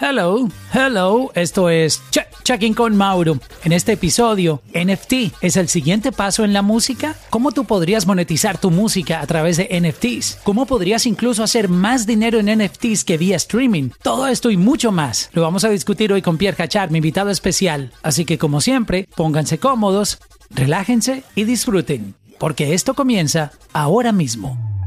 Hello, 0.00 0.48
hello, 0.72 1.32
esto 1.34 1.68
es 1.68 2.00
Checking 2.44 2.74
con 2.74 2.96
Mauro. 2.96 3.40
En 3.64 3.72
este 3.72 3.94
episodio, 3.94 4.62
NFT 4.72 5.34
es 5.40 5.56
el 5.56 5.68
siguiente 5.68 6.12
paso 6.12 6.44
en 6.44 6.52
la 6.52 6.62
música. 6.62 7.16
¿Cómo 7.30 7.50
tú 7.50 7.64
podrías 7.64 8.06
monetizar 8.06 8.58
tu 8.58 8.70
música 8.70 9.20
a 9.20 9.26
través 9.26 9.56
de 9.56 9.68
NFTs? 9.80 10.38
¿Cómo 10.44 10.66
podrías 10.66 11.04
incluso 11.04 11.42
hacer 11.42 11.68
más 11.68 12.06
dinero 12.06 12.38
en 12.38 12.60
NFTs 12.60 13.02
que 13.02 13.18
vía 13.18 13.34
streaming? 13.34 13.90
Todo 14.00 14.28
esto 14.28 14.52
y 14.52 14.56
mucho 14.56 14.92
más 14.92 15.30
lo 15.32 15.42
vamos 15.42 15.64
a 15.64 15.68
discutir 15.68 16.12
hoy 16.12 16.22
con 16.22 16.38
Pierre 16.38 16.56
Cachar, 16.56 16.92
mi 16.92 16.98
invitado 16.98 17.30
especial. 17.30 17.90
Así 18.04 18.24
que 18.24 18.38
como 18.38 18.60
siempre, 18.60 19.08
pónganse 19.16 19.58
cómodos, 19.58 20.20
relájense 20.50 21.24
y 21.34 21.42
disfruten, 21.42 22.14
porque 22.38 22.72
esto 22.72 22.94
comienza 22.94 23.50
ahora 23.72 24.12
mismo. 24.12 24.77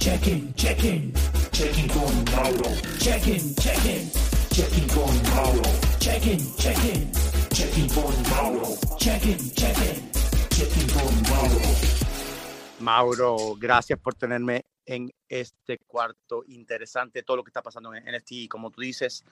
Checking, 0.00 0.52
checking, 0.54 1.12
checking 1.52 1.88
con 1.88 2.24
Mauro. 2.36 2.70
Checking, 2.98 3.54
checking, 3.54 4.10
checking 4.50 4.88
con 4.88 5.22
Mauro. 5.34 5.62
Checking, 5.98 6.54
checking, 6.56 7.10
checking 7.50 7.88
con 7.88 8.14
Mauro. 8.30 8.76
Checking, 8.98 9.38
checking, 9.54 10.10
checking 10.50 10.88
con 10.90 11.22
Mauro. 11.30 11.60
Mauro, 12.80 13.56
gracias 13.58 13.98
por 13.98 14.14
tenerme 14.14 14.66
en 14.84 15.10
este 15.28 15.78
cuarto 15.78 16.44
interesante, 16.48 17.22
todo 17.22 17.38
lo 17.38 17.44
que 17.44 17.48
está 17.48 17.62
pasando 17.62 17.94
en 17.94 18.04
NFT, 18.04 18.48
como 18.48 18.70
tú 18.70 18.82
dices, 18.82 19.24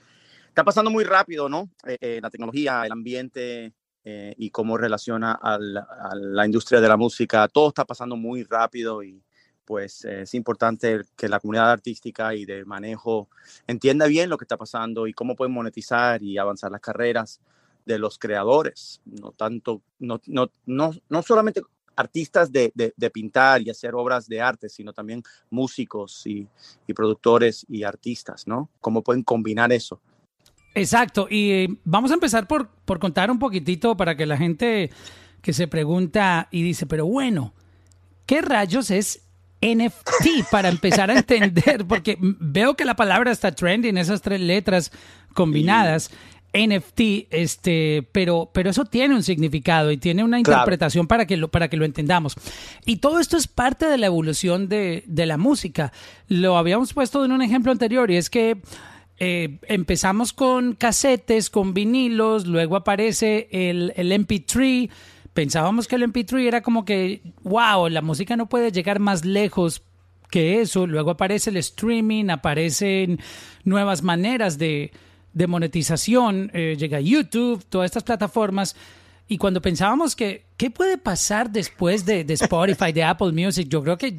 está 0.49 0.65
pasando 0.65 0.91
muy 0.91 1.05
rápido, 1.05 1.49
¿no? 1.51 1.71
Eh, 1.87 1.99
eh, 2.01 2.19
la 2.23 2.31
tecnología, 2.31 2.87
el 2.87 2.93
ambiente 2.93 3.75
eh, 4.05 4.35
y 4.39 4.51
cómo 4.51 4.79
relaciona 4.79 5.33
a 5.33 5.59
la 5.59 6.47
industria 6.47 6.81
de 6.81 6.89
la 6.89 6.97
música, 6.97 7.47
todo 7.49 7.69
está 7.69 7.85
pasando 7.85 8.17
muy 8.17 8.45
rápido 8.45 9.03
y 9.03 9.23
pues 9.65 10.05
eh, 10.05 10.23
es 10.23 10.35
importante 10.35 11.03
que 11.17 11.29
la 11.29 11.41
comunidad 11.41 11.71
artística 11.71 12.35
y 12.35 12.45
de 12.45 12.65
manejo 12.65 13.29
entienda 13.67 14.07
bien 14.07 14.31
lo 14.31 14.39
que 14.39 14.45
está 14.45 14.57
pasando 14.57 15.07
y 15.07 15.13
cómo 15.13 15.37
pueden 15.37 15.53
monetizar 15.53 16.23
y 16.23 16.39
avanzar 16.39 16.71
las 16.71 16.81
carreras 16.81 17.41
de 17.85 17.99
los 17.99 18.19
creadores, 18.19 19.01
no 19.05 19.33
tanto, 19.33 19.83
no, 19.99 20.21
no, 20.27 20.51
no, 20.67 20.93
no 21.09 21.23
solamente 21.23 21.63
artistas 21.97 22.51
de, 22.53 22.73
de, 22.75 23.11
pintar 23.11 23.61
y 23.63 23.71
hacer 23.71 23.95
obras 23.95 24.27
de 24.27 24.41
arte, 24.41 24.69
sino 24.69 24.93
también 24.93 25.23
músicos 25.51 26.27
y, 26.27 26.49
y 26.87 26.95
productores 26.95 27.67
y 27.69 27.83
artistas, 27.83 28.47
¿no? 28.47 28.71
¿Cómo 28.81 29.03
pueden 29.03 29.23
combinar 29.23 29.73
eso? 29.73 30.01
Exacto, 30.75 31.27
y 31.29 31.79
vamos 31.85 32.11
a 32.11 32.15
empezar 32.15 32.49
por, 32.49 32.69
por 32.69 32.99
contar 32.99 33.31
un 33.31 33.39
poquitito 33.39 33.97
para 33.97 34.17
que 34.17 34.25
la 34.25 34.39
gente 34.39 34.91
que 35.43 35.53
se 35.53 35.69
pregunta 35.69 36.49
y 36.51 36.63
dice, 36.63 36.87
pero 36.87 37.05
bueno, 37.05 37.53
¿qué 38.27 38.41
rayos 38.41 38.91
es 38.91 39.23
NFT 39.63 40.51
para 40.51 40.69
empezar 40.69 41.11
a 41.11 41.19
entender, 41.19 41.87
porque 41.87 42.19
veo 42.21 42.75
que 42.75 42.85
la 42.85 42.97
palabra 42.97 43.31
está 43.31 43.53
trending, 43.53 43.97
esas 43.97 44.21
tres 44.21 44.41
letras 44.41 44.91
combinadas. 45.35 46.11
NFT, 46.55 47.29
este, 47.31 48.07
pero, 48.13 48.51
pero 48.53 48.69
eso 48.69 48.85
tiene 48.85 49.15
un 49.15 49.23
significado 49.23 49.91
y 49.91 49.97
tiene 49.97 50.23
una 50.23 50.39
interpretación 50.39 51.07
para, 51.07 51.27
que 51.27 51.39
lo, 51.39 51.51
para 51.51 51.69
que 51.69 51.79
lo 51.79 51.87
entendamos. 51.87 52.35
Y 52.85 52.97
todo 52.97 53.21
esto 53.21 53.39
es 53.39 53.49
parte 53.49 53.87
de 53.87 53.97
la 53.97 54.07
evolución 54.07 54.69
de, 54.69 55.03
de 55.07 55.25
la 55.25 55.39
música. 55.39 55.93
Lo 56.29 56.59
habíamos 56.59 56.93
puesto 56.93 57.25
en 57.25 57.33
un 57.33 57.41
ejemplo 57.41 57.73
anterior 57.73 58.11
y 58.11 58.19
es 58.19 58.29
que 58.29 58.59
eh, 59.19 59.59
empezamos 59.69 60.33
con 60.33 60.75
casetes, 60.75 61.49
con 61.49 61.73
vinilos, 61.75 62.47
luego 62.47 62.77
aparece 62.77 63.49
el, 63.51 63.93
el 63.97 64.13
MP3 64.13 64.91
pensábamos 65.35 65.89
que 65.89 65.97
el 65.97 66.03
MP3 66.03 66.47
era 66.47 66.63
como 66.63 66.85
que, 66.85 67.23
wow, 67.43 67.89
la 67.89 68.03
música 68.03 68.37
no 68.37 68.49
puede 68.49 68.73
llegar 68.73 68.99
más 68.99 69.25
lejos 69.25 69.83
que 70.31 70.61
eso. 70.61 70.87
Luego 70.87 71.11
aparece 71.11 71.51
el 71.51 71.57
streaming, 71.59 72.31
aparecen 72.31 73.21
nuevas 73.65 74.03
maneras 74.03 74.59
de, 74.59 74.93
de 75.33 75.47
monetización, 75.47 76.51
eh, 76.55 76.77
llega 76.79 77.01
YouTube, 77.01 77.65
todas 77.69 77.87
estas 77.87 78.03
plataformas. 78.03 78.77
Y 79.29 79.39
cuando 79.39 79.63
pensábamos 79.63 80.17
que, 80.17 80.47
¿qué 80.57 80.71
puede 80.71 80.99
pasar 80.99 81.51
después 81.51 82.05
de, 82.05 82.25
de 82.25 82.35
Spotify, 82.35 82.93
de 82.93 83.05
Apple 83.05 83.33
Music? 83.33 83.69
Yo 83.69 83.83
creo 83.83 83.97
que 83.97 84.15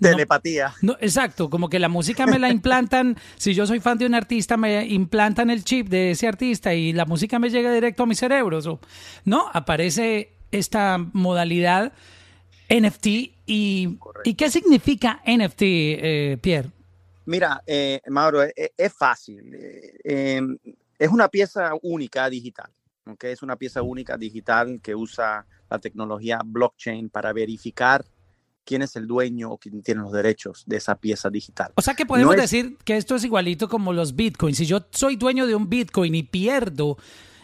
Telepatía. 0.00 0.74
No, 0.80 0.96
exacto, 1.00 1.50
como 1.50 1.68
que 1.68 1.78
la 1.78 1.88
música 1.88 2.24
me 2.24 2.38
la 2.38 2.50
implantan, 2.50 3.16
si 3.36 3.52
yo 3.52 3.66
soy 3.66 3.80
fan 3.80 3.98
de 3.98 4.06
un 4.06 4.14
artista, 4.14 4.56
me 4.56 4.86
implantan 4.86 5.50
el 5.50 5.64
chip 5.64 5.88
de 5.88 6.12
ese 6.12 6.28
artista 6.28 6.72
y 6.72 6.92
la 6.92 7.04
música 7.04 7.38
me 7.40 7.50
llega 7.50 7.72
directo 7.72 8.04
a 8.04 8.06
mis 8.06 8.18
cerebros. 8.18 8.68
no, 9.24 9.50
aparece 9.52 10.37
esta 10.50 10.98
modalidad 11.12 11.92
NFT 12.68 13.06
y, 13.46 13.98
y 14.24 14.34
qué 14.34 14.50
significa 14.50 15.22
NFT, 15.26 15.62
eh, 15.62 16.38
Pierre. 16.40 16.70
Mira, 17.26 17.62
eh, 17.66 18.00
Mauro, 18.08 18.42
es, 18.42 18.52
es 18.76 18.92
fácil. 18.92 19.54
Eh, 19.54 19.98
em, 20.04 20.58
es 20.98 21.10
una 21.10 21.28
pieza 21.28 21.72
única 21.82 22.28
digital. 22.28 22.70
¿okay? 23.06 23.32
Es 23.32 23.42
una 23.42 23.56
pieza 23.56 23.82
única 23.82 24.16
digital 24.16 24.80
que 24.82 24.94
usa 24.94 25.46
la 25.70 25.78
tecnología 25.78 26.40
blockchain 26.44 27.10
para 27.10 27.32
verificar 27.32 28.04
quién 28.64 28.82
es 28.82 28.96
el 28.96 29.06
dueño 29.06 29.52
o 29.52 29.58
quién 29.58 29.82
tiene 29.82 30.02
los 30.02 30.12
derechos 30.12 30.64
de 30.66 30.76
esa 30.76 30.94
pieza 30.94 31.30
digital. 31.30 31.72
O 31.74 31.80
sea 31.80 31.94
que 31.94 32.04
podemos 32.04 32.36
decir 32.36 32.76
que 32.84 32.98
esto 32.98 33.16
es 33.16 33.24
igualito 33.24 33.68
como 33.68 33.94
los 33.94 34.14
bitcoins. 34.14 34.58
Si 34.58 34.66
yo 34.66 34.86
soy 34.90 35.16
dueño 35.16 35.46
de 35.46 35.54
un 35.54 35.70
bitcoin 35.70 36.14
y 36.14 36.22
pierdo 36.22 36.98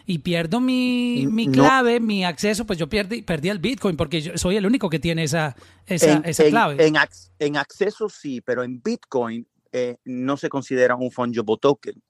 y 0.05 0.19
pierdo 0.19 0.59
mi, 0.59 1.27
mi 1.29 1.49
clave, 1.51 1.99
mi 1.99 2.23
acceso, 2.23 2.65
pues 2.65 2.77
yo 2.77 2.87
perdí, 2.87 3.23
perdí 3.23 3.49
el 3.49 3.59
Bitcoin 3.59 3.97
porque 3.97 4.21
yo 4.21 4.37
soy 4.37 4.55
el 4.57 4.65
único 4.65 4.89
que 4.89 4.99
tiene 4.99 5.23
esa, 5.23 5.55
esa, 5.87 6.21
esa 6.25 6.45
clave. 6.45 6.85
En, 6.85 6.95
en, 7.39 7.57
acceso 7.57 8.07
sí, 8.09 8.41
pero 8.41 8.63
en 8.63 8.81
Bitcoin 8.81 9.47
eh, 9.71 9.97
no 10.05 10.37
se 10.37 10.49
considera 10.49 10.95
un 10.95 11.11
fungible 11.11 11.57
token. 11.59 12.01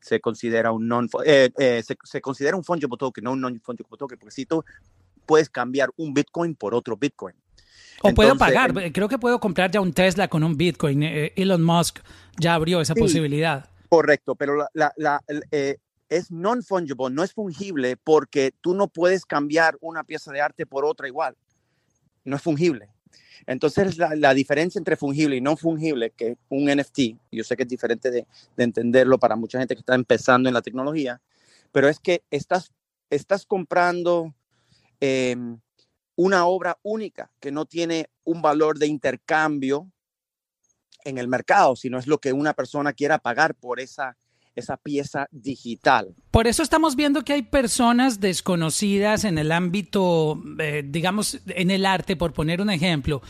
Se 0.00 0.20
considera 0.20 0.72
un 0.72 0.88
non 0.88 1.08
eh, 1.24 1.50
eh, 1.58 1.82
se, 1.84 1.96
se, 2.02 2.20
considera 2.20 2.56
un 2.56 2.64
fungible 2.64 2.96
token, 2.98 3.24
no 3.24 3.32
un 3.32 3.40
non 3.40 3.60
fungible 3.60 3.96
token, 3.98 4.18
porque 4.18 4.34
si 4.34 4.46
tú 4.46 4.64
puedes 5.26 5.48
cambiar 5.48 5.90
un 5.96 6.12
Bitcoin 6.12 6.54
por 6.54 6.74
otro 6.74 6.96
Bitcoin. 6.96 7.34
O 8.02 8.12
puedo 8.12 8.36
pagar, 8.36 8.74
creo 8.92 9.08
que 9.08 9.18
puedo 9.18 9.38
comprar 9.38 9.70
ya 9.70 9.80
un 9.80 9.92
Tesla 9.92 10.28
con 10.28 10.42
un 10.42 10.56
Bitcoin. 10.56 11.02
Elon 11.02 11.62
Musk 11.62 12.00
ya 12.38 12.54
abrió 12.54 12.80
esa 12.80 12.94
posibilidad. 12.94 13.70
Correcto, 13.88 14.34
pero 14.34 14.56
la, 14.56 14.68
la, 14.74 14.92
la 14.96 15.22
eh, 15.52 15.78
es 16.16 16.30
non-fungible, 16.30 17.10
no 17.10 17.24
es 17.24 17.32
fungible 17.32 17.96
porque 17.96 18.54
tú 18.60 18.72
no 18.74 18.86
puedes 18.86 19.26
cambiar 19.26 19.76
una 19.80 20.04
pieza 20.04 20.30
de 20.30 20.40
arte 20.40 20.64
por 20.64 20.84
otra 20.84 21.08
igual. 21.08 21.36
No 22.24 22.36
es 22.36 22.42
fungible. 22.42 22.88
Entonces, 23.46 23.98
la, 23.98 24.32
diferencia 24.32 24.78
entre 24.78 24.96
fungible 24.96 25.36
y 25.36 25.40
no 25.40 25.56
fungible, 25.56 26.10
que 26.10 26.36
un 26.48 26.66
NFT, 26.66 27.18
yo 27.32 27.42
sé 27.42 27.56
que 27.56 27.64
es 27.64 27.68
diferente 27.68 28.10
de, 28.10 28.26
entenderlo 28.56 29.18
para 29.18 29.34
mucha 29.34 29.58
gente 29.58 29.74
que 29.74 29.80
está 29.80 29.96
empezando 29.96 30.48
en 30.48 30.54
la 30.54 30.62
tecnología, 30.62 31.20
pero 31.72 31.88
es 31.88 31.98
que 31.98 32.22
estás, 32.30 32.72
estás 33.10 33.44
comprando 33.44 34.34
em, 35.00 35.58
una 36.14 36.46
obra 36.46 36.78
única 36.82 37.30
que 37.40 37.50
no 37.50 37.66
tiene 37.66 38.08
un 38.22 38.40
valor 38.40 38.78
de 38.78 38.86
intercambio 38.86 39.90
en 41.04 41.18
el 41.18 41.26
mercado, 41.26 41.74
sino 41.74 41.98
es 41.98 42.06
lo 42.06 42.18
que 42.18 42.32
una 42.32 42.54
persona 42.54 42.92
quiera 42.92 43.18
pagar 43.18 43.56
por 43.56 43.80
esa 43.80 44.16
esa 44.54 44.76
pieza 44.76 45.26
digital. 45.30 46.14
Por 46.30 46.46
eso 46.46 46.62
estamos 46.62 46.96
viendo 46.96 47.22
que 47.22 47.32
hay 47.32 47.42
personas 47.42 48.20
desconocidas 48.20 49.24
en 49.24 49.38
el 49.38 49.52
ámbito, 49.52 50.42
eh, 50.58 50.84
digamos, 50.86 51.40
en 51.46 51.70
el 51.70 51.86
arte, 51.86 52.16
por 52.16 52.32
poner 52.32 52.60
un 52.60 52.70
ejemplo. 52.70 53.22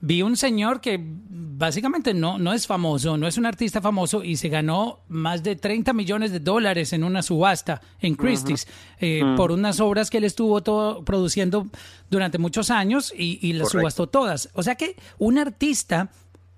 Vi 0.00 0.20
un 0.20 0.36
señor 0.36 0.80
que 0.80 1.00
básicamente 1.00 2.12
no, 2.12 2.38
no 2.38 2.52
es 2.52 2.66
famoso, 2.66 3.16
no 3.16 3.26
es 3.26 3.38
un 3.38 3.46
artista 3.46 3.80
famoso 3.80 4.22
y 4.22 4.36
se 4.36 4.50
ganó 4.50 5.00
más 5.08 5.42
de 5.42 5.56
30 5.56 5.94
millones 5.94 6.30
de 6.30 6.40
dólares 6.40 6.92
en 6.92 7.04
una 7.04 7.22
subasta 7.22 7.80
en 8.00 8.14
Christie's 8.14 8.66
eh, 8.98 9.24
mm. 9.24 9.36
por 9.36 9.50
unas 9.50 9.80
obras 9.80 10.10
que 10.10 10.18
él 10.18 10.24
estuvo 10.24 10.62
todo 10.62 11.04
produciendo 11.04 11.68
durante 12.10 12.36
muchos 12.36 12.70
años 12.70 13.14
y, 13.16 13.38
y 13.40 13.54
las 13.54 13.70
subastó 13.70 14.06
todas. 14.06 14.50
O 14.52 14.62
sea 14.62 14.74
que 14.74 14.96
un 15.18 15.38
artista 15.38 16.10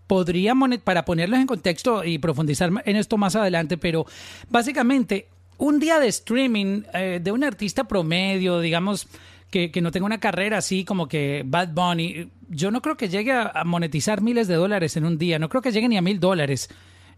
podría, 0.06 0.54
para 0.84 1.04
ponerlos 1.04 1.40
en 1.40 1.46
contexto 1.46 2.04
y 2.04 2.18
profundizar 2.18 2.70
en 2.84 2.96
esto 2.96 3.16
más 3.16 3.36
adelante, 3.36 3.76
pero 3.76 4.06
básicamente 4.48 5.28
un 5.58 5.78
día 5.78 5.98
de 5.98 6.08
streaming 6.08 6.82
eh, 6.92 7.20
de 7.22 7.32
un 7.32 7.44
artista 7.44 7.84
promedio, 7.84 8.60
digamos, 8.60 9.08
que, 9.50 9.70
no 9.80 9.90
tenga 9.90 10.06
una 10.06 10.20
carrera 10.20 10.58
así 10.58 10.84
como 10.84 11.08
que 11.08 11.42
Bad 11.46 11.72
Bunny, 11.72 12.30
yo 12.50 12.70
no 12.70 12.82
creo 12.82 12.96
que 12.96 13.08
llegue 13.08 13.32
a, 13.32 13.62
monetizar 13.64 14.20
miles 14.20 14.48
de 14.48 14.54
dólares 14.54 14.96
en 14.96 15.04
un 15.04 15.16
día, 15.16 15.38
no 15.38 15.48
creo 15.48 15.62
que 15.62 15.72
llegue 15.72 15.88
ni 15.88 15.96
a 15.96 16.02
mil 16.02 16.20
dólares 16.20 16.68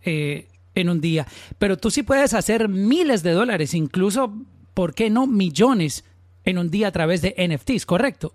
eh, 0.04 0.46
en 0.74 0.88
un 0.88 1.00
día, 1.00 1.26
pero 1.58 1.76
tú 1.76 1.90
sí 1.90 2.04
puedes 2.04 2.34
hacer 2.34 2.68
miles 2.68 3.22
de 3.22 3.32
dólares, 3.32 3.74
incluso, 3.74 4.32
¿por 4.74 4.94
qué 4.94 5.10
no 5.10 5.26
millones 5.26 6.04
en 6.44 6.58
un 6.58 6.70
día 6.70 6.88
a 6.88 6.92
través 6.92 7.22
de 7.22 7.34
NFTs, 7.36 7.86
correcto? 7.86 8.34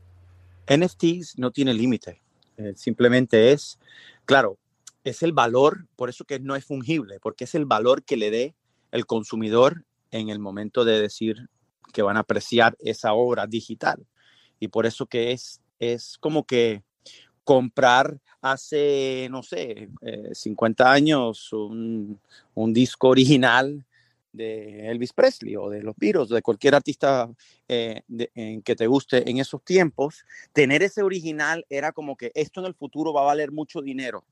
NFTs 0.68 1.38
no 1.38 1.52
tiene 1.52 1.74
límite, 1.74 2.22
eh, 2.58 2.74
simplemente 2.76 3.54
es 3.54 3.80
Claro, 4.26 4.58
es 5.04 5.24
el 5.24 5.34
valor, 5.34 5.88
por 5.96 6.10
eso 6.10 6.26
que 6.26 6.40
no 6.40 6.56
es 6.56 6.66
fungible, 6.66 7.20
porque 7.20 7.44
es 7.44 7.56
el 7.56 7.66
valor 7.66 8.04
que 8.04 8.18
le 8.18 8.32
dé 8.32 8.56
el 8.92 9.06
consumidor 9.06 9.86
en 10.12 10.30
el 10.30 10.40
momento 10.40 10.86
de 10.86 11.02
decir 11.02 11.50
que 11.94 12.02
van 12.02 12.18
a 12.18 12.22
apreciar 12.22 12.76
esa 12.80 13.14
obra 13.14 13.48
digital. 13.48 14.06
Y 14.60 14.70
por 14.70 14.86
eso 14.86 15.06
que 15.06 15.32
es, 15.32 15.62
es 15.80 16.18
como 16.20 16.46
que 16.46 16.84
comprar 17.44 18.20
hace, 18.42 19.28
no 19.32 19.44
sé, 19.44 19.90
50 20.32 20.84
eh, 20.84 20.88
años 20.88 21.52
un, 21.54 22.20
disco 22.74 23.10
original 23.10 23.86
de 24.34 24.90
Elvis 24.90 25.14
Presley 25.14 25.56
o 25.56 25.70
de 25.70 25.82
los 25.82 25.96
Beatles, 25.96 26.30
de 26.30 26.42
cualquier 26.42 26.76
artista 26.76 27.30
eh, 27.68 28.02
que 28.66 28.76
te 28.76 28.88
guste 28.88 29.30
en 29.30 29.38
esos 29.38 29.64
tiempos, 29.64 30.26
tener 30.52 30.84
ese 30.84 31.04
original 31.04 31.66
era 31.70 31.92
como 31.92 32.18
que 32.18 32.32
esto 32.34 32.60
en 32.60 32.66
el 32.66 32.74
futuro 32.74 33.14
va 33.14 33.22
a 33.22 33.26
valer 33.26 33.52
mucho 33.52 33.82
dinero, 33.82 34.26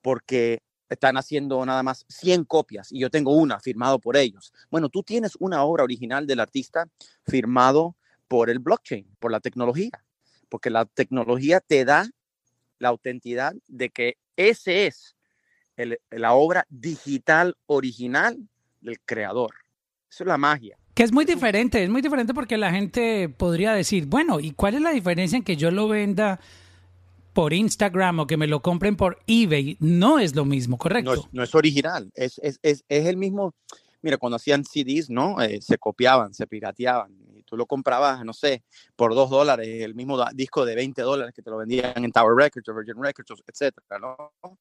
porque 0.00 0.62
están 0.88 1.16
haciendo 1.16 1.64
nada 1.64 1.82
más 1.82 2.04
100 2.08 2.44
copias 2.44 2.90
y 2.90 3.00
yo 3.00 3.10
tengo 3.10 3.36
una 3.36 3.60
firmado 3.60 3.98
por 3.98 4.16
ellos. 4.16 4.52
Bueno, 4.70 4.88
tú 4.88 5.02
tienes 5.02 5.36
una 5.38 5.62
obra 5.62 5.84
original 5.84 6.26
del 6.26 6.40
artista 6.40 6.88
firmado 7.26 7.96
por 8.28 8.50
el 8.50 8.58
blockchain, 8.58 9.06
por 9.18 9.30
la 9.30 9.40
tecnología, 9.40 10.04
porque 10.48 10.70
la 10.70 10.86
tecnología 10.86 11.60
te 11.60 11.84
da 11.84 12.08
la 12.78 12.88
autenticidad 12.88 13.54
de 13.68 13.90
que 13.90 14.16
ese 14.36 14.86
es 14.86 15.16
la 16.10 16.32
obra 16.32 16.66
digital 16.68 17.56
original 17.66 18.48
del 18.82 19.00
creador. 19.00 19.54
Eso 20.10 20.24
es 20.24 20.28
la 20.28 20.36
magia. 20.36 20.76
Que 20.94 21.04
es 21.04 21.12
muy 21.12 21.24
diferente, 21.24 21.82
es 21.82 21.88
muy 21.88 22.02
diferente 22.02 22.34
porque 22.34 22.58
la 22.58 22.70
gente 22.70 23.30
podría 23.30 23.72
decir, 23.72 24.04
bueno, 24.06 24.40
¿y 24.40 24.50
cuál 24.52 24.74
es 24.74 24.82
la 24.82 24.90
diferencia 24.90 25.36
en 25.36 25.42
que 25.42 25.56
yo 25.56 25.70
lo 25.70 25.88
venda 25.88 26.38
por 27.32 27.54
Instagram 27.54 28.20
o 28.20 28.26
que 28.26 28.36
me 28.36 28.46
lo 28.46 28.60
compren 28.60 28.94
por 28.94 29.18
eBay? 29.26 29.78
No 29.80 30.18
es 30.18 30.34
lo 30.34 30.44
mismo, 30.44 30.76
¿correcto? 30.76 31.28
No 31.32 31.42
es, 31.42 31.54
original, 31.54 32.10
es, 32.14 32.38
es, 32.42 32.58
es, 32.62 32.84
el 32.88 33.16
mismo, 33.16 33.54
mira, 34.02 34.18
cuando 34.18 34.36
hacían 34.36 34.64
CDs, 34.64 35.08
¿no? 35.08 35.40
Eh, 35.40 35.62
se 35.62 35.78
copiaban, 35.78 36.34
se 36.34 36.46
pirateaban. 36.46 37.16
Y 37.34 37.42
tú 37.44 37.56
lo 37.56 37.64
comprabas, 37.64 38.22
no 38.22 38.34
sé, 38.34 38.62
por 38.94 39.14
dos 39.14 39.30
dólares, 39.30 39.66
el 39.66 39.94
mismo 39.94 40.22
disco 40.34 40.66
de 40.66 40.74
20 40.74 41.00
dólares 41.00 41.32
que 41.34 41.40
te 41.40 41.48
lo 41.48 41.56
vendían 41.56 42.04
en 42.04 42.12
Tower 42.12 42.36
Records 42.36 42.68
o 42.68 42.74
Virgin 42.74 43.02
Records, 43.02 43.32
etcétera, 43.46 43.98
¿no? 43.98 44.58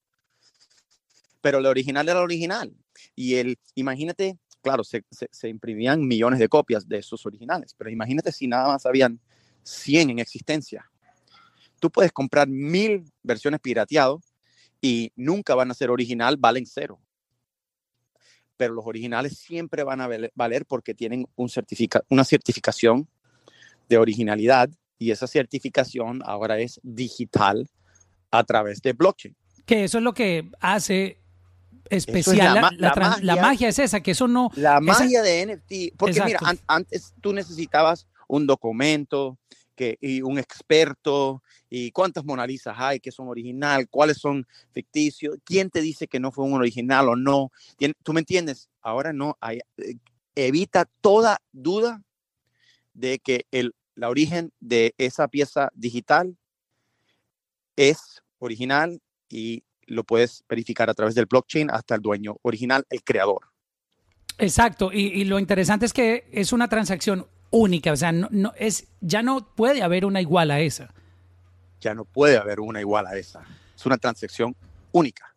Pero 1.41 1.57
el 1.57 1.65
original 1.65 2.07
era 2.07 2.21
original. 2.21 2.73
Y 3.15 3.35
el, 3.35 3.57
imagínate, 3.75 4.37
claro, 4.61 4.83
se, 4.83 5.03
se, 5.09 5.49
imprimían 5.49 6.07
millones 6.07 6.39
de 6.39 6.47
copias 6.47 6.87
de 6.87 6.99
esos 6.99 7.25
originales, 7.25 7.73
pero 7.77 7.89
imagínate 7.89 8.31
si 8.31 8.47
nada 8.47 8.67
más 8.67 8.85
habían 8.85 9.19
100 9.63 10.11
en 10.11 10.19
existencia. 10.19 10.89
Tú 11.79 11.89
puedes 11.89 12.11
comprar 12.11 12.47
mil 12.47 13.03
versiones 13.23 13.59
pirateadas 13.59 14.33
y 14.81 15.11
nunca 15.15 15.55
van 15.55 15.71
a 15.71 15.73
ser 15.73 15.89
original, 15.89 16.37
valen 16.37 16.65
cero. 16.65 16.99
Pero 18.57 18.73
los 18.73 18.85
originales 18.85 19.37
siempre 19.37 19.83
van 19.83 20.01
a 20.01 20.09
valer 20.35 20.65
porque 20.65 20.93
tienen 20.93 21.27
un 21.35 21.49
certifica, 21.49 22.03
una 22.09 22.23
certificación 22.23 23.07
de 23.89 23.97
originalidad 23.97 24.69
y 24.99 25.11
esa 25.11 25.25
certificación 25.25 26.21
ahora 26.23 26.59
es 26.59 26.79
digital 26.83 27.67
a 28.29 28.43
través 28.43 28.81
de 28.81 28.93
blockchain. 28.93 29.35
Que 29.65 29.83
eso 29.83 29.97
es 29.97 30.03
lo 30.03 30.13
que 30.13 30.49
hace 30.59 31.20
especial. 31.91 32.75
La, 32.77 33.35
magia, 33.35 33.69
es 33.69 33.79
esa, 33.79 34.01
que 34.01 34.11
eso 34.11 34.27
no... 34.27 34.51
La 34.55 34.79
magia 34.79 35.21
de 35.21 35.45
NFT, 35.45 35.97
porque 35.97 36.21
mira, 36.23 36.39
antes 36.67 37.13
tú 37.21 37.33
necesitabas 37.33 38.07
un 38.27 38.47
documento 38.47 39.37
que, 39.75 39.97
y 40.01 40.21
un 40.21 40.37
experto 40.39 41.43
y 41.69 41.91
cuántas 41.91 42.25
Mona 42.25 42.45
hay 42.75 42.99
que 42.99 43.11
son 43.11 43.27
original, 43.27 43.87
cuáles 43.89 44.17
son 44.17 44.45
ficticios, 44.73 45.37
quién 45.43 45.69
te 45.69 45.81
dice 45.81 46.07
que 46.07 46.19
no 46.19 46.31
fue 46.31 46.45
un 46.45 46.53
original 46.53 47.09
o 47.09 47.15
no. 47.15 47.51
¿Tú 48.03 48.13
me 48.13 48.19
entiendes? 48.19 48.69
Ahora 48.81 49.13
no, 49.13 49.37
hay, 49.39 49.59
eh, 49.77 49.95
evita 50.35 50.89
toda 51.01 51.39
duda 51.51 52.01
de 52.93 53.19
que 53.19 53.45
el 53.51 53.73
la 53.95 54.09
origen 54.09 54.51
de 54.59 54.95
esa 54.97 55.27
pieza 55.27 55.69
digital 55.75 56.35
es 57.75 58.23
original 58.39 59.01
y 59.29 59.63
lo 59.87 60.03
puedes 60.03 60.43
verificar 60.47 60.89
a 60.89 60.93
través 60.93 61.15
del 61.15 61.25
blockchain 61.25 61.69
hasta 61.71 61.95
el 61.95 62.01
dueño 62.01 62.37
original, 62.41 62.85
el 62.89 63.03
creador. 63.03 63.41
Exacto, 64.37 64.91
y, 64.91 65.23
lo 65.25 65.37
interesante 65.37 65.85
es 65.85 65.93
que 65.93 66.25
es 66.31 66.51
una 66.51 66.67
transacción 66.67 67.27
única, 67.51 67.91
o 67.91 67.95
sea, 67.95 68.11
no, 68.11 68.53
es, 68.57 68.87
ya 69.01 69.21
no 69.21 69.45
puede 69.55 69.83
haber 69.83 70.05
una 70.05 70.21
igual 70.21 70.49
a 70.51 70.59
esa. 70.59 70.93
Ya 71.79 71.93
no 71.93 72.05
puede 72.05 72.37
haber 72.37 72.59
una 72.59 72.79
igual 72.79 73.05
a 73.05 73.17
esa. 73.17 73.41
Es 73.75 73.85
una 73.85 73.97
transacción 73.97 74.55
única. 74.91 75.31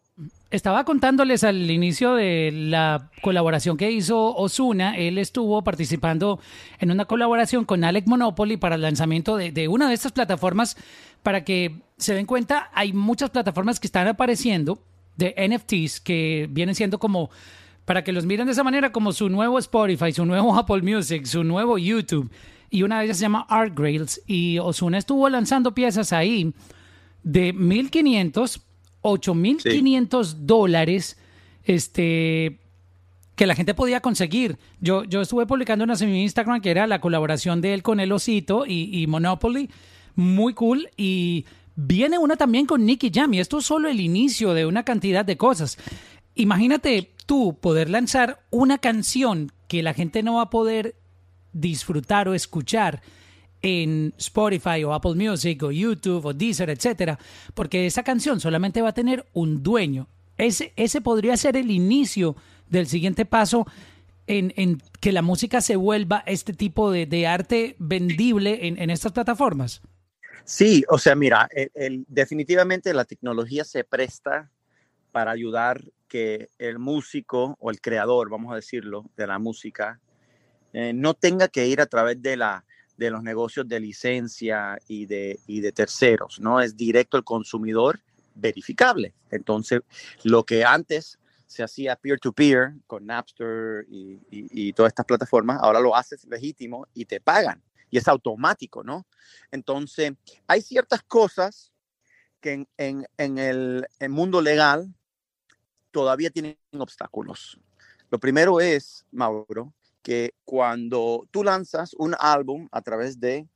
Estaba 0.51 0.85
contándoles 0.85 1.43
al 1.43 1.71
inicio 1.71 2.15
de 2.15 2.51
la 2.53 3.11
colaboración 3.23 3.77
que 3.77 3.91
hizo 3.91 4.35
Osuna. 4.37 4.97
Él 4.97 5.19
estuvo 5.19 5.63
participando 5.63 6.39
en 6.79 6.93
una 6.93 7.07
colaboración 7.07 7.65
con 7.65 7.83
Alec 7.83 8.07
Monopoly 8.07 8.57
para 8.57 8.77
el 8.77 8.83
lanzamiento 8.83 9.37
de, 9.37 9.51
de, 9.51 9.67
una 9.67 9.89
de 9.89 9.95
estas 9.95 10.13
plataformas. 10.13 10.77
Para 11.25 11.43
que 11.43 11.83
se 11.99 12.15
den 12.15 12.27
cuenta, 12.27 12.71
hay 12.73 12.93
muchas 12.93 13.31
plataformas 13.31 13.81
que 13.81 13.89
están 13.89 14.07
apareciendo 14.07 14.79
de 15.17 15.35
NFTs 15.37 15.99
que 15.99 16.47
vienen 16.49 16.77
siendo 16.77 17.01
como, 17.01 17.31
para 17.85 18.05
que 18.05 18.13
los 18.13 18.25
miren 18.27 18.47
de 18.47 18.53
esa 18.53 18.63
manera, 18.63 18.93
como 18.93 19.13
su 19.13 19.29
nuevo 19.29 19.59
Spotify, 19.59 20.13
su 20.13 20.25
nuevo 20.25 20.55
Apple 20.57 20.83
Music, 20.83 21.25
su 21.25 21.43
nuevo 21.43 21.79
YouTube. 21.79 22.31
Y 22.71 22.85
una 22.85 23.01
de 23.01 23.07
ellas 23.07 23.17
se 23.17 23.23
llama 23.23 23.45
Art 23.49 23.77
Grails. 23.77 24.23
Y 24.29 24.61
Osuna 24.61 24.99
estuvo 24.99 25.29
lanzando 25.29 25.75
piezas 25.75 26.13
ahí 26.13 26.55
de 27.25 27.53
1500 27.53 28.61
8.500 29.05 30.35
dólares 30.41 31.19
este, 31.65 32.59
que 33.37 33.47
la 33.47 33.55
gente 33.55 33.75
podía 33.75 34.01
conseguir. 34.01 34.59
Yo, 34.81 35.05
yo 35.05 35.21
estuve 35.21 35.47
publicando 35.47 35.85
una 35.85 35.95
en 35.95 36.11
mi 36.11 36.23
Instagram 36.23 36.63
que 36.63 36.71
era 36.71 36.87
la 36.87 37.01
colaboración 37.01 37.61
de 37.61 37.75
él 37.75 37.83
con 37.83 38.01
el 38.01 38.11
Osito 38.13 38.65
y, 38.67 39.07
Monopoly. 39.07 39.71
Muy 40.15 40.55
cool. 40.55 40.89
Y 40.97 41.47
viene 41.77 42.19
una 42.19 42.37
también 42.37 42.67
con 42.67 42.85
Nicky 42.85 43.11
Jam. 43.13 43.35
Y 43.35 43.41
esto 43.41 43.59
es 43.59 43.67
solo 43.67 43.89
el 43.89 44.01
inicio 44.01 44.55
de 44.55 44.67
una 44.67 44.85
cantidad 44.85 45.25
de 45.25 45.37
cosas. 45.37 45.79
Imagínate 46.35 47.13
tú 47.27 47.59
poder 47.61 47.91
lanzar 47.91 48.45
una 48.51 48.79
canción 48.79 49.53
que 49.69 49.83
la 49.83 49.95
gente 49.95 50.23
no 50.23 50.35
va 50.35 50.43
a 50.43 50.51
poder 50.51 50.97
disfrutar 51.53 52.29
o 52.29 52.35
escuchar 52.35 53.03
en 53.63 54.13
Spotify 54.19 54.85
o 54.85 54.93
Apple 54.93 55.15
Music 55.15 55.63
o 55.63 55.71
YouTube 55.71 56.27
o 56.27 56.35
Deezer, 56.35 56.69
etcétera, 56.69 57.19
porque 57.55 57.87
esa 57.87 58.03
canción 58.03 58.39
solamente 58.39 58.83
va 58.83 58.91
a 58.91 58.95
tener 58.95 59.27
un 59.33 59.63
dueño. 59.63 60.07
Ese, 60.37 60.73
ese 60.77 61.01
podría 61.01 61.37
ser 61.37 61.57
el 61.57 61.71
inicio 61.71 62.37
del 62.69 62.87
siguiente 62.87 63.25
paso 63.25 63.67
en, 64.27 64.53
en 64.57 64.83
que 65.01 65.13
la 65.13 65.23
música 65.23 65.61
se 65.61 65.77
vuelva 65.77 66.23
este 66.27 66.53
tipo 66.53 66.91
de, 66.91 67.07
de 67.07 67.27
arte 67.27 67.77
vendible 67.79 68.67
en, 68.67 68.79
en, 68.81 68.91
estas 68.91 69.13
plataformas. 69.13 69.81
Sí, 70.45 70.85
o 70.89 70.99
sea, 70.99 71.15
mira, 71.15 71.49
definitivamente 72.07 72.93
la 72.93 73.05
tecnología 73.05 73.65
se 73.65 73.83
presta 73.83 74.51
para 75.11 75.31
ayudar 75.31 75.83
que 76.07 76.51
el 76.59 76.79
músico 76.79 77.57
o 77.61 77.71
el 77.71 77.81
creador, 77.81 78.29
vamos 78.29 78.53
a 78.53 78.57
decirlo, 78.57 79.07
de 79.17 79.27
la 79.27 79.39
música, 79.39 80.01
eh, 80.73 80.93
no 80.93 81.15
tenga 81.15 81.49
que 81.49 81.67
ir 81.67 81.81
a 81.81 81.87
través 81.87 82.21
de 82.21 82.37
la, 82.37 82.65
de 82.97 83.11
los 83.11 83.23
negocios 83.23 83.67
de 83.69 83.81
licencia 83.81 84.79
y 84.87 85.07
de, 85.07 85.39
y 85.47 85.61
de 85.61 85.73
terceros, 85.73 86.41
¿no? 86.41 86.61
Es 86.61 86.77
directo 86.77 87.17
el 87.17 87.25
consumidor 87.25 88.01
verificable. 88.35 89.15
Entonces, 89.31 89.81
lo 90.25 90.45
que 90.45 90.65
antes 90.65 91.19
se 91.47 91.63
hacía 91.63 91.97
peer-to-peer 91.97 92.75
con 92.87 93.07
Napster 93.07 93.87
y, 93.89 94.21
y, 94.31 94.73
todas 94.73 94.91
estas 94.91 95.07
plataformas, 95.07 95.59
ahora 95.63 95.81
lo 95.81 95.95
haces 95.95 96.25
legítimo 96.25 96.87
y 96.95 97.05
te 97.05 97.21
pagan. 97.21 97.63
Y 97.91 97.99
es 97.99 98.09
automático, 98.09 98.83
¿no? 98.83 99.07
Entonces, 99.51 100.13
hay 100.47 100.63
ciertas 100.63 101.03
cosas 101.03 101.73
que 102.41 102.67
en, 102.77 103.07
el, 103.17 103.87
mundo 104.11 104.43
legal 104.43 104.93
todavía 105.91 106.31
tienen 106.31 106.59
obstáculos. 106.79 107.59
Lo 108.11 108.19
primero 108.19 108.61
es, 108.61 109.07
Mauro, 109.11 109.73
que 110.03 110.35
cuando 110.45 111.27
tú 111.31 111.43
lanzas 111.43 111.95
un 111.95 112.15
álbum 112.19 112.69
a 112.71 112.83
través 112.83 113.19
de, 113.19 113.49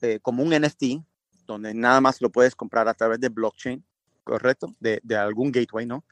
eh, 0.00 0.20
como 0.22 0.44
un 0.44 0.50
NFT, 0.50 1.02
donde 1.44 1.74
nada 1.74 2.00
más 2.00 2.20
lo 2.20 2.30
puedes 2.30 2.54
comprar 2.54 2.86
a 2.86 2.94
través 2.94 3.18
de 3.18 3.30
blockchain, 3.30 3.84
¿correcto? 4.22 4.74
De, 4.78 5.00
algún 5.16 5.50
gateway, 5.50 5.86
¿no? 5.86 6.04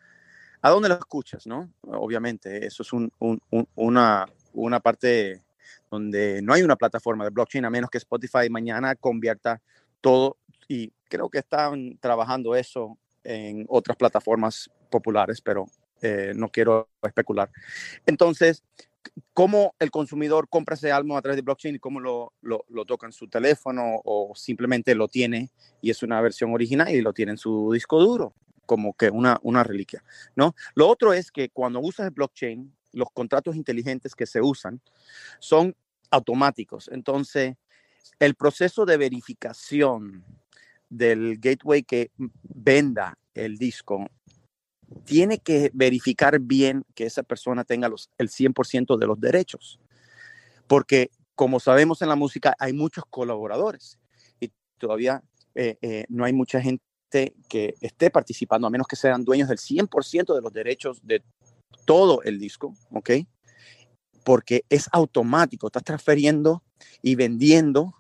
¿A 0.61 0.71
dónde 0.71 0.89
lo 0.89 0.97
escuchas, 0.97 1.47
no? 1.47 1.71
Obviamente, 1.83 2.67
eso 2.67 2.83
es 2.83 2.93
un, 2.93 3.13
un, 3.19 3.41
una, 3.77 4.27
una 4.53 4.81
parte 4.81 5.45
donde 5.91 6.41
no 6.43 6.53
hay 6.53 6.63
una 6.63 6.77
plataforma 6.77 7.25
de 7.25 7.31
blockchain, 7.31 7.65
a 7.65 7.71
menos 7.71 7.91
que 7.91 7.99
Spotify 7.99 8.49
mañana 8.51 8.95
convierta 8.95 9.61
todo, 10.01 10.39
y 10.69 10.93
creo 11.09 11.29
que 11.29 11.39
están 11.39 11.99
trabajando 11.99 12.55
eso 12.55 12.99
en 13.23 13.65
otras 13.69 13.97
plataformas 13.97 14.71
populares, 14.91 15.41
pero 15.41 15.67
eh, 16.03 16.33
no 16.35 16.49
quiero 16.49 16.89
especular. 17.03 17.51
Entonces, 18.07 18.63
cómo 19.33 19.75
el 19.79 19.91
consumidor 19.91 20.49
compra 20.49 20.75
ese 20.75 20.93
álbum 20.93 21.17
a 21.17 21.23
través 21.23 21.37
de 21.37 21.43
blockchain 21.43 21.77
y 21.77 21.79
cómo 21.79 22.01
lo, 22.01 22.33
lo, 22.43 22.85
toca 22.85 23.07
en 23.07 23.13
su 23.13 23.29
teléfono 23.29 24.01
o 24.05 24.33
simplemente 24.35 24.95
lo 24.95 25.09
tiene 25.09 25.51
y 25.81 25.91
es 25.91 26.03
una 26.03 26.21
versión 26.21 26.53
original 26.53 26.91
y 26.91 27.01
lo 27.01 27.13
tiene 27.13 27.33
en 27.33 27.39
su 27.39 27.71
disco 27.73 28.01
duro, 28.01 28.35
como 28.67 28.95
que 28.95 29.11
una, 29.11 29.39
una 29.43 29.63
reliquia, 29.63 30.03
¿no? 30.37 30.55
Lo 30.75 30.89
otro 30.89 31.13
es 31.13 31.31
que 31.31 31.51
cuando 31.51 31.81
usas 31.81 32.07
el 32.07 32.13
blockchain, 32.13 32.75
los 32.95 33.09
contratos 33.13 33.57
inteligentes 33.57 34.15
que 34.15 34.27
se 34.27 34.41
usan 34.41 34.81
son 35.39 35.77
automáticos. 36.11 36.89
Entonces, 36.93 37.57
el 38.19 38.35
proceso 38.35 38.87
de 38.87 38.97
verificación 38.97 40.25
del 40.89 41.39
gateway 41.39 41.83
que 41.83 42.11
venda 42.43 43.19
el 43.35 43.59
disco 43.59 44.07
tiene 45.05 45.39
que 45.39 45.71
verificar 45.75 46.39
bien 46.39 46.85
que 46.95 47.07
esa 47.07 47.23
persona 47.23 47.65
tenga 47.65 47.89
los, 47.89 48.11
el 48.19 48.29
100% 48.29 48.97
de 48.97 49.07
los 49.07 49.21
derechos. 49.21 49.81
Porque 50.67 51.11
como 51.35 51.59
sabemos 51.61 52.01
en 52.03 52.09
la 52.09 52.17
música, 52.17 52.55
hay 52.59 52.73
muchos 52.73 53.05
colaboradores 53.11 53.99
y 54.41 54.51
todavía 54.79 55.23
eh, 55.55 55.79
eh, 55.83 56.05
no 56.09 56.25
hay 56.25 56.33
mucha 56.33 56.61
gente 56.61 57.35
que 57.49 57.75
esté 57.81 58.11
participando, 58.11 58.67
a 58.67 58.71
menos 58.71 58.87
que 58.87 58.97
sean 58.97 59.25
dueños 59.25 59.49
del 59.49 59.59
100% 59.59 60.35
de 60.35 60.41
los 60.41 60.53
derechos 60.53 61.01
de 61.05 61.23
todo 61.85 62.23
el 62.23 62.39
disco, 62.39 62.77
¿ok? 62.93 63.11
Porque 64.25 64.65
es 64.69 64.89
automático, 64.93 65.67
estás 65.67 65.85
transfiriendo 65.85 66.63
y 67.03 67.15
vendiendo 67.15 67.95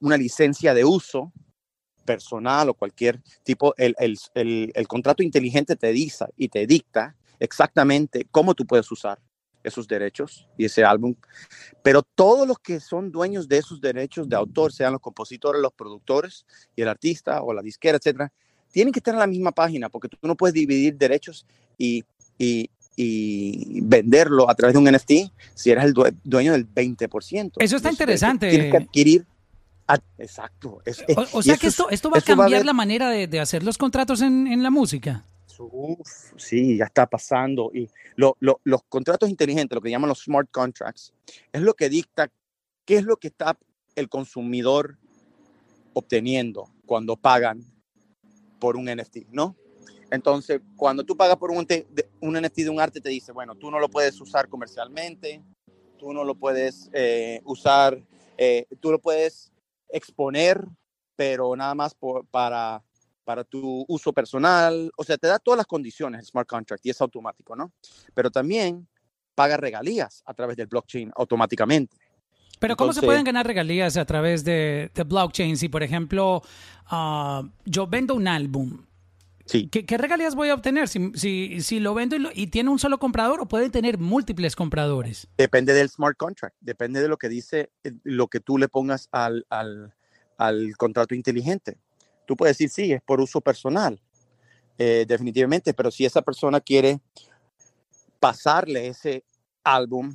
una 0.00 0.16
licencia 0.16 0.74
de 0.74 0.84
uso 0.84 1.32
personal 2.04 2.68
o 2.68 2.74
cualquier 2.74 3.22
tipo, 3.44 3.74
el, 3.76 3.94
el, 4.34 4.88
contrato 4.88 5.22
inteligente 5.22 5.76
te 5.76 5.92
dice 5.92 6.26
y 6.36 6.48
te 6.48 6.66
dicta 6.66 7.16
exactamente 7.38 8.26
cómo 8.30 8.54
tú 8.54 8.66
puedes 8.66 8.90
usar 8.90 9.20
esos 9.62 9.86
derechos 9.86 10.48
y 10.58 10.64
ese 10.64 10.84
álbum. 10.84 11.14
Pero 11.82 12.02
todos 12.02 12.46
los 12.46 12.58
que 12.58 12.80
son 12.80 13.12
dueños 13.12 13.48
de 13.48 13.58
esos 13.58 13.80
derechos 13.80 14.28
de 14.28 14.36
autor, 14.36 14.72
sean 14.72 14.92
los 14.92 15.00
compositores, 15.00 15.62
los 15.62 15.72
productores 15.72 16.44
y 16.74 16.82
el 16.82 16.88
artista 16.88 17.42
o 17.42 17.52
la 17.52 17.62
disquera, 17.62 17.98
etcétera, 17.98 18.32
tienen 18.72 18.92
que 18.92 18.98
estar 18.98 19.14
en 19.14 19.20
la 19.20 19.26
misma 19.26 19.52
página 19.52 19.88
porque 19.88 20.08
tú 20.08 20.16
no 20.22 20.36
puedes 20.36 20.54
dividir 20.54 20.96
derechos 20.96 21.46
y, 21.78 22.04
y, 22.42 22.70
y 22.96 23.80
venderlo 23.82 24.50
a 24.50 24.54
través 24.54 24.74
de 24.74 24.80
un 24.80 24.90
NFT 24.90 25.32
si 25.54 25.70
eres 25.70 25.84
el 25.84 25.94
dueño 26.24 26.52
del 26.52 26.68
20%. 26.68 27.52
Eso 27.58 27.76
está 27.76 27.90
interesante. 27.90 28.50
Tienes 28.50 28.70
que 28.70 28.76
adquirir 28.78 29.26
exacto. 30.18 30.82
o, 31.32 31.42
sea 31.42 31.56
que 31.56 31.66
esto, 31.66 31.90
esto 31.90 32.10
va 32.10 32.18
a 32.18 32.22
cambiar 32.22 32.64
la 32.64 32.72
manera 32.72 33.10
de, 33.10 33.26
de, 33.26 33.40
hacer 33.40 33.62
los 33.62 33.78
contratos 33.78 34.20
en, 34.22 34.46
en 34.46 34.62
la 34.62 34.70
música. 34.70 35.24
sí, 36.36 36.78
ya 36.78 36.86
está 36.86 37.06
pasando. 37.06 37.70
Y 37.74 37.88
lo, 38.16 38.36
lo, 38.40 38.60
los 38.64 38.82
contratos 38.88 39.28
inteligentes, 39.28 39.74
lo 39.74 39.82
que 39.82 39.90
llaman 39.90 40.08
los 40.08 40.22
smart 40.22 40.50
contracts, 40.50 41.12
es 41.52 41.60
lo 41.60 41.74
que 41.74 41.88
dicta 41.88 42.30
qué 42.84 42.96
es 42.96 43.04
lo 43.04 43.16
que 43.16 43.28
está 43.28 43.58
el 43.94 44.08
consumidor 44.08 44.98
obteniendo 45.92 46.70
cuando 46.86 47.16
pagan 47.16 47.64
por 48.58 48.76
un 48.76 48.86
NFT, 48.86 49.28
¿no? 49.30 49.56
Entonces, 50.12 50.60
cuando 50.76 51.04
tú 51.04 51.16
pagas 51.16 51.38
por 51.38 51.50
un, 51.50 51.66
un 52.20 52.34
NFT 52.38 52.56
de 52.56 52.68
un 52.68 52.78
arte, 52.78 53.00
te 53.00 53.08
dice, 53.08 53.32
bueno, 53.32 53.54
tú 53.54 53.70
no 53.70 53.78
lo 53.78 53.88
puedes 53.88 54.20
usar 54.20 54.46
comercialmente, 54.46 55.42
tú 55.98 56.12
no 56.12 56.22
lo 56.22 56.34
puedes 56.34 56.90
eh, 56.92 57.40
usar, 57.46 57.98
eh, 58.36 58.66
tú 58.78 58.90
lo 58.90 58.98
puedes 58.98 59.50
exponer, 59.88 60.62
pero 61.16 61.56
nada 61.56 61.74
más 61.74 61.96
para, 62.30 62.82
para 63.24 63.42
tu 63.42 63.86
uso 63.88 64.12
personal. 64.12 64.92
O 64.98 65.02
sea, 65.02 65.16
te 65.16 65.28
da 65.28 65.38
todas 65.38 65.56
las 65.56 65.66
condiciones 65.66 66.20
el 66.20 66.26
smart 66.26 66.46
contract 66.46 66.84
y 66.84 66.90
es 66.90 67.00
automático, 67.00 67.56
¿no? 67.56 67.72
Pero 68.12 68.30
también 68.30 68.86
paga 69.34 69.56
regalías 69.56 70.22
a 70.26 70.34
través 70.34 70.58
del 70.58 70.66
blockchain 70.66 71.10
automáticamente. 71.16 71.96
Pero 72.58 72.76
¿cómo 72.76 72.92
se 72.92 73.00
pueden 73.00 73.24
ganar 73.24 73.46
regalías 73.46 73.96
a 73.96 74.04
través 74.04 74.44
de, 74.44 74.90
de 74.94 75.04
blockchain? 75.04 75.56
Si, 75.56 75.70
por 75.70 75.82
ejemplo, 75.82 76.42
ah, 76.84 77.42
yo 77.64 77.86
vendo 77.86 78.14
un 78.14 78.28
álbum, 78.28 78.84
sí. 79.46 79.68
¿qué, 79.68 79.98
regalías 79.98 80.34
voy 80.34 80.48
a 80.48 80.54
obtener? 80.54 80.88
Si, 80.88 81.12
si, 81.14 81.60
si 81.62 81.80
lo 81.80 81.94
vendo 81.94 82.16
y, 82.16 82.28
y, 82.34 82.46
tiene 82.48 82.70
un 82.70 82.78
solo 82.78 82.98
comprador 82.98 83.40
o 83.40 83.46
puede 83.46 83.70
tener 83.70 83.98
múltiples 83.98 84.56
compradores. 84.56 85.28
Depende 85.36 85.72
del 85.72 85.88
smart 85.88 86.16
contract, 86.16 86.56
depende 86.60 87.00
de 87.00 87.08
lo 87.08 87.16
que 87.16 87.28
dice, 87.28 87.70
eh, 87.84 87.92
lo 88.02 88.28
que 88.28 88.40
tú 88.40 88.58
le 88.58 88.68
pongas 88.68 89.08
al, 89.12 89.46
al, 89.48 89.94
al 90.36 90.76
contrato 90.76 91.14
inteligente. 91.14 91.78
Tú 92.26 92.36
puedes 92.36 92.56
decir, 92.56 92.70
sí, 92.70 92.92
es 92.92 93.02
por 93.02 93.20
uso 93.20 93.40
personal, 93.40 94.00
eh, 94.78 95.04
definitivamente, 95.06 95.74
pero 95.74 95.90
si 95.90 96.04
esa 96.04 96.22
persona 96.22 96.60
quiere 96.60 97.00
pasarle 98.20 98.88
ese 98.88 99.24
álbum 99.64 100.14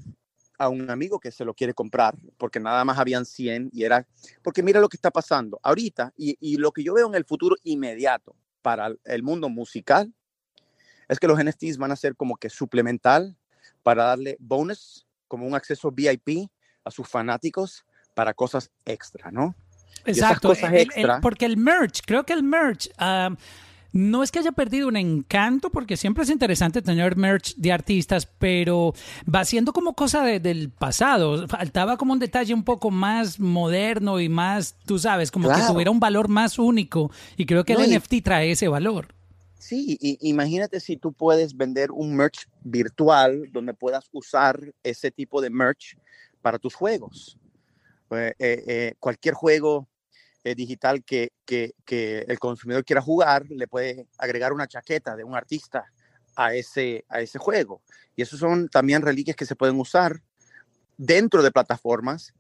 a 0.58 0.70
un 0.70 0.90
amigo 0.90 1.20
que 1.20 1.32
se 1.32 1.46
lo 1.46 1.54
quiere 1.54 1.74
comprar, 1.74 2.16
porque 2.38 2.60
nada 2.60 2.84
más 2.84 2.98
habían 2.98 3.26
100 3.26 3.70
y 3.74 3.84
era, 3.84 4.08
porque 4.42 4.64
mira 4.64 4.80
lo 4.80 4.90
que 4.90 4.98
está 4.98 5.12
pasando 5.12 5.60
ahorita 5.62 6.14
y, 6.18 6.38
y 6.40 6.58
lo 6.58 6.72
que 6.72 6.84
yo 6.84 6.94
veo 6.94 7.08
en 7.08 7.16
el 7.16 7.26
futuro 7.26 7.56
inmediato 7.64 8.36
para 8.62 8.92
el 9.06 9.24
mundo 9.24 9.50
musical 9.50 10.14
es 11.08 11.20
que 11.20 11.28
los 11.28 11.42
NFTs 11.44 11.78
van 11.78 11.92
a 11.92 11.96
ser 11.96 12.16
como 12.16 12.36
que 12.38 12.50
suplemental 12.50 13.36
para 13.84 14.06
darle 14.06 14.38
bonus, 14.40 15.08
como 15.28 15.46
un 15.46 15.56
acceso 15.56 15.92
VIP 15.92 16.50
a 16.84 16.92
sus 16.92 17.08
fanáticos 17.08 17.86
para 18.14 18.34
cosas 18.34 18.72
extra, 18.86 19.32
¿no? 19.32 19.56
Exacto, 20.06 20.54
porque 21.22 21.46
el 21.46 21.58
merch, 21.58 22.02
creo 22.06 22.26
que 22.26 22.34
el 22.34 22.44
merch... 22.44 22.90
Ah, 22.98 23.36
no 23.92 24.24
es 24.24 24.32
que 24.32 24.40
haya 24.40 24.52
perdido 24.52 24.88
un 24.88 24.98
encanto, 24.98 25.70
porque 25.70 25.98
siempre 25.98 26.24
es 26.24 26.30
interesante 26.30 26.82
tener 26.82 27.16
merch 27.16 27.56
de 27.56 27.72
artistas, 27.72 28.26
pero 28.26 28.94
va 29.34 29.46
siendo 29.46 29.74
como 29.74 29.94
cosa 29.94 30.24
del 30.24 30.70
pasado. 30.70 31.48
Faltaba 31.48 31.98
como 31.98 32.14
un 32.14 32.20
detalle 32.20 32.54
un 32.54 32.64
poco 32.64 32.92
más 32.92 33.40
moderno 33.40 34.20
y 34.20 34.30
más, 34.30 34.76
tú 34.86 35.00
sabes, 35.00 35.32
como 35.32 35.50
que 35.50 35.62
tuviera 35.68 35.92
un 35.92 36.00
valor 36.00 36.28
más 36.28 36.60
único. 36.60 37.12
Y 37.36 37.46
creo 37.46 37.64
que 37.64 37.74
el 37.74 37.96
NFT 37.96 38.24
trae 38.24 38.52
ese 38.52 38.68
valor. 38.68 39.14
Sí, 39.58 39.98
y 40.00 40.18
imagínate 40.30 40.80
si 40.80 40.98
tú 40.98 41.12
puedes 41.12 41.58
vender 41.58 41.92
un 41.92 42.16
merch 42.16 42.48
virtual 42.64 43.52
donde 43.52 43.74
puedas 43.74 44.08
usar 44.12 44.74
ese 44.84 45.12
tipo 45.12 45.42
de 45.42 45.50
merch 45.50 45.98
para 46.42 46.60
tus 46.60 46.76
juegos. 46.76 47.38
Eh, 48.12 48.34
eh, 48.40 48.64
eh, 48.68 48.94
cualquier 49.00 49.34
juego 49.34 49.88
eh, 50.48 50.56
digital 50.56 51.04
que, 51.04 51.34
que, 51.46 51.74
que, 51.84 52.20
el 52.20 52.40
consumidor 52.40 52.86
quiera 52.86 53.02
jugar, 53.02 53.46
le 53.50 53.68
puede 53.68 54.08
agregar 54.18 54.54
una 54.54 54.68
chaqueta 54.68 55.16
de 55.16 55.24
un 55.24 55.36
artista 55.36 55.86
a 56.38 56.54
ese, 56.54 57.04
a 57.10 57.20
ese 57.20 57.38
juego. 57.38 57.82
Y 58.16 58.22
esos 58.22 58.40
son 58.40 58.70
también 58.70 59.02
reliquias 59.02 59.36
que 59.36 59.46
se 59.46 59.56
pueden 59.56 59.78
usar 59.78 60.22
dentro 60.96 61.44
de 61.44 61.52
plataformas 61.52 62.34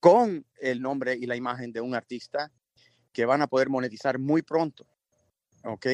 con 0.00 0.44
el 0.60 0.82
nombre 0.82 1.14
y 1.14 1.26
la 1.26 1.36
imagen 1.36 1.72
de 1.72 1.80
un 1.80 1.94
artista 1.94 2.50
que 3.12 3.26
van 3.26 3.42
a 3.42 3.46
poder 3.46 3.68
monetizar 3.68 4.18
muy 4.18 4.42
pronto. 4.42 4.84
¿Ok? 5.62 5.86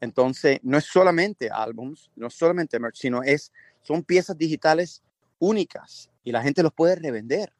Entonces, 0.00 0.58
no 0.62 0.76
es 0.76 0.84
solamente 0.84 1.48
álbums, 1.50 2.10
no 2.16 2.26
es 2.26 2.34
solamente 2.34 2.78
merch, 2.78 2.96
sino 2.96 3.22
es, 3.22 3.50
son 3.80 4.02
piezas 4.02 4.36
digitales 4.36 5.02
únicas 5.38 6.10
y 6.22 6.32
la 6.32 6.42
gente 6.42 6.62
los 6.62 6.72
puede 6.74 6.96
revender. 6.96 7.52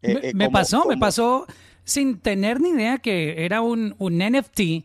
Eh, 0.00 0.32
me, 0.32 0.46
eh, 0.46 0.50
pasó, 0.50 0.86
me 0.86 0.96
pasó 0.96 1.46
sin 1.84 2.18
tener 2.18 2.60
ni 2.60 2.70
idea 2.70 2.98
que 2.98 3.44
era 3.44 3.60
un, 3.60 3.94
un 3.98 4.18
NFT 4.18 4.84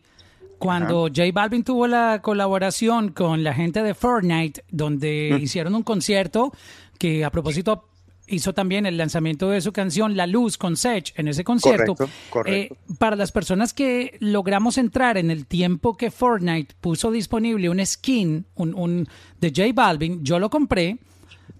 cuando 0.58 1.08
J 1.08 1.22
Balvin 1.32 1.64
tuvo 1.64 1.86
la 1.86 2.20
colaboración 2.22 3.10
con 3.10 3.44
la 3.44 3.54
gente 3.54 3.82
de 3.82 3.94
Fortnite, 3.94 4.64
donde 4.70 5.38
hicieron 5.40 5.74
un 5.74 5.82
concierto 5.82 6.52
que 6.98 7.24
a 7.24 7.30
propósito 7.30 7.88
hizo 8.28 8.52
también 8.52 8.86
el 8.86 8.96
lanzamiento 8.96 9.50
de 9.50 9.60
su 9.60 9.72
canción 9.72 10.16
La 10.16 10.26
Luz 10.26 10.58
con 10.58 10.76
Sech 10.76 11.12
en 11.16 11.28
ese 11.28 11.44
concierto. 11.44 11.94
Eh, 12.44 12.70
para 12.98 13.16
las 13.16 13.32
personas 13.32 13.72
que 13.72 14.16
logramos 14.20 14.78
entrar 14.78 15.16
en 15.16 15.30
el 15.30 15.46
tiempo 15.46 15.96
que 15.96 16.10
Fortnite 16.10 16.74
puso 16.80 17.10
disponible 17.10 17.70
un 17.70 17.84
skin 17.84 18.46
un, 18.54 18.74
un 18.74 19.08
de 19.40 19.50
J 19.50 19.72
Balvin, 19.74 20.24
yo 20.24 20.38
lo 20.38 20.50
compré 20.50 20.98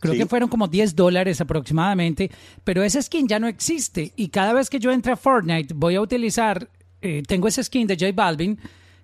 Creo 0.07 0.19
que 0.19 0.27
fueron 0.29 0.49
como 0.49 0.69
10 0.69 0.95
dólares 0.95 1.41
aproximadamente, 1.41 2.31
pero 2.65 2.83
ese 2.83 3.03
skin 3.03 3.29
ya 3.29 3.39
no 3.39 3.49
existe 3.49 4.13
y 4.17 4.29
cada 4.29 4.53
vez 4.53 4.71
que 4.71 4.79
yo 4.79 4.93
entre 4.93 5.13
a 5.13 5.17
Fortnite 5.17 5.75
voy 5.75 5.97
a 5.97 6.01
utilizar, 6.01 6.69
eh, 7.01 7.23
tengo 7.27 7.49
ese 7.49 7.63
skin 7.63 7.87
de 7.87 7.97
J 7.97 8.13
Balvin 8.15 8.59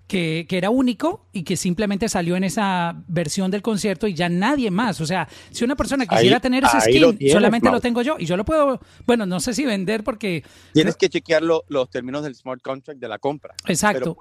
que, 0.06 0.46
que, 0.48 0.58
era 0.58 0.70
único 0.70 1.26
y 1.32 1.42
que 1.42 1.56
simplemente 1.56 2.08
salió 2.08 2.36
en 2.36 2.44
esa 2.44 3.02
versión 3.08 3.50
del 3.50 3.62
concierto 3.62 4.06
y 4.06 4.14
ya 4.14 4.28
nadie 4.28 4.70
más. 4.70 5.00
O 5.00 5.06
sea, 5.06 5.28
si 5.50 5.64
una 5.64 5.76
persona 5.76 6.06
quisiera 6.06 6.40
tener 6.40 6.64
ese 6.64 6.80
skin, 6.80 7.18
solamente 7.30 7.70
lo 7.70 7.80
tengo 7.80 8.02
yo 8.02 8.16
y 8.18 8.26
yo 8.26 8.36
lo 8.36 8.44
puedo, 8.44 8.80
bueno, 9.06 9.24
no 9.26 9.40
sé 9.40 9.54
si 9.54 9.64
vender 9.64 10.04
porque... 10.04 10.44
Tienes 10.72 10.96
que 10.96 11.08
chequear 11.08 11.42
los 11.42 11.90
términos 11.90 12.24
del 12.24 12.34
smart 12.34 12.60
contract 12.60 13.00
de 13.00 13.08
la 13.08 13.18
compra. 13.18 13.54
Exacto. 13.66 14.16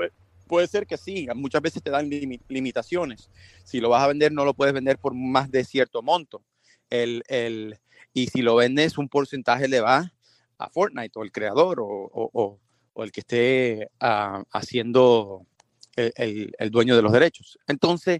puede 0.47 0.67
ser 0.67 0.85
que 0.85 0.97
sí, 0.97 1.27
muchas 1.35 1.61
veces 1.61 1.81
te 1.83 1.89
dan 1.89 2.09
limitaciones. 2.47 3.29
Si 3.63 3.79
lo 3.79 3.89
vas 3.89 4.03
a 4.03 4.07
vender, 4.07 4.31
no 4.31 4.45
lo 4.45 4.53
puedes 4.53 4.73
vender 4.73 4.97
por 4.97 5.13
más 5.13 5.51
de 5.51 5.63
cierto 5.63 6.01
monto 6.01 6.41
el, 6.91 7.23
el, 7.27 7.79
y 8.13 8.27
si 8.27 8.43
lo 8.43 8.55
vendes, 8.55 8.99
un 8.99 9.09
porcentaje 9.09 9.67
le 9.67 9.81
va 9.81 10.13
a 10.59 10.69
Fortnite 10.69 11.17
o 11.17 11.23
el 11.23 11.31
creador 11.31 11.79
o, 11.79 11.87
o, 11.87 12.59
o 12.93 13.03
el 13.03 13.11
que 13.11 13.21
esté 13.21 13.89
uh, 14.01 14.43
haciendo 14.51 15.47
el, 15.95 16.53
el, 16.57 16.69
dueño 16.69 16.95
de 16.95 17.01
los 17.01 17.11
derechos. 17.11 17.57
Entonces, 17.67 18.19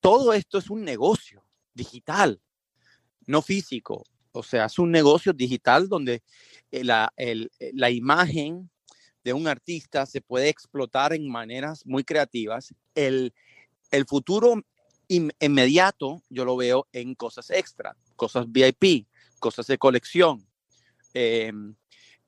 todo 0.00 0.32
esto 0.32 0.58
es 0.58 0.70
un 0.70 0.84
negocio 0.84 1.44
digital, 1.74 2.40
no 3.26 3.42
físico. 3.42 4.04
O 4.32 4.42
sea, 4.42 4.66
es 4.66 4.78
un 4.78 4.90
negocio 4.90 5.32
digital 5.32 5.88
donde 5.88 6.22
eh, 6.70 6.84
la, 6.84 7.12
el, 7.16 7.50
la 7.72 7.90
imagen 7.90 8.70
de 9.24 9.32
un 9.32 9.48
artista 9.48 10.06
se 10.06 10.20
puede 10.20 10.48
explotar 10.48 11.12
en 11.12 11.28
maneras 11.28 11.84
muy 11.86 12.04
creativas. 12.04 12.74
El, 12.94 13.32
el 13.90 14.06
futuro 14.06 14.62
inmediato 15.08 16.22
yo 16.28 16.44
lo 16.44 16.56
veo 16.56 16.86
en 16.92 17.14
cosas 17.14 17.50
extra, 17.50 17.96
cosas 18.16 18.46
VIP, 18.50 19.06
cosas 19.38 19.66
de 19.66 19.78
colección. 19.78 20.46
Em, 21.14 21.74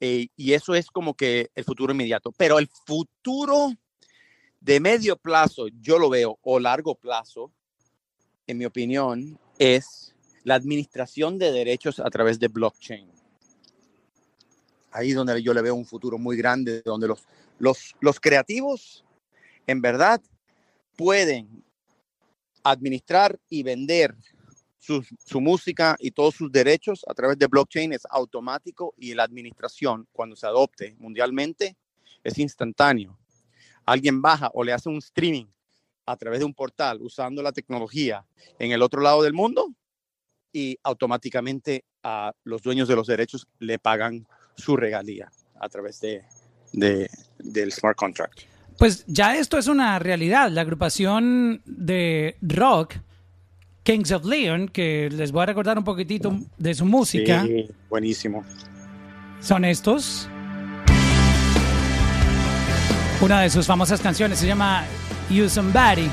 eh, 0.01 0.29
y 0.37 0.53
eso 0.53 0.75
es 0.75 0.91
como 0.91 1.15
que 1.15 1.51
el 1.55 1.65
futuro 1.65 1.93
inmediato. 1.93 2.33
Pero 2.33 2.59
el 2.59 2.69
futuro 2.87 3.73
de 4.61 4.81
medio 4.81 5.17
plazo, 5.17 5.69
yo 5.81 5.99
lo 5.99 6.09
veo, 6.09 6.39
o 6.43 6.61
largo 6.61 6.95
plazo, 6.95 7.53
en 8.47 8.59
mi 8.59 8.65
opinión, 8.65 9.39
es 9.59 10.15
la 10.45 10.55
administración 10.55 11.39
de 11.39 11.53
derechos 11.53 12.01
a 12.01 12.11
través 12.11 12.39
de 12.39 12.49
blockchain. 12.49 13.11
Ahí 14.91 15.13
donde 15.13 15.43
yo 15.43 15.53
le 15.53 15.63
veo 15.63 15.75
un 15.75 15.85
futuro 15.85 16.19
muy 16.19 16.37
grande, 16.37 16.83
donde 16.83 17.09
los, 17.09 17.25
los, 17.59 17.95
los 18.01 18.19
creativos, 18.21 19.05
en 19.67 19.83
verdad, 19.83 20.21
pueden 20.97 21.63
administrar 22.63 23.39
y 23.49 23.63
vender 23.63 24.17
su, 24.79 25.41
música 25.41 25.97
y 25.99 26.11
todos 26.11 26.37
sus 26.37 26.51
derechos 26.51 27.05
a 27.09 27.15
través 27.15 27.39
de 27.39 27.47
blockchain 27.47 27.93
es 27.93 28.07
automático 28.11 28.95
y 28.97 29.15
la 29.15 29.25
administración, 29.25 30.07
cuando 30.13 30.37
se 30.37 30.47
adopte 30.47 30.97
mundialmente, 30.99 31.77
es 32.23 32.39
instantáneo. 32.39 33.19
Alguien 33.85 34.23
baja 34.23 34.51
o 34.55 34.63
le 34.63 34.73
hace 34.73 34.89
un 34.89 34.99
streaming 34.99 35.47
a 36.07 36.17
través 36.17 36.39
de 36.39 36.45
un 36.45 36.55
portal 36.55 37.01
usando 37.03 37.43
la 37.43 37.53
tecnología 37.53 38.25
en 38.59 38.73
el 38.73 38.83
otro 38.83 39.01
lado 39.01 39.23
del 39.23 39.33
mundo 39.33 39.75
y 40.53 40.79
automáticamente 40.83 41.85
a 42.03 42.33
los 42.45 42.63
dueños 42.63 42.89
de 42.89 42.97
los 42.97 43.07
derechos 43.07 43.47
le 43.59 43.79
pagan 43.79 44.27
su 44.57 44.77
regalía 44.77 45.31
a 45.61 45.69
través 45.69 46.01
de, 46.01 46.25
de 46.73 47.11
del 47.39 47.73
smart 47.73 47.97
contract. 47.97 48.41
Pues 48.79 49.05
ya 49.07 49.37
esto 49.37 49.59
es 49.59 49.67
una 49.67 49.99
realidad. 49.99 50.51
La 50.51 50.61
agrupación 50.61 51.63
de 51.67 52.37
rock 52.41 52.95
Kings 53.89 54.13
of 54.13 54.27
Leon, 54.27 54.69
que 54.69 55.09
les 55.11 55.33
voy 55.33 55.45
a 55.45 55.47
recordar 55.47 55.79
un 55.79 55.85
poquitito 55.85 56.39
de 56.59 56.75
su 56.75 56.85
música. 56.85 57.43
Sí, 57.45 57.71
buenísimo. 57.89 58.45
Son 59.41 59.65
estos. 59.65 60.29
Una 63.23 63.41
de 63.41 63.49
sus 63.49 63.67
famosas 63.67 64.03
canciones 64.03 64.41
se 64.41 64.47
llama 64.47 64.85
You 65.31 65.49
Somebody. 65.49 66.11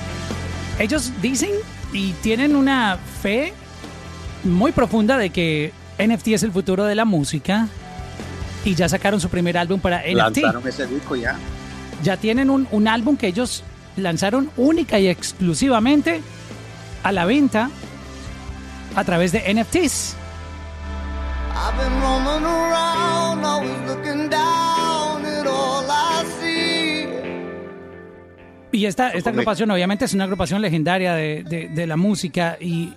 Ellos 0.79 1.11
dicen 1.21 1.49
y 1.91 2.13
tienen 2.13 2.55
una 2.55 2.97
fe 3.21 3.51
muy 4.45 4.71
profunda 4.71 5.17
de 5.17 5.31
que 5.31 5.73
NFT 5.99 6.29
es 6.29 6.43
el 6.43 6.53
futuro 6.53 6.85
de 6.85 6.95
la 6.95 7.03
música 7.03 7.67
y 8.63 8.73
ya 8.73 8.87
sacaron 8.87 9.19
su 9.19 9.27
primer 9.27 9.57
álbum 9.57 9.81
para 9.81 9.99
NFT. 9.99 10.15
Lanzaron 10.15 10.65
ese 10.65 10.87
disco 10.87 11.17
ya. 11.17 11.37
Ya 12.03 12.15
tienen 12.15 12.49
un, 12.49 12.69
un 12.71 12.87
álbum 12.87 13.17
que 13.17 13.27
ellos 13.27 13.65
lanzaron 13.97 14.49
única 14.55 14.97
y 14.97 15.09
exclusivamente 15.09 16.21
a 17.05 17.11
la 17.11 17.25
venta 17.25 17.69
a 18.95 19.03
través 19.03 19.31
de 19.31 19.53
NFTs. 19.53 20.17
Y 28.71 28.85
esta, 28.87 29.11
esta 29.11 29.29
agrupación 29.29 29.69
obviamente 29.69 30.05
es 30.05 30.15
una 30.15 30.23
agrupación 30.23 30.61
legendaria 30.63 31.13
de, 31.13 31.43
de, 31.43 31.69
de 31.69 31.87
la 31.87 31.95
música 31.95 32.57
y, 32.59 32.95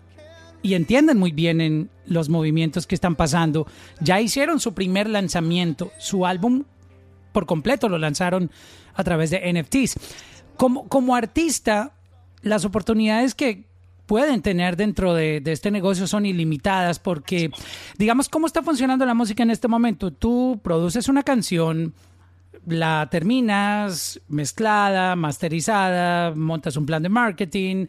y 0.62 0.72
entienden 0.72 1.18
muy 1.18 1.30
bien 1.30 1.60
en 1.60 1.90
los 2.06 2.30
movimientos 2.30 2.86
que 2.86 2.94
están 2.94 3.14
pasando. 3.14 3.66
Ya 4.00 4.22
hicieron 4.22 4.58
su 4.58 4.72
primer 4.72 5.10
lanzamiento, 5.10 5.92
su 5.98 6.24
álbum 6.24 6.64
por 7.32 7.44
completo 7.44 7.90
lo 7.90 7.98
lanzaron 7.98 8.50
a 8.94 9.04
través 9.04 9.30
de 9.30 9.52
NFTs. 9.52 9.96
Como, 10.56 10.88
como 10.88 11.14
artista, 11.14 11.92
las 12.40 12.64
oportunidades 12.64 13.34
que 13.34 13.67
pueden 14.08 14.40
tener 14.40 14.76
dentro 14.76 15.14
de, 15.14 15.42
este 15.44 15.70
negocio 15.70 16.06
son 16.06 16.24
ilimitadas 16.24 16.98
porque, 16.98 17.50
digamos, 17.98 18.30
¿cómo 18.30 18.46
está 18.46 18.62
funcionando 18.62 19.04
la 19.04 19.12
música 19.12 19.42
en 19.42 19.50
este 19.50 19.68
momento? 19.68 20.10
Tú 20.10 20.58
produces 20.64 21.08
una 21.08 21.22
canción, 21.22 21.92
la 22.66 23.06
terminas 23.10 24.18
mezclada, 24.28 25.14
masterizada, 25.14 26.34
montas 26.34 26.78
un 26.78 26.86
plan 26.86 27.02
de 27.02 27.10
marketing, 27.10 27.86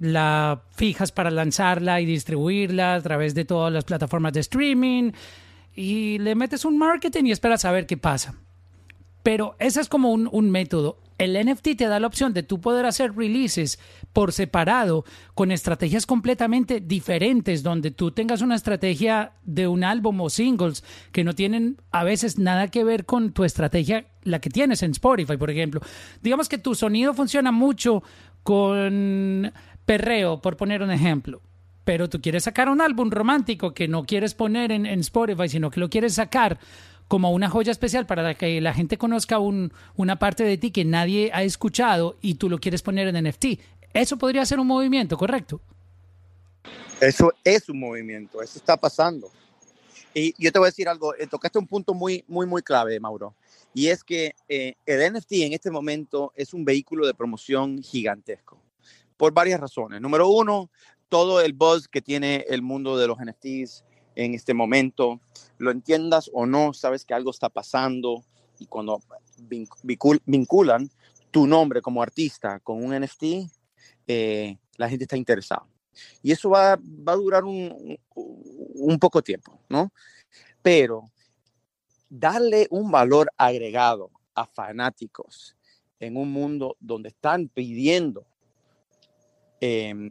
la 0.00 0.62
fijas 0.74 1.12
para 1.12 1.30
lanzarla 1.30 2.00
y 2.00 2.06
distribuirla 2.06 2.94
a 2.94 3.02
través 3.02 3.34
de 3.34 3.44
todas 3.44 3.70
las 3.70 3.84
plataformas 3.84 4.32
de 4.32 4.40
streaming 4.40 5.12
y 5.76 6.18
le 6.18 6.34
metes 6.34 6.64
un 6.64 6.78
marketing 6.78 7.24
y 7.24 7.32
esperas 7.32 7.66
a 7.66 7.72
ver 7.72 7.84
qué 7.84 7.98
pasa. 7.98 8.36
Pero 9.22 9.54
ese 9.58 9.82
es 9.82 9.88
como 9.90 10.12
un 10.12 10.50
método. 10.50 10.96
El 11.18 11.34
NFT 11.34 11.76
te 11.76 11.88
da 11.88 11.98
la 11.98 12.06
opción 12.06 12.32
de 12.32 12.44
tú 12.44 12.60
poder 12.60 12.86
hacer 12.86 13.16
releases 13.16 13.80
por 14.12 14.32
separado 14.32 15.04
con 15.34 15.50
estrategias 15.50 16.06
completamente 16.06 16.80
diferentes, 16.80 17.64
donde 17.64 17.90
tú 17.90 18.12
tengas 18.12 18.40
una 18.40 18.54
estrategia 18.54 19.32
de 19.42 19.66
un 19.66 19.82
álbum 19.82 20.20
o 20.20 20.30
singles 20.30 20.84
que 21.10 21.24
no 21.24 21.34
tienen 21.34 21.76
a 21.90 22.04
veces 22.04 22.38
nada 22.38 22.68
que 22.68 22.84
ver 22.84 23.04
con 23.04 23.32
tu 23.32 23.42
estrategia, 23.42 24.06
la 24.22 24.40
que 24.40 24.48
tienes 24.48 24.84
en 24.84 24.92
Spotify, 24.92 25.36
por 25.36 25.50
ejemplo. 25.50 25.80
Digamos 26.22 26.48
que 26.48 26.58
tu 26.58 26.76
sonido 26.76 27.12
funciona 27.14 27.50
mucho 27.50 28.04
con 28.44 29.52
perreo, 29.84 30.40
por 30.40 30.56
poner 30.56 30.82
un 30.82 30.92
ejemplo. 30.92 31.42
Pero 31.82 32.08
tú 32.08 32.20
quieres 32.20 32.44
sacar 32.44 32.68
un 32.68 32.80
álbum 32.80 33.10
romántico 33.10 33.72
que 33.72 33.88
no 33.88 34.04
quieres 34.04 34.34
poner 34.34 34.70
en, 34.70 34.86
Spotify, 35.00 35.48
sino 35.48 35.70
que 35.70 35.80
lo 35.80 35.88
quieres 35.88 36.14
sacar 36.14 36.58
como 37.08 37.32
una 37.32 37.48
joya 37.48 37.72
especial 37.72 38.06
para 38.06 38.34
que 38.34 38.60
la 38.60 38.74
gente 38.74 38.98
conozca 38.98 39.38
un, 39.38 39.72
una 39.96 40.18
parte 40.18 40.44
de 40.44 40.58
ti 40.58 40.70
que 40.70 40.84
nadie 40.84 41.30
ha 41.32 41.42
escuchado 41.42 42.16
y 42.20 42.34
tú 42.34 42.50
lo 42.50 42.58
quieres 42.58 42.82
poner 42.82 43.08
en 43.08 43.26
NFT. 43.26 43.46
Eso 43.94 44.18
podría 44.18 44.44
ser 44.44 44.60
un 44.60 44.66
movimiento, 44.66 45.16
¿correcto? 45.16 45.60
Eso 47.00 47.32
es 47.42 47.68
un 47.68 47.80
movimiento, 47.80 48.42
eso 48.42 48.58
está 48.58 48.76
pasando. 48.76 49.30
Y 50.12 50.34
yo 50.42 50.52
te 50.52 50.58
voy 50.58 50.66
a 50.66 50.70
decir 50.70 50.88
algo, 50.88 51.14
eh, 51.14 51.26
tocaste 51.26 51.58
un 51.58 51.66
punto 51.66 51.94
muy, 51.94 52.24
muy, 52.28 52.46
muy 52.46 52.62
clave, 52.62 52.98
Mauro, 53.00 53.34
y 53.72 53.88
es 53.88 54.02
que 54.04 54.34
eh, 54.48 54.74
el 54.84 55.12
NFT 55.12 55.32
en 55.32 55.52
este 55.52 55.70
momento 55.70 56.32
es 56.34 56.52
un 56.52 56.64
vehículo 56.64 57.06
de 57.06 57.14
promoción 57.14 57.82
gigantesco, 57.82 58.60
por 59.16 59.32
varias 59.32 59.60
razones. 59.60 60.00
Número 60.00 60.28
uno, 60.28 60.70
todo 61.08 61.40
el 61.40 61.52
buzz 61.52 61.88
que 61.88 62.02
tiene 62.02 62.44
el 62.48 62.62
mundo 62.62 62.98
de 62.98 63.06
los 63.06 63.18
NFTs 63.18 63.84
en 64.18 64.34
este 64.34 64.52
momento, 64.52 65.20
lo 65.58 65.70
entiendas 65.70 66.28
o 66.32 66.44
no, 66.44 66.74
sabes 66.74 67.04
que 67.04 67.14
algo 67.14 67.30
está 67.30 67.48
pasando 67.48 68.24
y 68.58 68.66
cuando 68.66 69.00
vinculan 70.26 70.90
tu 71.30 71.46
nombre 71.46 71.80
como 71.80 72.02
artista 72.02 72.58
con 72.58 72.82
un 72.82 73.00
NFT, 73.00 73.22
eh, 74.08 74.58
la 74.76 74.88
gente 74.88 75.04
está 75.04 75.16
interesada. 75.16 75.64
Y 76.20 76.32
eso 76.32 76.50
va, 76.50 76.76
va 76.76 77.12
a 77.12 77.16
durar 77.16 77.44
un, 77.44 77.96
un 78.16 78.98
poco 78.98 79.22
tiempo, 79.22 79.60
¿no? 79.68 79.92
Pero 80.62 81.04
darle 82.08 82.66
un 82.70 82.90
valor 82.90 83.30
agregado 83.36 84.10
a 84.34 84.46
fanáticos 84.46 85.56
en 86.00 86.16
un 86.16 86.32
mundo 86.32 86.76
donde 86.80 87.10
están 87.10 87.48
pidiendo 87.48 88.26
eh, 89.60 90.10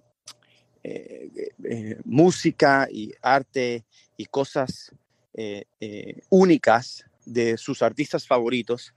música 2.06 2.88
y 2.91 3.13
arte 3.21 3.84
y 4.15 4.26
cosas 4.26 4.93
eh, 5.34 5.65
eh, 5.80 6.21
únicas 6.30 7.06
de 7.26 7.58
sus 7.58 7.82
artistas 7.82 8.26
favoritos, 8.26 8.95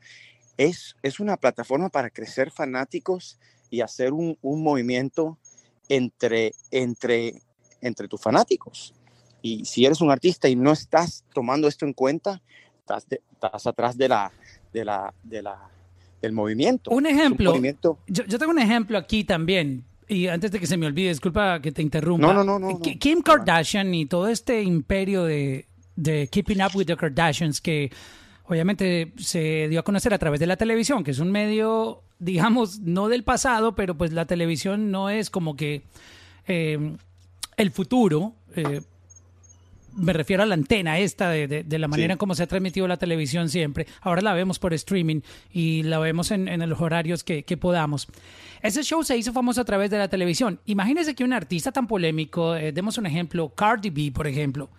es, 0.56 0.96
es 1.02 1.20
una 1.20 1.36
plataforma 1.36 1.90
para 1.90 2.10
crecer 2.10 2.50
fanáticos 2.50 3.38
y 3.68 3.82
hacer 3.82 4.12
un, 4.12 4.38
un 4.40 4.62
movimiento 4.62 5.38
entre, 5.88 6.52
entre, 6.70 7.34
entre 7.80 8.08
tus 8.08 8.20
fanáticos. 8.20 8.94
Y 9.42 9.64
si 9.64 9.84
eres 9.84 10.00
un 10.00 10.10
artista 10.10 10.48
y 10.48 10.56
no 10.56 10.72
estás 10.72 11.24
tomando 11.34 11.68
esto 11.68 11.84
en 11.84 11.92
cuenta, 11.92 12.40
estás, 12.78 13.08
de, 13.08 13.20
estás 13.32 13.66
atrás 13.66 13.96
de 13.96 14.08
la, 14.08 14.32
de 14.72 14.84
la, 14.84 15.12
de 15.22 15.42
la, 15.42 15.70
del 16.22 16.32
movimiento. 16.32 16.90
Un 16.90 17.06
ejemplo. 17.06 17.50
Un 17.50 17.56
movimiento. 17.56 17.98
Yo, 18.06 18.24
yo, 18.24 18.38
tengo 18.38 18.52
un 18.52 18.58
ejemplo 18.58 18.96
aquí 18.98 19.24
también. 19.24 19.84
Y 20.10 20.26
antes 20.26 20.50
de 20.50 20.58
que 20.58 20.66
se 20.66 20.76
me 20.76 20.86
olvide, 20.86 21.10
disculpa 21.10 21.60
que 21.62 21.70
te 21.70 21.82
interrumpa. 21.82 22.26
No, 22.26 22.34
no, 22.34 22.42
no. 22.42 22.58
no, 22.58 22.70
no. 22.72 22.80
Kim 22.80 23.22
Kardashian 23.22 23.94
y 23.94 24.06
todo 24.06 24.26
este 24.26 24.60
imperio 24.60 25.22
de, 25.22 25.66
de 25.94 26.26
Keeping 26.26 26.60
Up 26.60 26.72
with 26.74 26.86
the 26.86 26.96
Kardashians 26.96 27.60
que 27.60 27.92
obviamente 28.46 29.12
se 29.18 29.68
dio 29.68 29.78
a 29.78 29.82
conocer 29.84 30.12
a 30.12 30.18
través 30.18 30.40
de 30.40 30.48
la 30.48 30.56
televisión, 30.56 31.04
que 31.04 31.12
es 31.12 31.20
un 31.20 31.30
medio, 31.30 32.02
digamos, 32.18 32.80
no 32.80 33.08
del 33.08 33.22
pasado, 33.22 33.76
pero 33.76 33.96
pues 33.96 34.12
la 34.12 34.26
televisión 34.26 34.90
no 34.90 35.10
es 35.10 35.30
como 35.30 35.54
que 35.54 35.84
eh, 36.48 36.96
el 37.56 37.70
futuro. 37.70 38.34
Eh, 38.56 38.80
me 39.96 40.12
refiero 40.12 40.42
a 40.42 40.46
la 40.46 40.54
antena 40.54 40.98
esta 40.98 41.30
de, 41.30 41.46
de, 41.46 41.64
de 41.64 41.78
la 41.78 41.88
manera 41.88 42.14
sí. 42.14 42.18
cómo 42.18 42.34
se 42.34 42.42
ha 42.42 42.46
transmitido 42.46 42.86
la 42.88 42.96
televisión 42.96 43.48
siempre. 43.48 43.86
Ahora 44.00 44.22
la 44.22 44.34
vemos 44.34 44.58
por 44.58 44.74
streaming 44.74 45.20
y 45.52 45.82
la 45.82 45.98
vemos 45.98 46.30
en, 46.30 46.48
en 46.48 46.68
los 46.68 46.80
horarios 46.80 47.24
que, 47.24 47.42
que, 47.42 47.56
podamos. 47.56 48.08
Ese 48.62 48.82
show 48.82 49.02
se 49.02 49.16
hizo 49.16 49.32
famoso 49.32 49.60
a 49.60 49.64
través 49.64 49.90
de 49.90 49.98
la 49.98 50.08
televisión. 50.08 50.60
Imagínense 50.66 51.14
que 51.14 51.24
un 51.24 51.32
artista 51.32 51.72
tan 51.72 51.86
polémico, 51.86 52.54
eh, 52.54 52.72
demos 52.72 52.98
un 52.98 53.06
ejemplo, 53.06 53.50
Cardi 53.50 53.90
B, 53.90 54.12
por 54.12 54.26
ejemplo, 54.26 54.70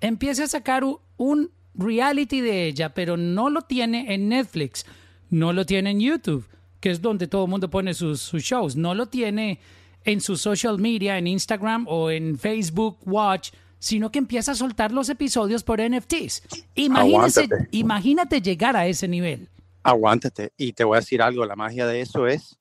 empiece 0.00 0.42
a 0.42 0.48
sacar 0.48 0.84
un 1.16 1.50
reality 1.74 2.40
de 2.40 2.66
ella, 2.66 2.94
pero 2.94 3.16
no 3.16 3.50
lo 3.50 3.62
tiene 3.62 4.12
en 4.14 4.28
Netflix, 4.28 4.84
no 5.30 5.52
lo 5.52 5.64
tiene 5.64 5.90
en 5.90 6.00
YouTube, 6.00 6.46
que 6.80 6.90
es 6.90 7.00
donde 7.00 7.26
todo 7.26 7.44
el 7.44 7.50
mundo 7.50 7.70
pone 7.70 7.94
sus, 7.94 8.20
sus 8.20 8.42
shows, 8.42 8.76
no 8.76 8.94
lo 8.94 9.06
tiene 9.06 9.60
en 10.04 10.20
su 10.20 10.36
social 10.36 10.78
media, 10.78 11.16
en 11.16 11.26
Instagram 11.26 11.86
o 11.88 12.10
en 12.10 12.38
Facebook 12.38 12.98
Watch 13.06 13.50
sino 13.82 14.12
que 14.12 14.20
empieza 14.20 14.52
a 14.52 14.54
soltar 14.54 14.92
los 14.92 15.08
episodios 15.08 15.64
por 15.64 15.80
NFTs. 15.82 16.44
Imagínate, 16.76 17.48
imagínate 17.72 18.40
llegar 18.40 18.76
a 18.76 18.86
ese 18.86 19.08
nivel. 19.08 19.48
Aguántate. 19.82 20.52
Y 20.56 20.72
te 20.72 20.84
voy 20.84 20.98
a 20.98 21.00
decir 21.00 21.20
algo, 21.20 21.44
la 21.44 21.56
magia 21.56 21.84
de 21.88 22.00
eso 22.00 22.28
es 22.28 22.60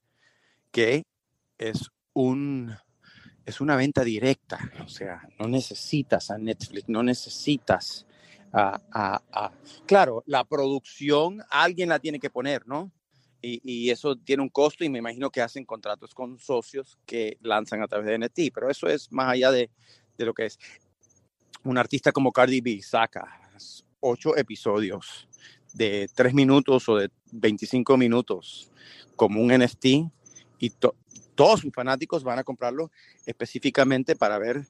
que 0.71 1.03
es 1.59 1.91
un 2.13 2.75
es 3.45 3.61
una 3.61 3.75
venta 3.75 4.03
directa, 4.03 4.71
o 4.83 4.87
sea, 4.87 5.21
no 5.37 5.47
necesitas 5.47 6.31
a 6.31 6.39
Netflix, 6.39 6.89
no 6.89 7.03
necesitas 7.03 8.07
a, 8.51 9.51
claro, 9.85 10.23
la 10.25 10.43
producción 10.43 11.43
alguien 11.51 11.89
la 11.89 11.99
tiene 11.99 12.19
que 12.19 12.31
poner, 12.31 12.67
¿no? 12.67 12.91
Y, 13.43 13.89
eso 13.91 14.15
tiene 14.15 14.41
un 14.41 14.49
costo 14.49 14.83
y 14.83 14.89
me 14.89 14.99
imagino 14.99 15.29
que 15.29 15.41
hacen 15.41 15.65
contratos 15.65 16.15
con 16.15 16.39
socios 16.39 16.97
que 17.05 17.37
lanzan 17.41 17.81
a 17.83 17.87
través 17.87 18.07
de 18.07 18.17
NFT, 18.17 18.53
pero 18.53 18.69
eso 18.69 18.87
es 18.87 19.11
más 19.11 19.29
allá 19.29 19.51
de, 19.51 19.69
de 20.17 20.25
lo 20.25 20.33
que 20.33 20.45
es. 20.45 20.59
Un 21.63 21.77
artista 21.77 22.11
como 22.11 22.31
Cardi 22.31 22.61
B 22.61 22.81
saca 22.81 23.41
ocho 23.99 24.35
episodios 24.35 25.27
de 25.73 26.09
tres 26.13 26.33
minutos 26.33 26.89
o 26.89 26.97
de 26.97 27.09
25 27.31 27.97
minutos 27.97 28.69
como 29.15 29.41
un 29.41 29.53
NFT 29.53 29.85
y 30.59 30.69
todos 31.35 31.61
sus 31.61 31.73
fanáticos 31.73 32.23
van 32.23 32.39
a 32.39 32.43
comprarlo 32.43 32.91
específicamente 33.25 34.15
para 34.15 34.37
ver 34.37 34.65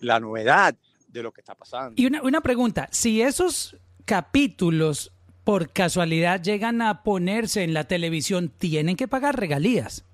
la 0.00 0.20
novedad 0.20 0.76
de 1.08 1.22
lo 1.22 1.32
que 1.32 1.40
está 1.40 1.54
pasando. 1.54 2.00
Y 2.00 2.06
una, 2.06 2.22
una 2.22 2.40
pregunta, 2.40 2.88
si 2.92 3.20
esos 3.22 3.76
capítulos 4.04 5.12
por 5.44 5.72
casualidad 5.72 6.42
llegan 6.42 6.82
a 6.82 7.02
ponerse 7.02 7.62
en 7.62 7.72
la 7.72 7.84
televisión, 7.84 8.50
¿tienen 8.50 8.96
que 8.96 9.08
pagar 9.08 9.38
regalías? 9.38 10.04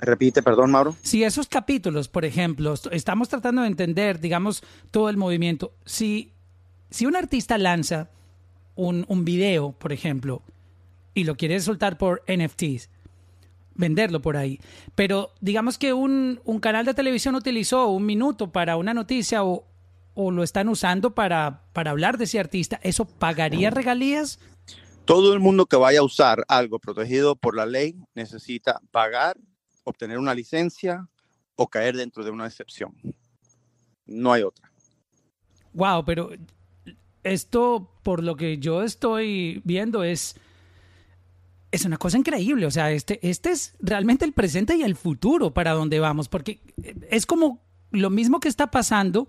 Repite, 0.00 0.42
perdón, 0.42 0.70
Mauro. 0.70 0.96
Si 1.02 1.24
esos 1.24 1.48
capítulos, 1.48 2.08
por 2.08 2.24
ejemplo, 2.24 2.74
estamos 2.92 3.28
tratando 3.28 3.62
de 3.62 3.68
entender, 3.68 4.20
digamos, 4.20 4.62
todo 4.90 5.08
el 5.08 5.16
movimiento. 5.16 5.72
Si, 5.84 6.32
si 6.90 7.06
un 7.06 7.16
artista 7.16 7.58
lanza 7.58 8.10
un, 8.74 9.04
un 9.08 9.24
video, 9.24 9.72
por 9.72 9.92
ejemplo, 9.92 10.42
y 11.14 11.24
lo 11.24 11.36
quiere 11.36 11.58
soltar 11.60 11.98
por 11.98 12.22
NFTs, 12.28 12.90
venderlo 13.74 14.20
por 14.20 14.36
ahí. 14.36 14.60
Pero 14.94 15.32
digamos 15.40 15.78
que 15.78 15.92
un, 15.92 16.40
un, 16.44 16.60
canal 16.60 16.84
de 16.84 16.94
televisión 16.94 17.34
utilizó 17.34 17.88
un 17.88 18.06
minuto 18.06 18.52
para 18.52 18.76
una 18.76 18.94
noticia 18.94 19.42
o, 19.42 19.64
o 20.14 20.30
lo 20.30 20.42
están 20.42 20.68
usando 20.68 21.14
para, 21.14 21.62
para 21.72 21.92
hablar 21.92 22.18
de 22.18 22.24
ese 22.24 22.38
artista, 22.38 22.78
¿eso 22.82 23.04
pagaría 23.04 23.70
regalías? 23.70 24.38
Todo 25.04 25.32
el 25.32 25.40
mundo 25.40 25.66
que 25.66 25.76
vaya 25.76 26.00
a 26.00 26.04
usar 26.04 26.44
algo 26.48 26.78
protegido 26.78 27.34
por 27.34 27.56
la 27.56 27.64
ley 27.64 27.96
necesita 28.14 28.80
pagar, 28.90 29.38
obtener 29.88 30.18
una 30.18 30.34
licencia 30.34 31.08
o 31.56 31.68
caer 31.68 31.96
dentro 31.96 32.24
de 32.24 32.30
una 32.30 32.46
excepción. 32.46 32.94
No 34.06 34.32
hay 34.32 34.42
otra. 34.42 34.70
Wow, 35.72 36.04
pero 36.04 36.30
esto, 37.22 37.90
por 38.02 38.22
lo 38.22 38.36
que 38.36 38.58
yo 38.58 38.82
estoy 38.82 39.60
viendo, 39.64 40.04
es 40.04 40.36
es 41.70 41.84
una 41.84 41.98
cosa 41.98 42.18
increíble. 42.18 42.66
O 42.66 42.70
sea, 42.70 42.90
este, 42.90 43.18
este 43.28 43.50
es 43.50 43.74
realmente 43.80 44.24
el 44.24 44.32
presente 44.32 44.76
y 44.76 44.82
el 44.82 44.96
futuro 44.96 45.52
para 45.52 45.72
donde 45.72 46.00
vamos, 46.00 46.28
porque 46.28 46.60
es 47.10 47.26
como 47.26 47.62
lo 47.90 48.10
mismo 48.10 48.40
que 48.40 48.48
está 48.48 48.70
pasando, 48.70 49.28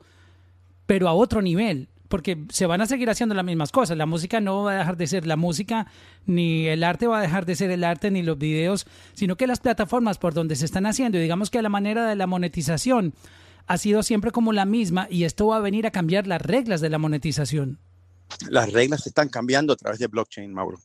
pero 0.86 1.08
a 1.08 1.14
otro 1.14 1.42
nivel, 1.42 1.90
porque 2.10 2.44
se 2.50 2.66
van 2.66 2.82
a 2.82 2.88
seguir 2.88 3.10
haciendo 3.10 3.36
las 3.36 3.46
mismas 3.46 3.72
cosas. 3.72 3.96
La 3.96 4.06
música 4.06 4.42
no 4.42 4.64
va 4.64 4.74
a 4.74 4.78
dejar 4.80 4.98
de 4.98 5.08
ser 5.08 5.26
la 5.26 5.38
música, 5.38 5.88
ni 6.26 6.68
el 6.68 6.84
arte 6.84 7.08
va 7.08 7.20
a 7.20 7.22
dejar 7.22 7.46
de 7.46 7.56
ser 7.56 7.72
el 7.72 7.84
arte, 7.84 8.12
ni 8.12 8.24
los 8.24 8.38
videos, 8.38 8.86
sino 9.14 9.38
que 9.38 9.48
las 9.48 9.60
plataformas 9.60 10.18
por 10.18 10.34
donde 10.34 10.56
se 10.56 10.66
están 10.66 10.86
haciendo, 10.86 11.18
y 11.18 11.22
digamos 11.22 11.50
que 11.50 11.62
la 11.62 11.70
manera 11.70 12.08
de 12.08 12.16
la 12.16 12.28
monetización 12.28 13.14
ha 13.68 13.78
sido 13.78 14.04
siempre 14.04 14.32
como 14.32 14.52
la 14.52 14.66
misma, 14.66 15.08
y 15.10 15.24
esto 15.24 15.48
va 15.48 15.58
a 15.58 15.62
venir 15.62 15.86
a 15.86 15.92
cambiar 15.92 16.26
las 16.28 16.42
reglas 16.42 16.82
de 16.82 16.90
la 16.90 16.98
monetización. 16.98 17.80
Las 18.50 18.74
reglas 18.74 19.06
están 19.08 19.30
cambiando 19.30 19.74
a 19.74 19.76
través 19.76 20.00
de 20.00 20.08
blockchain, 20.08 20.52
Mauro. 20.52 20.80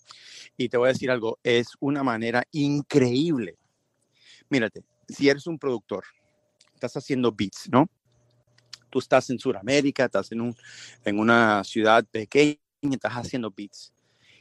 Y 0.57 0.69
te 0.69 0.77
voy 0.77 0.91
a 0.91 0.93
decir 0.93 1.11
algo, 1.11 1.39
es 1.43 1.69
una 1.81 2.03
manera 2.03 2.45
increíble. 2.53 3.57
Mírate, 4.51 4.85
si 5.09 5.29
eres 5.29 5.47
un 5.47 5.59
productor, 5.59 6.05
estás 6.75 6.97
haciendo 6.97 7.33
beats, 7.33 7.69
¿no? 7.71 7.89
Tú 8.95 9.01
estás 9.01 9.29
en 9.31 9.41
Sudamérica, 9.41 10.05
estás 10.05 10.31
en, 10.31 10.41
un, 10.41 10.57
en 11.05 11.19
una 11.19 11.65
ciudad 11.65 12.05
pequeña, 12.05 12.61
estás 12.81 13.15
haciendo 13.15 13.51
beats. 13.51 13.93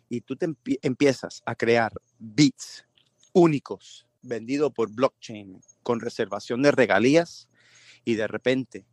Y 0.09 0.21
tú 0.21 0.35
te 0.35 0.45
empiezas 0.83 1.41
a 1.43 1.55
crear 1.55 1.91
beats 2.19 2.85
únicos, 3.31 4.05
vendidos 4.21 4.71
por 4.71 4.91
blockchain, 4.91 5.59
con 5.81 5.99
reservación 5.99 6.61
de 6.61 6.69
regalías, 6.69 7.49
y 8.05 8.13
de 8.13 8.27
repente 8.27 8.85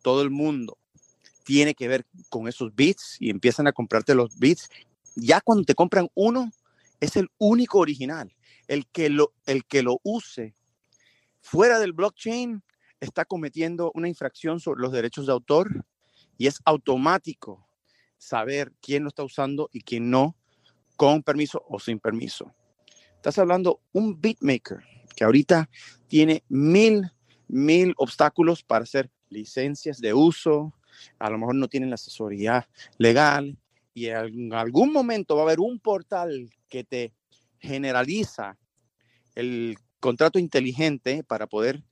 todo 0.00 0.22
el 0.22 0.30
mundo 0.30 0.78
tiene 1.44 1.74
que 1.74 1.88
ver 1.88 2.06
con 2.30 2.48
esos 2.48 2.74
beats 2.74 3.18
y 3.20 3.28
empiezan 3.28 3.66
a 3.66 3.72
comprarte 3.72 4.14
los 4.14 4.38
beats. 4.38 4.70
Ya 5.14 5.42
cuando 5.42 5.64
te 5.64 5.74
compran 5.74 6.08
uno, 6.14 6.50
es 7.00 7.16
el 7.16 7.28
único 7.36 7.80
original. 7.80 8.34
El 8.66 8.86
que 8.86 9.10
lo, 9.10 9.34
el 9.44 9.66
que 9.66 9.82
lo 9.82 10.00
use 10.04 10.54
fuera 11.42 11.78
del 11.78 11.92
blockchain 11.92 12.62
está 13.02 13.24
cometiendo 13.24 13.90
una 13.94 14.08
infracción 14.08 14.60
sobre 14.60 14.80
los 14.80 14.92
derechos 14.92 15.26
de 15.26 15.32
autor 15.32 15.84
y 16.38 16.46
es 16.46 16.60
automático 16.64 17.66
saber 18.16 18.72
quién 18.80 19.02
lo 19.02 19.08
está 19.08 19.24
usando 19.24 19.68
y 19.72 19.80
quién 19.80 20.08
no, 20.08 20.36
con 20.96 21.24
permiso 21.24 21.64
o 21.68 21.80
sin 21.80 21.98
permiso. 21.98 22.54
Estás 23.16 23.38
hablando 23.38 23.80
un 23.92 24.20
beatmaker 24.20 24.78
que 25.16 25.24
ahorita 25.24 25.68
tiene 26.06 26.44
mil, 26.48 27.10
mil 27.48 27.92
obstáculos 27.96 28.62
para 28.62 28.84
hacer 28.84 29.10
licencias 29.30 30.00
de 30.00 30.14
uso, 30.14 30.72
a 31.18 31.28
lo 31.28 31.38
mejor 31.38 31.56
no 31.56 31.66
tienen 31.66 31.90
la 31.90 31.94
asesoría 31.94 32.68
legal 32.98 33.58
y 33.94 34.06
en 34.06 34.54
algún 34.54 34.92
momento 34.92 35.34
va 35.34 35.42
a 35.42 35.46
haber 35.46 35.58
un 35.58 35.80
portal 35.80 36.50
que 36.68 36.84
te 36.84 37.12
generaliza 37.58 38.56
el 39.34 39.76
contrato 39.98 40.38
inteligente 40.38 41.24
para 41.24 41.48
poder 41.48 41.82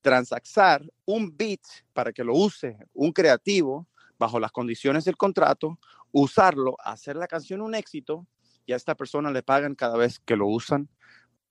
transaxar 0.00 0.82
un 1.04 1.36
bit 1.36 1.62
para 1.92 2.12
que 2.12 2.24
lo 2.24 2.34
use 2.34 2.76
un 2.94 3.12
creativo 3.12 3.86
bajo 4.18 4.40
las 4.40 4.52
condiciones 4.52 5.04
del 5.04 5.16
contrato, 5.16 5.78
usarlo, 6.12 6.76
hacer 6.84 7.16
la 7.16 7.26
canción 7.26 7.60
un 7.60 7.74
éxito 7.74 8.26
y 8.66 8.72
a 8.72 8.76
esta 8.76 8.94
persona 8.94 9.30
le 9.30 9.42
pagan 9.42 9.74
cada 9.74 9.96
vez 9.96 10.18
que 10.18 10.36
lo 10.36 10.46
usan 10.46 10.88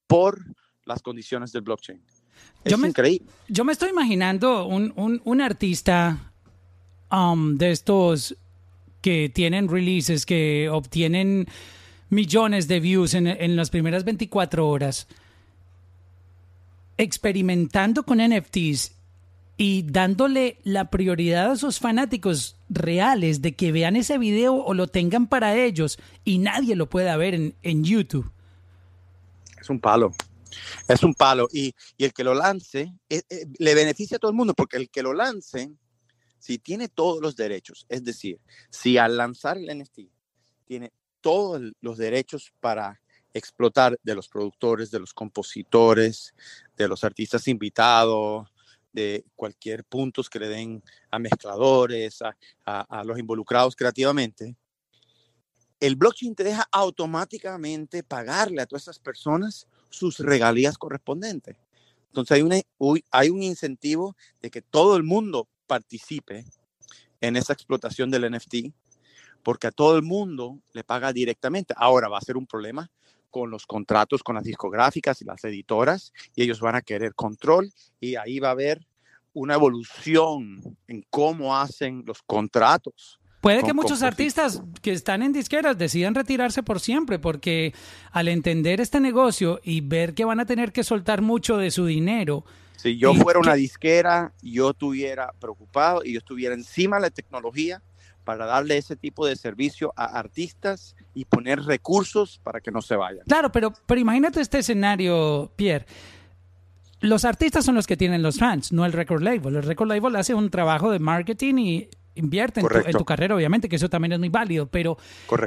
por 0.06 0.40
las 0.86 1.02
condiciones 1.02 1.52
del 1.52 1.62
blockchain. 1.62 2.02
Es 2.64 2.72
yo 2.72 2.78
me, 2.78 2.90
increíble. 2.90 3.28
Yo 3.48 3.64
me 3.64 3.74
estoy 3.74 3.90
imaginando 3.90 4.66
un, 4.66 4.94
un, 4.96 5.22
un 5.24 5.42
artista 5.42 6.32
um, 7.12 7.58
de 7.58 7.72
estos 7.72 8.38
que 9.02 9.30
tienen 9.30 9.68
releases, 9.68 10.26
que 10.26 10.70
obtienen 10.70 11.48
millones 12.10 12.68
de 12.68 12.80
views 12.80 13.14
en, 13.14 13.56
las 13.56 13.70
primeras 13.70 14.04
24 14.04 14.68
horas, 14.68 15.08
experimentando 16.98 18.04
con 18.04 18.20
NFTs 18.20 18.98
y 19.58 19.84
dándole 19.84 20.60
la 20.64 20.90
prioridad 20.92 21.52
a 21.52 21.56
sus 21.56 21.80
fanáticos 21.80 22.58
reales 22.70 23.42
de 23.42 23.56
que 23.56 23.72
vean 23.72 23.96
ese 23.96 24.20
video 24.20 24.56
o 24.56 24.74
lo 24.76 24.88
tengan 24.88 25.28
para 25.28 25.56
ellos 25.56 25.98
y 26.24 26.38
nadie 26.38 26.76
lo 26.76 26.88
pueda 26.88 27.18
ver 27.18 27.34
en, 27.34 27.84
YouTube. 27.84 28.32
Es 29.60 29.70
un 29.70 29.80
palo. 29.80 30.12
Es 30.88 31.04
un 31.04 31.14
palo. 31.16 31.48
Y, 31.52 31.74
el 31.98 32.14
que 32.14 32.24
lo 32.24 32.36
lance 32.36 32.94
eh, 33.10 33.22
eh, 33.30 33.46
le 33.58 33.76
beneficia 33.76 34.18
a 34.18 34.20
todo 34.20 34.30
el 34.30 34.38
mundo 34.38 34.54
porque 34.54 34.78
el 34.78 34.90
que 34.90 35.02
lo 35.02 35.14
lance, 35.14 35.72
si 36.38 36.60
tiene 36.60 36.88
todos 36.88 37.20
los 37.20 37.36
derechos, 37.36 37.88
es 37.90 38.04
decir, 38.04 38.40
si 38.70 39.00
al 39.00 39.18
lanzar 39.18 39.58
el 39.58 39.76
NFT 39.76 40.02
tiene 40.66 40.92
todos 41.22 41.62
los 41.82 41.98
derechos 41.98 42.54
para 42.60 43.02
explotar 43.38 43.98
de 44.04 44.16
los 44.16 44.28
productores, 44.28 44.92
de 44.92 45.00
los 45.00 45.14
compositores, 45.14 46.34
de 46.76 46.88
los 46.88 47.04
artistas 47.04 47.48
invitados, 47.48 48.48
de 48.92 49.26
cualquier 49.36 49.84
puntos 49.84 50.30
que 50.30 50.40
le 50.40 50.48
den 50.48 50.84
a 51.12 51.20
mezcladores, 51.20 52.20
a, 52.66 53.04
los 53.04 53.20
involucrados 53.20 53.76
creativamente, 53.76 54.56
el 55.80 55.96
blockchain 55.96 56.34
te 56.34 56.44
deja 56.44 56.68
automáticamente 56.72 58.02
pagarle 58.02 58.62
a 58.62 58.66
todas 58.66 58.84
esas 58.84 59.00
personas 59.00 59.68
sus 59.90 60.18
regalías 60.20 60.78
correspondientes. 60.78 61.58
Entonces 62.08 62.36
hay, 62.36 62.42
una, 62.42 62.60
hay 63.12 63.30
un 63.30 63.44
incentivo 63.44 64.16
de 64.42 64.50
que 64.50 64.64
todo 64.64 64.96
el 64.96 65.04
mundo 65.04 65.48
participe 65.68 66.46
en 67.22 67.36
esa 67.36 67.54
explotación 67.54 68.10
del 68.10 68.32
NFT 68.32 68.74
porque 69.44 69.68
a 69.68 69.72
todo 69.72 69.96
el 69.96 70.04
mundo 70.04 70.60
le 70.74 70.84
paga 70.84 71.14
directamente. 71.14 71.74
Ahora 71.78 72.10
va 72.10 72.18
a 72.18 72.22
ser 72.22 72.36
un 72.36 72.46
problema 72.46 72.92
con 73.30 73.50
los 73.50 73.66
contratos 73.66 74.24
con 74.24 74.36
las 74.36 74.44
discográficas 74.44 75.22
y 75.22 75.26
las 75.26 75.44
editoras 75.44 76.14
y 76.36 76.44
ellos 76.44 76.60
van 76.60 76.76
a 76.76 76.82
querer 76.82 77.14
control 77.14 77.72
y 78.00 78.16
ahí 78.16 78.40
va 78.40 78.50
a 78.50 78.52
haber 78.52 78.86
una 79.34 79.56
evolución 79.56 80.78
en 80.88 81.06
cómo 81.10 81.56
hacen 81.56 82.04
los 82.06 82.22
contratos. 82.24 83.20
Puede 83.42 83.64
que 83.64 83.74
muchos 83.74 84.02
artistas 84.02 84.64
que 84.82 84.92
están 84.92 85.22
en 85.22 85.32
disqueras 85.32 85.78
decidan 85.78 86.16
retirarse 86.16 86.64
por 86.64 86.80
siempre 86.80 87.20
porque 87.20 87.74
al 88.12 88.28
entender 88.28 88.82
este 88.82 89.00
negocio 89.00 89.60
y 89.64 89.82
ver 89.82 90.16
que 90.16 90.26
van 90.26 90.40
a 90.40 90.46
tener 90.46 90.72
que 90.72 90.84
soltar 90.84 91.22
mucho 91.22 91.58
de 91.58 91.70
su 91.70 91.86
dinero, 91.86 92.46
si 92.78 92.98
yo 92.98 93.14
fuera 93.16 93.40
una 93.40 93.56
disquera, 93.56 94.34
yo 94.42 94.70
estuviera 94.70 95.34
preocupado 95.40 96.04
y 96.04 96.14
yo 96.14 96.20
estuviera 96.20 96.54
encima 96.54 96.98
de 96.98 97.04
la 97.04 97.10
tecnología 97.10 97.82
para 98.28 98.46
darle 98.46 98.78
ese 98.78 98.98
tipo 98.98 99.26
de 99.26 99.38
servicio 99.38 99.94
a 99.96 100.04
artistas 100.04 100.98
y 101.14 101.24
poner 101.24 101.62
recursos 101.62 102.42
para 102.44 102.60
que 102.60 102.72
no 102.72 102.82
se 102.82 102.98
vayan. 102.98 103.24
Claro, 103.26 103.54
pero, 103.54 103.72
pero 103.86 104.02
imagínate 104.02 104.42
este 104.42 104.60
escenario, 104.60 105.50
Pierre. 105.56 105.86
Los 107.00 107.24
artistas 107.24 107.64
son 107.64 107.76
los 107.76 107.88
que 107.88 107.96
tienen 107.96 108.22
los 108.22 108.38
fans, 108.38 108.74
no 108.74 108.86
el 108.86 108.92
record 108.92 109.22
label. 109.22 109.56
El 109.56 109.64
record 109.64 109.88
label 109.88 110.18
hace 110.18 110.34
un 110.34 110.50
trabajo 110.50 110.92
de 110.92 111.00
marketing 111.00 111.56
y 111.56 111.90
invierte 112.16 112.60
en 112.60 112.98
tu, 112.98 113.06
carrera, 113.06 113.34
obviamente, 113.34 113.70
que 113.70 113.78
eso 113.78 113.88
también 113.88 114.12
es 114.12 114.20
muy 114.20 114.28
válido, 114.28 114.68
pero 114.68 114.98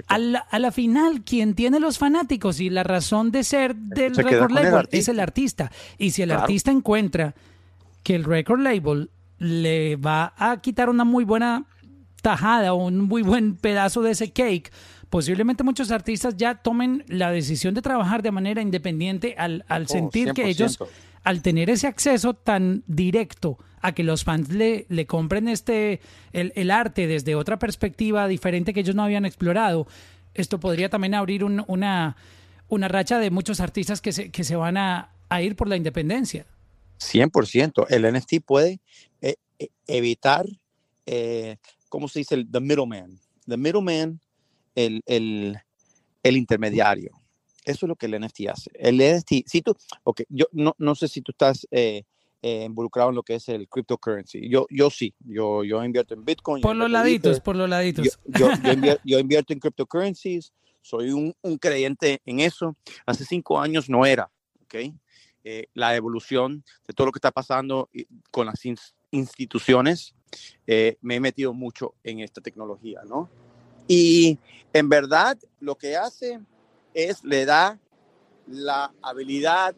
a 0.07 0.19
la, 0.59 0.73
final, 0.73 1.23
quien 1.23 1.55
tiene 1.55 1.81
los 1.81 1.99
fanáticos 1.99 2.61
y 2.61 2.71
la 2.71 2.83
razón 2.83 3.31
de 3.31 3.45
ser 3.45 3.75
del 3.75 4.17
record 4.17 4.53
label 4.53 4.89
es 4.91 5.09
el 5.09 5.21
artista. 5.21 5.71
Y 5.99 6.13
si 6.13 6.23
el 6.23 6.31
artista 6.31 6.71
encuentra 6.71 7.35
que 8.03 8.15
el 8.15 8.25
record 8.25 8.61
label 8.61 9.11
le 9.37 9.97
va 9.97 10.33
a 10.39 10.63
quitar 10.63 10.89
una 10.89 11.05
muy 11.05 11.25
buena 11.25 11.67
tajada 12.23 12.73
o 12.73 12.77
un 12.77 13.01
muy 13.01 13.23
buen 13.23 13.57
pedazo 13.57 14.03
de 14.03 14.13
ese 14.13 14.33
cake, 14.33 14.71
posiblemente 15.09 15.65
muchos 15.65 15.91
artistas 15.91 16.37
ya 16.37 16.57
tomen 16.57 17.05
la 17.09 17.31
decisión 17.31 17.75
de 17.75 17.83
trabajar 17.83 18.23
de 18.23 18.31
manera 18.31 18.63
independiente 18.63 19.35
al, 19.39 19.65
al 19.69 19.85
oh, 19.85 19.89
sentir 19.89 20.33
que 20.33 20.49
ellos, 20.49 20.79
al 21.25 21.43
tener 21.43 21.71
ese 21.71 21.87
acceso 21.87 22.35
tan 22.35 22.83
directo 22.87 23.59
a 23.83 23.93
que 23.93 24.03
los 24.03 24.25
fans 24.25 24.51
le, 24.51 24.87
le 24.89 25.07
compren 25.07 25.49
este 25.49 26.01
el, 26.33 26.53
el, 26.55 26.71
arte 26.71 27.07
desde 27.07 27.35
otra 27.35 27.59
perspectiva 27.59 28.29
diferente 28.29 28.75
que 28.75 28.81
ellos 28.81 28.95
no 28.95 29.03
habían 29.03 29.25
explorado, 29.25 29.87
esto 30.35 30.61
podría 30.61 30.89
también 30.89 31.15
abrir 31.15 31.45
una, 31.45 32.17
una 32.69 32.89
racha 32.89 33.19
de 33.19 33.31
muchos 33.31 33.61
artistas 33.61 34.01
que 34.01 34.13
se, 34.13 34.31
que 34.31 34.45
se 34.45 34.57
van 34.57 34.77
a, 34.77 35.11
a 35.29 35.43
ir 35.43 35.57
por 35.57 35.69
la 35.69 35.77
independencia. 35.77 36.47
100%. 37.01 37.87
El 37.89 38.13
NFT 38.13 38.45
puede 38.45 38.81
eh, 39.23 39.37
eh, 39.59 39.69
evitar, 39.87 40.47
eh, 41.07 41.57
¿cómo 41.91 42.09
se 42.09 42.21
dice? 42.21 42.37
El 42.37 42.51
the 42.51 42.61
middleman. 42.61 43.21
The 43.47 43.59
middleman, 43.59 44.21
el, 44.75 45.03
el, 45.05 45.59
el, 46.23 46.37
intermediario. 46.39 47.11
Eso 47.67 47.85
es 47.85 47.89
lo 47.89 47.97
que 47.97 48.07
el 48.07 48.19
NFT 48.19 48.49
hace. 48.49 48.71
El 48.75 48.97
NFT, 48.97 49.47
si 49.47 49.61
tú, 49.61 49.77
ok, 50.05 50.23
yo 50.31 50.47
no, 50.53 50.75
no 50.79 50.95
sé 50.95 51.09
si 51.09 51.21
tú 51.21 51.33
estás 51.33 51.67
eh, 51.71 52.05
involucrado 52.43 53.11
en 53.11 53.17
lo 53.17 53.23
que 53.23 53.35
es 53.35 53.49
el 53.51 53.69
cryptocurrency. 53.69 54.49
Yo, 54.49 54.67
yo 54.71 54.89
sí, 54.89 55.15
yo, 55.21 55.63
yo 55.65 55.85
invierto 55.85 56.15
en 56.15 56.25
Bitcoin. 56.25 56.63
Por 56.63 56.77
los 56.77 56.91
laditos, 56.91 57.41
por 57.41 57.57
los 57.57 57.69
laditos. 57.69 58.19
Yo, 58.25 58.49
yo, 59.05 59.19
invierto, 59.19 59.53
en 59.53 59.59
cryptocurrencies, 59.59 60.55
soy 60.81 61.11
un, 61.11 61.35
un, 61.43 61.59
creyente 61.59 62.23
en 62.25 62.41
eso. 62.41 62.77
Hace 63.05 63.27
cinco 63.27 63.61
años 63.61 63.91
no 63.91 64.07
era, 64.07 64.31
¿ok? 64.65 64.75
Eh, 65.43 65.67
la 65.75 65.95
evolución 65.97 66.65
de 66.87 66.95
todo 66.95 67.07
lo 67.07 67.13
que 67.13 67.19
está 67.19 67.31
pasando 67.31 67.91
con 68.31 68.47
las 68.47 68.63
instituciones, 69.11 70.15
eh, 70.67 70.97
me 71.01 71.17
he 71.17 71.21
metido 71.21 71.53
mucho 71.53 71.95
en 72.05 72.21
esta 72.21 72.41
tecnología, 72.41 73.01
¿no? 73.07 73.29
Y 73.89 74.39
en 74.73 74.89
verdad 74.89 75.39
lo 75.59 75.77
que 75.77 75.97
hace 75.97 76.41
es 76.95 77.25
le 77.25 77.45
da 77.45 77.79
la 78.47 78.93
habilidad 79.03 79.75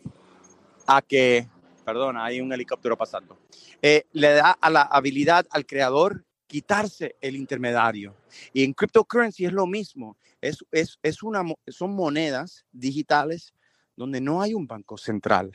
a 0.86 1.02
que, 1.02 1.48
perdón, 1.84 2.16
hay 2.16 2.40
un 2.40 2.52
helicóptero 2.52 2.96
pasando, 2.96 3.38
eh, 3.80 4.04
le 4.12 4.34
da 4.34 4.52
a 4.60 4.70
la 4.70 4.82
habilidad 4.82 5.46
al 5.50 5.66
creador 5.66 6.24
quitarse 6.46 7.16
el 7.20 7.36
intermediario. 7.36 8.14
Y 8.52 8.64
en 8.64 8.74
cryptocurrency 8.74 9.46
es 9.46 9.52
lo 9.52 9.66
mismo, 9.66 10.16
es, 10.40 10.64
es, 10.70 10.98
es 11.02 11.22
una, 11.22 11.42
son 11.68 11.94
monedas 11.94 12.66
digitales 12.72 13.54
donde 13.96 14.20
no 14.20 14.42
hay 14.42 14.54
un 14.54 14.66
banco 14.66 14.98
central. 14.98 15.50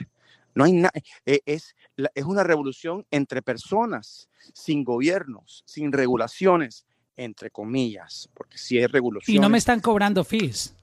No 0.57 0.63
hay 0.63 0.73
nada, 0.73 0.91
e, 1.23 1.41
es, 1.45 1.75
es 2.15 2.25
una 2.25 2.41
revolución 2.43 3.05
entre 3.11 3.43
personas, 3.43 4.27
sin 4.55 4.83
gobiernos, 4.83 5.61
sin 5.67 5.91
regulaciones, 5.91 6.87
entre 7.15 7.51
comillas, 7.51 8.27
porque 8.33 8.57
si 8.57 8.79
hay 8.79 8.87
regulación. 8.87 9.35
Y 9.35 9.39
no 9.39 9.49
me 9.49 9.59
están 9.59 9.81
cobrando 9.81 10.23
fees. 10.23 10.73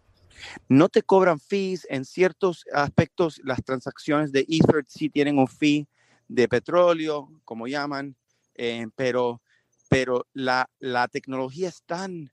No 0.68 0.88
te 0.88 1.02
cobran 1.02 1.40
fees 1.40 1.88
en 1.90 2.04
ciertos 2.04 2.64
aspectos. 2.72 3.40
Las 3.42 3.64
transacciones 3.64 4.30
de 4.30 4.46
Ether 4.48 4.84
sí 4.86 5.10
tienen 5.10 5.38
un 5.38 5.48
fee 5.48 5.88
de 6.28 6.46
petróleo, 6.46 7.28
como 7.44 7.66
llaman, 7.66 8.14
eh, 8.54 8.86
pero, 8.94 9.42
pero 9.88 10.24
la, 10.34 10.70
la 10.78 11.08
tecnología 11.08 11.68
es 11.68 11.82
tan, 11.82 12.30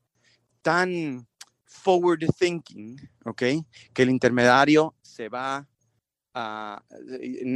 tan 0.61 1.27
forward 1.65 2.19
thinking, 2.37 2.97
¿ok? 3.25 3.41
Que 3.93 4.03
el 4.03 4.11
intermediario 4.11 4.93
se 5.01 5.27
va 5.27 5.67
a, 6.33 6.83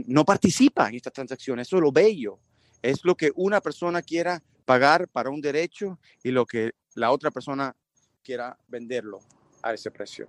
no 0.07 0.25
participa 0.25 0.89
en 0.89 0.95
estas 0.95 1.13
transacciones. 1.13 1.67
Eso 1.67 1.77
es 1.77 1.81
lo 1.81 1.91
bello. 1.91 2.39
Es 2.81 3.03
lo 3.03 3.15
que 3.15 3.31
una 3.35 3.61
persona 3.61 4.01
quiera 4.01 4.41
pagar 4.65 5.07
para 5.07 5.29
un 5.29 5.41
derecho 5.41 5.99
y 6.23 6.31
lo 6.31 6.45
que 6.45 6.71
la 6.95 7.11
otra 7.11 7.31
persona 7.31 7.75
quiera 8.23 8.57
venderlo 8.67 9.19
a 9.63 9.73
ese 9.73 9.91
precio. 9.91 10.27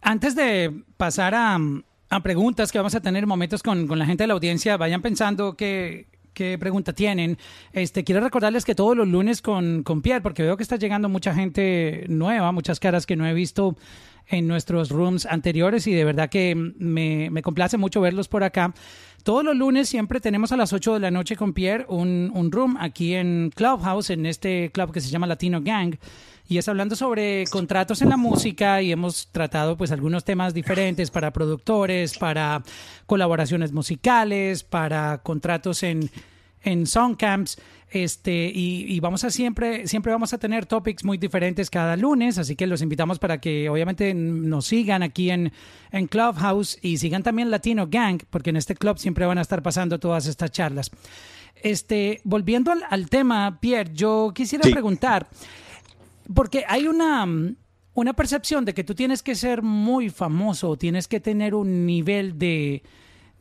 Antes 0.00 0.34
de 0.34 0.84
pasar 0.96 1.34
a, 1.34 1.58
preguntas 2.22 2.70
que 2.70 2.78
vamos 2.78 2.94
a 2.94 3.00
tener 3.00 3.26
momentos 3.26 3.62
con, 3.62 3.86
la 3.98 4.06
gente 4.06 4.24
de 4.24 4.28
la 4.28 4.34
audiencia, 4.34 4.76
vayan 4.76 5.02
pensando 5.02 5.56
qué 5.56 6.06
pregunta 6.34 6.92
tienen. 6.92 7.38
Este, 7.72 8.04
quiero 8.04 8.20
recordarles 8.20 8.64
que 8.64 8.74
todos 8.74 8.96
los 8.96 9.08
lunes 9.08 9.42
con 9.42 9.82
Pierre, 10.02 10.20
porque 10.20 10.42
veo 10.42 10.56
que 10.56 10.62
está 10.62 10.76
llegando 10.76 11.08
mucha 11.08 11.34
gente 11.34 12.04
nueva, 12.08 12.52
muchas 12.52 12.78
caras 12.78 13.06
que 13.06 13.16
no 13.16 13.26
he 13.26 13.34
visto 13.34 13.76
en 14.28 14.46
nuestros 14.46 14.90
rooms 14.90 15.26
anteriores 15.26 15.86
y 15.86 15.94
de 15.94 16.04
verdad 16.04 16.28
que 16.28 16.54
me, 16.54 17.30
me 17.30 17.42
complace 17.42 17.76
mucho 17.76 18.00
verlos 18.00 18.28
por 18.28 18.44
acá. 18.44 18.74
Todos 19.22 19.44
los 19.44 19.56
lunes 19.56 19.88
siempre 19.88 20.20
tenemos 20.20 20.52
a 20.52 20.56
las 20.56 20.72
8 20.72 20.94
de 20.94 21.00
la 21.00 21.10
noche 21.10 21.36
con 21.36 21.52
Pierre 21.52 21.84
un, 21.88 22.30
un 22.32 22.52
room 22.52 22.76
aquí 22.78 23.14
en 23.14 23.50
Clubhouse, 23.54 24.10
en 24.10 24.24
este 24.26 24.70
club 24.72 24.92
que 24.92 25.00
se 25.00 25.10
llama 25.10 25.26
Latino 25.26 25.60
Gang 25.62 25.96
y 26.48 26.58
es 26.58 26.68
hablando 26.68 26.94
sobre 26.94 27.44
contratos 27.50 28.02
en 28.02 28.08
la 28.08 28.16
música 28.16 28.80
y 28.80 28.92
hemos 28.92 29.28
tratado 29.32 29.76
pues 29.76 29.90
algunos 29.90 30.24
temas 30.24 30.54
diferentes 30.54 31.10
para 31.10 31.32
productores, 31.32 32.16
para 32.18 32.62
colaboraciones 33.06 33.72
musicales, 33.72 34.62
para 34.62 35.18
contratos 35.18 35.82
en, 35.82 36.08
en 36.66 36.86
songcamps. 36.86 37.58
Este, 37.88 38.50
y, 38.52 38.98
vamos 38.98 39.22
a 39.22 39.30
siempre, 39.30 39.86
siempre 39.86 40.12
vamos 40.12 40.34
a 40.34 40.38
tener 40.38 40.66
topics 40.66 41.04
muy 41.04 41.18
diferentes 41.18 41.70
cada 41.70 41.96
lunes, 41.96 42.36
así 42.36 42.56
que 42.56 42.66
los 42.66 42.82
invitamos 42.82 43.20
para 43.20 43.40
que 43.40 43.70
obviamente 43.70 44.12
nos 44.12 44.66
sigan 44.66 45.04
aquí 45.04 45.30
en, 45.30 45.52
en 45.92 46.06
Clubhouse 46.08 46.78
y 46.82 46.98
sigan 46.98 47.22
también 47.22 47.48
Latino 47.48 47.86
Gang, 47.88 48.22
porque 48.28 48.50
en 48.50 48.56
este 48.56 48.74
club 48.74 48.98
siempre 48.98 49.24
van 49.24 49.38
a 49.38 49.42
estar 49.42 49.62
pasando 49.62 50.00
todas 50.00 50.26
estas 50.26 50.50
charlas. 50.50 50.90
Este, 51.54 52.20
volviendo 52.24 52.72
al, 52.90 53.08
tema, 53.08 53.60
Pierre, 53.60 53.92
yo 53.94 54.32
quisiera 54.34 54.68
preguntar, 54.68 55.28
porque 56.34 56.64
hay 56.68 56.88
una, 56.88 57.24
una 57.94 58.12
percepción 58.14 58.64
de 58.64 58.74
que 58.74 58.82
tú 58.82 58.96
tienes 58.96 59.22
que 59.22 59.36
ser 59.36 59.62
muy 59.62 60.10
famoso, 60.10 60.76
tienes 60.76 61.06
que 61.06 61.20
tener 61.20 61.54
un 61.54 61.86
nivel 61.86 62.36
de, 62.36 62.82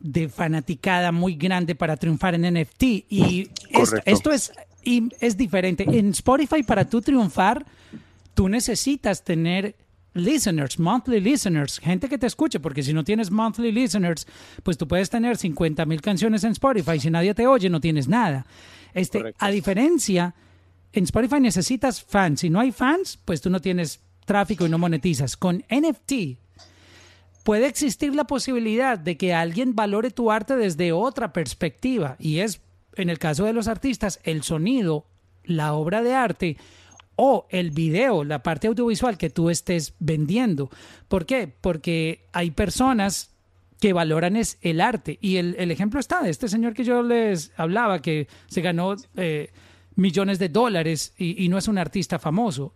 de 0.05 0.29
fanaticada 0.29 1.11
muy 1.11 1.35
grande 1.35 1.73
para 1.73 1.97
triunfar 1.97 2.35
en 2.35 2.53
NFT. 2.53 2.83
Y 3.09 3.49
esto, 4.05 4.31
es, 4.31 4.51
y 4.83 5.09
es 5.19 5.35
diferente. 5.35 5.83
En 5.83 6.11
Spotify, 6.11 6.61
para 6.61 6.87
tú 6.87 7.01
triunfar, 7.01 7.65
tú 8.35 8.47
necesitas 8.47 9.23
tener 9.23 9.75
listeners, 10.13 10.79
monthly 10.79 11.19
listeners, 11.19 11.79
gente 11.79 12.07
que 12.07 12.17
te 12.17 12.27
escuche, 12.27 12.59
porque 12.59 12.83
si 12.83 12.93
no 12.93 13.03
tienes 13.03 13.31
monthly 13.31 13.71
listeners, 13.71 14.27
pues 14.63 14.77
tú 14.77 14.87
puedes 14.87 15.09
tener 15.09 15.37
50 15.37 15.85
mil 15.85 16.01
canciones 16.01 16.43
en 16.43 16.51
Spotify. 16.51 16.99
Si 16.99 17.09
nadie 17.09 17.33
te 17.33 17.47
oye, 17.47 17.69
no 17.69 17.81
tienes 17.81 18.07
nada. 18.07 18.45
Este, 18.93 19.33
a 19.39 19.49
diferencia 19.49 20.35
en 20.93 21.03
Spotify 21.03 21.39
necesitas 21.39 22.01
fans. 22.01 22.41
Si 22.41 22.49
no 22.49 22.59
hay 22.59 22.71
fans, 22.71 23.19
pues 23.25 23.41
tú 23.41 23.49
no 23.49 23.59
tienes 23.59 23.99
tráfico 24.25 24.65
y 24.67 24.69
no 24.69 24.77
monetizas. 24.77 25.35
Con 25.35 25.65
NFT 25.69 26.44
puede 27.45 27.67
existir 27.67 28.15
la 28.15 28.23
posibilidad 28.23 28.97
de 28.97 29.17
que 29.17 29.35
alguien 29.35 29.75
valore 29.75 30.09
tu 30.09 30.31
arte 30.31 30.55
desde 30.55 30.91
otra 30.91 31.31
perspectiva 31.31 32.15
y 32.17 32.39
es, 32.39 32.59
en 32.95 33.11
el 33.11 33.19
caso 33.19 33.45
de 33.45 33.53
los 33.53 33.67
artistas, 33.67 34.19
el 34.23 34.41
sonido, 34.41 35.05
la 35.43 35.73
obra 35.73 36.01
de 36.01 36.15
arte 36.15 36.57
o 37.15 37.45
el 37.51 37.69
video, 37.69 38.23
la 38.23 38.41
parte 38.41 38.65
audiovisual 38.65 39.19
que 39.19 39.29
tú 39.29 39.51
estés 39.51 39.93
vendiendo. 39.99 40.71
¿Por 41.07 41.27
qué? 41.27 41.47
Porque 41.61 42.25
hay 42.33 42.49
personas 42.49 43.29
que 43.79 43.93
valoran 43.93 44.35
es 44.35 44.57
el 44.61 44.81
arte. 44.81 45.19
Y 45.21 45.37
el, 45.37 45.69
ejemplo 45.69 45.99
está 45.99 46.23
de 46.23 46.31
este 46.31 46.47
señor 46.47 46.73
que 46.73 46.83
yo 46.83 47.03
les 47.03 47.51
hablaba, 47.57 48.01
que 48.01 48.27
se 48.47 48.61
ganó 48.61 48.95
eh, 49.17 49.51
millones 49.95 50.39
de 50.39 50.49
dólares 50.49 51.13
y, 51.15 51.47
no 51.49 51.59
es 51.59 51.67
un 51.67 51.77
artista 51.77 52.17
famoso. 52.17 52.73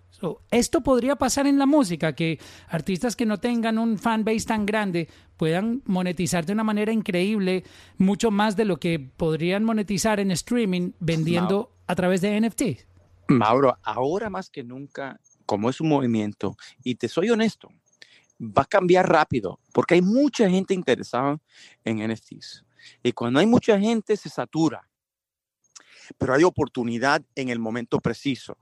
Esto 0.51 0.81
podría 0.81 1.15
pasar 1.15 1.47
en 1.47 1.59
la 1.59 1.65
música, 1.65 2.13
que 2.13 2.39
artistas 2.67 3.15
que 3.15 3.25
no 3.25 3.37
tengan 3.37 3.77
un 3.77 3.97
fan 3.97 4.23
base 4.23 4.45
tan 4.45 4.65
grande 4.65 5.07
puedan 5.37 5.81
monetizar 5.85 6.45
de 6.45 6.53
una 6.53 6.63
manera 6.63 6.91
increíble, 6.91 7.63
mucho 7.97 8.31
más 8.31 8.55
de 8.55 8.65
lo 8.65 8.77
que 8.77 8.99
podrían 8.99 9.63
monetizar 9.63 10.19
en 10.19 10.31
streaming 10.31 10.91
vendiendo 10.99 11.71
a 11.87 11.95
través 11.95 12.21
de 12.21 12.39
NFT. 12.39 12.61
Mauro, 13.29 13.77
ahora 13.83 14.29
más 14.29 14.49
que 14.49 14.63
nunca, 14.63 15.19
como 15.45 15.69
es 15.69 15.79
un 15.79 15.89
movimiento, 15.89 16.55
y 16.83 16.95
te 16.95 17.07
soy 17.07 17.29
honesto, 17.29 17.69
va 18.41 18.63
a 18.63 18.65
cambiar 18.65 19.07
rápido, 19.07 19.59
porque 19.73 19.95
hay 19.95 20.01
mucha 20.01 20.49
gente 20.49 20.73
interesada 20.73 21.39
en 21.83 22.05
NFTs. 22.11 22.65
Y 23.03 23.11
cuando 23.11 23.39
hay 23.39 23.45
mucha 23.45 23.79
gente 23.79 24.17
se 24.17 24.29
satura 24.29 24.89
pero 26.17 26.33
hay 26.33 26.43
oportunidad 26.43 27.21
en 27.35 27.49
el 27.49 27.59
momento 27.59 27.99
preciso. 27.99 28.57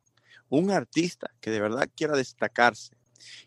Un 0.49 0.71
artista 0.71 1.31
que 1.39 1.51
de 1.51 1.59
verdad 1.59 1.89
quiera 1.95 2.15
destacarse, 2.15 2.95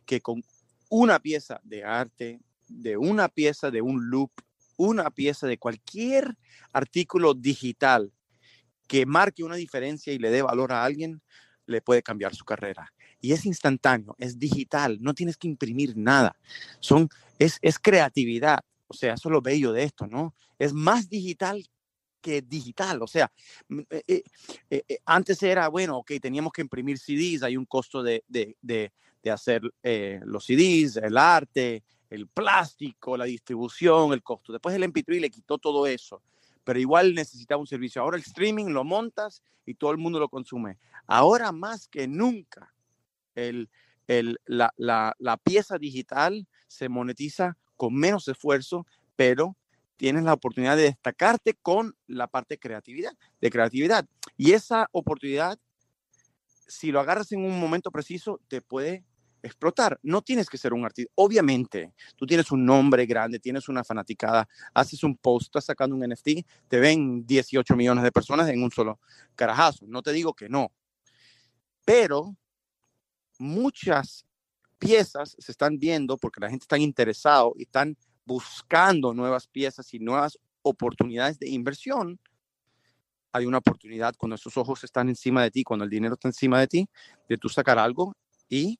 que 0.04 0.20
con 0.20 0.42
una 0.88 1.18
pieza 1.18 1.60
de 1.64 1.84
arte, 1.84 2.40
de 2.68 2.96
una 2.96 3.28
pieza 3.28 3.70
de 3.70 3.82
un 3.82 4.10
loop, 4.10 4.30
una 4.76 5.10
pieza 5.10 5.46
de 5.46 5.58
cualquier 5.58 6.36
artículo 6.72 7.34
digital 7.34 8.12
que 8.88 9.06
marque 9.06 9.44
una 9.44 9.56
diferencia 9.56 10.12
y 10.12 10.18
le 10.18 10.30
dé 10.30 10.42
valor 10.42 10.72
a 10.72 10.84
alguien, 10.84 11.22
le 11.66 11.80
puede 11.80 12.02
cambiar 12.02 12.34
su 12.34 12.44
carrera. 12.44 12.92
Y 13.20 13.32
es 13.32 13.46
instantáneo, 13.46 14.16
es 14.18 14.38
digital, 14.38 14.98
no 15.00 15.14
tienes 15.14 15.36
que 15.36 15.46
imprimir 15.46 15.96
nada. 15.96 16.36
Son, 16.80 17.08
es, 17.38 17.58
es 17.62 17.78
creatividad. 17.78 18.60
O 18.88 18.94
sea, 18.94 19.14
eso 19.14 19.28
es 19.28 19.32
lo 19.32 19.42
bello 19.42 19.72
de 19.72 19.84
esto, 19.84 20.06
¿no? 20.06 20.34
Es 20.58 20.72
más 20.72 21.08
digital 21.08 21.64
que 22.20 22.42
digital. 22.42 23.02
O 23.02 23.06
sea, 23.06 23.30
eh, 23.90 24.02
eh, 24.06 24.22
eh, 24.70 24.98
antes 25.04 25.42
era, 25.42 25.68
bueno, 25.68 25.98
ok, 25.98 26.12
teníamos 26.20 26.52
que 26.52 26.62
imprimir 26.62 26.98
CDs, 26.98 27.42
hay 27.42 27.56
un 27.56 27.66
costo 27.66 28.02
de, 28.02 28.24
de, 28.28 28.56
de, 28.60 28.92
de 29.22 29.30
hacer 29.30 29.62
los 30.24 30.44
CDs, 30.44 30.96
el 30.96 31.16
arte, 31.16 31.82
el 32.10 32.26
plástico, 32.26 33.16
la 33.16 33.24
distribución, 33.24 34.12
el 34.12 34.22
costo. 34.22 34.52
Después 34.52 34.74
el 34.74 34.82
MP3 34.82 35.20
le 35.20 35.30
quitó 35.30 35.58
todo 35.58 35.86
eso, 35.86 36.22
pero 36.64 36.78
igual 36.78 37.14
necesitaba 37.14 37.60
un 37.60 37.66
servicio. 37.66 38.02
Ahora 38.02 38.16
el 38.16 38.22
streaming 38.22 38.66
lo 38.66 38.84
montas 38.84 39.42
y 39.64 39.74
todo 39.74 39.92
el 39.92 39.98
mundo 39.98 40.18
lo 40.18 40.28
consume. 40.28 40.78
Ahora 41.06 41.52
más 41.52 41.88
que 41.88 42.08
nunca, 42.08 42.74
el, 43.34 43.68
el, 44.08 44.38
la, 44.44 44.72
la, 44.76 45.14
la 45.18 45.36
pieza 45.36 45.78
digital 45.78 46.46
se 46.66 46.88
monetiza 46.88 47.56
con 47.76 47.94
menos 47.94 48.28
esfuerzo, 48.28 48.86
pero 49.16 49.56
tienes 50.00 50.24
la 50.24 50.32
oportunidad 50.32 50.78
de 50.78 50.84
destacarte 50.84 51.58
con 51.60 51.94
la 52.06 52.26
parte 52.26 52.58
creatividad, 52.58 53.12
de 53.38 53.50
creatividad. 53.50 54.06
Y 54.34 54.52
esa 54.52 54.88
oportunidad, 54.92 55.58
si 56.66 56.90
lo 56.90 57.00
agarras 57.00 57.32
en 57.32 57.44
un 57.44 57.60
momento 57.60 57.90
preciso, 57.90 58.40
te 58.48 58.62
puede 58.62 59.04
explotar. 59.42 60.00
No 60.02 60.22
tienes 60.22 60.48
que 60.48 60.56
ser 60.56 60.72
un 60.72 60.86
artista. 60.86 61.12
Obviamente, 61.16 61.92
tú 62.16 62.24
tienes 62.24 62.50
un 62.50 62.64
nombre 62.64 63.04
grande, 63.04 63.38
tienes 63.38 63.68
una 63.68 63.84
fanaticada, 63.84 64.48
haces 64.72 65.04
un 65.04 65.18
post, 65.18 65.48
estás 65.48 65.66
sacando 65.66 65.94
un 65.94 66.08
NFT, 66.08 66.46
te 66.66 66.80
ven 66.80 67.26
18 67.26 67.76
millones 67.76 68.02
de 68.02 68.10
personas 68.10 68.48
en 68.48 68.62
un 68.62 68.70
solo 68.70 69.00
carajazo. 69.34 69.84
No 69.86 70.00
te 70.00 70.12
digo 70.12 70.32
que 70.32 70.48
no. 70.48 70.72
Pero 71.84 72.34
muchas 73.38 74.24
piezas 74.78 75.36
se 75.38 75.52
están 75.52 75.78
viendo 75.78 76.16
porque 76.16 76.40
la 76.40 76.48
gente 76.48 76.64
está 76.64 76.78
interesado 76.78 77.52
y 77.58 77.64
están 77.64 77.98
buscando 78.30 79.12
nuevas 79.12 79.48
piezas 79.48 79.92
y 79.92 79.98
nuevas 79.98 80.38
oportunidades 80.62 81.40
de 81.40 81.48
inversión. 81.48 82.20
Hay 83.32 83.44
una 83.44 83.58
oportunidad 83.58 84.14
cuando 84.16 84.36
esos 84.36 84.56
ojos 84.56 84.84
están 84.84 85.08
encima 85.08 85.42
de 85.42 85.50
ti, 85.50 85.64
cuando 85.64 85.84
el 85.84 85.90
dinero 85.90 86.14
está 86.14 86.28
encima 86.28 86.60
de 86.60 86.68
ti, 86.68 86.88
de 87.28 87.36
tú 87.38 87.48
sacar 87.48 87.76
algo 87.80 88.14
y 88.48 88.78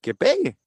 que 0.00 0.12
pegue. 0.12 0.58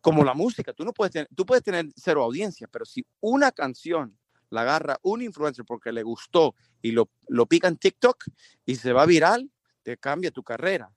Como 0.00 0.24
la 0.24 0.32
música, 0.32 0.72
tú 0.72 0.86
no 0.86 0.94
puedes 0.94 1.12
tener, 1.12 1.28
tú 1.36 1.44
puedes 1.44 1.62
tener 1.62 1.84
cero 1.94 2.22
audiencia, 2.22 2.66
pero 2.66 2.86
si 2.86 3.04
una 3.20 3.52
canción 3.52 4.18
la 4.48 4.62
agarra 4.62 4.98
un 5.02 5.20
influencer 5.20 5.66
porque 5.66 5.92
le 5.92 6.02
gustó 6.02 6.54
y 6.80 6.92
lo, 6.92 7.10
lo 7.28 7.44
pica 7.44 7.68
en 7.68 7.76
TikTok 7.76 8.24
y 8.64 8.76
se 8.76 8.94
va 8.94 9.04
viral, 9.04 9.50
te 9.82 9.98
cambia 9.98 10.30
tu 10.30 10.42
carrera. 10.42 10.90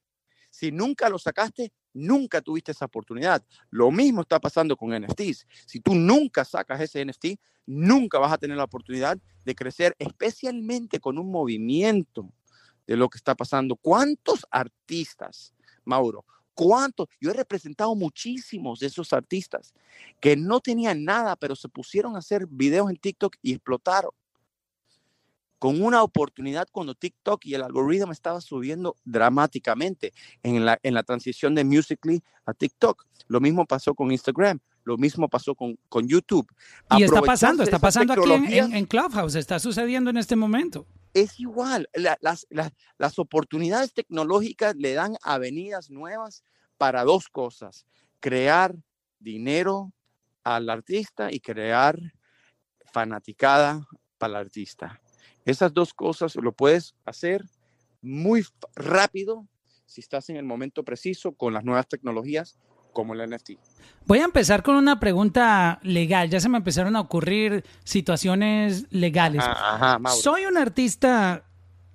Si 0.50 0.72
nunca 0.72 1.10
lo 1.10 1.20
sacaste, 1.20 1.74
nunca 1.94 2.42
tuviste 2.42 2.72
esa 2.72 2.86
oportunidad. 2.86 3.44
Lo 3.70 3.92
mismo 3.92 4.22
está 4.22 4.40
pasando 4.40 4.76
con 4.76 4.92
NFTs. 4.92 5.48
Si 5.66 5.80
tú 5.80 5.96
nunca 5.96 6.44
sacas 6.46 6.82
ese 6.82 7.06
NFT, 7.06 7.40
nunca 7.66 8.20
vas 8.20 8.34
a 8.34 8.38
tener 8.38 8.58
la 8.58 8.66
oportunidad 8.66 9.18
de 9.46 9.56
crecer, 9.56 9.96
especialmente 10.00 11.00
con 11.00 11.18
un 11.18 11.32
movimiento 11.32 12.30
de 12.88 12.98
lo 12.98 13.10
que 13.10 13.18
está 13.18 13.36
pasando. 13.36 13.76
¿Cuántos 13.76 14.46
artistas, 14.52 15.54
Mauro, 15.86 16.26
¿Cuántos? 16.54 17.08
Yo 17.20 17.32
he 17.32 17.34
representado 17.34 17.96
muchísimos 17.96 18.80
de 18.80 18.88
esos 18.88 19.12
artistas 19.12 19.74
que 20.20 20.36
no 20.36 20.60
tenían 20.60 21.04
nada, 21.04 21.36
pero 21.36 21.56
se 21.56 21.68
pusieron 21.68 22.16
a 22.16 22.20
hacer 22.20 22.46
videos 22.48 22.90
en 22.90 22.98
TikTok 22.98 23.36
y 23.42 23.54
explotaron. 23.54 24.12
Con 25.64 25.82
una 25.82 26.04
oportunidad 26.04 26.68
cuando 26.70 26.94
TikTok 26.94 27.46
y 27.46 27.54
el 27.54 27.64
algoritmo 27.64 28.12
estaba 28.12 28.42
subiendo 28.42 28.98
dramáticamente 29.06 30.12
en 30.44 30.66
la, 30.66 30.78
en 30.84 30.94
la 30.94 31.04
transición 31.04 31.56
de 31.56 31.64
Musically 31.64 32.22
a 32.46 32.54
TikTok. 32.54 33.06
Lo 33.30 33.40
mismo 33.40 33.66
pasó 33.66 33.96
con 33.96 34.12
Instagram. 34.12 34.60
Lo 34.84 34.98
mismo 34.98 35.30
pasó 35.30 35.56
con, 35.56 35.80
con 35.88 36.06
YouTube. 36.06 36.46
Y 36.98 37.04
está 37.04 37.22
pasando, 37.22 37.64
está 37.64 37.80
pasando 37.80 38.12
aquí 38.12 38.58
en, 38.58 38.76
en 38.76 38.86
Clubhouse, 38.86 39.36
está 39.36 39.58
sucediendo 39.58 40.10
en 40.10 40.18
este 40.18 40.36
momento 40.36 40.86
es 41.14 41.40
igual. 41.40 41.88
las, 41.94 42.46
las, 42.98 43.18
oportunidades 43.18 43.94
tecnológicas 43.94 44.76
le 44.76 44.96
dan 44.96 45.16
avenidas 45.22 45.90
nuevas 45.90 46.44
para 46.78 47.06
dos 47.06 47.30
cosas. 47.30 47.86
Crear 48.20 48.76
dinero 49.18 49.94
al 50.44 50.70
artista 50.70 51.32
y 51.32 51.40
crear 51.40 51.98
fanaticada 52.92 53.88
para 54.18 54.32
el 54.32 54.46
artista. 54.48 55.00
Esas 55.46 55.74
dos 55.74 55.94
cosas 55.94 56.36
lo 56.36 56.52
puedes 56.52 56.96
hacer 57.06 57.44
muy 58.02 58.46
rápido 58.76 59.46
si 59.86 60.02
estás 60.02 60.30
en 60.30 60.38
el 60.38 60.44
momento 60.44 60.84
preciso 60.84 61.34
con 61.34 61.54
las 61.54 61.64
nuevas 61.64 61.88
tecnologías 61.88 62.58
como 62.94 63.14
el 63.14 63.30
NFT. 63.30 63.52
Voy 64.06 64.20
a 64.20 64.26
empezar 64.26 64.64
con 64.64 64.76
una 64.76 65.00
pregunta 65.00 65.80
legal. 65.84 66.30
Ya 66.30 66.40
se 66.40 66.48
me 66.48 66.58
empezaron 66.58 66.96
a 66.96 67.02
ocurrir 67.02 67.64
situaciones 67.84 68.86
legales. 68.92 69.44
Soy 70.22 70.46
un 70.46 70.58
artista 70.58 71.44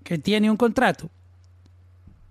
que 0.04 0.18
tiene 0.18 0.50
un 0.50 0.56
contrato. 0.56 1.08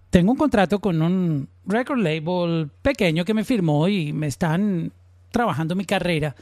Tengo 0.09 0.31
un 0.31 0.37
contrato 0.37 0.79
con 0.79 1.01
un 1.01 1.49
record 1.65 1.99
label 1.99 2.69
pequeño 2.81 3.25
que 3.25 3.33
me 3.33 3.43
firmó 3.43 3.87
y 3.87 4.13
me 4.13 4.27
están 4.27 4.91
trabajando 5.31 5.75
mi 5.75 5.85
carrera. 5.85 6.35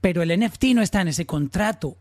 Pero 0.00 0.22
el 0.22 0.38
NFT 0.40 0.64
no 0.74 0.82
está 0.82 1.00
en 1.00 1.08
ese 1.08 1.26
contrato. 1.26 1.96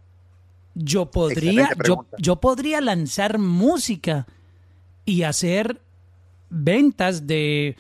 Yo 0.75 1.09
podría, 1.09 1.69
yo, 1.85 2.05
yo 2.17 2.35
podría 2.37 2.81
lanzar 2.81 3.39
música 3.39 4.27
y 5.05 5.23
hacer 5.23 5.81
ventas 6.49 7.27
de 7.27 7.75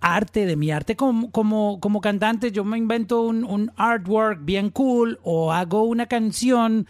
arte, 0.00 0.46
de 0.46 0.56
mi 0.56 0.70
arte 0.70 0.96
como, 0.96 1.30
como, 1.30 1.80
como 1.80 2.00
cantante, 2.00 2.52
yo 2.52 2.64
me 2.64 2.78
invento 2.78 3.22
un, 3.22 3.44
un, 3.44 3.72
artwork 3.76 4.44
bien 4.44 4.70
cool 4.70 5.18
o 5.22 5.52
hago 5.52 5.82
una 5.82 6.06
canción 6.06 6.86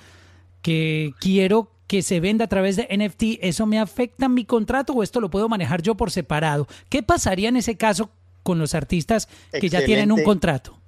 que 0.62 1.12
quiero 1.20 1.70
que 1.86 2.02
se 2.02 2.20
venda 2.20 2.44
a 2.44 2.48
través 2.48 2.76
de 2.76 2.86
NFT, 2.90 3.40
¿eso 3.40 3.66
me 3.66 3.80
afecta 3.80 4.28
mi 4.28 4.44
contrato 4.44 4.92
o 4.92 5.02
esto 5.02 5.20
lo 5.20 5.30
puedo 5.30 5.48
manejar 5.48 5.80
yo 5.80 5.96
por 5.96 6.10
separado? 6.10 6.68
¿Qué 6.90 7.02
pasaría 7.02 7.48
en 7.48 7.56
ese 7.56 7.76
caso 7.76 8.10
con 8.42 8.58
los 8.58 8.74
artistas 8.74 9.28
que 9.52 9.68
ya 9.68 9.84
tienen 9.84 10.12
un 10.12 10.22
contrato? 10.22 10.78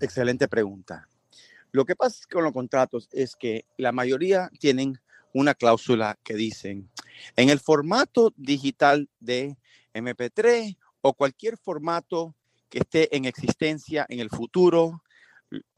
Excelente 0.00 0.46
pregunta. 0.46 1.08
Lo 1.74 1.84
que 1.84 1.96
pasa 1.96 2.24
con 2.30 2.44
los 2.44 2.52
contratos 2.52 3.08
es 3.10 3.34
que 3.34 3.66
la 3.76 3.90
mayoría 3.90 4.48
tienen 4.60 5.00
una 5.32 5.56
cláusula 5.56 6.16
que 6.22 6.34
dicen, 6.34 6.88
en 7.34 7.50
el 7.50 7.58
formato 7.58 8.32
digital 8.36 9.10
de 9.18 9.56
MP3 9.92 10.78
o 11.00 11.14
cualquier 11.14 11.58
formato 11.58 12.36
que 12.68 12.78
esté 12.78 13.16
en 13.16 13.24
existencia 13.24 14.06
en 14.08 14.20
el 14.20 14.30
futuro, 14.30 15.02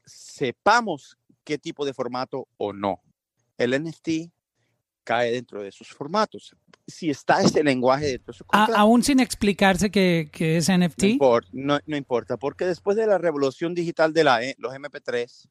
sepamos 0.05 1.17
qué 1.43 1.57
tipo 1.57 1.83
de 1.83 1.95
formato 1.95 2.47
o 2.57 2.73
no. 2.73 3.01
El 3.57 3.71
NFT 3.83 4.31
cae 5.03 5.31
dentro 5.31 5.63
de 5.63 5.69
esos 5.69 5.87
formatos. 5.87 6.55
Si 6.85 7.09
está 7.09 7.41
ese 7.41 7.63
lenguaje 7.63 8.05
dentro 8.05 8.33
de 8.33 8.37
su 8.37 8.45
Aún 8.51 9.01
sin 9.01 9.19
explicarse 9.19 9.89
qué, 9.89 10.29
es 10.31 10.69
NFT. 10.69 11.19
No 11.53 11.79
importa, 11.87 12.37
porque 12.37 12.65
después 12.65 12.95
de 12.95 13.07
la 13.07 13.17
revolución 13.17 13.73
digital 13.73 14.13
de 14.13 14.23
la, 14.23 14.43
e, 14.43 14.55
los 14.59 14.71
MP3, 14.75 15.49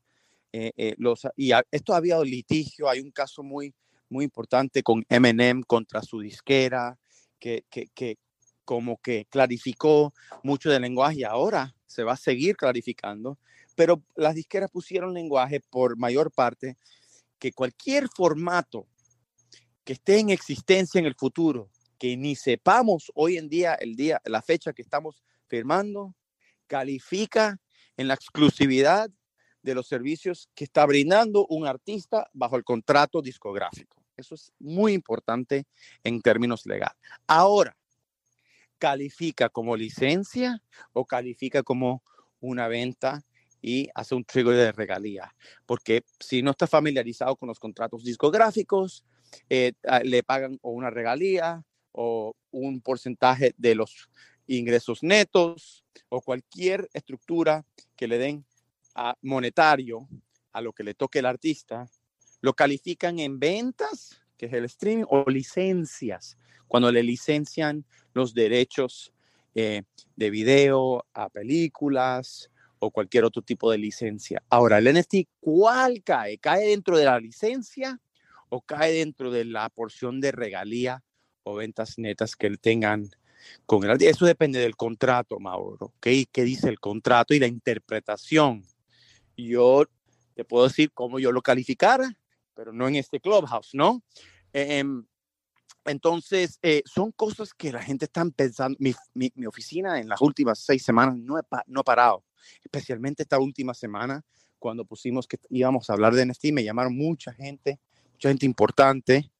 eh, 0.58 0.72
eh, 0.76 0.96
y 1.36 1.50
esto 1.70 1.92
ha 1.92 1.98
habido 1.98 2.24
litigio, 2.24 2.88
hay 2.88 3.00
un 3.00 3.10
caso 3.10 3.42
muy, 3.42 3.74
muy 4.08 4.24
importante 4.24 4.82
con 4.82 5.04
Eminem 5.10 5.62
contra 5.62 6.00
su 6.00 6.20
disquera, 6.20 6.98
que, 7.38 7.64
que, 7.68 7.88
que, 7.94 8.16
como 8.64 8.96
que 8.96 9.26
clarificó 9.28 10.14
mucho 10.42 10.70
del 10.70 10.82
lenguaje 10.82 11.18
y 11.18 11.24
ahora 11.24 11.74
se 11.86 12.04
va 12.04 12.14
a 12.14 12.16
seguir 12.16 12.56
clarificando, 12.56 13.38
pero 13.74 14.02
las 14.14 14.34
disqueras 14.34 14.70
pusieron 14.70 15.12
lenguaje 15.12 15.60
por 15.60 15.98
mayor 15.98 16.32
parte 16.32 16.78
que 17.38 17.52
cualquier 17.52 18.08
formato 18.08 18.86
que 19.84 19.92
esté 19.92 20.18
en 20.18 20.30
existencia 20.30 20.98
en 20.98 21.04
el 21.04 21.14
futuro, 21.14 21.70
que 21.98 22.16
ni 22.16 22.34
sepamos 22.34 23.12
hoy 23.14 23.36
en 23.36 23.50
día, 23.50 23.74
el 23.74 23.94
día, 23.94 24.22
la 24.24 24.40
fecha 24.40 24.72
que 24.72 24.82
estamos 24.82 25.22
firmando, 25.48 26.14
califica 26.66 27.60
en 27.98 28.08
la 28.08 28.14
exclusividad 28.14 29.10
de 29.66 29.74
los 29.74 29.88
servicios 29.88 30.48
que 30.54 30.62
está 30.62 30.86
brindando 30.86 31.44
un 31.48 31.66
artista 31.66 32.30
bajo 32.32 32.54
el 32.56 32.62
contrato 32.62 33.20
discográfico. 33.20 34.00
Eso 34.16 34.36
es 34.36 34.52
muy 34.60 34.92
importante 34.92 35.66
en 36.04 36.22
términos 36.22 36.66
legales. 36.66 36.96
Ahora, 37.26 37.76
califica 38.78 39.48
como 39.48 39.76
licencia 39.76 40.62
o 40.92 41.04
califica 41.04 41.64
como 41.64 42.04
una 42.38 42.68
venta 42.68 43.24
y 43.60 43.88
hace 43.96 44.14
un 44.14 44.24
trigger 44.24 44.54
de 44.54 44.70
regalía. 44.70 45.34
Porque 45.66 46.04
si 46.20 46.42
no 46.42 46.52
está 46.52 46.68
familiarizado 46.68 47.34
con 47.34 47.48
los 47.48 47.58
contratos 47.58 48.04
discográficos, 48.04 49.04
eh, 49.50 49.72
le 50.04 50.22
pagan 50.22 50.60
o 50.62 50.70
una 50.70 50.90
regalía 50.90 51.64
o 51.90 52.36
un 52.52 52.80
porcentaje 52.80 53.52
de 53.56 53.74
los 53.74 54.08
ingresos 54.46 55.02
netos 55.02 55.84
o 56.08 56.20
cualquier 56.20 56.88
estructura 56.92 57.64
que 57.96 58.06
le 58.06 58.18
den 58.18 58.44
a 58.96 59.16
monetario 59.22 60.08
a 60.52 60.62
lo 60.62 60.72
que 60.72 60.82
le 60.82 60.94
toque 60.94 61.18
el 61.18 61.26
artista, 61.26 61.86
lo 62.40 62.54
califican 62.54 63.18
en 63.18 63.38
ventas, 63.38 64.22
que 64.38 64.46
es 64.46 64.52
el 64.54 64.64
streaming, 64.64 65.04
o 65.08 65.24
licencias, 65.28 66.38
cuando 66.66 66.90
le 66.90 67.02
licencian 67.02 67.84
los 68.14 68.32
derechos 68.32 69.12
eh, 69.54 69.82
de 70.16 70.30
video 70.30 71.06
a 71.12 71.28
películas 71.28 72.50
o 72.78 72.90
cualquier 72.90 73.24
otro 73.24 73.42
tipo 73.42 73.70
de 73.70 73.78
licencia. 73.78 74.42
Ahora, 74.48 74.78
el 74.78 74.92
NFT, 74.92 75.28
¿cuál 75.40 76.02
cae? 76.02 76.38
¿Cae 76.38 76.68
dentro 76.68 76.96
de 76.96 77.04
la 77.04 77.20
licencia 77.20 78.00
o 78.48 78.62
cae 78.62 78.92
dentro 78.92 79.30
de 79.30 79.44
la 79.44 79.68
porción 79.68 80.20
de 80.20 80.32
regalía 80.32 81.02
o 81.42 81.54
ventas 81.54 81.98
netas 81.98 82.34
que 82.34 82.50
tengan 82.56 83.10
con 83.66 83.84
el? 83.84 84.02
Eso 84.02 84.24
depende 84.24 84.58
del 84.58 84.76
contrato, 84.76 85.38
Mauro. 85.38 85.92
¿Qué 86.00 86.26
dice 86.32 86.68
el 86.68 86.80
contrato 86.80 87.34
y 87.34 87.38
la 87.38 87.46
interpretación? 87.46 88.64
Yo 89.36 89.84
te 90.34 90.44
puedo 90.44 90.64
decir 90.64 90.92
cómo 90.92 91.18
yo 91.18 91.32
lo 91.32 91.42
calificara, 91.42 92.12
pero 92.54 92.72
no 92.72 92.88
en 92.88 92.96
este 92.96 93.20
clubhouse, 93.20 93.74
¿no? 93.74 94.02
Em, 94.52 95.04
entonces, 95.84 96.58
eh, 96.62 96.82
son 96.84 97.12
cosas 97.12 97.54
que 97.54 97.72
la 97.72 97.82
gente 97.82 98.06
está 98.06 98.24
pensando. 98.34 98.76
Mi, 98.80 98.94
mi, 99.14 99.46
oficina 99.46 100.00
en 100.00 100.08
las 100.08 100.20
últimas 100.20 100.58
seis 100.58 100.82
semanas 100.82 101.16
no, 101.16 101.40
no 101.66 101.80
ha 101.80 101.84
parado, 101.84 102.24
especialmente 102.64 103.22
esta 103.22 103.38
última 103.38 103.74
semana, 103.74 104.24
cuando 104.58 104.84
pusimos 104.84 105.26
que 105.26 105.38
íbamos 105.50 105.88
a 105.88 105.92
hablar 105.92 106.14
de 106.14 106.26
NFT, 106.26 106.46
me 106.52 106.64
llamaron 106.64 106.96
mucha 106.96 107.32
gente, 107.32 107.78
mucha 108.12 108.28
gente 108.30 108.46
importante, 108.46 109.30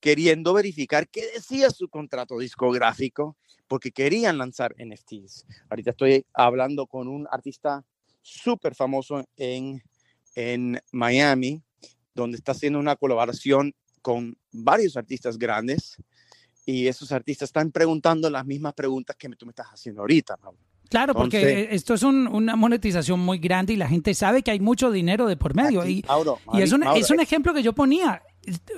queriendo 0.00 0.52
verificar 0.52 1.08
qué 1.08 1.26
decía 1.34 1.70
su 1.70 1.88
contrato 1.88 2.38
discográfico, 2.38 3.36
porque 3.66 3.92
querían 3.92 4.38
lanzar 4.38 4.74
NFTs. 4.78 5.46
Ahorita 5.68 5.90
estoy 5.90 6.26
hablando 6.32 6.86
con 6.86 7.06
un 7.06 7.28
artista 7.30 7.84
súper 8.28 8.74
famoso 8.74 9.24
en, 9.36 9.82
en 10.34 10.80
Miami, 10.92 11.62
donde 12.14 12.36
está 12.36 12.52
haciendo 12.52 12.78
una 12.78 12.96
colaboración 12.96 13.74
con 14.02 14.36
varios 14.52 14.96
artistas 14.96 15.38
grandes 15.38 15.96
y 16.64 16.86
esos 16.86 17.12
artistas 17.12 17.48
están 17.48 17.72
preguntando 17.72 18.28
las 18.28 18.44
mismas 18.44 18.74
preguntas 18.74 19.16
que 19.16 19.28
tú 19.30 19.46
me 19.46 19.50
estás 19.50 19.68
haciendo 19.68 20.02
ahorita. 20.02 20.38
Claro, 20.88 21.14
porque 21.14 21.68
esto 21.70 21.94
es 21.94 22.02
una 22.02 22.56
monetización 22.56 23.20
muy 23.20 23.38
grande 23.38 23.74
y 23.74 23.76
la 23.76 23.88
gente 23.88 24.14
sabe 24.14 24.42
que 24.42 24.50
hay 24.50 24.60
mucho 24.60 24.90
dinero 24.90 25.26
de 25.26 25.36
por 25.36 25.54
medio. 25.54 25.86
y, 25.86 26.04
y 26.54 26.62
es, 26.62 26.72
un, 26.72 26.82
es 26.96 27.10
un 27.10 27.20
ejemplo 27.20 27.52
que 27.52 27.62
yo 27.62 27.74
ponía 27.74 28.22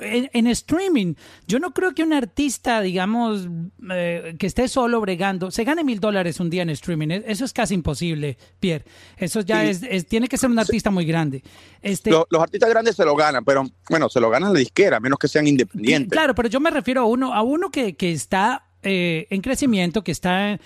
en, 0.01 0.47
streaming, 0.47 1.15
yo 1.47 1.59
no 1.59 1.73
creo 1.73 1.93
que 1.93 2.03
un 2.03 2.13
artista, 2.13 2.81
digamos, 2.81 3.49
eh, 3.91 4.37
que 4.39 4.47
esté 4.47 4.69
solo 4.69 5.01
bregando, 5.01 5.51
se 5.51 5.65
gane 5.65 5.85
mil 5.85 6.01
dólares 6.01 6.41
un 6.41 6.51
día 6.51 6.63
en 6.63 6.71
streaming. 6.71 7.09
E, 7.09 7.25
eso 7.27 7.45
es 7.45 7.53
casi 7.53 7.75
imposible, 7.75 8.39
Pierre. 8.59 8.85
Eso 9.17 9.41
ya 9.41 9.65
es, 9.65 9.81
tiene 10.07 10.29
que 10.29 10.37
ser 10.37 10.51
un 10.51 10.59
artista 10.59 10.91
muy 10.91 11.05
grande. 11.05 11.43
Este, 11.83 12.11
los, 12.11 12.27
artistas 12.41 12.71
grandes 12.71 12.97
se 12.97 13.05
lo 13.05 13.15
ganan, 13.15 13.45
pero 13.45 13.65
bueno, 13.89 14.09
se 14.09 14.21
lo 14.21 14.31
ganan 14.31 14.53
la 14.53 14.59
disquera, 14.59 15.01
menos 15.01 15.19
que 15.19 15.29
sean 15.29 15.47
independientes. 15.47 16.11
Claro, 16.11 16.35
pero 16.35 16.49
yo 16.49 16.61
me 16.61 16.71
refiero 16.71 17.03
a 17.03 17.05
uno, 17.05 17.35
a 17.35 17.43
uno 17.43 17.71
que, 17.71 17.97
que 17.97 18.13
está 18.13 18.71
eh, 18.83 19.27
en 19.29 19.43
crecimiento, 19.43 20.03
que 20.03 20.11
está 20.11 20.59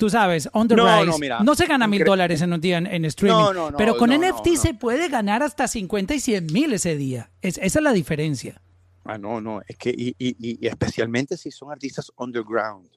tú 0.00 0.10
sabes, 0.10 0.48
on 0.52 0.66
the 0.66 0.74
no, 0.74 0.84
rise. 1.04 1.28
No, 1.28 1.44
no 1.44 1.54
se 1.54 1.66
gana 1.66 1.86
mil 1.86 2.02
dólares 2.02 2.40
en 2.42 2.52
un 2.52 2.60
día 2.60 2.78
en, 2.78 3.04
streaming. 3.04 3.74
pero 3.76 3.96
con 3.96 4.10
NFT 4.10 4.56
se 4.56 4.74
puede 4.74 5.08
ganar 5.08 5.44
hasta 5.44 5.68
50 5.68 6.14
y 6.14 6.20
100 6.20 6.46
mil 6.46 6.72
ese 6.72 6.96
día. 6.96 7.30
esa 7.42 7.60
es 7.62 7.74
la 7.80 7.92
diferencia. 7.92 8.60
Ah, 9.04 9.18
no, 9.18 9.40
no. 9.40 9.60
Es 9.68 9.76
que, 9.76 9.90
y, 9.90 10.14
y, 10.18 10.36
y, 10.38 10.66
especialmente 10.66 11.36
si 11.36 11.50
son 11.50 11.70
artistas 11.70 12.10
underground, 12.16 12.88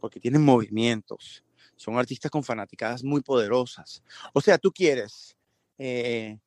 porque 0.00 0.20
tienen 0.20 0.44
movimientos. 0.44 1.42
Son 1.76 1.96
artistas 1.96 2.30
con 2.30 2.44
fanaticadas 2.44 3.02
muy 3.02 3.20
poderosas. 3.22 4.02
O 4.32 4.40
sea, 4.40 4.58
tú 4.58 4.70
quieres 4.70 5.36
eh, 5.78 6.38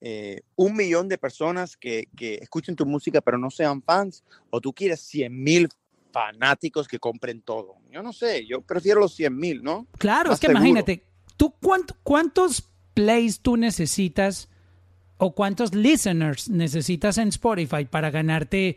eh, 0.00 0.42
un 0.56 0.76
millón 0.76 1.08
de 1.08 1.16
personas 1.16 1.76
que, 1.76 2.08
que, 2.16 2.34
escuchen 2.34 2.76
tu 2.76 2.84
música 2.84 3.20
pero 3.20 3.38
no 3.38 3.50
sean 3.50 3.82
fans, 3.82 4.22
o 4.50 4.60
tú 4.60 4.72
quieres 4.72 5.00
100 5.00 5.42
mil 5.42 5.68
fanáticos 6.12 6.88
que 6.88 6.98
compren 6.98 7.42
todo. 7.42 7.76
Yo 7.90 8.02
no 8.02 8.12
sé, 8.12 8.46
yo 8.46 8.60
prefiero 8.62 9.00
los 9.00 9.14
100 9.14 9.36
mil, 9.36 9.62
¿no? 9.62 9.86
Claro, 9.98 10.32
es 10.32 10.40
que 10.40 10.48
imagínate, 10.48 11.04
¿tú 11.36 11.54
cuántos 12.02 12.68
plays 12.94 13.40
tú 13.40 13.56
necesitas 13.56 14.48
o 15.18 15.34
cuántos 15.34 15.74
listeners 15.74 16.48
necesitas 16.48 17.18
en 17.18 17.28
Spotify 17.28 17.84
para 17.84 18.10
ganarte 18.10 18.76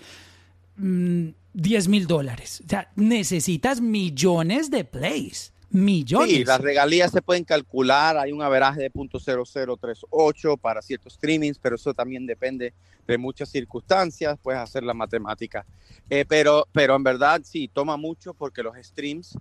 10 0.75 1.87
mm, 1.87 1.91
mil 1.91 2.07
dólares? 2.07 2.61
O 2.65 2.69
sea, 2.69 2.91
necesitas 2.95 3.81
millones 3.81 4.69
de 4.69 4.83
plays. 4.83 5.52
Millones. 5.73 6.29
Sí, 6.29 6.45
las 6.45 6.61
regalías 6.61 7.11
se 7.11 7.23
pueden 7.23 7.43
calcular, 7.43 8.15
hay 8.15 8.31
un 8.31 8.43
averaje 8.43 8.81
de 8.81 8.93
.0038 8.93 10.59
para 10.59 10.83
ciertos 10.83 11.13
streamings, 11.13 11.57
pero 11.57 11.75
eso 11.75 11.95
también 11.95 12.27
depende 12.27 12.73
de 13.07 13.17
muchas 13.17 13.49
circunstancias, 13.49 14.37
puedes 14.41 14.61
hacer 14.61 14.83
la 14.83 14.93
matemática. 14.93 15.65
Eh, 16.11 16.25
pero, 16.27 16.67
pero 16.71 16.95
en 16.95 17.03
verdad 17.03 17.41
sí, 17.43 17.67
toma 17.73 17.97
mucho 17.97 18.35
porque 18.35 18.61
los 18.61 18.75
streams 18.77 19.35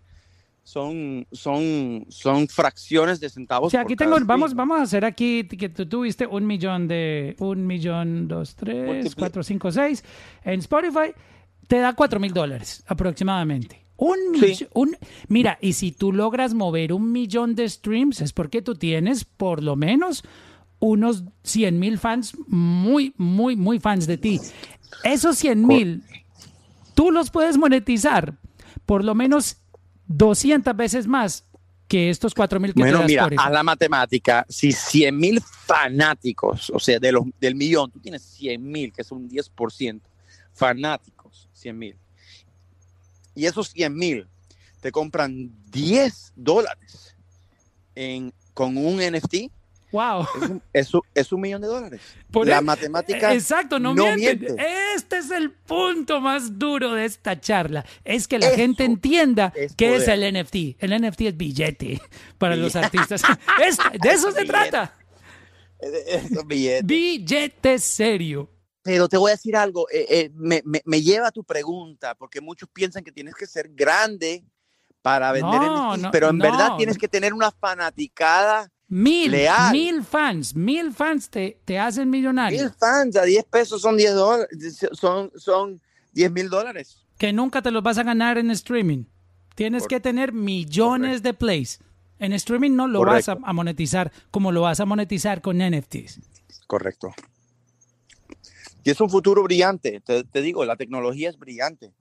son, 0.62 1.26
son, 1.32 2.06
son 2.08 2.48
fracciones 2.48 3.20
de 3.20 3.28
centavos. 3.28 3.74
Aquí 3.74 3.94
tengo, 3.94 4.16
vamos, 4.24 4.54
vamos 4.54 4.80
a 4.80 4.82
hacer 4.84 5.04
aquí 5.04 5.44
que 5.44 5.68
tú 5.68 5.86
tuviste 5.86 6.26
un 6.26 6.46
millón 6.46 6.88
de, 6.88 7.36
un 7.40 7.66
millón, 7.66 8.26
dos, 8.26 8.56
tres, 8.56 9.14
cuatro, 9.14 9.42
cinco, 9.42 9.70
seis. 9.70 10.02
En 10.44 10.60
Spotify 10.60 11.12
te 11.66 11.78
da 11.78 11.94
cuatro 11.94 12.18
mil 12.18 12.32
dólares 12.32 12.82
aproximadamente. 12.86 13.81
Un, 14.02 14.18
un 14.74 14.96
Mira, 15.28 15.58
y 15.60 15.74
si 15.74 15.92
tú 15.92 16.12
logras 16.12 16.54
mover 16.54 16.92
un 16.92 17.12
millón 17.12 17.54
de 17.54 17.68
streams 17.68 18.20
es 18.20 18.32
porque 18.32 18.60
tú 18.60 18.74
tienes 18.74 19.24
por 19.24 19.62
lo 19.62 19.76
menos 19.76 20.24
unos 20.80 21.22
100 21.44 21.78
mil 21.78 21.98
fans 21.98 22.36
muy, 22.48 23.14
muy, 23.16 23.54
muy 23.54 23.78
fans 23.78 24.08
de 24.08 24.18
ti. 24.18 24.40
Esos 25.04 25.38
100 25.38 25.66
mil, 25.66 26.02
tú 26.94 27.12
los 27.12 27.30
puedes 27.30 27.56
monetizar 27.56 28.34
por 28.86 29.04
lo 29.04 29.14
menos 29.14 29.58
200 30.08 30.76
veces 30.76 31.06
más 31.06 31.46
que 31.86 32.10
estos 32.10 32.34
4 32.34 32.58
mil 32.58 32.74
que 32.74 32.80
Bueno, 32.80 33.04
mira, 33.04 33.28
a 33.38 33.50
la 33.50 33.62
matemática, 33.62 34.44
si 34.48 34.72
100 34.72 35.16
mil 35.16 35.40
fanáticos, 35.40 36.70
o 36.70 36.80
sea, 36.80 36.98
de 36.98 37.12
los, 37.12 37.22
del 37.40 37.54
millón, 37.54 37.92
tú 37.92 38.00
tienes 38.00 38.22
100 38.22 38.60
mil, 38.68 38.92
que 38.92 39.02
es 39.02 39.12
un 39.12 39.28
10%, 39.28 40.00
fanáticos, 40.52 41.48
100 41.52 41.78
mil 41.78 42.01
y 43.34 43.46
esos 43.46 43.70
100 43.70 43.94
mil 43.94 44.28
te 44.80 44.92
compran 44.92 45.50
10 45.70 46.32
dólares 46.36 47.16
en, 47.94 48.32
con 48.54 48.76
un 48.76 48.98
NFT, 48.98 49.50
Wow. 49.92 50.26
Es 50.72 50.94
un, 50.94 51.02
es 51.14 51.32
un, 51.32 51.40
millón 51.42 51.60
de 51.60 51.68
dólares. 51.68 52.00
la 52.32 52.58
e- 52.58 52.62
matemática. 52.62 53.34
Exacto, 53.34 53.78
no, 53.78 53.94
miente. 53.94 54.56
Este 54.96 55.18
es 55.18 55.30
el 55.30 55.50
punto 55.50 56.20
más 56.20 56.58
duro 56.58 56.94
de 56.94 57.04
esta 57.04 57.38
charla. 57.38 57.84
Es 58.02 58.26
que 58.26 58.38
la 58.38 58.50
gente 58.50 58.84
entienda 58.84 59.52
qué 59.76 59.96
es 59.96 60.08
el 60.08 60.20
NFT. 60.32 60.82
El 60.82 60.98
NFT 60.98 61.20
es 61.20 61.36
billete 61.36 62.00
para 62.38 62.56
los 62.56 62.74
artistas. 62.74 63.22
de 64.02 64.10
eso 64.10 64.32
se 64.32 64.46
trata. 64.46 64.94
Billete 66.82 67.78
serio. 67.78 68.48
Pero 68.82 69.08
te 69.08 69.16
voy 69.16 69.30
a 69.30 69.34
decir 69.34 69.56
algo, 69.56 69.88
eh, 69.90 70.06
eh, 70.08 70.30
me, 70.34 70.62
me, 70.64 71.02
lleva 71.02 71.28
a 71.28 71.32
tu 71.32 71.44
pregunta, 71.44 72.14
porque 72.16 72.40
muchos 72.40 72.68
piensan 72.68 73.04
que 73.04 73.12
tienes 73.12 73.34
que 73.34 73.46
ser 73.46 73.70
grande 73.72 74.44
para 75.02 75.30
vender 75.32 75.60
NFTs, 75.60 76.08
pero 76.10 76.28
en 76.28 76.38
verdad 76.38 76.76
tienes 76.76 76.98
que 76.98 77.08
tener 77.08 77.32
una 77.32 77.50
fanaticada 77.50 78.70
Mil, 78.94 79.34
mil 79.72 80.04
fans, 80.04 80.54
mil 80.54 80.92
fans 80.92 81.30
te, 81.30 81.58
te, 81.64 81.78
hacen 81.78 82.10
millonario. 82.10 82.60
Mil 82.60 82.70
fans 82.72 83.16
a 83.16 83.22
10 83.22 83.44
pesos 83.46 83.80
son 83.80 83.96
10 83.96 84.14
dólares, 84.14 84.86
son, 84.92 85.32
son 85.34 85.80
10 86.12 86.30
mil 86.30 86.50
dólares. 86.50 87.02
Que 87.16 87.32
nunca 87.32 87.62
te 87.62 87.70
los 87.70 87.82
vas 87.82 87.96
a 87.96 88.02
ganar 88.02 88.36
en 88.36 88.50
streaming. 88.50 89.04
Tienes 89.54 89.86
que 89.86 89.98
tener 89.98 90.34
millones 90.34 91.22
de 91.22 91.32
plays. 91.32 91.80
En 92.18 92.34
streaming 92.34 92.76
no 92.76 92.86
lo 92.86 93.00
vas 93.00 93.30
a, 93.30 93.36
monetizar 93.36 94.12
como 94.30 94.52
lo 94.52 94.60
vas 94.60 94.78
a 94.80 94.84
monetizar 94.84 95.40
con 95.40 95.56
NFTs. 95.56 96.20
Correcto. 96.66 97.14
Y 98.84 98.90
es 98.90 99.00
un 99.00 99.08
futuro 99.08 99.42
brillante. 99.44 100.00
Te, 100.00 100.42
digo, 100.42 100.64
la 100.64 100.76
tecnología 100.76 101.30
es 101.30 101.38
brillante. 101.38 101.92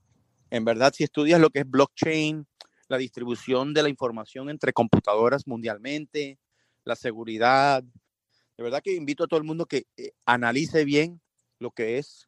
En 0.49 0.65
verdad, 0.65 0.93
si 0.95 1.03
estudias 1.03 1.39
lo 1.39 1.49
que 1.49 1.59
es 1.59 1.69
blockchain, 1.69 2.47
la 2.87 2.97
distribución 2.97 3.73
de 3.73 3.83
la 3.83 3.89
información 3.89 4.49
entre 4.49 4.73
computadoras 4.73 5.47
mundialmente, 5.47 6.39
la 6.83 6.95
seguridad, 6.95 7.83
de 7.83 8.63
verdad 8.63 8.81
que 8.83 8.95
invito 8.95 9.23
a 9.23 9.27
todo 9.27 9.39
el 9.39 9.45
mundo 9.45 9.65
que 9.65 9.85
eh, 9.95 10.11
analice 10.25 10.83
bien 10.83 11.21
lo 11.59 11.71
que 11.71 11.99
es 11.99 12.27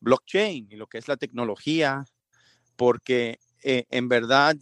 blockchain 0.00 0.68
y 0.70 0.76
lo 0.76 0.86
que 0.86 0.98
es 0.98 1.06
la 1.06 1.16
tecnología, 1.16 2.04
porque 2.76 3.38
eh, 3.62 3.84
en 3.90 4.08
verdad 4.08 4.56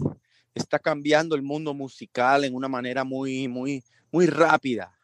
está 0.53 0.81
cambiando 0.81 1.37
el 1.37 1.43
mundo 1.43 1.73
musical 1.73 2.45
en 2.45 2.55
una 2.55 2.69
manera 2.69 3.05
muy, 3.05 3.47
muy, 3.47 3.85
muy 4.11 4.27
rápida. 4.27 4.98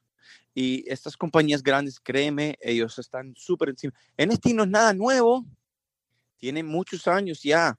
Y 0.54 0.88
estas 0.90 1.16
compañías 1.16 1.62
grandes, 1.62 1.98
créeme, 1.98 2.56
ellos 2.60 2.98
están 2.98 3.34
súper 3.36 3.70
encima. 3.70 3.92
NFT 4.16 4.46
no 4.54 4.62
es 4.62 4.70
nada 4.70 4.94
nuevo, 4.94 5.44
tiene 6.36 6.62
muchos 6.62 7.08
años 7.08 7.42
ya. 7.42 7.78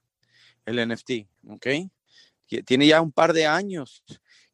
el 0.66 0.88
NFT, 0.88 1.28
¿ok? 1.48 1.66
Tiene 2.64 2.86
ya 2.86 3.00
un 3.00 3.12
par 3.12 3.32
de 3.32 3.46
años 3.46 4.02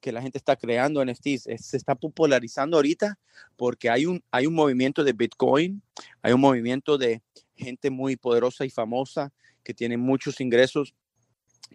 que 0.00 0.12
la 0.12 0.20
gente 0.20 0.36
está 0.36 0.56
creando 0.56 1.02
NFTs. 1.04 1.44
Se 1.56 1.76
está 1.76 1.94
popularizando 1.94 2.76
ahorita 2.76 3.18
porque 3.56 3.88
hay 3.88 4.04
un, 4.04 4.22
hay 4.30 4.46
un 4.46 4.54
movimiento 4.54 5.04
de 5.04 5.12
Bitcoin, 5.12 5.82
hay 6.20 6.32
un 6.32 6.40
movimiento 6.40 6.98
de 6.98 7.22
gente 7.56 7.90
muy 7.90 8.16
poderosa 8.16 8.64
y 8.64 8.70
famosa 8.70 9.32
que 9.62 9.72
tiene 9.72 9.96
muchos 9.96 10.40
ingresos 10.40 10.94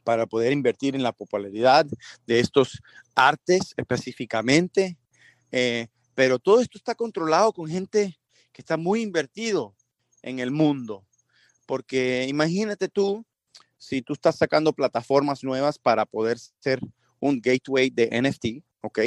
para 0.04 0.26
poder 0.26 0.52
invertir 0.52 0.96
en 0.96 1.04
la 1.04 1.14
popularidad 1.14 1.86
de 2.26 2.40
estos 2.40 2.82
artes 3.16 3.74
específicamente. 3.78 4.98
Eh, 5.52 5.88
pero 6.18 6.40
todo 6.40 6.62
esto 6.62 6.80
está 6.80 6.96
controlado 6.96 7.54
con 7.54 7.70
gente 7.70 8.20
que 8.52 8.64
está 8.64 8.76
muy 8.76 9.04
invertido 9.04 9.76
en 10.24 10.40
el 10.40 10.50
mundo. 10.50 11.06
Porque 11.68 12.26
imagínate 12.28 12.88
tú, 12.90 13.24
si 13.78 14.02
tú 14.02 14.14
estás 14.14 14.36
sacando 14.36 14.74
plataformas 14.74 15.44
nuevas 15.44 15.78
para 15.78 16.08
poder 16.08 16.40
ser 16.40 16.80
un 17.20 17.40
gateway 17.40 17.92
de 17.92 18.10
NFT, 18.20 18.66
¿ok? 18.82 19.00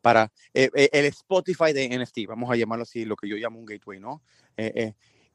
Para 0.00 0.32
eh, 0.52 0.68
eh, 0.74 0.90
el 0.92 1.04
Spotify 1.04 1.72
de 1.72 1.96
NFT, 1.96 2.26
vamos 2.26 2.50
a 2.50 2.56
llamarlo 2.56 2.82
así, 2.82 3.04
lo 3.04 3.14
que 3.14 3.28
yo 3.28 3.36
llamo 3.36 3.60
un 3.60 3.64
gateway, 3.64 4.00
¿no? 4.00 4.20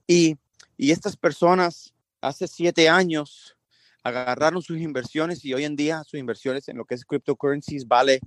y, 0.05 0.35
y 0.75 0.91
estas 0.91 1.15
personas 1.15 1.93
hace 2.19 2.49
siete 2.49 2.89
años 2.89 3.55
agarraron 4.03 4.61
sus 4.61 4.77
inversiones 4.77 5.45
y 5.45 5.53
hoy 5.53 5.63
en 5.63 5.77
día 5.77 6.03
sus 6.03 6.19
inversiones 6.19 6.67
en 6.67 6.75
lo 6.75 6.83
que 6.83 6.95
es 6.95 7.05
cryptocurrencies 7.05 7.87
vale 7.87 8.19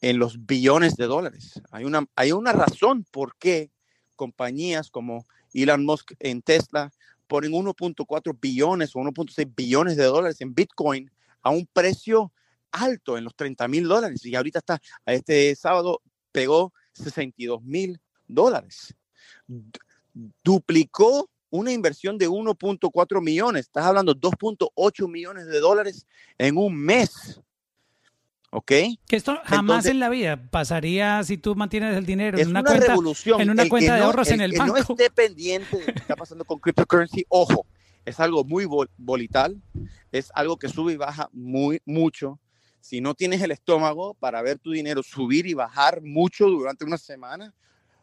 en 0.00 0.18
los 0.18 0.46
billones 0.46 0.96
de 0.96 1.06
dólares. 1.06 1.60
Hay 1.70 1.84
una, 1.84 2.06
hay 2.14 2.32
una 2.32 2.52
razón 2.52 3.04
por 3.10 3.36
qué 3.36 3.70
compañías 4.14 4.90
como 4.90 5.26
Elon 5.52 5.84
Musk 5.84 6.12
en 6.20 6.42
Tesla 6.42 6.90
ponen 7.26 7.52
1.4 7.52 8.38
billones 8.40 8.94
o 8.94 9.00
1.6 9.00 9.52
billones 9.54 9.96
de 9.96 10.04
dólares 10.04 10.40
en 10.40 10.54
Bitcoin 10.54 11.10
a 11.42 11.50
un 11.50 11.66
precio 11.72 12.32
alto 12.70 13.16
en 13.16 13.24
los 13.24 13.34
30 13.34 13.68
mil 13.68 13.88
dólares 13.88 14.24
y 14.24 14.34
ahorita 14.34 14.58
está, 14.58 14.80
este 15.06 15.54
sábado 15.56 16.02
pegó 16.32 16.72
62 16.92 17.62
mil 17.62 18.00
dólares. 18.26 18.94
Duplicó 20.42 21.30
una 21.50 21.72
inversión 21.72 22.18
de 22.18 22.28
1.4 22.28 23.22
millones, 23.22 23.66
estás 23.66 23.86
hablando 23.86 24.14
2.8 24.14 25.08
millones 25.10 25.46
de 25.46 25.60
dólares 25.60 26.06
en 26.38 26.56
un 26.56 26.76
mes. 26.76 27.40
¿Ok? 28.50 28.72
Que 29.06 29.16
esto 29.16 29.38
jamás 29.44 29.86
en 29.86 29.98
la 29.98 30.08
vida 30.08 30.36
pasaría 30.50 31.22
si 31.24 31.36
tú 31.36 31.54
mantienes 31.54 31.96
el 31.96 32.06
dinero 32.06 32.38
en 32.38 32.48
una, 32.48 32.62
cuenta, 32.62 32.86
revolución. 32.86 33.40
En 33.40 33.50
una 33.50 33.68
cuenta 33.68 33.96
de 33.96 34.02
ahorros 34.02 34.30
en 34.30 34.40
el 34.40 34.52
banco. 34.52 34.74
no 34.74 34.78
esté 34.78 35.10
pendiente 35.10 35.76
de 35.76 35.86
lo 35.86 35.92
que 35.92 35.98
está 35.98 36.16
pasando 36.16 36.44
con 36.44 36.58
cryptocurrency, 36.58 37.24
ojo, 37.28 37.66
es 38.04 38.20
algo 38.20 38.44
muy 38.44 38.66
volital, 38.96 39.60
es 40.12 40.30
algo 40.34 40.56
que 40.56 40.68
sube 40.68 40.92
y 40.92 40.96
baja 40.96 41.28
muy 41.32 41.80
mucho. 41.84 42.38
Si 42.80 43.00
no 43.00 43.14
tienes 43.14 43.42
el 43.42 43.50
estómago 43.50 44.14
para 44.14 44.40
ver 44.42 44.60
tu 44.60 44.70
dinero 44.70 45.02
subir 45.02 45.46
y 45.46 45.54
bajar 45.54 46.00
mucho 46.02 46.46
durante 46.46 46.84
una 46.84 46.98
semana, 46.98 47.52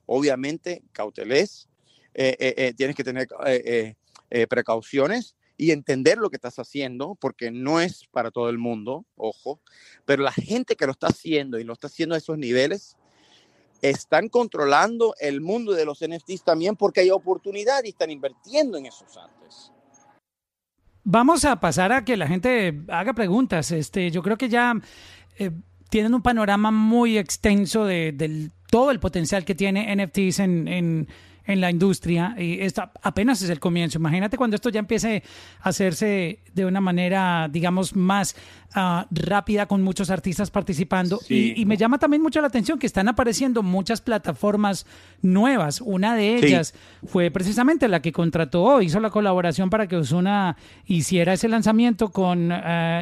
obviamente 0.05 0.83
cautelés, 0.91 1.69
eh, 2.13 2.35
eh, 2.37 2.53
eh, 2.57 2.73
tienes 2.75 2.95
que 2.95 3.03
tener 3.03 3.27
precauciones 4.49 5.35
y 5.63 5.71
entender 5.71 6.17
lo 6.17 6.29
que 6.29 6.35
estás 6.35 6.59
haciendo, 6.59 7.15
porque 7.15 7.49
no 7.49 7.79
es 7.79 8.05
para 8.11 8.31
todo 8.31 8.49
el 8.49 8.57
mundo, 8.57 9.05
ojo, 9.15 9.61
pero 10.03 10.21
la 10.21 10.33
gente 10.33 10.75
que 10.75 10.85
lo 10.85 10.91
está 10.91 11.07
haciendo 11.07 11.57
y 11.57 11.63
lo 11.63 11.71
está 11.71 11.87
haciendo 11.87 12.15
a 12.15 12.17
esos 12.17 12.37
niveles, 12.37 12.97
están 13.81 14.27
controlando 14.27 15.15
el 15.21 15.39
mundo 15.39 15.71
de 15.71 15.85
los 15.85 15.99
NFTs 16.05 16.43
también 16.43 16.75
porque 16.75 16.99
hay 16.99 17.11
oportunidad 17.11 17.81
y 17.85 17.89
están 17.89 18.11
invirtiendo 18.11 18.77
en 18.77 18.87
esos 18.87 19.15
artes. 19.15 19.71
Vamos 21.05 21.45
a 21.45 21.57
pasar 21.61 21.93
a 21.93 22.03
que 22.03 22.17
la 22.17 22.27
gente 22.27 22.81
haga 22.89 23.13
preguntas. 23.13 23.71
Este, 23.71 24.11
yo 24.11 24.21
creo 24.21 24.37
que 24.37 24.49
ya 24.49 24.73
tienen 25.89 26.13
un 26.13 26.21
panorama 26.21 26.71
muy 26.71 27.17
extenso 27.17 27.85
de, 27.85 28.49
todo 28.69 28.91
el 28.91 28.99
potencial 28.99 29.45
que 29.45 29.55
tiene 29.55 29.95
NFTs 29.95 30.39
en 30.39 31.07
la 31.45 31.69
industria 31.69 32.35
y 32.37 32.61
esta 32.61 32.91
apenas 33.01 33.41
es 33.41 33.49
el 33.49 33.59
comienzo. 33.59 33.97
Imagínate 33.97 34.37
cuando 34.37 34.55
esto 34.55 34.69
ya 34.69 34.79
empiece 34.79 35.23
a 35.59 35.69
hacerse 35.69 36.39
de 36.53 36.65
una 36.65 36.81
manera, 36.81 37.49
digamos, 37.51 37.95
más 37.95 38.35
ah, 38.75 39.07
rápida 39.11 39.65
con 39.65 39.81
muchos 39.81 40.09
artistas 40.09 40.51
participando. 40.51 41.19
Y, 41.29 41.65
me 41.65 41.77
llama 41.77 41.97
también 41.97 42.21
mucho 42.21 42.41
la 42.41 42.47
atención 42.47 42.77
que 42.77 42.87
están 42.87 43.07
apareciendo 43.07 43.63
muchas 43.63 44.01
plataformas 44.01 44.85
nuevas. 45.21 45.81
Una 45.81 46.15
de 46.15 46.35
ellas 46.35 46.73
fue 47.05 47.31
precisamente 47.31 47.87
la 47.87 48.01
que 48.01 48.11
contrató, 48.11 48.81
hizo 48.81 48.99
la 48.99 49.09
colaboración 49.09 49.69
para 49.69 49.87
que 49.87 49.95
Osuna 49.95 50.55
hiciera 50.85 51.33
ese 51.33 51.47
lanzamiento 51.47 52.09
con 52.09 52.51
uh, 52.51 52.55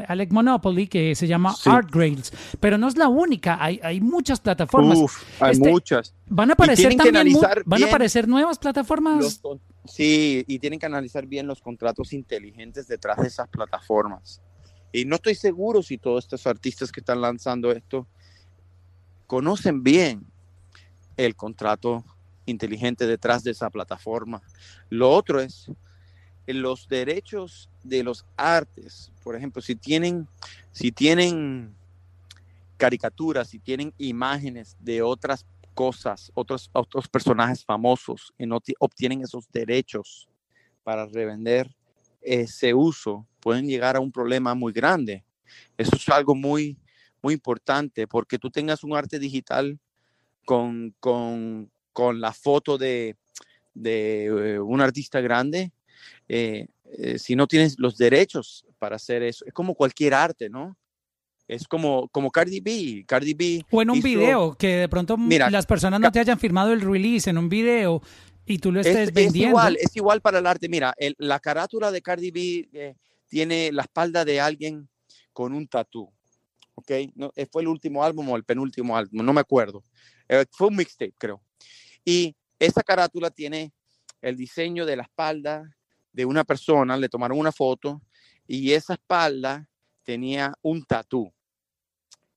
Alec 0.08 0.32
Monopoly 0.32 0.88
que 0.88 1.16
se 1.16 1.28
llama 1.28 1.54
Art 1.66 1.90
Grades. 1.92 2.32
Pero 2.60 2.78
no 2.78 2.88
es 2.88 2.98
la 2.98 3.08
única, 3.08 3.58
hay, 3.60 3.80
hay 3.84 4.00
muchas 4.00 4.40
plataformas. 4.40 5.00
hay 5.40 5.52
este, 5.54 5.70
muchas. 5.70 6.14
Van 6.28 6.50
a 6.50 6.54
aparecer 6.54 6.96
también, 6.96 7.38
van 7.66 7.84
a 7.84 7.88
aparecer 7.88 8.28
nuevas 8.32 8.58
plataformas. 8.58 9.42
sí, 9.86 10.44
y 10.48 10.58
tienen 10.58 10.80
que 10.80 10.88
analizar 10.88 11.28
bien 11.28 11.46
los 11.46 11.62
contratos 11.62 12.14
inteligentes 12.14 12.88
detrás 12.88 13.18
de 13.18 13.28
esas 13.28 13.48
plataformas. 13.48 14.42
Y 14.92 15.06
no 15.06 15.16
estoy 15.16 15.36
seguro 15.36 15.84
si 15.84 15.98
todos 15.98 16.26
estos 16.26 16.48
artistas 16.48 16.92
que 16.92 17.02
están 17.02 17.22
lanzando 17.22 17.72
esto 17.72 18.08
conocen 19.28 19.84
bien 19.84 20.26
el 21.16 21.36
contrato 21.36 22.04
inteligente 22.46 23.06
detrás 23.06 23.44
de 23.44 23.52
esa 23.52 23.70
plataforma. 23.70 24.42
Lo 24.90 25.12
otro 25.12 25.40
es 25.40 25.72
los 26.48 26.88
derechos 26.88 27.70
de 27.84 28.04
los 28.04 28.26
artes. 28.36 29.12
Por 29.24 29.36
ejemplo, 29.36 29.62
si 29.62 29.76
tienen, 29.76 30.28
si 30.72 30.92
tienen 30.92 31.74
caricaturas, 32.78 33.50
si 33.50 33.60
tienen 33.60 33.94
imágenes 33.98 34.76
de 34.80 35.02
otras 35.02 35.46
cosas, 35.74 36.32
otros, 36.34 36.70
otros 36.74 37.08
personajes 37.08 37.64
famosos 37.64 38.34
y 38.38 38.46
no 38.46 38.60
obtienen 38.80 39.22
esos 39.22 39.50
derechos 39.52 40.28
para 40.84 41.06
revender 41.06 41.74
ese 42.22 42.74
uso, 42.74 43.28
pueden 43.40 43.68
llegar 43.68 43.96
a 43.96 44.00
un 44.00 44.12
problema 44.12 44.54
muy 44.54 44.74
grande. 44.74 45.24
Eso 45.78 45.96
es 45.96 46.10
algo 46.10 46.36
muy, 46.36 46.78
muy 47.22 47.34
importante 47.34 48.08
porque 48.08 48.38
tú 48.38 48.50
tengas 48.50 48.84
un 48.84 48.96
arte 48.96 49.20
digital 49.20 49.80
con, 50.46 50.96
con, 51.00 51.72
con 51.94 52.22
la 52.22 52.34
foto 52.34 52.78
de, 52.78 53.16
de 53.74 54.26
eh, 54.26 54.60
un 54.60 54.82
artista 54.82 55.22
grande, 55.22 55.72
eh, 56.28 56.68
eh, 56.98 57.20
si 57.20 57.36
no 57.36 57.48
tienes 57.48 57.80
los 57.80 57.98
derechos 57.98 58.66
para 58.80 58.96
hacer 58.96 59.24
eso, 59.24 59.46
es 59.46 59.54
como 59.54 59.76
cualquier 59.76 60.14
arte, 60.14 60.50
¿no? 60.50 60.78
Es 61.52 61.68
como, 61.68 62.08
como 62.14 62.32
Cardi 62.32 62.62
B. 62.62 63.04
Cardi 63.06 63.34
B. 63.34 63.66
O 63.72 63.82
en 63.82 63.90
un 63.90 64.00
video, 64.00 64.56
que 64.56 64.78
de 64.78 64.88
pronto 64.88 65.18
las 65.18 65.66
personas 65.66 66.00
no 66.00 66.10
te 66.10 66.22
hayan 66.22 66.40
firmado 66.40 66.72
el 66.72 66.80
release 66.80 67.30
en 67.30 67.38
un 67.38 67.50
video 67.50 68.02
y 68.46 68.60
tú 68.60 68.72
lo 68.72 68.80
estés 68.80 69.12
vendiendo. 69.12 69.48
Es 69.48 69.50
igual, 69.50 69.78
es 69.82 69.96
igual 69.98 70.22
para 70.22 70.40
el 70.40 70.48
arte. 70.48 70.70
Mira, 70.70 70.96
la 71.18 71.42
carátula 71.42 71.92
de 71.92 72.02
Cardi 72.02 72.32
B 72.32 72.70
eh, 72.72 72.96
tiene 73.28 73.70
la 73.74 73.82
espalda 73.82 74.24
de 74.24 74.40
alguien 74.40 74.88
con 75.34 75.52
un 75.52 75.68
tatú. 75.68 76.10
¿Ok? 76.74 76.90
No, 77.16 77.34
eh, 77.36 77.46
fue 77.52 77.64
el 77.64 77.68
último 77.68 78.02
álbum 78.02 78.30
o 78.30 78.38
el 78.38 78.46
penúltimo 78.46 78.96
álbum, 78.96 79.26
no 79.26 79.34
me 79.34 79.42
acuerdo. 79.42 79.84
Eh, 80.30 80.46
fue 80.52 80.70
un 80.70 80.78
mixtape, 80.78 81.16
creo. 81.18 81.42
Y 82.06 82.34
esa 82.60 82.82
carátula 82.82 83.30
tiene 83.30 83.74
el 84.22 84.38
diseño 84.38 84.86
de 84.86 84.96
la 84.96 85.04
espalda 85.04 85.70
de 86.14 86.24
una 86.24 86.46
persona, 86.46 86.96
le 86.96 87.10
tomaron 87.10 87.38
una 87.38 87.52
foto 87.52 88.02
y 88.48 88.72
esa 88.72 88.94
espalda 88.94 89.68
tenía 90.06 90.54
un 90.62 90.86
tatú 90.86 91.30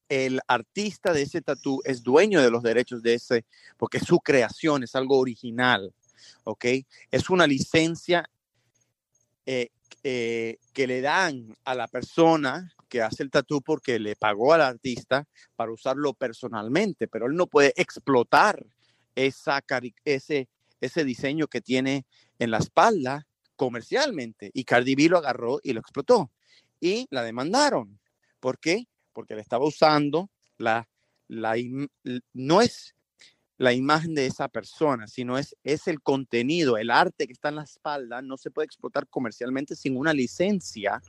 el 0.09 0.41
artista 0.47 1.13
de 1.13 1.23
ese 1.23 1.41
tatú 1.41 1.81
es 1.85 2.03
dueño 2.03 2.43
de 2.43 2.51
los 2.51 2.63
derechos 2.63 3.03
de 3.03 3.15
ese, 3.15 3.45
porque 3.77 3.99
es 3.99 4.05
su 4.05 4.19
creación, 4.21 4.83
es 4.83 4.95
algo 4.95 5.19
original, 5.19 5.93
¿ok? 6.45 6.65
Es 7.11 7.31
una 7.31 7.47
licencia 7.47 8.29
eh, 9.47 9.69
eh, 10.03 10.59
que 10.73 10.87
le 10.87 11.01
dan 11.01 11.57
a 11.65 11.75
la 11.75 11.89
persona 11.89 12.73
que 12.89 13.03
hace 13.03 13.23
el 13.23 13.31
tatú 13.31 13.63
porque 13.63 13.99
le 13.99 14.17
pagó 14.17 14.53
al 14.53 14.61
artista 14.61 15.27
para 15.57 15.73
usarlo 15.73 16.15
personalmente, 16.15 17.09
pero 17.09 17.27
él 17.27 17.35
no 17.35 17.47
puede 17.47 17.73
explotar 17.77 18.65
ese, 19.15 20.49
ese 20.81 21.05
diseño 21.05 21.47
que 21.47 21.61
tiene 21.61 22.07
en 22.39 22.51
la 22.51 22.59
espalda 22.59 23.27
comercialmente. 23.57 24.51
Y 24.53 24.65
Cardi 24.65 24.95
B 24.95 25.09
lo 25.09 25.19
agarró 25.19 25.61
y 25.63 25.73
lo 25.73 25.81
explotó. 25.81 26.31
Y 26.81 27.07
la 27.11 27.23
demandaron. 27.23 27.99
¿Por 28.41 28.59
qué? 28.59 28.87
Porque 29.15 29.35
le 29.35 29.41
estaba 29.41 29.65
usando 29.65 30.29
la, 30.59 30.87
la 31.29 31.55
no 32.35 32.61
es 32.61 32.95
la 33.57 33.73
imagen 33.73 34.15
de 34.15 34.27
esa 34.27 34.49
persona, 34.49 35.07
sino 35.07 35.39
es, 35.39 35.57
es 35.63 35.87
el 35.87 36.03
contenido, 36.03 36.77
el 36.77 36.91
arte 36.91 37.27
que 37.27 37.33
está 37.33 37.49
en 37.49 37.57
la 37.57 37.63
espalda, 37.63 38.21
no 38.21 38.37
se 38.37 38.51
puede 38.51 38.67
explotar 38.67 39.07
comercialmente 39.09 39.77
sin 39.77 39.97
una 39.97 40.13
licencia 40.13 41.01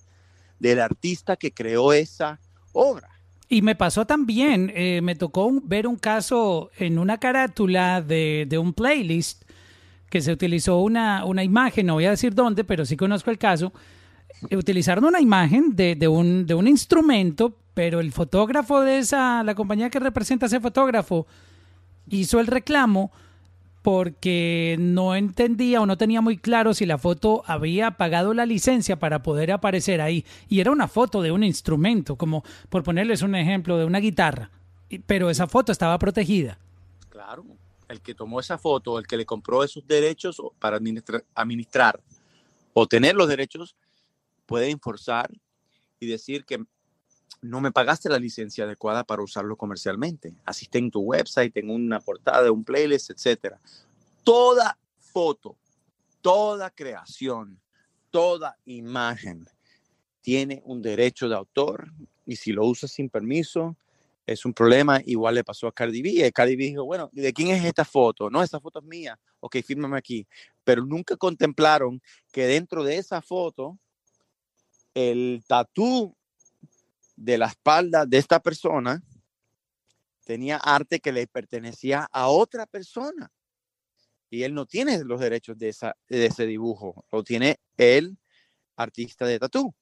del 0.59 0.79
artista 0.79 1.35
que 1.35 1.51
creó 1.51 1.91
esa 1.91 2.39
obra. 2.71 3.09
Y 3.47 3.61
me 3.61 3.75
pasó 3.75 4.05
también, 4.05 4.71
eh, 4.75 5.01
me 5.01 5.15
tocó 5.15 5.51
ver 5.63 5.85
un 5.85 5.97
caso 5.97 6.71
en 6.77 6.97
una 6.97 7.19
carátula 7.19 8.01
de, 8.01 8.45
de, 8.47 8.57
un 8.57 8.73
playlist 8.73 9.43
que 10.09 10.21
se 10.21 10.31
utilizó 10.31 10.79
una, 10.79 11.25
una 11.25 11.43
imagen, 11.43 11.85
no 11.85 11.93
voy 11.95 12.05
a 12.05 12.11
decir 12.11 12.33
dónde, 12.33 12.63
pero 12.63 12.85
sí 12.85 12.97
conozco 12.97 13.29
el 13.29 13.37
caso, 13.37 13.71
utilizaron 14.51 15.05
una 15.05 15.21
imagen 15.21 15.75
de, 15.75 15.95
de, 15.95 16.07
un, 16.07 16.45
de 16.47 16.55
un 16.55 16.67
instrumento, 16.67 17.55
pero 17.75 17.99
el 17.99 18.11
fotógrafo 18.13 18.81
de 18.81 18.97
esa, 18.97 19.43
la 19.43 19.53
compañía 19.53 19.91
que 19.91 19.99
representa 19.99 20.45
a 20.45 20.47
ese 20.47 20.61
fotógrafo, 20.61 21.27
hizo 22.07 22.39
el 22.39 22.47
reclamo 22.47 23.11
porque 23.83 24.77
no 24.79 25.13
entendía 25.13 25.81
o 25.81 25.85
no 25.85 25.97
tenía 25.97 26.21
muy 26.21 26.37
claro 26.37 26.73
si 26.73 26.87
la 26.87 26.97
foto 26.97 27.43
había 27.45 27.91
pagado 27.91 28.33
la 28.33 28.47
licencia 28.47 28.97
para 28.97 29.21
poder 29.21 29.51
aparecer 29.51 30.01
ahí. 30.01 30.25
Y 30.47 30.61
era 30.61 30.71
una 30.71 30.87
foto 30.87 31.21
de 31.21 31.31
un 31.31 31.43
instrumento, 31.43 32.15
como 32.15 32.43
por 32.69 32.81
ponerles 32.81 33.21
un 33.21 33.35
ejemplo, 33.35 33.77
de 33.77 33.85
una 33.85 33.99
guitarra. 33.99 34.49
Pero 35.05 35.29
esa 35.29 35.45
foto 35.45 35.71
estaba 35.71 35.99
protegida. 35.99 36.57
Claro, 37.09 37.45
el 37.89 38.01
que 38.01 38.15
tomó 38.15 38.39
esa 38.39 38.57
foto, 38.57 38.97
el 38.97 39.05
que 39.05 39.17
le 39.17 39.25
compró 39.25 39.63
esos 39.63 39.85
derechos 39.85 40.41
para 40.59 40.77
administrar, 40.77 41.23
administrar 41.35 41.99
o 42.73 42.87
tener 42.87 43.15
los 43.15 43.27
derechos, 43.27 43.75
puede 44.45 44.71
enforzar 44.71 45.29
y 45.99 46.07
decir 46.07 46.45
que 46.45 46.63
no 47.41 47.61
me 47.61 47.71
pagaste 47.71 48.09
la 48.09 48.19
licencia 48.19 48.65
adecuada 48.65 49.03
para 49.03 49.23
usarlo 49.23 49.55
comercialmente. 49.55 50.33
Así 50.45 50.67
en 50.71 50.91
tu 50.91 51.01
website, 51.01 51.55
en 51.57 51.69
una 51.69 51.99
portada, 51.99 52.51
un 52.51 52.63
playlist, 52.63 53.11
etc. 53.11 53.55
Toda 54.23 54.77
foto, 54.99 55.57
toda 56.21 56.69
creación, 56.69 57.59
toda 58.09 58.57
imagen 58.65 59.47
tiene 60.21 60.61
un 60.65 60.81
derecho 60.81 61.29
de 61.29 61.35
autor 61.35 61.91
y 62.25 62.35
si 62.35 62.51
lo 62.51 62.65
usas 62.65 62.91
sin 62.91 63.09
permiso 63.09 63.77
es 64.25 64.43
un 64.45 64.53
problema. 64.53 64.99
Igual 65.05 65.35
le 65.35 65.43
pasó 65.43 65.67
a 65.67 65.71
Cardi 65.71 66.01
B. 66.01 66.31
Cardi 66.31 66.55
B 66.55 66.63
dijo, 66.63 66.83
bueno, 66.83 67.09
¿de 67.13 67.31
quién 67.31 67.49
es 67.49 67.63
esta 67.63 67.85
foto? 67.85 68.29
No, 68.29 68.41
esta 68.41 68.59
foto 68.59 68.79
es 68.79 68.85
mía. 68.85 69.19
Ok, 69.39 69.57
fírmame 69.63 69.97
aquí. 69.97 70.27
Pero 70.63 70.83
nunca 70.83 71.15
contemplaron 71.15 72.01
que 72.31 72.47
dentro 72.47 72.83
de 72.83 72.97
esa 72.97 73.21
foto 73.21 73.77
el 74.95 75.43
tatú 75.47 76.15
de 77.15 77.37
la 77.37 77.47
espalda 77.47 78.05
de 78.05 78.17
esta 78.17 78.39
persona 78.39 79.01
tenía 80.25 80.57
arte 80.57 80.99
que 80.99 81.11
le 81.11 81.27
pertenecía 81.27 82.07
a 82.11 82.27
otra 82.27 82.65
persona. 82.65 83.31
Y 84.29 84.43
él 84.43 84.53
no 84.53 84.65
tiene 84.65 85.03
los 85.03 85.19
derechos 85.19 85.57
de, 85.57 85.73
ese 86.09 86.45
dibujo, 86.45 87.05
lo 87.11 87.23
tiene 87.23 87.59
el 87.77 88.17
artista 88.75 89.25
de 89.25 89.39
tatú. 89.39 89.73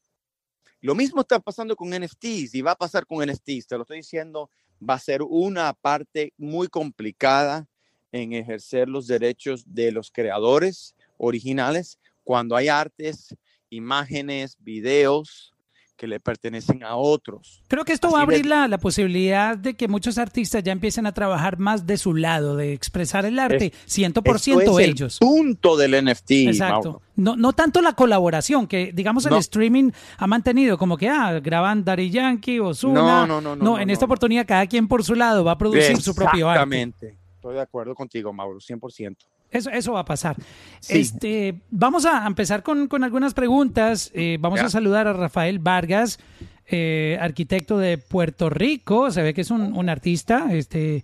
Lo 0.82 0.96
mismo 0.96 1.22
está 1.22 1.40
pasando 1.40 1.76
con 1.76 1.90
NFTs 1.90 2.54
y 2.54 2.62
va 2.62 2.72
a 2.72 2.76
pasar 2.76 3.06
con 3.08 3.26
NFTs, 3.26 3.68
te 3.68 3.78
lo 3.78 3.84
estoy 3.84 3.98
diciendo, 3.98 4.52
va 4.88 4.96
a 4.96 5.00
ser 5.00 5.22
una 5.24 5.74
parte 5.74 6.34
muy 6.38 6.68
complicada 6.68 7.66
en 8.12 8.34
ejercer 8.34 8.90
los 8.90 9.08
derechos 9.08 9.64
de 9.66 9.94
los 9.94 10.12
creadores 10.12 10.94
originales 11.18 12.00
cuando 12.24 12.56
hay 12.56 12.68
artes, 12.68 13.36
imágenes, 13.70 14.58
videos 14.60 15.53
que 15.96 16.08
le 16.08 16.20
pertenecen 16.20 16.84
a 16.84 16.96
otros. 16.96 17.62
Creo 17.68 17.86
que 17.86 17.94
esto 17.94 18.12
va 18.12 18.20
a 18.20 18.22
abrir 18.24 18.46
la, 18.46 18.68
la, 18.68 18.78
posibilidad 18.78 19.58
de 19.58 19.76
que 19.76 19.88
muchos 19.88 20.18
artistas 20.18 20.64
ya 20.64 20.72
empiecen 20.72 21.06
a 21.06 21.14
trabajar 21.14 21.60
más 21.60 21.86
de 21.86 21.98
su 21.98 22.14
lado, 22.14 22.56
de 22.56 22.74
expresar 22.74 23.26
el 23.26 23.40
arte, 23.40 23.68
es, 23.86 23.98
100% 23.98 24.80
es 24.80 24.88
ellos. 24.88 25.18
El 25.22 25.28
punto 25.28 25.78
del 25.78 26.04
NFT. 26.04 26.32
Exacto. 26.32 27.02
No, 27.16 27.36
no 27.36 27.54
tanto 27.54 27.82
la 27.82 27.94
colaboración, 27.94 28.68
que 28.68 28.92
digamos 28.94 29.26
el 29.26 29.32
no. 29.32 29.38
streaming 29.38 29.92
ha 30.18 30.28
mantenido 30.28 30.78
como 30.78 30.98
que, 30.98 31.08
ah, 31.10 31.40
graban 31.40 31.84
Daddy 31.84 32.10
Yankee 32.10 32.60
o 32.60 32.74
Zuna. 32.74 33.02
No, 33.02 33.28
no, 33.28 33.42
no. 33.42 33.56
No, 33.56 33.64
no 33.64 33.80
en 33.80 33.90
esta 33.90 34.06
oportunidad 34.06 34.48
cada 34.48 34.66
quien 34.68 34.88
por 34.88 35.04
su 35.04 35.16
lado 35.16 35.44
va 35.44 35.54
a 35.54 35.58
producir 35.58 36.02
su 36.02 36.16
propio 36.16 36.50
arte. 36.50 36.64
Exactamente. 36.64 37.18
Estoy 37.36 37.56
de 37.56 37.62
acuerdo 37.62 37.94
contigo, 37.94 38.34
Mauro, 38.34 38.60
100%. 38.60 39.18
Eso, 39.54 39.70
eso 39.70 39.94
va 39.94 40.00
a 40.00 40.06
pasar. 40.06 40.36
Sí. 40.80 41.00
Este, 41.00 41.62
vamos 41.70 42.06
a 42.06 42.26
empezar 42.26 42.64
con, 42.64 42.88
con 42.88 43.04
algunas 43.04 43.36
preguntas. 43.36 44.10
Eh, 44.16 44.38
vamos 44.40 44.60
ya. 44.60 44.66
a 44.66 44.70
saludar 44.70 45.08
a 45.08 45.14
Rafael 45.14 45.60
Vargas, 45.60 46.20
eh, 46.68 47.18
arquitecto 47.22 47.78
de 47.78 48.00
Puerto 48.00 48.50
Rico. 48.50 49.12
Se 49.12 49.22
ve 49.22 49.34
que 49.36 49.42
es 49.42 49.52
un, 49.52 49.78
un, 49.78 49.90
artista 49.90 50.48
este, 50.52 51.04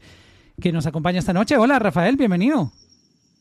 que 0.59 0.71
nos 0.71 0.87
acompaña 0.87 1.19
esta 1.19 1.31
noche. 1.31 1.57
Hola, 1.57 1.77
Rafael, 1.77 2.17
bienvenido. 2.17 2.71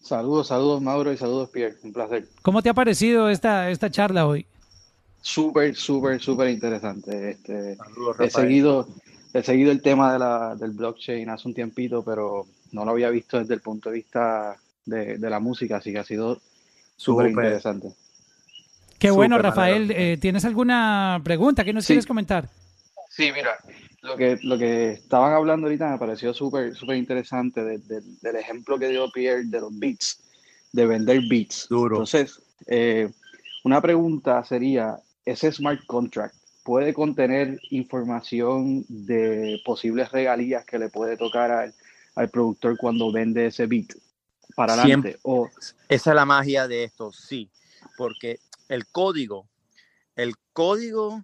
Saludos, 0.03 0.49
saludos, 0.49 0.83
Mauro, 0.83 1.11
y 1.11 1.17
saludos, 1.17 1.49
Pierre. 1.49 1.77
Un 1.83 1.93
placer. 1.95 2.29
¿Cómo 2.43 2.63
te 2.63 2.69
ha 2.69 2.75
parecido 2.75 3.31
esta, 3.31 3.71
esta 3.71 3.91
charla 3.91 4.27
hoy? 4.27 4.47
Súper, 5.23 5.75
súper, 5.75 6.21
súper 6.21 6.51
interesante. 6.51 7.31
Este, 7.31 7.77
saludos, 7.77 8.19
Rafael. 8.19 8.29
He 8.29 8.31
seguido, 8.31 8.89
he 9.33 9.43
seguido 9.43 9.73
el 9.73 9.81
tema 9.81 10.13
de 10.13 10.19
la, 10.19 10.55
del 10.55 10.73
blockchain 10.73 11.31
hace 11.31 11.49
un 11.49 11.55
tiempito, 11.55 12.03
pero 12.05 12.47
no 12.73 12.85
lo 12.85 12.91
había 12.91 13.09
visto 13.09 13.39
desde 13.39 13.55
el 13.55 13.61
punto 13.61 13.89
de 13.89 13.97
vista 13.97 14.57
de, 14.89 15.18
de 15.18 15.30
la 15.30 15.41
música, 15.41 15.76
así 15.76 15.93
que 15.93 15.99
ha 15.99 16.05
sido 16.05 16.41
súper 16.97 17.28
interesante. 17.28 17.89
Qué 18.99 19.11
bueno, 19.11 19.36
super 19.36 19.51
Rafael. 19.51 19.91
Eh, 19.93 20.18
¿Tienes 20.20 20.45
alguna 20.45 21.20
pregunta? 21.22 21.64
¿Qué 21.64 21.72
nos 21.72 21.84
sí. 21.84 21.89
quieres 21.89 22.07
comentar? 22.07 22.49
Sí, 23.11 23.30
mira, 23.32 23.57
lo 24.03 24.16
que, 24.16 24.39
lo 24.43 24.59
que 24.59 24.93
estaban 24.93 25.32
hablando 25.32 25.66
ahorita 25.66 25.91
me 25.91 25.99
pareció 25.99 26.34
súper 26.34 26.74
súper 26.74 26.97
interesante 26.97 27.64
de, 27.64 27.78
de, 27.78 28.01
del 28.22 28.36
ejemplo 28.36 28.78
que 28.78 28.89
dio 28.89 29.11
Pierre 29.11 29.45
de 29.45 29.61
los 29.61 29.76
beats, 29.78 30.20
de 30.72 30.86
vender 30.86 31.22
beats. 31.28 31.66
Duro. 31.68 31.97
Entonces, 31.97 32.41
eh, 32.66 33.09
una 33.64 33.80
pregunta 33.80 34.43
sería, 34.45 34.97
¿ese 35.24 35.51
smart 35.53 35.84
contract 35.86 36.34
puede 36.64 36.93
contener 36.93 37.61
información 37.70 38.84
de 38.89 39.61
posibles 39.64 40.12
regalías 40.12 40.64
que 40.64 40.78
le 40.78 40.91
puede 40.91 41.16
tocar 41.16 41.51
al, 41.51 41.74
al 42.14 42.28
productor 42.28 42.76
cuando 42.76 43.11
vende 43.11 43.47
ese 43.47 43.66
beat? 43.66 43.95
Para 44.59 44.73
adelante. 44.73 45.21
O... 45.23 45.49
Esa 45.89 46.11
es 46.11 46.17
la 46.17 46.25
magia 46.25 46.67
de 46.67 46.83
esto, 46.83 47.13
sí, 47.13 47.49
porque 47.97 48.41
el 48.69 48.89
código, 48.89 49.49
el 50.17 50.35
código 50.53 51.23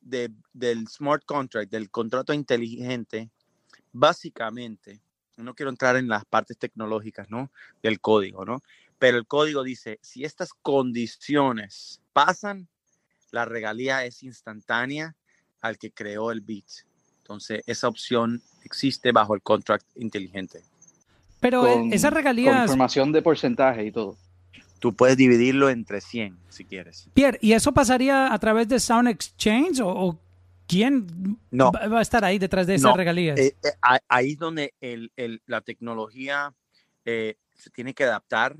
de, 0.00 0.32
del 0.52 0.88
smart 0.88 1.24
contract, 1.24 1.70
del 1.70 1.92
contrato 1.92 2.32
inteligente, 2.32 3.30
básicamente, 3.92 5.00
no 5.36 5.54
quiero 5.54 5.70
entrar 5.70 5.94
en 5.94 6.08
las 6.08 6.24
partes 6.24 6.58
tecnológicas, 6.58 7.30
¿no? 7.30 7.52
Del 7.84 8.00
código, 8.00 8.44
¿no? 8.44 8.60
Pero 8.98 9.16
el 9.16 9.28
código 9.28 9.62
dice, 9.62 10.00
si 10.02 10.24
estas 10.24 10.52
condiciones 10.52 12.00
pasan, 12.12 12.66
la 13.30 13.44
regalía 13.44 14.04
es 14.04 14.24
instantánea 14.24 15.14
al 15.60 15.78
que 15.78 15.92
creó 15.92 16.32
el 16.32 16.40
bit. 16.40 16.66
Entonces, 17.18 17.62
esa 17.66 17.86
opción 17.86 18.42
existe 18.64 19.12
bajo 19.12 19.36
el 19.36 19.42
contract 19.42 19.86
inteligente. 19.94 20.64
Pero 21.48 21.62
con, 21.62 21.92
esas 21.92 22.12
regalías... 22.12 22.54
Con 22.54 22.62
información 22.62 23.12
de 23.12 23.22
porcentaje 23.22 23.86
y 23.86 23.92
todo. 23.92 24.16
Tú 24.80 24.96
puedes 24.96 25.16
dividirlo 25.16 25.70
entre 25.70 26.00
100 26.00 26.36
si 26.48 26.64
quieres. 26.64 27.08
Pierre, 27.14 27.38
¿y 27.40 27.52
eso 27.52 27.72
pasaría 27.72 28.32
a 28.32 28.38
través 28.40 28.66
de 28.66 28.80
Sound 28.80 29.08
Exchange 29.08 29.78
o, 29.78 29.88
o 29.88 30.18
quién 30.66 31.38
no. 31.52 31.70
va 31.70 32.00
a 32.00 32.02
estar 32.02 32.24
ahí 32.24 32.40
detrás 32.40 32.66
de 32.66 32.74
esas 32.74 32.90
no. 32.90 32.96
regalías? 32.96 33.38
Eh, 33.38 33.54
eh, 33.62 33.98
ahí 34.08 34.32
es 34.32 34.38
donde 34.38 34.74
el, 34.80 35.12
el, 35.14 35.40
la 35.46 35.60
tecnología 35.60 36.52
eh, 37.04 37.36
se 37.54 37.70
tiene 37.70 37.94
que 37.94 38.02
adaptar 38.02 38.56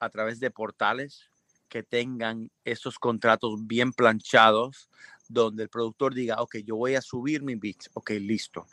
a 0.00 0.10
través 0.10 0.40
de 0.40 0.50
portales 0.50 1.30
que 1.68 1.84
tengan 1.84 2.50
esos 2.64 2.98
contratos 2.98 3.54
bien 3.68 3.92
planchados, 3.92 4.90
donde 5.28 5.62
el 5.62 5.68
productor 5.68 6.12
diga, 6.12 6.42
ok, 6.42 6.56
yo 6.64 6.74
voy 6.74 6.96
a 6.96 7.00
subir 7.02 7.44
mi 7.44 7.54
beat, 7.54 7.86
ok, 7.94 8.10
listo. 8.18 8.66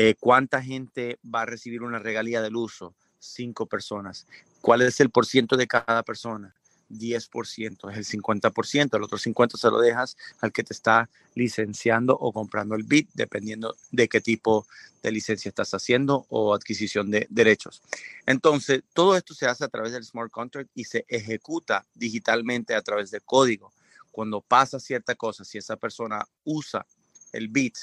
Eh, 0.00 0.14
¿Cuánta 0.20 0.62
gente 0.62 1.18
va 1.24 1.42
a 1.42 1.46
recibir 1.46 1.82
una 1.82 1.98
regalía 1.98 2.40
del 2.40 2.54
uso? 2.54 2.94
Cinco 3.18 3.66
personas. 3.66 4.28
¿Cuál 4.60 4.82
es 4.82 5.00
el 5.00 5.10
porciento 5.10 5.56
de 5.56 5.66
cada 5.66 6.04
persona? 6.04 6.54
10%, 6.88 7.90
es 7.90 7.96
el 7.96 8.22
50%, 8.22 8.96
el 8.96 9.02
otro 9.02 9.18
50% 9.18 9.56
se 9.56 9.70
lo 9.72 9.80
dejas 9.80 10.16
al 10.40 10.52
que 10.52 10.62
te 10.62 10.72
está 10.72 11.10
licenciando 11.34 12.16
o 12.16 12.32
comprando 12.32 12.76
el 12.76 12.84
bit, 12.84 13.10
dependiendo 13.14 13.74
de 13.90 14.08
qué 14.08 14.20
tipo 14.20 14.68
de 15.02 15.10
licencia 15.10 15.48
estás 15.48 15.74
haciendo 15.74 16.26
o 16.28 16.54
adquisición 16.54 17.10
de 17.10 17.26
derechos. 17.28 17.82
Entonces, 18.24 18.84
todo 18.92 19.16
esto 19.16 19.34
se 19.34 19.46
hace 19.46 19.64
a 19.64 19.68
través 19.68 19.90
del 19.90 20.04
smart 20.04 20.30
contract 20.30 20.70
y 20.76 20.84
se 20.84 21.06
ejecuta 21.08 21.84
digitalmente 21.96 22.76
a 22.76 22.82
través 22.82 23.10
de 23.10 23.20
código. 23.20 23.72
Cuando 24.12 24.42
pasa 24.42 24.78
cierta 24.78 25.16
cosa, 25.16 25.44
si 25.44 25.58
esa 25.58 25.74
persona 25.74 26.24
usa 26.44 26.86
el 27.32 27.48
bit 27.48 27.74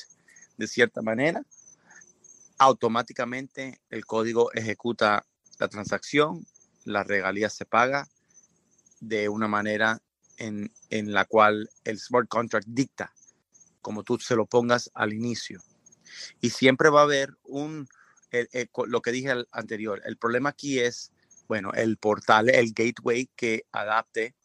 de 0.58 0.68
cierta 0.68 1.02
manera, 1.02 1.44
automáticamente 2.58 3.80
el 3.90 4.06
código 4.06 4.52
ejecuta 4.54 5.26
la 5.60 5.68
transacción, 5.68 6.46
la 6.84 7.04
regalía 7.04 7.50
se 7.50 7.66
paga 7.66 8.08
de 9.00 9.30
una 9.30 9.48
manera 9.48 10.02
en, 10.38 10.72
en, 10.90 11.14
la 11.14 11.26
cual 11.26 11.70
el 11.84 12.00
smart 12.00 12.28
contract 12.28 12.68
dicta, 12.68 13.14
como 13.82 14.04
tú 14.04 14.18
se 14.20 14.36
lo 14.36 14.46
pongas 14.46 14.92
al 14.94 15.14
inicio. 15.14 15.62
Y 16.42 16.50
siempre 16.52 16.90
va 16.90 17.02
a 17.02 17.04
haber 17.04 17.36
un, 17.44 17.88
el, 18.32 18.50
el, 18.52 18.70
lo 18.88 19.02
que 19.02 19.12
dije 19.12 19.34
anterior, 19.52 20.02
el 20.06 20.18
problema 20.18 20.50
aquí 20.50 20.80
es, 20.80 21.12
bueno, 21.48 21.72
el 21.74 21.98
portal, 21.98 22.50
el 22.50 22.74
gateway 22.74 23.30
que 23.36 23.66
adapte 23.72 24.36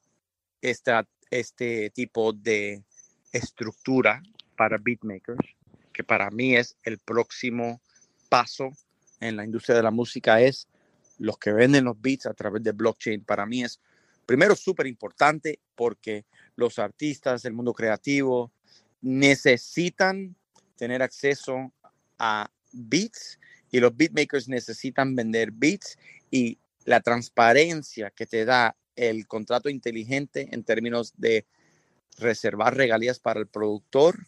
esta, 0.61 1.06
este 1.30 1.90
tipo 1.90 2.32
de 2.32 2.84
estructura 3.32 4.22
para 4.56 4.78
beatmakers, 4.78 5.56
que 5.92 6.04
para 6.04 6.30
mí 6.30 6.56
es 6.56 6.76
el 6.82 6.98
próximo 6.98 7.80
paso 8.31 8.70
en 9.20 9.37
la 9.37 9.45
industria 9.45 9.76
de 9.76 9.83
la 9.83 9.91
música 9.91 10.41
es 10.41 10.66
los 11.18 11.37
que 11.37 11.53
venden 11.53 11.85
los 11.85 12.01
beats 12.01 12.24
a 12.24 12.33
través 12.33 12.62
de 12.62 12.72
blockchain. 12.72 13.22
Para 13.24 13.45
mí 13.45 13.62
es 13.62 13.78
primero 14.24 14.57
súper 14.57 14.87
importante 14.87 15.61
porque 15.74 16.24
los 16.57 16.78
artistas 16.78 17.43
del 17.43 17.53
mundo 17.53 17.74
creativo 17.74 18.51
necesitan 19.03 20.35
tener 20.76 21.03
acceso 21.03 21.72
a 22.18 22.51
beats 22.72 23.39
y 23.70 23.81
los 23.81 23.95
beatmakers 23.95 24.49
necesitan 24.49 25.14
vender 25.14 25.51
beats 25.53 25.99
y 26.31 26.59
la 26.85 27.01
transparencia 27.01 28.11
que 28.11 28.26
te 28.26 28.45
da 28.45 28.76
el 28.97 29.26
contrato 29.26 29.68
inteligente 29.68 30.49
en 30.53 30.64
términos 30.64 31.12
de 31.16 31.47
reservar 32.18 32.76
regalías 32.76 33.18
para 33.18 33.41
el 33.41 33.47
productor 33.47 34.26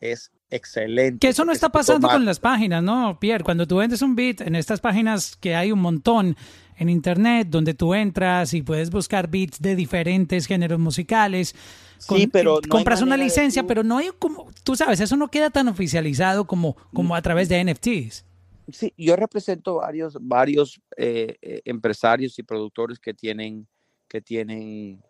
es 0.00 0.32
excelente. 0.50 1.18
Que 1.18 1.28
eso 1.28 1.44
no 1.44 1.52
está 1.52 1.70
pasando 1.70 2.08
con 2.08 2.24
las 2.24 2.40
páginas, 2.40 2.82
¿no, 2.82 3.18
Pierre? 3.20 3.44
Cuando 3.44 3.66
tú 3.66 3.76
vendes 3.76 4.02
un 4.02 4.14
beat 4.14 4.40
en 4.40 4.56
estas 4.56 4.80
páginas 4.80 5.36
que 5.36 5.54
hay 5.54 5.72
un 5.72 5.80
montón 5.80 6.36
en 6.76 6.88
internet 6.88 7.48
donde 7.50 7.74
tú 7.74 7.94
entras 7.94 8.52
y 8.54 8.62
puedes 8.62 8.90
buscar 8.90 9.28
beats 9.28 9.60
de 9.60 9.76
diferentes 9.76 10.46
géneros 10.46 10.78
musicales. 10.78 11.54
sí, 11.98 12.26
pero 12.26 12.60
compras 12.68 13.02
una 13.02 13.16
licencia, 13.16 13.66
pero 13.66 13.82
no 13.82 13.98
hay 13.98 14.10
como, 14.18 14.50
tú 14.62 14.76
sabes, 14.76 15.00
eso 15.00 15.16
no 15.16 15.28
queda 15.28 15.50
tan 15.50 15.68
oficializado 15.68 16.46
como, 16.46 16.76
como 16.92 17.14
a 17.16 17.22
través 17.22 17.48
de 17.48 17.64
NFTs. 17.64 18.24
Sí, 18.72 18.92
yo 18.96 19.14
represento 19.16 19.76
varios, 19.76 20.16
varios 20.20 20.80
eh, 20.96 21.36
eh, 21.40 21.62
empresarios 21.64 22.38
y 22.38 22.42
productores 22.42 22.98
que 22.98 23.14
tienen, 23.14 23.66
que 24.08 24.20
tienen 24.20 25.00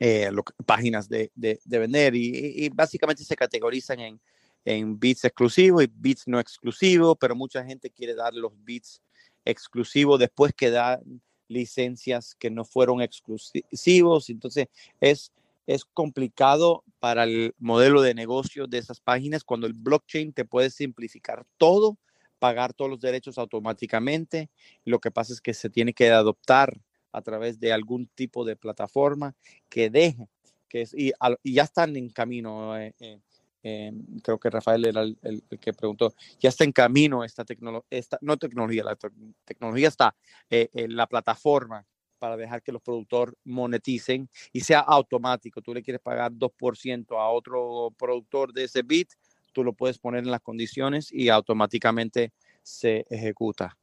eh, 0.00 0.30
páginas 0.66 1.08
de, 1.08 1.30
de, 1.34 1.78
vender 1.78 2.16
y, 2.16 2.68
básicamente 2.70 3.22
se 3.22 3.36
categorizan 3.36 4.00
en, 4.00 4.20
en 4.64 4.98
beats 4.98 5.24
exclusivos 5.24 5.84
y 5.84 5.90
beats 5.92 6.26
no 6.26 6.38
exclusivos, 6.38 7.16
pero 7.20 7.34
mucha 7.34 7.64
gente 7.64 7.90
quiere 7.90 8.14
dar 8.14 8.34
los 8.34 8.52
beats 8.64 9.02
exclusivos 9.44 10.18
después 10.18 10.52
que 10.54 10.70
dan 10.70 11.22
licencias 11.48 12.34
que 12.34 12.50
no 12.50 12.64
fueron 12.64 13.02
exclusivos. 13.02 14.30
Entonces 14.30 14.68
es, 15.00 15.32
es 15.66 15.84
complicado 15.84 16.84
para 16.98 17.24
el 17.24 17.54
modelo 17.58 18.02
de 18.02 18.14
negocio 18.14 18.66
de 18.66 18.78
esas 18.78 19.00
páginas 19.00 19.44
cuando 19.44 19.66
el 19.66 19.74
blockchain 19.74 20.32
te 20.32 20.44
puede 20.44 20.70
simplificar 20.70 21.44
todo 21.58 21.98
pagar 22.42 22.74
todos 22.74 22.90
los 22.90 22.98
derechos 22.98 23.38
automáticamente. 23.38 24.50
Lo 24.84 24.98
que 24.98 25.12
pasa 25.12 25.32
es 25.32 25.40
que 25.40 25.54
se 25.54 25.70
tiene 25.70 25.92
que 25.92 26.10
adoptar 26.10 26.76
a 27.12 27.22
través 27.22 27.60
de 27.60 27.72
algún 27.72 28.08
tipo 28.08 28.44
de 28.44 28.56
plataforma 28.56 29.36
que 29.68 29.90
deje, 29.90 30.26
que 30.68 30.82
es, 30.82 30.92
y, 30.92 31.12
ya 31.44 31.62
están 31.62 31.94
en 31.94 32.10
camino. 32.10 32.76
Eh, 32.76 32.96
eh, 32.98 33.20
eh, 33.62 33.92
creo 34.22 34.38
que 34.38 34.50
Rafael 34.50 34.84
era 34.86 35.02
el, 35.02 35.44
que 35.60 35.72
preguntó, 35.72 36.14
ya 36.40 36.48
está 36.48 36.64
en 36.64 36.72
camino 36.72 37.24
esta 37.24 37.44
tecnología, 37.44 37.88
no 38.20 38.36
tecnología, 38.36 38.84
la 38.84 38.98
tecnología 39.44 39.88
está 39.88 40.14
en 40.50 40.96
la 40.96 41.06
plataforma 41.06 41.86
para 42.22 42.36
dejar 42.36 42.62
que 42.62 42.70
los 42.70 42.80
productores 42.80 43.34
moneticen 43.42 44.28
y 44.52 44.60
sea 44.60 44.78
automático. 44.78 45.60
Tú 45.60 45.74
le 45.74 45.82
quieres 45.82 46.00
pagar 46.00 46.30
2% 46.30 47.20
a 47.20 47.28
otro 47.28 47.92
productor 47.98 48.52
de 48.52 48.62
ese 48.62 48.82
bit, 48.82 49.08
tú 49.52 49.64
lo 49.64 49.72
puedes 49.72 49.98
poner 49.98 50.22
en 50.22 50.30
las 50.30 50.40
condiciones 50.40 51.12
y 51.12 51.30
automáticamente 51.30 52.32
se 52.62 53.04
ejecuta. 53.10 53.76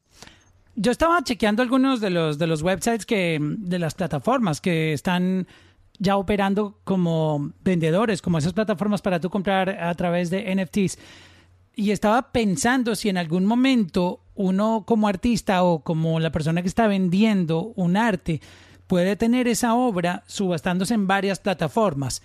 Yo 0.76 0.90
estaba 0.90 1.22
chequeando 1.22 1.62
algunos 1.62 2.00
de 2.00 2.12
los, 2.12 2.38
de 2.38 2.48
los 2.48 2.62
websites 2.62 3.06
que, 3.06 3.40
de 3.42 3.78
las 3.78 3.94
plataformas 3.94 4.62
que 4.62 4.94
están 4.94 5.46
ya 6.00 6.18
operando 6.18 6.80
como 6.84 7.52
vendedores, 7.64 8.22
como 8.22 8.38
esas 8.38 8.54
plataformas 8.54 9.02
para 9.02 9.20
tú 9.20 9.30
comprar 9.30 9.70
a 9.70 9.94
través 9.96 10.30
de 10.30 10.56
NFTs. 10.56 10.98
Y 11.76 11.92
estaba 11.92 12.32
pensando 12.32 12.96
si 12.96 13.10
en 13.10 13.18
algún 13.18 13.46
momento 13.46 14.22
uno 14.36 14.84
como 14.86 15.08
artista 15.08 15.64
o 15.64 15.80
como 15.80 16.20
la 16.20 16.32
persona 16.32 16.62
que 16.62 16.68
está 16.68 16.88
vendiendo 16.88 17.74
un 17.76 17.96
arte 17.98 18.42
puede 18.88 19.16
tener 19.16 19.48
esa 19.48 19.76
obra 19.76 20.24
subastándose 20.26 20.94
en 20.94 21.08
varias 21.08 21.40
plataformas 21.40 22.22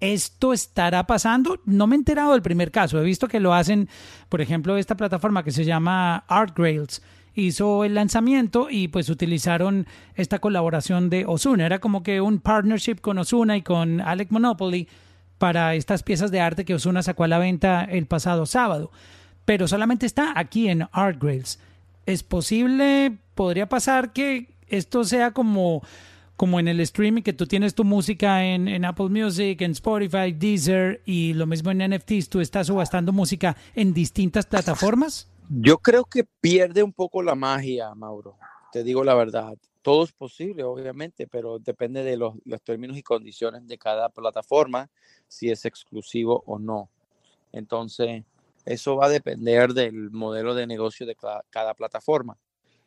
esto 0.00 0.52
estará 0.52 1.06
pasando. 1.06 1.60
No 1.64 1.86
me 1.86 1.96
he 1.96 1.98
enterado 1.98 2.32
del 2.32 2.42
primer 2.42 2.70
caso. 2.70 3.00
He 3.00 3.04
visto 3.04 3.28
que 3.28 3.40
lo 3.40 3.54
hacen, 3.54 3.88
por 4.28 4.40
ejemplo, 4.40 4.76
esta 4.76 4.96
plataforma 4.96 5.42
que 5.42 5.50
se 5.50 5.64
llama 5.64 6.24
ArtGrails 6.28 7.02
hizo 7.38 7.84
el 7.84 7.94
lanzamiento 7.94 8.68
y 8.70 8.88
pues 8.88 9.08
utilizaron 9.08 9.86
esta 10.14 10.40
colaboración 10.40 11.08
de 11.08 11.24
Osuna. 11.26 11.66
Era 11.66 11.78
como 11.78 12.02
que 12.02 12.20
un 12.20 12.40
partnership 12.40 12.96
con 12.96 13.18
Osuna 13.18 13.56
y 13.56 13.62
con 13.62 14.00
Alec 14.00 14.30
Monopoly 14.30 14.88
para 15.38 15.74
estas 15.74 16.02
piezas 16.02 16.30
de 16.30 16.40
arte 16.40 16.64
que 16.64 16.74
Osuna 16.74 17.02
sacó 17.02 17.24
a 17.24 17.28
la 17.28 17.38
venta 17.38 17.84
el 17.84 18.06
pasado 18.06 18.44
sábado. 18.44 18.90
Pero 19.44 19.68
solamente 19.68 20.04
está 20.04 20.32
aquí 20.36 20.68
en 20.68 20.88
ArtGrails. 20.90 21.60
¿Es 22.06 22.22
posible, 22.22 23.18
podría 23.34 23.68
pasar 23.68 24.12
que 24.12 24.48
esto 24.66 25.04
sea 25.04 25.32
como 25.32 25.82
como 26.36 26.60
en 26.60 26.68
el 26.68 26.78
streaming 26.78 27.22
que 27.22 27.32
tú 27.32 27.48
tienes 27.48 27.74
tu 27.74 27.82
música 27.82 28.44
en, 28.44 28.84
Apple 28.84 29.08
Music, 29.08 29.60
en 29.60 29.72
Spotify, 29.72 30.30
Deezer 30.32 31.02
y 31.04 31.34
lo 31.34 31.46
mismo 31.46 31.72
en 31.72 31.78
NFTs, 31.90 32.28
tú 32.28 32.40
estás 32.40 32.68
subastando 32.68 33.12
música 33.12 33.56
en 33.74 33.92
distintas 33.92 34.46
plataformas? 34.46 35.26
Yo 35.50 35.78
creo 35.78 36.04
que 36.04 36.24
pierde 36.24 36.82
un 36.82 36.92
poco 36.92 37.22
la 37.22 37.34
magia, 37.34 37.94
Mauro. 37.94 38.36
Te 38.72 38.84
digo 38.84 39.04
la 39.04 39.14
verdad. 39.14 39.56
Todo 39.82 40.04
es 40.04 40.12
posible, 40.12 40.64
obviamente, 40.64 41.26
pero 41.26 41.58
depende 41.58 42.02
de 42.02 42.16
los, 42.16 42.34
términos 42.62 42.96
y 42.96 43.02
condiciones 43.02 43.66
de 43.66 43.78
cada 43.78 44.10
plataforma, 44.10 44.90
si 45.26 45.50
es 45.50 45.64
exclusivo 45.64 46.42
o 46.46 46.58
no. 46.58 46.90
Entonces, 47.52 48.24
eso 48.66 48.96
va 48.96 49.06
a 49.06 49.10
depender 49.10 49.72
del 49.72 50.10
modelo 50.10 50.54
de 50.54 50.66
negocio 50.66 51.06
de 51.06 51.14
cada, 51.14 51.42
cada 51.48 51.74
plataforma. 51.74 52.36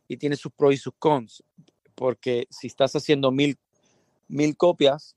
Y 0.07 0.18
tiene 0.18 0.36
sus 0.36 0.51
pros 0.51 0.74
y 0.74 0.78
sus 0.78 0.93
cons 0.99 1.43
porque 2.01 2.47
si 2.49 2.66
estás 2.66 2.95
haciendo 2.95 3.32
mil, 3.32 3.59
mil 4.28 4.57
copias 4.57 5.16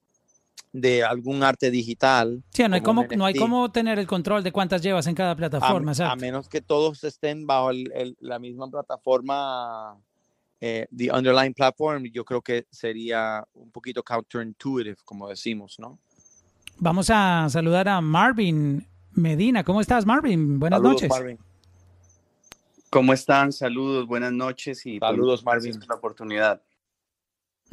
de 0.74 1.04
algún 1.04 1.44
arte 1.44 1.70
digital. 1.70 2.42
Sí, 2.50 2.66
no 2.68 2.74
hay, 2.74 2.80
como, 2.80 3.06
no 3.16 3.24
hay 3.24 3.34
como 3.36 3.70
tener 3.70 4.00
el 4.00 4.08
control 4.08 4.42
de 4.42 4.50
cuántas 4.50 4.82
llevas 4.82 5.06
en 5.06 5.14
cada 5.14 5.36
plataforma. 5.36 5.92
A, 6.00 6.16
menos 6.16 6.48
que 6.48 6.60
todos 6.60 7.04
estén 7.04 7.46
bajo 7.46 7.70
la 8.18 8.40
misma 8.40 8.68
plataforma, 8.68 9.96
eh, 10.60 10.84
the 10.94 11.12
underlying 11.12 11.54
platform, 11.54 12.06
yo 12.12 12.24
creo 12.24 12.42
que 12.42 12.66
sería 12.72 13.46
un 13.54 13.70
poquito 13.70 14.02
counterintuitive, 14.02 14.96
como 15.04 15.28
decimos, 15.28 15.76
¿no? 15.78 16.00
Vamos 16.78 17.08
a 17.08 17.46
saludar 17.48 17.88
a 17.88 18.00
Marvin 18.00 18.84
Medina. 19.12 19.62
¿Cómo 19.62 19.80
estás, 19.80 20.04
Marvin? 20.04 20.58
Buenas 20.58 20.82
noches. 20.82 21.08
Marvin. 21.08 21.38
¿Cómo 22.90 23.12
están? 23.12 23.52
Saludos, 23.52 24.08
buenas 24.08 24.32
noches 24.32 24.84
y 24.86 24.98
saludos, 24.98 25.44
Marvin, 25.44 25.78
por 25.78 25.88
la 25.88 25.94
oportunidad. 25.94 26.62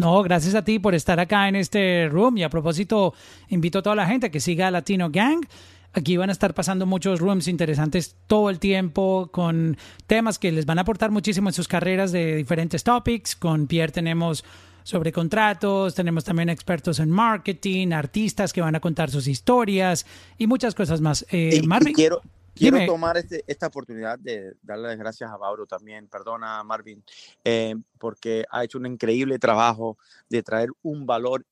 No, 0.02 0.24
gracias 0.24 0.56
a 0.56 0.64
ti 0.64 0.80
por 0.80 0.96
estar 0.96 1.20
acá 1.20 1.48
en 1.48 1.56
este 1.56 2.10
room. 2.10 2.36
Y 2.40 2.44
a 2.44 2.50
propósito, 2.50 3.14
invito 3.50 3.78
a 3.78 3.82
toda 3.84 3.96
la 3.96 4.08
gente 4.08 4.32
que 4.32 4.40
siga 4.40 4.68
a 4.68 4.72
Latino 4.72 5.12
Gang. 5.12 5.46
Aquí 5.94 6.18
van 6.18 6.30
a 6.30 6.32
estar 6.32 6.56
pasando 6.56 6.88
muchos 6.88 7.20
rooms 7.20 7.48
interesantes 7.48 8.16
todo 8.26 8.50
el 8.50 8.58
tiempo 8.58 9.30
con 9.32 9.78
temas 10.08 10.40
que 10.40 10.52
les 10.52 10.66
van 10.66 10.80
a 10.80 10.82
aportar 10.82 11.12
muchísimo 11.12 11.50
en 11.50 11.54
sus 11.54 11.68
carreras 11.68 12.12
de 12.12 12.38
diferentes 12.38 12.84
topics. 12.84 13.36
Con 13.36 13.68
Pierre 13.68 13.92
tenemos 13.92 14.44
sobre 14.82 15.12
contratos, 15.12 15.94
tenemos 15.94 16.24
también 16.24 16.50
expertos 16.50 16.98
en 16.98 17.12
marketing, 17.12 17.92
artistas 17.92 18.54
que 18.54 18.62
van 18.62 18.74
a 18.74 18.80
contar 18.80 19.12
sus 19.12 19.28
historias 19.28 20.08
y 20.40 20.48
muchas 20.48 20.74
cosas 20.74 21.00
más. 21.00 21.28
Eh, 21.30 21.62
Marvin, 21.64 21.94
quiero, 21.94 22.24
Quiero 22.62 22.86
tomar 22.86 23.18
este, 23.18 23.44
esta 23.48 23.68
oportunidad 23.68 24.20
de 24.20 24.54
darle 24.62 24.90
las 24.90 24.98
gracias 24.98 25.32
a 25.32 25.38
Mauro 25.38 25.66
también, 25.66 26.08
perdona 26.08 26.64
Marvin, 26.64 27.04
eh, 27.44 27.76
porque 27.98 28.46
ha 28.52 28.64
hecho 28.64 28.78
un 28.78 28.86
increíble 28.86 29.40
trabajo 29.40 29.98
de 30.30 30.44
traer 30.44 30.70
un 30.84 31.08
valor 31.08 31.44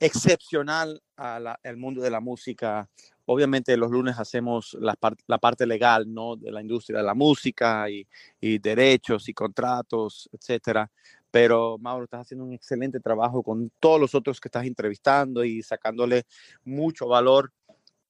excepcional 0.00 1.00
al 1.16 1.76
mundo 1.76 2.02
de 2.02 2.10
la 2.10 2.20
música. 2.20 2.88
Obviamente 3.26 3.76
los 3.76 3.90
lunes 3.90 4.18
hacemos 4.18 4.76
la, 4.80 4.96
la, 5.26 5.38
parte 5.38 5.66
legal 5.66 6.12
¿no? 6.12 6.34
de 6.34 6.50
la 6.50 6.62
industria 6.62 6.98
de 6.98 7.04
la 7.04 7.14
música 7.14 7.88
y, 7.88 8.06
y 8.40 8.58
derechos 8.58 9.28
y 9.28 9.34
contratos, 9.34 10.28
etcétera. 10.32 10.90
Pero 11.30 11.78
Mauro, 11.78 12.04
estás 12.04 12.22
haciendo 12.22 12.44
un 12.44 12.54
excelente 12.54 13.00
trabajo 13.00 13.42
con 13.42 13.70
todos 13.78 14.00
los 14.00 14.14
otros 14.14 14.40
que 14.40 14.48
estás 14.48 14.64
entrevistando 14.64 15.44
y 15.44 15.62
sacándole 15.62 16.24
mucho 16.64 17.06
valor 17.06 17.52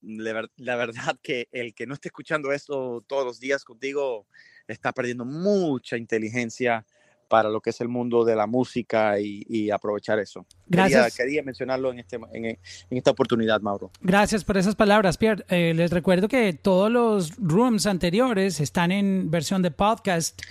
la, 0.01 0.75
verdad 0.75 1.17
que 1.21 1.47
el 1.51 1.73
que 1.73 1.87
no 1.87 1.93
esté 1.93 2.09
escuchando 2.09 2.51
esto 2.51 3.03
todos 3.07 3.25
los 3.25 3.39
días 3.39 3.63
contigo 3.63 4.25
está 4.67 4.91
perdiendo 4.91 5.25
mucha 5.25 5.97
inteligencia 5.97 6.85
para 7.27 7.49
lo 7.49 7.61
que 7.61 7.69
es 7.69 7.79
el 7.79 7.87
mundo 7.87 8.25
de 8.25 8.35
la 8.35 8.47
música 8.47 9.19
y, 9.19 9.69
aprovechar 9.69 10.17
eso. 10.17 10.47
Gracias. 10.65 11.15
Quería, 11.15 11.43
mencionarlo 11.43 11.91
en, 11.91 11.99
este, 11.99 12.19
en, 12.33 12.57
esta 12.89 13.11
oportunidad, 13.11 13.61
Mauro. 13.61 13.91
Gracias 14.01 14.43
por 14.43 14.57
esas 14.57 14.75
palabras, 14.75 15.17
Pierre. 15.17 15.45
Eh, 15.49 15.73
les 15.75 15.91
recuerdo 15.91 16.27
que 16.27 16.53
todos 16.53 16.91
los 16.91 17.35
rooms 17.37 17.85
anteriores 17.85 18.59
están 18.59 18.91
en 18.91 19.29
versión 19.29 19.61
de 19.61 19.69
podcast 19.69 20.41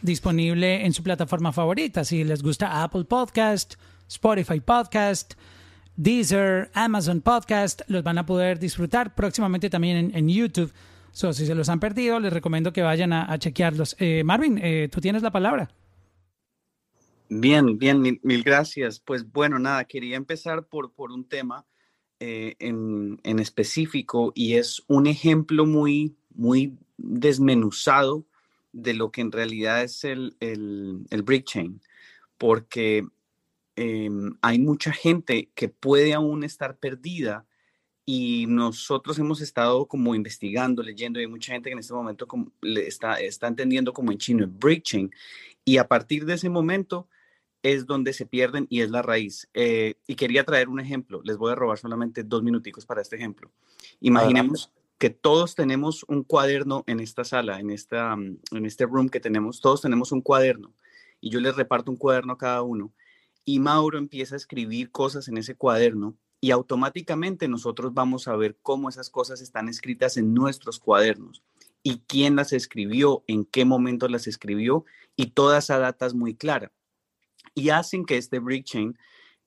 disponible 0.00 0.86
en 0.86 0.92
su 0.92 1.02
plataforma 1.02 1.52
favorita. 1.52 2.04
Si 2.04 2.22
les 2.22 2.42
gusta 2.42 2.84
Apple 2.84 3.04
Podcast, 3.04 3.74
Spotify 4.08 4.60
Podcast, 4.60 5.34
Deezer, 5.98 6.70
Amazon 6.74 7.20
Podcast, 7.20 7.82
los 7.88 8.04
van 8.04 8.18
a 8.18 8.24
poder 8.24 8.60
disfrutar 8.60 9.16
próximamente 9.16 9.68
también 9.68 10.12
en, 10.14 10.28
YouTube. 10.28 10.72
So, 11.10 11.32
si 11.32 11.44
se 11.44 11.56
los 11.56 11.68
han 11.68 11.80
perdido, 11.80 12.20
les 12.20 12.32
recomiendo 12.32 12.72
que 12.72 12.82
vayan 12.82 13.12
a, 13.12 13.36
chequearlos. 13.36 13.96
Eh, 13.98 14.22
Marvin, 14.22 14.60
eh, 14.62 14.88
tú 14.92 15.00
tienes 15.00 15.24
la 15.24 15.32
palabra. 15.32 15.68
Bien, 17.28 17.78
bien, 17.78 18.00
mil, 18.00 18.44
gracias. 18.44 19.00
Pues 19.00 19.28
bueno, 19.32 19.58
nada, 19.58 19.86
quería 19.86 20.16
empezar 20.16 20.68
por, 20.68 20.92
por 20.92 21.10
un 21.10 21.28
tema 21.28 21.66
eh, 22.20 22.54
en, 22.60 23.18
en, 23.24 23.40
específico 23.40 24.30
y 24.36 24.54
es 24.54 24.84
un 24.86 25.08
ejemplo 25.08 25.66
muy, 25.66 26.16
muy 26.32 26.78
desmenuzado 26.96 28.24
de 28.70 28.94
lo 28.94 29.10
que 29.10 29.22
en 29.22 29.32
realidad 29.32 29.82
es 29.82 30.04
el, 30.04 30.36
el, 30.38 31.06
el 31.10 31.22
brick 31.24 31.44
chain, 31.44 31.80
porque 32.38 33.04
em, 33.78 34.36
hay 34.42 34.58
mucha 34.58 34.92
gente 34.92 35.50
que 35.54 35.68
puede 35.68 36.14
aún 36.14 36.44
estar 36.44 36.78
perdida 36.78 37.46
y 38.04 38.46
nosotros 38.46 39.18
hemos 39.18 39.40
estado 39.40 39.86
como 39.86 40.14
investigando, 40.14 40.82
leyendo, 40.82 41.20
y 41.20 41.24
hay 41.24 41.28
mucha 41.28 41.52
gente 41.52 41.68
que 41.68 41.74
en 41.74 41.78
este 41.78 41.92
momento 41.92 42.26
como, 42.26 42.50
le 42.62 42.86
está, 42.86 43.20
está 43.20 43.48
entendiendo 43.48 43.92
como 43.92 44.12
en 44.12 44.18
chino 44.18 44.44
el 44.44 44.82
chain 44.82 45.10
y 45.64 45.76
a 45.76 45.86
partir 45.86 46.24
de 46.24 46.34
ese 46.34 46.48
momento 46.48 47.06
es 47.62 47.86
donde 47.86 48.12
se 48.12 48.24
pierden 48.24 48.66
y 48.70 48.80
es 48.80 48.90
la 48.90 49.02
raíz. 49.02 49.48
Eh, 49.52 49.96
y 50.06 50.14
quería 50.14 50.44
traer 50.44 50.68
un 50.68 50.80
ejemplo, 50.80 51.20
les 51.22 51.36
voy 51.36 51.52
a 51.52 51.54
robar 51.54 51.78
solamente 51.78 52.22
dos 52.22 52.42
minuticos 52.42 52.86
para 52.86 53.02
este 53.02 53.16
ejemplo. 53.16 53.50
Imaginemos 54.00 54.72
que 54.96 55.10
todos 55.10 55.54
tenemos 55.54 56.04
un 56.08 56.24
cuaderno 56.24 56.84
en 56.86 57.00
esta 57.00 57.24
sala, 57.24 57.60
en, 57.60 57.70
esta, 57.70 58.14
en 58.14 58.66
este 58.66 58.86
room 58.86 59.08
que 59.08 59.20
tenemos, 59.20 59.60
todos 59.60 59.82
tenemos 59.82 60.12
un 60.12 60.22
cuaderno 60.22 60.72
y 61.20 61.30
yo 61.30 61.40
les 61.40 61.56
reparto 61.56 61.90
un 61.90 61.96
cuaderno 61.96 62.32
a 62.32 62.38
cada 62.38 62.62
uno 62.62 62.92
y 63.48 63.60
Mauro 63.60 63.96
empieza 63.96 64.34
a 64.34 64.36
escribir 64.36 64.90
cosas 64.90 65.26
en 65.26 65.38
ese 65.38 65.54
cuaderno 65.54 66.14
y 66.38 66.50
automáticamente 66.50 67.48
nosotros 67.48 67.94
vamos 67.94 68.28
a 68.28 68.36
ver 68.36 68.58
cómo 68.60 68.90
esas 68.90 69.08
cosas 69.08 69.40
están 69.40 69.70
escritas 69.70 70.18
en 70.18 70.34
nuestros 70.34 70.78
cuadernos 70.78 71.42
y 71.82 72.00
quién 72.00 72.36
las 72.36 72.52
escribió, 72.52 73.24
en 73.26 73.46
qué 73.46 73.64
momento 73.64 74.06
las 74.06 74.26
escribió 74.26 74.84
y 75.16 75.30
toda 75.30 75.60
esa 75.60 75.78
data 75.78 76.04
es 76.04 76.12
muy 76.12 76.34
clara. 76.34 76.72
Y 77.54 77.70
hacen 77.70 78.04
que 78.04 78.18
este 78.18 78.38
blockchain 78.38 78.98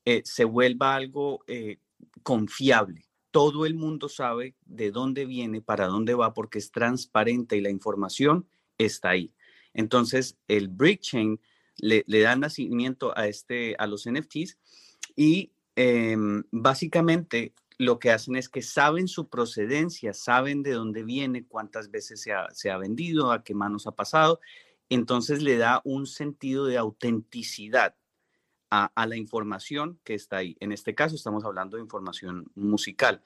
eh, 0.06 0.24
se 0.26 0.46
vuelva 0.46 0.96
algo 0.96 1.44
eh, 1.46 1.78
confiable. 2.24 3.06
Todo 3.30 3.68
el 3.68 3.76
mundo 3.76 4.10
sabe 4.10 4.56
de 4.66 4.90
dónde 4.90 5.28
viene, 5.28 5.62
para 5.62 5.86
dónde 5.86 6.16
va, 6.16 6.34
porque 6.34 6.58
es 6.58 6.72
transparente 6.72 7.56
y 7.56 7.62
la 7.62 7.70
información 7.70 8.48
está 8.80 9.10
ahí. 9.10 9.32
Entonces, 9.76 10.40
el 10.48 10.70
blockchain 10.70 11.40
le, 11.78 12.04
le 12.08 12.22
da 12.22 12.36
nacimiento 12.36 13.18
a, 13.18 13.28
este, 13.28 13.76
a 13.78 13.88
los 13.88 14.08
NFTs 14.10 14.58
y 15.16 15.52
Em, 15.76 16.44
básicamente 16.52 17.54
lo 17.78 17.98
que 17.98 18.12
hacen 18.12 18.36
es 18.36 18.50
que 18.50 18.62
saben 18.62 19.08
su 19.08 19.30
procedencia, 19.30 20.14
saben 20.14 20.64
de 20.64 20.72
dónde 20.74 21.04
viene, 21.04 21.46
cuántas 21.46 21.90
veces 21.90 22.22
se 22.54 22.70
ha, 22.70 22.78
vendido, 22.78 23.32
a 23.32 23.44
qué 23.44 23.56
manos 23.56 23.88
ha 23.88 23.94
pasado. 23.94 24.40
Entonces 24.90 25.42
le 25.42 25.58
da 25.58 25.82
un 25.84 26.06
sentido 26.06 26.66
de 26.66 26.78
autenticidad 26.78 27.96
a, 28.70 28.92
la 29.06 29.18
información 29.18 30.00
que 30.04 30.14
está 30.14 30.38
ahí. 30.38 30.56
En 30.60 30.72
este 30.72 30.96
caso 30.96 31.16
estamos 31.16 31.44
hablando 31.44 31.78
de 31.78 31.84
información 31.84 32.46
musical 32.56 33.22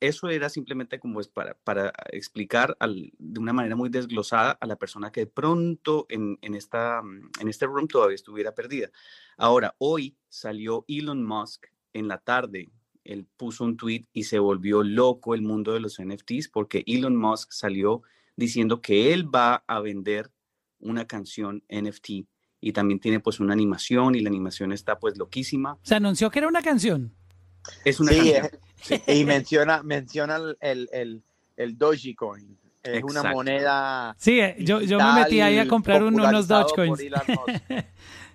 eso 0.00 0.28
era 0.28 0.48
simplemente 0.48 0.98
como 0.98 1.20
es 1.20 1.28
para, 1.28 1.92
explicar 2.12 2.76
de 2.80 3.40
una 3.40 3.52
manera 3.52 3.76
muy 3.76 3.90
desglosada 3.90 4.52
a 4.52 4.66
la 4.66 4.76
persona 4.76 5.12
que 5.12 5.20
de 5.20 5.26
pronto 5.26 6.06
en, 6.08 6.38
en, 6.40 6.54
esta, 6.54 7.02
en 7.40 7.48
este 7.48 7.66
room 7.66 7.88
todavía 7.88 8.14
estuviera 8.14 8.54
perdida. 8.54 8.90
Ahora, 9.36 9.74
hoy 9.78 10.16
salió 10.28 10.84
Elon 10.88 11.24
Musk 11.24 11.66
en 11.92 12.08
la 12.08 12.18
tarde. 12.18 12.70
Él 13.04 13.26
puso 13.36 13.64
un 13.64 13.76
tweet 13.76 14.06
y 14.12 14.24
se 14.24 14.38
volvió 14.38 14.82
loco 14.82 15.34
el 15.34 15.42
mundo 15.42 15.72
de 15.72 15.80
los 15.80 15.98
NFTs 16.00 16.48
porque 16.48 16.84
Elon 16.86 17.16
Musk 17.16 17.52
salió 17.52 18.02
diciendo 18.36 18.80
que 18.80 19.12
él 19.12 19.34
va 19.34 19.64
a 19.66 19.80
vender 19.80 20.30
una 20.78 21.06
canción 21.06 21.64
NFT 21.68 22.10
y 22.60 22.72
también 22.72 23.00
tiene 23.00 23.20
pues 23.20 23.40
una 23.40 23.52
animación 23.52 24.14
y 24.14 24.20
la 24.20 24.28
animación 24.28 24.72
está 24.72 24.98
pues 24.98 25.16
loquísima. 25.18 25.78
Se 25.82 25.94
anunció 25.94 26.30
que 26.30 26.38
era 26.38 26.48
una 26.48 26.62
canción. 26.62 27.14
Es 27.84 28.00
una 28.00 28.12
canción. 28.12 28.50
Y 29.08 29.24
menciona, 29.24 29.82
menciona 29.82 30.36
el, 30.60 30.88
el, 30.92 31.22
el 31.56 31.76
Dogecoin. 31.76 32.56
Es 32.82 33.02
una 33.04 33.22
moneda. 33.24 34.14
Sí, 34.18 34.40
eh, 34.40 34.56
yo, 34.60 34.80
yo 34.80 34.98
me 34.98 35.12
metí 35.20 35.40
ahí 35.40 35.58
a 35.58 35.68
comprar 35.68 36.02
unos 36.02 36.48
Dogecoins. 36.48 37.00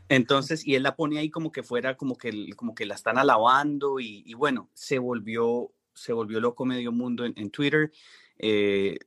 Entonces, 0.09 0.65
y 0.67 0.75
él 0.75 0.83
la 0.83 0.95
pone 0.95 1.17
ahí 1.17 1.29
como 1.29 1.51
que 1.51 1.63
fuera, 1.63 1.95
como 1.95 2.17
que, 2.17 2.49
como 2.55 2.75
que 2.75 2.85
la 2.85 2.93
están 2.93 3.17
alabando 3.17 3.99
y, 3.99 4.33
bueno, 4.35 4.69
se 4.73 4.99
volvió, 4.99 5.71
se 5.93 6.13
volvió 6.13 6.39
loco 6.39 6.65
medio 6.65 6.91
mundo 6.91 7.25
en, 7.25 7.49
Twitter. 7.49 7.91
Eh, 8.37 8.97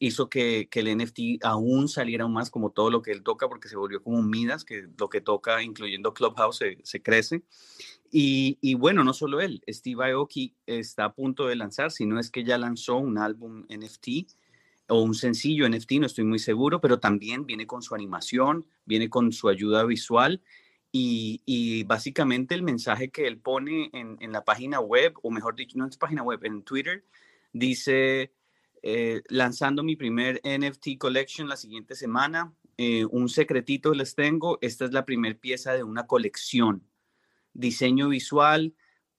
hizo 0.00 0.28
que, 0.28 0.68
que, 0.70 0.80
el 0.80 0.98
NFT 0.98 1.44
aún 1.44 1.88
saliera 1.88 2.26
más 2.26 2.50
como 2.50 2.70
todo 2.70 2.90
lo 2.90 3.02
que 3.02 3.12
él 3.12 3.22
toca, 3.22 3.48
porque 3.48 3.68
se 3.68 3.76
volvió 3.76 4.02
como 4.02 4.18
un 4.18 4.28
Midas, 4.28 4.64
que 4.64 4.88
lo 4.98 5.08
que 5.08 5.20
toca, 5.20 5.62
incluyendo 5.62 6.12
Clubhouse, 6.12 6.56
se, 6.56 6.78
se 6.82 7.00
crece. 7.00 7.44
Y, 8.14 8.74
bueno, 8.74 9.04
no 9.04 9.14
solo 9.14 9.40
él, 9.40 9.62
Steve 9.66 10.12
Aoki 10.12 10.54
está 10.66 11.06
a 11.06 11.14
punto 11.14 11.46
de 11.46 11.56
lanzar, 11.56 11.90
si 11.90 12.04
no 12.04 12.20
es 12.20 12.30
que 12.30 12.44
ya 12.44 12.58
lanzó 12.58 12.98
un 12.98 13.16
álbum 13.16 13.64
NFT 13.70 14.30
o 14.88 15.00
un 15.00 15.14
sencillo 15.14 15.66
NFT, 15.66 15.92
no 15.92 16.06
estoy 16.06 16.24
muy 16.24 16.38
seguro, 16.38 16.78
pero 16.78 17.00
también 17.00 17.46
viene 17.46 17.66
con 17.66 17.80
su 17.80 17.94
animación, 17.94 18.66
viene 18.84 19.08
con 19.08 19.32
su 19.32 19.48
ayuda 19.48 19.84
visual 19.84 20.42
y, 20.92 21.84
básicamente 21.84 22.54
el 22.54 22.62
mensaje 22.62 23.10
que 23.10 23.26
él 23.26 23.38
pone 23.38 23.88
en, 23.94 24.30
la 24.30 24.44
página 24.44 24.78
web, 24.80 25.14
o 25.22 25.30
mejor 25.30 25.56
dicho, 25.56 25.78
no 25.78 25.86
en 25.86 25.92
su 25.92 25.98
página 25.98 26.22
web, 26.22 26.44
en 26.44 26.64
Twitter, 26.64 27.06
dice, 27.54 28.34
eh, 28.82 29.22
lanzando 29.28 29.82
mi 29.82 29.96
primer 29.96 30.38
NFT 30.44 30.98
collection 30.98 31.48
la 31.48 31.56
siguiente 31.56 31.94
semana, 31.94 32.52
eh, 32.76 33.06
un 33.06 33.30
secretito 33.30 33.94
les 33.94 34.14
tengo, 34.14 34.58
esta 34.60 34.84
es 34.84 34.92
la 34.92 35.06
primera 35.06 35.38
pieza 35.40 35.72
de 35.72 35.82
una 35.82 36.06
colección 36.06 36.91
diseño 37.54 38.08
visual 38.08 38.74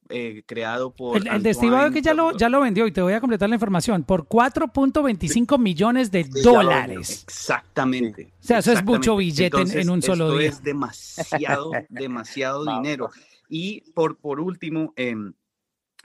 eh, 0.10 0.44
creado 0.46 0.94
por... 0.94 1.18
El, 1.18 1.28
el 1.28 1.94
que 1.94 2.02
ya 2.02 2.14
lo, 2.14 2.36
ya 2.38 2.50
lo 2.50 2.62
vendió 2.62 2.86
y 2.86 2.92
te 2.92 3.02
voy 3.02 3.14
a 3.14 3.22
completar 3.22 3.50
la 3.50 3.56
información, 3.56 4.04
por 4.04 4.28
4.25 4.28 5.58
millones 5.58 6.12
de 6.12 6.26
dólares. 6.26 7.24
Exactamente. 7.24 8.34
O 8.40 8.44
sea, 8.44 8.60
eso 8.60 8.74
es 8.74 8.84
mucho 8.84 9.16
billete 9.16 9.62
en, 9.80 9.90
un 9.90 10.02
solo 10.02 10.38
día. 10.38 10.50
es 10.50 10.62
demasiado, 10.62 11.72
demasiado 11.90 12.66
dinero. 12.66 13.10
Y 13.48 13.82
por, 13.94 14.18
por 14.18 14.40
último, 14.40 14.94
em, 14.98 15.34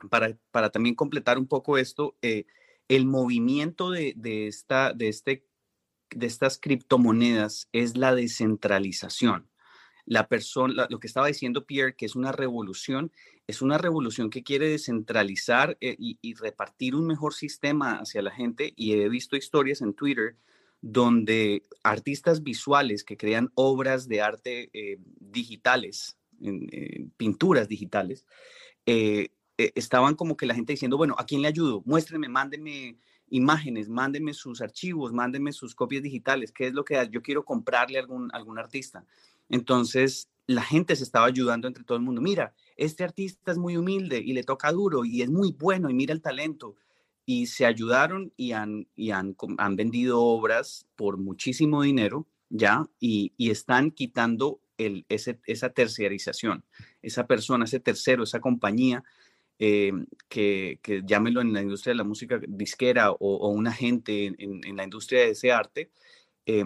para, 0.09 0.37
para 0.53 0.71
también 0.71 0.95
completar 0.95 1.39
un 1.39 1.47
poco 1.47 1.77
esto, 1.77 2.17
eh, 2.23 2.47
el 2.89 3.05
movimiento 3.05 3.91
de, 3.91 4.15
de, 4.17 4.47
esta, 4.47 4.93
de, 4.93 5.09
este, 5.09 5.45
de 6.11 6.27
estas 6.27 6.59
criptomonedas 6.59 7.69
es 7.73 7.97
la 7.97 8.15
descentralización 8.15 9.49
la 10.09 10.27
persona, 10.27 10.87
lo 10.89 11.01
que 11.01 11.07
estaba 11.07 11.27
diciendo 11.27 11.67
Pierre, 11.67 11.95
que 11.95 12.07
es 12.07 12.17
una 12.17 12.33
revolución, 12.33 13.13
es 13.47 13.61
una 13.61 13.77
revolución 13.77 14.31
que 14.31 14.43
quiere 14.43 14.67
descentralizar 14.67 15.77
eh, 15.83 15.97
y, 15.99 16.35
repartir 16.35 16.95
un 16.95 17.07
mejor 17.07 17.35
sistema 17.35 17.99
hacia 17.99 18.23
la 18.23 18.31
gente. 18.31 18.73
Y 18.75 18.95
he 18.95 19.09
visto 19.11 19.37
historias 19.37 19.83
en 19.83 19.93
Twitter 19.93 20.37
donde 20.81 21.63
artistas 21.83 22.43
visuales 22.43 23.05
que 23.05 23.19
crean 23.19 23.51
obras 23.55 24.09
de 24.09 24.23
arte 24.23 24.71
eh, 24.73 24.99
digitales, 25.21 26.17
pinturas 27.19 27.69
digitales, 27.69 28.25
eh, 28.87 29.29
estaban 29.59 30.15
como 30.15 30.39
que 30.39 30.47
la 30.47 30.55
gente 30.55 30.73
diciendo, 30.73 30.97
bueno, 30.97 31.17
¿a 31.19 31.27
quién 31.27 31.43
le 31.43 31.49
ayudo? 31.49 31.83
Muéstrenme, 31.85 32.31
mándenme 32.31 32.97
imágenes, 33.29 33.91
mándenme 33.91 34.33
sus 34.33 34.63
archivos, 34.63 35.13
mándenme 35.13 35.53
sus 35.53 35.75
copias 35.75 36.03
digitales, 36.03 36.51
qué 36.51 36.69
es 36.69 36.73
lo 36.73 36.83
que 36.83 37.07
yo 37.11 37.21
quiero 37.21 37.45
comprarle 37.45 37.99
a 37.99 38.01
algún, 38.01 38.31
algún 38.33 38.59
artista. 38.59 39.05
Entonces, 39.49 40.29
la 40.47 40.63
gente 40.63 40.97
se 40.97 41.05
estaba 41.05 41.27
ayudando 41.27 41.69
entre 41.69 41.85
todo 41.85 41.99
el 41.99 42.05
mundo. 42.05 42.21
Mira, 42.21 42.55
este 42.77 43.05
artista 43.05 43.53
es 43.53 43.59
muy 43.59 43.77
humilde 43.77 44.19
y 44.19 44.33
le 44.33 44.43
toca 44.43 44.73
duro 44.73 45.05
y 45.05 45.23
es 45.23 45.31
muy 45.31 45.53
bueno 45.53 45.91
y 45.91 45.95
mira 45.95 46.15
el 46.15 46.23
talento. 46.23 46.75
Y 47.27 47.47
se 47.47 47.67
ayudaron 47.67 48.33
y 48.37 48.53
han, 48.53 48.89
y 48.97 49.11
han, 49.11 49.37
han 49.59 49.77
vendido 49.77 50.23
obras 50.23 50.87
por 50.97 51.19
muchísimo 51.19 51.83
dinero, 51.83 52.27
¿ya? 52.49 52.89
Y, 52.99 53.35
y 53.37 53.51
están 53.51 53.91
quitando 53.91 54.61
el, 54.79 55.05
ese, 55.11 55.39
esa 55.47 55.69
terciarización, 55.71 56.65
esa 57.03 57.27
persona, 57.27 57.67
ese 57.67 57.81
tercero, 57.81 58.23
esa 58.23 58.41
compañía, 58.41 59.05
eh, 59.59 59.93
que, 60.29 60.79
que, 60.83 61.03
llámelo 61.05 61.41
en 61.41 61.53
la 61.53 61.61
industria 61.61 61.91
de 61.91 61.99
la 61.99 62.05
música 62.05 62.41
disquera 62.47 63.11
o, 63.11 63.49
un 63.49 63.67
agente 63.67 64.33
en, 64.39 64.77
la 64.77 64.85
industria 64.85 65.23
de 65.23 65.31
ese 65.31 65.51
arte, 65.53 65.91
eh, 66.47 66.65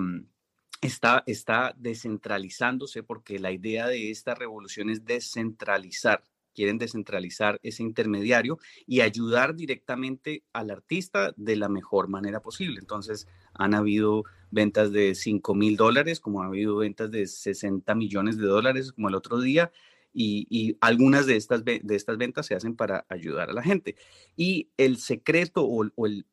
está, 0.82 1.22
está 1.26 1.74
descentralizándose 1.78 3.02
porque 3.02 3.38
la 3.38 3.52
idea 3.52 3.86
de 3.86 4.10
esta 4.10 4.34
revolución 4.34 4.90
es 4.90 5.04
descentralizar. 5.04 6.22
Quieren 6.54 6.76
descentralizar 6.76 7.58
ese 7.62 7.82
intermediario 7.82 8.58
y 8.86 9.00
ayudar 9.00 9.54
directamente 9.54 10.42
al 10.52 10.70
artista 10.70 11.32
de 11.36 11.56
la 11.56 11.70
mejor 11.70 12.08
manera 12.08 12.42
posible. 12.42 12.78
Entonces, 12.78 13.26
han 13.54 13.72
habido 13.72 14.24
ventas 14.50 14.92
de 14.92 15.14
5 15.14 15.54
mil 15.54 15.76
dólares, 15.76 16.20
como 16.20 16.42
ha 16.42 16.46
habido 16.46 16.76
ventas 16.76 17.10
de 17.10 17.26
60 17.26 17.94
millones 17.94 18.36
de 18.36 18.46
dólares, 18.46 18.92
como 18.92 19.08
el 19.08 19.14
otro 19.14 19.40
día, 19.40 19.72
y, 20.12 20.76
algunas 20.82 21.24
de 21.24 21.36
estas, 21.36 21.64
de 21.64 21.80
estas 21.88 22.18
ventas 22.18 22.44
se 22.44 22.54
hacen 22.54 22.76
para 22.76 23.06
ayudar 23.08 23.48
a 23.48 23.54
la 23.54 23.62
gente. 23.62 23.96
Y 24.36 24.68
el 24.76 24.98
secreto 24.98 25.64
o, 25.64 26.06
el, 26.06 26.26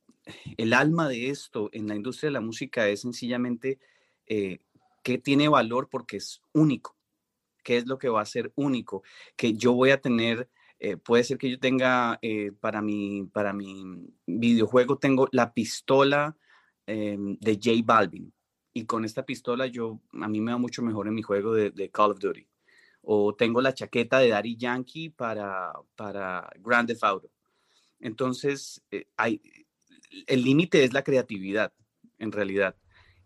el, 0.57 0.73
alma 0.73 1.07
de 1.07 1.29
esto 1.29 1.69
en 1.71 1.87
la 1.87 1.95
industria 1.95 2.27
de 2.27 2.33
la 2.33 2.41
música 2.41 2.89
es 2.89 3.01
sencillamente 3.01 3.79
eh, 4.29 4.59
que 5.03 5.17
tiene 5.17 5.49
valor 5.49 5.89
porque 5.89 6.17
es 6.17 6.41
único. 6.53 6.95
¿Qué 7.63 7.77
es 7.77 7.87
lo 7.87 7.97
que 7.97 8.09
va 8.09 8.21
a 8.21 8.25
ser 8.25 8.51
único? 8.55 9.03
Que 9.35 9.53
yo 9.53 9.73
voy 9.73 9.91
a 9.91 9.99
tener, 9.99 10.49
eh, 10.79 10.97
puede 10.97 11.23
ser 11.23 11.37
que 11.37 11.49
yo 11.49 11.59
tenga 11.59 12.17
eh, 12.21 12.51
para, 12.59 12.81
mi, 12.81 13.25
para 13.25 13.51
mi 13.53 14.07
videojuego, 14.25 14.97
tengo 14.97 15.27
la 15.31 15.53
pistola 15.53 16.37
em, 16.85 17.37
de 17.39 17.55
J 17.55 17.81
Balvin. 17.83 18.33
Y 18.73 18.85
con 18.85 19.03
esta 19.03 19.25
pistola 19.25 19.67
yo, 19.67 19.99
a 20.13 20.27
mí 20.27 20.39
me 20.41 20.51
va 20.51 20.57
mucho 20.57 20.81
mejor 20.81 21.07
en 21.07 21.15
mi 21.15 21.21
juego 21.21 21.53
de, 21.53 21.71
de 21.71 21.89
Call 21.89 22.11
of 22.11 22.19
Duty. 22.19 22.47
O 23.01 23.35
tengo 23.35 23.61
la 23.61 23.73
chaqueta 23.73 24.19
de 24.19 24.29
Daddy 24.29 24.55
Yankee 24.55 25.09
para, 25.09 25.73
para 25.95 26.49
Grand 26.59 26.87
Theft 26.87 27.03
Auto. 27.03 27.31
Entonces, 27.99 28.81
eh, 28.91 29.07
hay, 29.17 29.41
el 30.27 30.43
límite 30.43 30.83
es 30.83 30.93
la 30.93 31.03
creatividad, 31.03 31.73
en 32.17 32.31
realidad. 32.31 32.75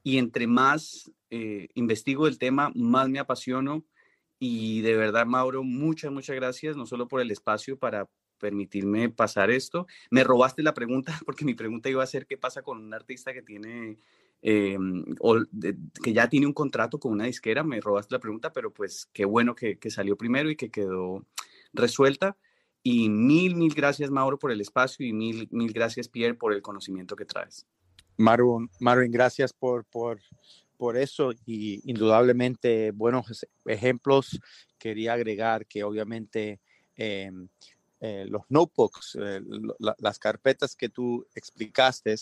Y 0.03 0.17
entre 0.17 0.47
más 0.47 1.11
investigo 1.73 2.27
el 2.27 2.37
tema, 2.37 2.71
más 2.75 3.09
me 3.09 3.17
apasiono 3.17 3.83
y 4.45 4.81
de 4.81 4.97
verdad, 4.97 5.25
Mauro, 5.25 5.63
muchas, 5.63 6.11
muchas 6.11 6.35
gracias, 6.35 6.75
no 6.75 6.85
solo 6.85 7.07
por 7.07 7.21
el 7.21 7.31
espacio 7.31 7.79
para 7.79 8.09
permitirme 8.39 9.07
pasar 9.07 9.49
esto. 9.49 9.87
Me 10.11 10.25
robaste 10.25 10.61
la 10.63 10.73
pregunta 10.73 11.17
porque 11.25 11.45
mi 11.45 11.53
pregunta 11.53 11.89
iba 11.89 12.03
a 12.03 12.07
ser 12.07 12.27
qué 12.27 12.37
pasa 12.37 12.61
con 12.61 12.77
un 12.77 12.93
artista 12.93 13.31
que 13.31 13.41
tiene 13.41 13.99
eh, 14.41 14.77
o 15.19 15.37
que 16.03 16.11
ya 16.11 16.27
tiene 16.27 16.45
un 16.45 16.51
contrato 16.51 16.99
con 16.99 17.13
una 17.13 17.23
disquera. 17.23 17.63
Me 17.63 17.79
robaste 17.79 18.13
la 18.13 18.19
pregunta, 18.19 18.51
pero 18.51 18.73
pues 18.73 19.09
qué 19.13 19.23
bueno 19.23 19.55
que, 19.55 19.79
que, 19.79 19.89
salió 19.89 20.17
primero 20.17 20.49
y 20.49 20.57
que 20.57 20.69
quedó 20.69 21.25
resuelta. 21.71 22.35
Y 22.83 23.07
mil, 23.07 23.55
mil 23.55 23.73
gracias, 23.73 24.11
Mauro, 24.11 24.37
por 24.37 24.51
el 24.51 24.59
espacio 24.59 25.07
y 25.07 25.13
mil, 25.13 25.47
mil 25.51 25.71
gracias, 25.71 26.09
Pierre, 26.09 26.33
por 26.33 26.51
el 26.51 26.61
conocimiento 26.61 27.15
que 27.15 27.23
traes. 27.23 27.65
Marvin, 28.17 28.69
Marvin 28.79 29.11
gracias 29.11 29.53
por, 29.53 29.85
por 29.85 30.19
por 30.83 30.97
eso 30.97 31.31
y 31.45 31.79
indudablemente 31.89 32.91
buenos 32.91 33.45
ejemplos. 33.65 34.37
Quería 34.77 35.13
agregar 35.13 35.65
que 35.65 35.81
obviamente 35.81 36.59
em, 36.97 37.47
eh, 38.01 38.25
los 38.27 38.41
notebooks, 38.49 39.17
eh, 39.17 39.39
las 39.79 40.19
carpetas 40.19 40.75
que 40.75 40.89
tú 40.89 41.25
explicaste, 41.35 42.13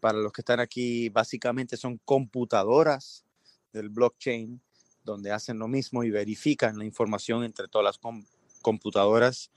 para 0.00 0.16
los 0.16 0.32
que 0.32 0.40
están 0.40 0.58
aquí, 0.58 1.10
básicamente 1.10 1.76
son 1.76 2.00
computadoras 2.02 3.26
del 3.74 3.90
blockchain 3.90 4.58
donde 5.04 5.30
hacen 5.30 5.58
lo 5.58 5.68
mismo 5.68 6.02
y 6.02 6.10
verifican 6.10 6.78
la 6.78 6.86
información 6.86 7.44
entre 7.44 7.68
todas 7.68 7.84
las 7.84 8.00
computadoras 8.62 9.50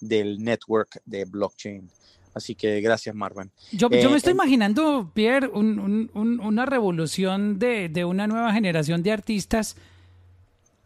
del 0.00 0.42
network 0.42 1.02
de 1.04 1.26
blockchain. 1.26 1.90
Así 2.34 2.54
que 2.54 2.80
gracias, 2.80 3.14
Marvin. 3.14 3.50
Yo, 3.72 3.88
yo 3.90 4.08
me 4.08 4.14
eh, 4.14 4.16
estoy 4.16 4.32
imaginando, 4.32 5.10
Pierre, 5.14 5.48
una 5.48 6.66
revolución 6.66 7.58
de, 7.58 8.04
una 8.04 8.26
nueva 8.26 8.52
generación 8.52 9.02
de 9.02 9.12
artistas 9.12 9.76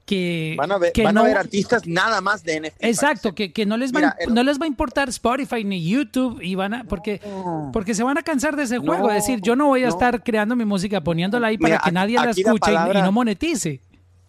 que 0.04 0.56
van 0.58 0.72
a 0.72 0.78
ver, 0.78 0.92
van 1.04 1.16
a 1.16 1.22
ver 1.22 1.36
artistas 1.38 1.86
nada 1.86 2.20
más 2.20 2.42
de 2.42 2.60
NFT. 2.60 2.84
Exacto, 2.84 3.34
que, 3.34 3.66
no 3.66 3.76
les 3.76 3.92
va 3.92 4.16
no 4.28 4.42
les 4.42 4.60
va 4.60 4.64
a 4.64 4.66
importar 4.66 5.08
Spotify 5.10 5.62
ni 5.62 5.88
YouTube 5.88 6.40
y 6.42 6.56
van 6.56 6.74
a 6.74 6.84
porque 6.84 7.20
porque 7.72 7.94
se 7.94 8.02
van 8.02 8.18
a 8.18 8.22
cansar 8.22 8.56
de 8.56 8.64
ese 8.64 8.78
juego, 8.78 9.08
es 9.10 9.26
decir, 9.26 9.40
yo 9.42 9.54
no 9.54 9.66
voy 9.66 9.84
a 9.84 9.88
estar 9.88 10.22
creando 10.24 10.56
mi 10.56 10.64
música 10.64 11.00
poniéndola 11.00 11.46
ahí 11.48 11.58
para 11.58 11.78
que 11.78 11.92
nadie 11.92 12.16
la 12.16 12.30
escuche 12.30 12.72
y, 12.72 13.02
no 13.02 13.12
monetice. 13.12 13.80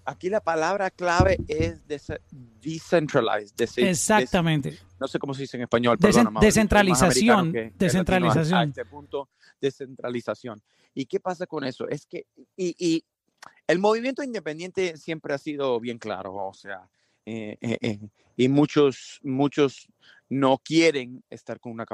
Aquí 0.05 0.29
la 0.29 0.41
palabra 0.41 0.89
clave 0.91 1.37
es 1.47 1.81
decentralized. 1.87 3.59
Exactamente 3.77 4.77
no 5.03 5.07
sé 5.09 5.19
cómo 5.19 5.33
se 5.33 5.41
dice 5.41 5.57
en 5.57 5.63
español, 5.63 5.97
descentralización, 6.39 7.51
descentralización. 7.75 8.59
A 8.59 8.63
este 8.63 8.85
punto, 8.85 9.27
descentralización. 9.59 10.63
¿Y 10.93 11.07
qué 11.07 11.19
pasa 11.19 11.45
con 11.45 11.65
eso? 11.65 11.89
Es 11.89 12.05
que, 12.05 12.25
y, 12.55 13.03
el 13.67 13.79
movimiento 13.79 14.23
independiente 14.23 14.95
siempre 14.95 15.33
ha 15.33 15.37
sido 15.37 15.77
bien 15.81 15.97
claro, 15.97 16.33
o 16.33 16.53
sea, 16.53 16.89
eh, 17.25 17.57
eh, 17.59 17.77
eh, 17.81 17.99
y 18.37 18.47
muchos, 18.47 19.19
muchos 19.23 19.89
no 20.29 20.57
quieren 20.63 21.21
estar 21.29 21.59
con 21.59 21.73
una 21.73 21.85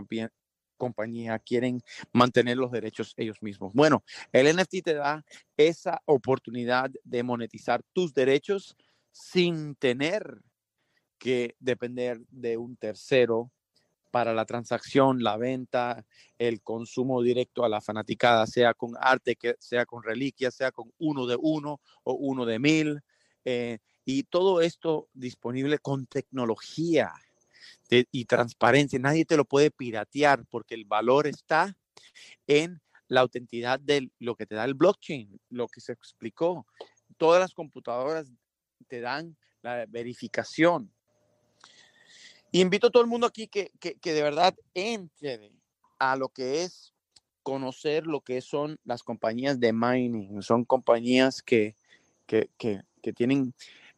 compañía, 0.79 1.37
quieren 1.37 1.83
mantener 2.11 2.57
los 2.57 2.71
derechos 2.71 3.13
ellos 3.17 3.43
mismos. 3.43 3.71
Bueno, 3.73 4.03
el 4.31 4.47
NFT 4.55 4.83
te 4.83 4.93
da 4.95 5.23
esa 5.55 6.01
oportunidad 6.05 6.89
de 7.03 7.21
monetizar 7.21 7.83
tus 7.93 8.15
derechos 8.15 8.75
sin 9.11 9.75
tener 9.75 10.41
que 11.19 11.55
depender 11.59 12.21
de 12.29 12.57
un 12.57 12.77
tercero 12.77 13.51
para 14.09 14.33
la 14.33 14.45
transacción, 14.45 15.21
la 15.21 15.37
venta, 15.37 16.05
el 16.39 16.61
consumo 16.61 17.21
directo 17.21 17.63
a 17.63 17.69
la 17.69 17.81
fanaticada, 17.81 18.47
sea 18.47 18.73
con 18.73 18.93
arte, 18.99 19.35
que 19.35 19.55
sea 19.59 19.85
con 19.85 20.01
reliquias, 20.01 20.55
sea 20.55 20.71
con 20.71 20.91
uno 20.97 21.27
de 21.27 21.37
uno 21.39 21.79
o 22.03 22.13
uno 22.13 22.45
de 22.45 22.57
mil. 22.57 23.01
Eh, 23.45 23.77
y 24.05 24.23
todo 24.23 24.61
esto 24.61 25.09
disponible 25.13 25.77
con 25.77 26.07
tecnología 26.07 27.11
y 27.89 28.25
transparencia. 28.25 28.99
Nadie 28.99 29.25
te 29.25 29.37
lo 29.37 29.45
puede 29.45 29.71
piratear 29.71 30.45
porque 30.49 30.75
el 30.75 30.85
valor 30.85 31.27
está 31.27 31.75
en 32.47 32.81
la 33.07 33.21
autenticidad 33.21 33.79
de 33.79 34.11
lo 34.19 34.35
que 34.35 34.45
te 34.45 34.55
da 34.55 34.65
el 34.65 34.75
blockchain, 34.75 35.39
lo 35.49 35.67
que 35.67 35.81
se 35.81 35.93
explicó. 35.93 36.65
Todas 37.17 37.39
las 37.39 37.53
computadoras 37.53 38.31
te 38.87 39.01
dan 39.01 39.35
la 39.61 39.85
verificación 39.87 40.91
invito 42.51 42.87
a 42.87 42.89
todo 42.89 43.03
el 43.03 43.09
mundo 43.09 43.27
aquí 43.27 43.47
que, 43.47 43.71
de 43.79 44.23
verdad 44.23 44.55
entre 44.73 45.51
a 45.99 46.15
lo 46.15 46.29
que 46.29 46.63
es 46.63 46.93
conocer 47.43 48.05
lo 48.05 48.21
que 48.21 48.41
son 48.41 48.77
las 48.83 49.03
compañías 49.03 49.59
de 49.59 49.73
mining. 49.73 50.41
Son 50.41 50.65
compañías 50.65 51.41
que, 51.41 51.75
que, 52.25 52.49
tienen 53.15 53.53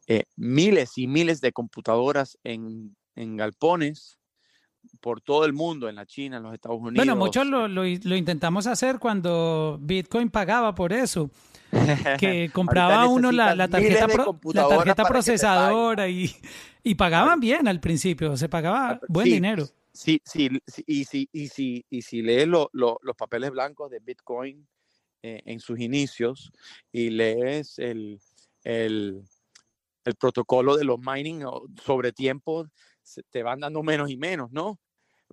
eh, 0.06 0.24
miles 0.36 0.96
y 0.96 1.06
miles 1.06 1.40
de 1.40 1.52
computadoras 1.52 2.38
en, 2.44 2.96
galpones 3.14 4.18
por 5.00 5.20
todo 5.20 5.44
el 5.44 5.52
mundo, 5.52 5.88
en 5.88 5.94
la 5.94 6.06
China, 6.06 6.38
en 6.38 6.42
los 6.42 6.54
Estados 6.54 6.78
Unidos. 6.78 6.96
Bueno, 6.96 7.16
muchos 7.16 7.46
lo, 7.46 7.68
lo, 7.68 7.86
intentamos 7.86 8.66
hacer 8.66 8.98
cuando 8.98 9.78
Bitcoin 9.80 10.30
pagaba 10.30 10.74
por 10.74 10.92
eso. 10.92 11.30
Que 12.18 12.50
compraba 12.52 13.06
uno 13.08 13.32
la, 13.32 13.56
tarjeta, 13.68 14.06
la 14.52 14.68
tarjeta 14.68 15.04
procesadora 15.04 16.08
y, 16.08 16.30
y 16.82 16.94
pagaban 16.94 17.40
bien 17.40 17.68
al 17.68 17.80
principio, 17.80 18.36
se 18.36 18.48
pagaba 18.48 19.00
buen 19.08 19.26
dinero. 19.26 19.66
Sí, 19.92 20.22
sí, 20.24 20.48
y 20.86 21.04
si, 21.04 21.28
y 21.32 21.48
si, 21.48 21.84
y 21.90 22.02
si 22.02 22.22
lees 22.22 22.48
los 22.48 23.16
papeles 23.16 23.50
blancos 23.50 23.90
de 23.90 24.00
Bitcoin 24.00 24.66
eh, 25.22 25.42
en 25.44 25.60
sus 25.60 25.78
inicios 25.78 26.50
y 26.90 27.10
lees 27.10 27.78
el, 27.78 28.18
el, 28.64 29.22
el, 30.04 30.14
protocolo 30.16 30.76
de 30.76 30.84
los 30.84 30.98
mining 30.98 31.44
sobre 31.84 32.12
tiempo, 32.12 32.66
te 33.30 33.42
van 33.42 33.60
dando 33.60 33.82
menos 33.82 34.10
y 34.10 34.16
menos, 34.16 34.52
¿no? 34.52 34.78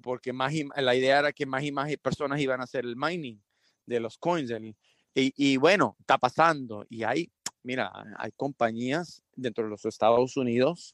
Porque 0.01 0.33
más 0.33 0.53
la 0.77 0.95
idea 0.95 1.19
era 1.19 1.33
que 1.33 1.45
más 1.45 1.63
y 1.63 1.71
más 1.71 1.91
personas 1.97 2.39
iban 2.39 2.61
a 2.61 2.63
hacer 2.63 2.85
el 2.85 2.95
mining 2.95 3.39
de 3.85 3.99
los 3.99 4.17
coins. 4.17 4.51
y, 4.51 4.75
y 5.13 5.57
bueno, 5.57 5.95
está 5.99 6.17
pasando. 6.17 6.85
Y 6.89 7.03
hay, 7.03 7.31
mira, 7.63 7.91
hay 8.17 8.31
compañías 8.31 9.21
dentro 9.35 9.65
de 9.65 9.69
los 9.71 9.85
Estados 9.85 10.37
Unidos 10.37 10.93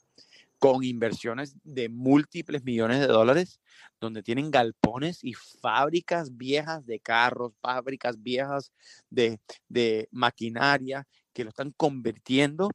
con 0.59 0.83
inversiones 0.83 1.55
de 1.63 1.89
múltiples 1.89 2.63
millones 2.63 2.99
de 2.99 3.07
dólares, 3.07 3.59
donde 3.99 4.23
tienen 4.23 4.51
galpones 4.51 5.23
y 5.23 5.33
fábricas 5.33 6.35
viejas 6.35 6.85
de 6.85 6.99
carros, 6.99 7.53
fábricas 7.61 8.21
viejas 8.21 8.71
de, 9.09 9.39
maquinaria, 10.11 11.07
que 11.33 11.43
lo 11.43 11.49
están 11.49 11.71
convirtiendo 11.71 12.69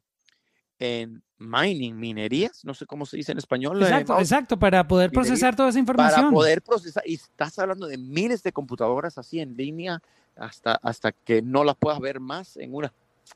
en 0.79 1.23
mining, 1.41 1.97
minerías, 1.97 2.63
no 2.63 2.73
sé 2.73 2.85
cómo 2.85 3.05
se 3.05 3.17
dice 3.17 3.31
en 3.31 3.37
español. 3.37 3.81
Eh, 3.81 3.85
exacto, 3.85 4.19
exacto, 4.19 4.59
para 4.59 4.87
poder 4.87 5.11
procesar 5.11 5.55
toda 5.55 5.69
esa 5.69 5.79
información. 5.79 6.21
Para 6.21 6.31
poder 6.31 6.61
procesar, 6.61 7.03
y 7.05 7.15
estás 7.15 7.57
hablando 7.59 7.87
de 7.87 7.97
miles 7.97 8.43
de 8.43 8.51
computadoras 8.51 9.17
así 9.17 9.39
en 9.39 9.57
línea 9.57 10.01
hasta, 10.35 10.75
hasta 10.81 11.11
que 11.11 11.41
no 11.41 11.63
las 11.63 11.75
puedas 11.75 11.99
ver 11.99 12.19
más 12.19 12.57
en 12.57 12.73
una 12.73 12.93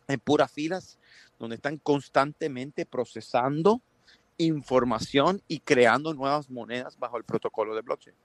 en 0.07 0.19
puras 0.19 0.51
filas, 0.51 0.97
donde 1.39 1.55
están 1.55 1.77
constantemente 1.77 2.85
procesando 2.85 3.81
información 4.37 5.41
y 5.47 5.59
creando 5.59 6.13
nuevas 6.13 6.49
monedas 6.49 6.97
bajo 6.99 7.17
el 7.17 7.23
protocolo 7.23 7.75
de 7.75 7.81
blockchain. 7.81 8.15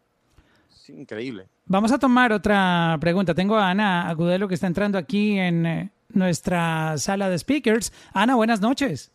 Es 0.72 0.91
increíble. 0.91 1.49
Vamos 1.66 1.93
a 1.93 1.99
tomar 1.99 2.33
otra 2.33 2.97
pregunta. 3.01 3.35
Tengo 3.35 3.57
a 3.57 3.70
Ana 3.70 4.09
Agudelo 4.09 4.49
que 4.49 4.55
está 4.55 4.66
entrando 4.66 4.99
aquí 4.99 5.39
en 5.39 5.66
eh, 5.66 5.91
nuestra 6.09 6.99
sala 6.99 7.28
de 7.28 7.39
speakers. 7.39 7.93
Ana, 8.12 8.35
buenas 8.35 8.61
noches. 8.61 9.12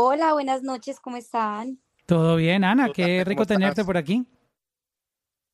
Hola, 0.00 0.32
buenas 0.32 0.62
noches, 0.62 1.00
¿cómo 1.00 1.16
están? 1.16 1.82
Todo 2.06 2.36
bien, 2.36 2.62
Ana, 2.62 2.92
qué 2.94 3.24
rico 3.24 3.44
tenerte 3.44 3.84
por 3.84 3.96
aquí. 3.96 4.24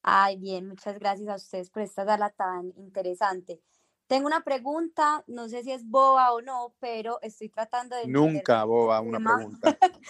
Ay, 0.03 0.37
bien, 0.37 0.69
muchas 0.69 0.99
gracias 0.99 1.31
a 1.31 1.37
ustedes 1.37 1.71
por 1.71 1.81
esta 1.81 2.05
sala 2.05 2.29
tan 2.29 2.71
interesante. 2.77 3.63
Tengo 4.07 4.27
una 4.27 4.43
pregunta, 4.43 5.25
no 5.29 5.49
sé 5.49 5.63
si 5.63 5.73
es 5.73 5.89
boba 5.89 6.31
o 6.35 6.43
no, 6.43 6.75
pero 6.79 7.19
estoy 7.23 7.49
tratando 7.49 7.97
de... 7.97 8.07
Nunca 8.07 8.65
boba 8.65 9.01
una 9.01 9.19
pregunta. 9.19 9.79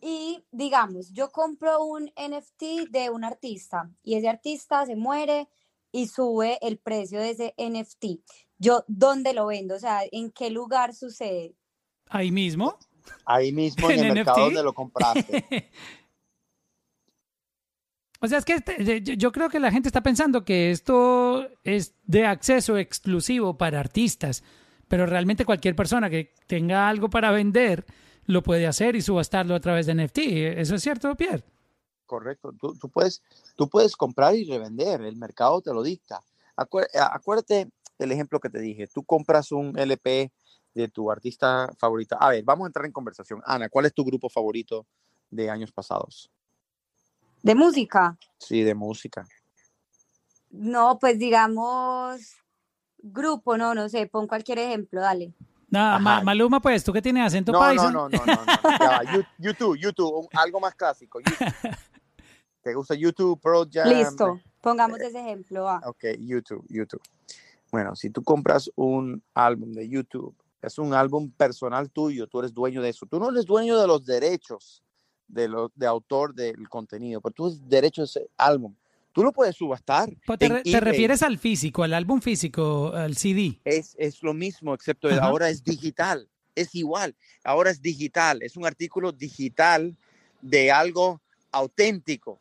y 0.00 0.42
digamos, 0.50 1.12
yo 1.12 1.30
compro 1.30 1.84
un 1.84 2.06
NFT 2.16 2.88
de 2.88 3.10
un 3.10 3.22
artista 3.22 3.90
y 4.02 4.14
ese 4.14 4.30
artista 4.30 4.86
se 4.86 4.96
muere 4.96 5.46
y 5.92 6.08
sube 6.08 6.58
el 6.66 6.78
precio 6.78 7.20
de 7.20 7.30
ese 7.32 7.54
NFT. 7.58 8.22
Yo, 8.56 8.82
¿dónde 8.88 9.34
lo 9.34 9.44
vendo? 9.48 9.74
O 9.74 9.78
sea, 9.78 10.04
¿en 10.10 10.30
qué 10.30 10.48
lugar 10.48 10.94
sucede? 10.94 11.54
Ahí 12.08 12.32
mismo. 12.32 12.78
Ahí 13.24 13.52
mismo 13.52 13.90
en, 13.90 14.04
el 14.04 14.14
mercado 14.14 14.44
donde 14.46 14.62
lo 14.62 14.72
compraste. 14.72 15.70
O 18.20 18.26
sea, 18.26 18.38
es 18.38 18.44
que 18.44 18.54
este, 18.54 19.00
yo 19.16 19.30
creo 19.30 19.48
que 19.48 19.60
la 19.60 19.70
gente 19.70 19.88
está 19.88 20.02
pensando 20.02 20.44
que 20.44 20.72
esto 20.72 21.48
es 21.62 21.94
de 22.04 22.26
acceso 22.26 22.76
exclusivo 22.76 23.56
para 23.56 23.78
artistas, 23.78 24.42
pero 24.88 25.06
realmente 25.06 25.44
cualquier 25.44 25.76
persona 25.76 26.10
que 26.10 26.34
tenga 26.48 26.88
algo 26.88 27.10
para 27.10 27.30
vender 27.30 27.86
lo 28.24 28.42
puede 28.42 28.66
hacer 28.66 28.96
y 28.96 29.02
subastarlo 29.02 29.54
a 29.54 29.60
través 29.60 29.86
de 29.86 29.94
NFT. 29.94 30.18
¿Eso 30.58 30.74
es 30.74 30.82
cierto, 30.82 31.14
Pierre? 31.14 31.44
Correcto. 32.06 32.52
Tú, 32.58 32.88
puedes, 32.88 33.22
tú 33.54 33.68
puedes 33.68 33.94
comprar 33.94 34.34
y 34.34 34.44
revender. 34.44 35.00
El 35.02 35.16
mercado 35.16 35.60
te 35.60 35.72
lo 35.72 35.82
dicta. 35.82 36.20
acuérdate 36.56 37.68
del 37.98 38.12
ejemplo 38.12 38.40
que 38.40 38.50
te 38.50 38.58
dije. 38.58 38.88
Tú 38.88 39.04
compras 39.04 39.52
un 39.52 39.78
LP 39.78 40.32
de 40.78 40.88
tu 40.88 41.10
artista 41.10 41.70
favorita. 41.76 42.16
A 42.20 42.30
ver, 42.30 42.44
vamos 42.44 42.64
a 42.64 42.68
entrar 42.68 42.86
en 42.86 42.92
conversación. 42.92 43.42
Ana, 43.44 43.68
¿cuál 43.68 43.86
es 43.86 43.94
tu 43.94 44.04
grupo 44.04 44.28
favorito 44.28 44.86
de 45.28 45.50
años 45.50 45.72
pasados? 45.72 46.30
¿De 47.42 47.54
música? 47.54 48.16
Sí, 48.38 48.62
de 48.62 48.74
música. 48.74 49.26
No, 50.50 50.98
pues 50.98 51.18
digamos, 51.18 52.20
grupo, 52.98 53.56
no, 53.56 53.74
no 53.74 53.88
sé, 53.88 54.06
pon 54.06 54.26
cualquier 54.28 54.60
ejemplo, 54.60 55.00
dale. 55.00 55.34
No, 55.68 56.00
Maluma, 56.00 56.60
pues, 56.60 56.82
¿tú 56.82 56.92
qué 56.92 57.02
tienes 57.02 57.26
acento 57.26 57.52
no, 57.52 57.74
No, 57.74 57.90
no, 57.90 58.08
no, 58.08 58.24
no, 58.24 58.34
no. 58.34 59.26
YouTube, 59.38 59.76
YouTube, 59.78 60.28
algo 60.32 60.60
más 60.60 60.74
clásico. 60.74 61.20
¿Te 62.62 62.72
gusta 62.72 62.94
YouTube, 62.94 63.38
Pro 63.40 63.66
Jam? 63.70 63.88
Listo, 63.88 64.40
pongamos 64.62 64.98
ese 65.00 65.20
ejemplo. 65.20 65.64
Va. 65.64 65.80
Ok, 65.84 66.04
YouTube, 66.20 66.64
YouTube. 66.68 67.02
Bueno, 67.70 67.94
si 67.94 68.10
tú 68.10 68.22
compras 68.22 68.70
un 68.76 69.22
álbum 69.34 69.72
de 69.72 69.88
YouTube, 69.88 70.34
es 70.62 70.78
un 70.78 70.94
álbum 70.94 71.30
personal 71.30 71.90
tuyo, 71.90 72.26
tú 72.26 72.40
eres 72.40 72.52
dueño 72.52 72.82
de 72.82 72.90
eso. 72.90 73.06
Tú 73.06 73.18
no 73.18 73.30
eres 73.30 73.44
dueño 73.44 73.78
de 73.78 73.86
los 73.86 74.04
derechos 74.04 74.82
de, 75.28 75.48
lo, 75.48 75.70
de 75.74 75.86
autor 75.86 76.34
del 76.34 76.68
contenido, 76.68 77.20
pero 77.20 77.34
tú 77.34 77.46
eres 77.46 77.68
derecho 77.68 78.02
a 78.02 78.04
ese 78.06 78.28
álbum. 78.36 78.74
Tú 79.12 79.22
lo 79.22 79.32
puedes 79.32 79.56
subastar. 79.56 80.10
Te, 80.38 80.80
refieres 80.80 81.22
al 81.22 81.38
físico, 81.38 81.82
al 81.82 81.94
álbum 81.94 82.20
físico, 82.20 82.92
al 82.92 83.16
CD. 83.16 83.58
Es, 83.64 83.94
es 83.98 84.22
lo 84.22 84.34
mismo, 84.34 84.74
excepto 84.74 85.08
que 85.08 85.14
ahora 85.14 85.48
es 85.48 85.64
digital. 85.64 86.28
Es 86.54 86.74
igual. 86.74 87.16
Ahora 87.42 87.70
es 87.70 87.80
digital. 87.80 88.42
Es 88.42 88.56
un 88.56 88.66
artículo 88.66 89.12
digital 89.12 89.96
de 90.40 90.70
algo 90.70 91.20
auténtico. 91.50 92.40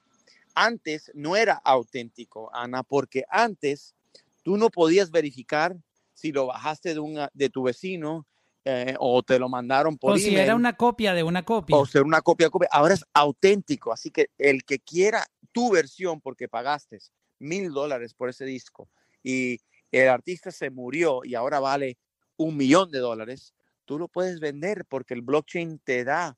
Antes 0.53 1.11
no 1.13 1.35
era 1.35 1.53
auténtico, 1.63 2.53
Ana, 2.53 2.83
porque 2.83 3.23
antes 3.29 3.95
tú 4.43 4.57
no 4.57 4.69
podías 4.69 5.11
verificar 5.11 5.75
si 6.17 6.31
lo 6.31 6.47
bajaste 6.47 6.95
de, 6.95 6.99
una, 6.99 7.29
de 7.33 7.49
tu 7.49 7.61
vecino 7.61 8.25
eh, 8.65 8.95
o 8.99 9.21
te 9.21 9.37
lo 9.37 9.49
mandaron 9.49 9.99
por 9.99 10.13
O 10.13 10.17
si 10.17 10.35
era 10.35 10.55
una 10.55 10.73
copia 10.75 11.13
de 11.13 11.21
una 11.21 11.43
copia. 11.43 11.77
O 11.77 11.85
ser 11.85 12.01
una 12.01 12.21
copia, 12.21 12.49
copia. 12.49 12.67
Ahora 12.71 12.95
es 12.95 13.05
auténtico, 13.13 13.93
así 13.93 14.09
que 14.09 14.31
el 14.39 14.63
que 14.65 14.79
quiera 14.79 15.23
tu 15.51 15.71
versión 15.71 16.19
porque 16.19 16.49
pagaste 16.49 16.97
mil 17.37 17.69
dólares 17.69 18.15
por 18.15 18.29
ese 18.29 18.45
disco 18.45 18.89
y 19.21 19.59
el 19.91 20.09
artista 20.09 20.49
se 20.49 20.71
murió 20.71 21.21
y 21.23 21.35
ahora 21.35 21.59
vale 21.59 21.99
un 22.35 22.57
millón 22.57 22.89
de 22.89 22.97
dólares, 22.97 23.53
tú 23.85 23.99
lo 23.99 24.07
puedes 24.07 24.39
vender 24.39 24.85
porque 24.89 25.13
el 25.13 25.21
blockchain 25.21 25.79
te 25.83 26.03
da 26.03 26.35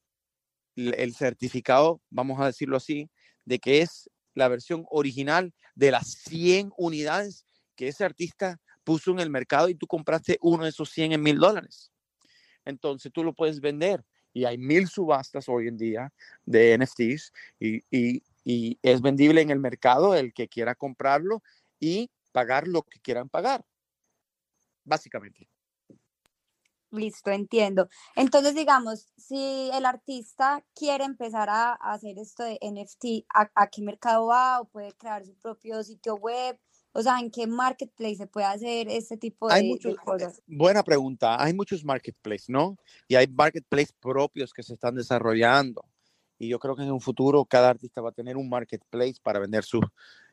el 0.75 1.15
certificado, 1.15 2.01
vamos 2.09 2.39
a 2.41 2.47
decirlo 2.47 2.75
así, 2.75 3.09
de 3.45 3.59
que 3.59 3.81
es 3.81 4.09
la 4.33 4.49
versión 4.49 4.85
original 4.89 5.53
de 5.73 5.91
las 5.91 6.11
100 6.25 6.73
unidades 6.77 7.45
que 7.75 7.87
ese 7.87 8.03
artista 8.03 8.59
puso 8.89 9.11
en 9.11 9.19
el 9.19 9.29
mercado 9.29 9.69
y 9.69 9.75
tú 9.75 9.85
compraste 9.85 10.39
uno 10.41 10.63
de 10.63 10.69
esos 10.69 10.89
100 10.89 11.11
en 11.11 11.21
mil 11.21 11.37
dólares 11.37 11.91
entonces 12.69 13.11
tú 13.11 13.23
lo 13.23 13.33
puedes 13.33 13.59
vender. 13.59 14.03
Y 14.31 14.45
hay 14.45 14.57
mil 14.57 14.87
subastas 14.87 15.49
hoy 15.49 15.67
en 15.67 15.77
día 15.77 16.13
de 16.45 16.77
NFTs 16.77 17.33
y, 17.59 18.23
es 18.81 19.01
vendible 19.01 19.41
en 19.41 19.51
el 19.51 19.59
mercado 19.59 20.15
el 20.15 20.33
que 20.33 20.47
quiera 20.47 20.73
comprarlo 20.73 21.43
y 21.79 22.09
pagar 22.31 22.67
lo 22.67 22.81
que 22.81 22.99
quieran 22.99 23.29
pagar, 23.29 23.63
básicamente. 24.83 25.47
Listo, 26.91 27.29
entiendo. 27.29 27.89
Entonces, 28.15 28.55
digamos, 28.55 29.11
si 29.17 29.69
el 29.71 29.85
artista 29.85 30.65
quiere 30.73 31.03
empezar 31.03 31.47
a, 31.49 31.73
hacer 31.73 32.17
esto 32.17 32.43
de 32.43 32.57
NFT, 32.61 33.27
¿a, 33.29 33.67
qué 33.67 33.83
mercado 33.83 34.27
va? 34.27 34.61
¿O 34.61 34.65
puede 34.65 34.93
crear 34.93 35.23
su 35.25 35.35
propio 35.35 35.83
sitio 35.83 36.15
web? 36.15 36.59
O 36.91 37.01
sea, 37.03 37.19
¿en 37.19 37.29
qué 37.29 37.45
marketplace 37.45 38.15
se 38.15 38.27
puede 38.27 38.47
hacer 38.47 38.87
este 38.89 39.15
tipo 39.17 39.47
de, 39.47 39.79
cosas? 40.03 40.41
Buena 40.47 40.83
pregunta. 40.83 41.41
Hay 41.41 41.53
muchos 41.53 41.85
marketplaces, 41.85 42.49
¿no? 42.49 42.77
Y 43.07 43.15
hay 43.15 43.27
marketplaces 43.27 43.93
propios 43.99 44.51
que 44.53 44.63
se 44.63 44.73
están 44.73 44.95
desarrollando. 44.95 45.85
Y 46.39 46.47
yo 46.47 46.57
creo 46.57 46.75
que 46.75 46.83
en 46.83 46.91
un 46.91 47.01
futuro 47.01 47.45
cada 47.45 47.69
artista 47.69 48.01
va 48.01 48.09
a 48.09 48.13
tener 48.13 48.37
un 48.37 48.49
marketplace 48.49 49.15
para 49.21 49.39
vender 49.39 49.63
su... 49.63 49.81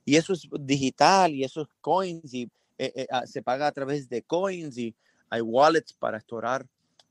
Y 0.04 0.16
eso 0.16 0.32
es 0.32 0.48
digital 0.60 1.34
y 1.34 1.44
eso 1.44 1.62
es 1.62 1.68
coins 1.80 2.32
y 2.32 2.44
eh, 2.78 2.92
eh, 2.94 3.06
ah, 3.10 3.26
se 3.26 3.42
paga 3.42 3.66
a 3.66 3.72
través 3.72 4.08
de 4.08 4.22
coins 4.22 4.78
y 4.78 4.94
hay 5.30 5.40
wallets 5.40 5.92
para 5.92 6.18
estorar 6.18 6.66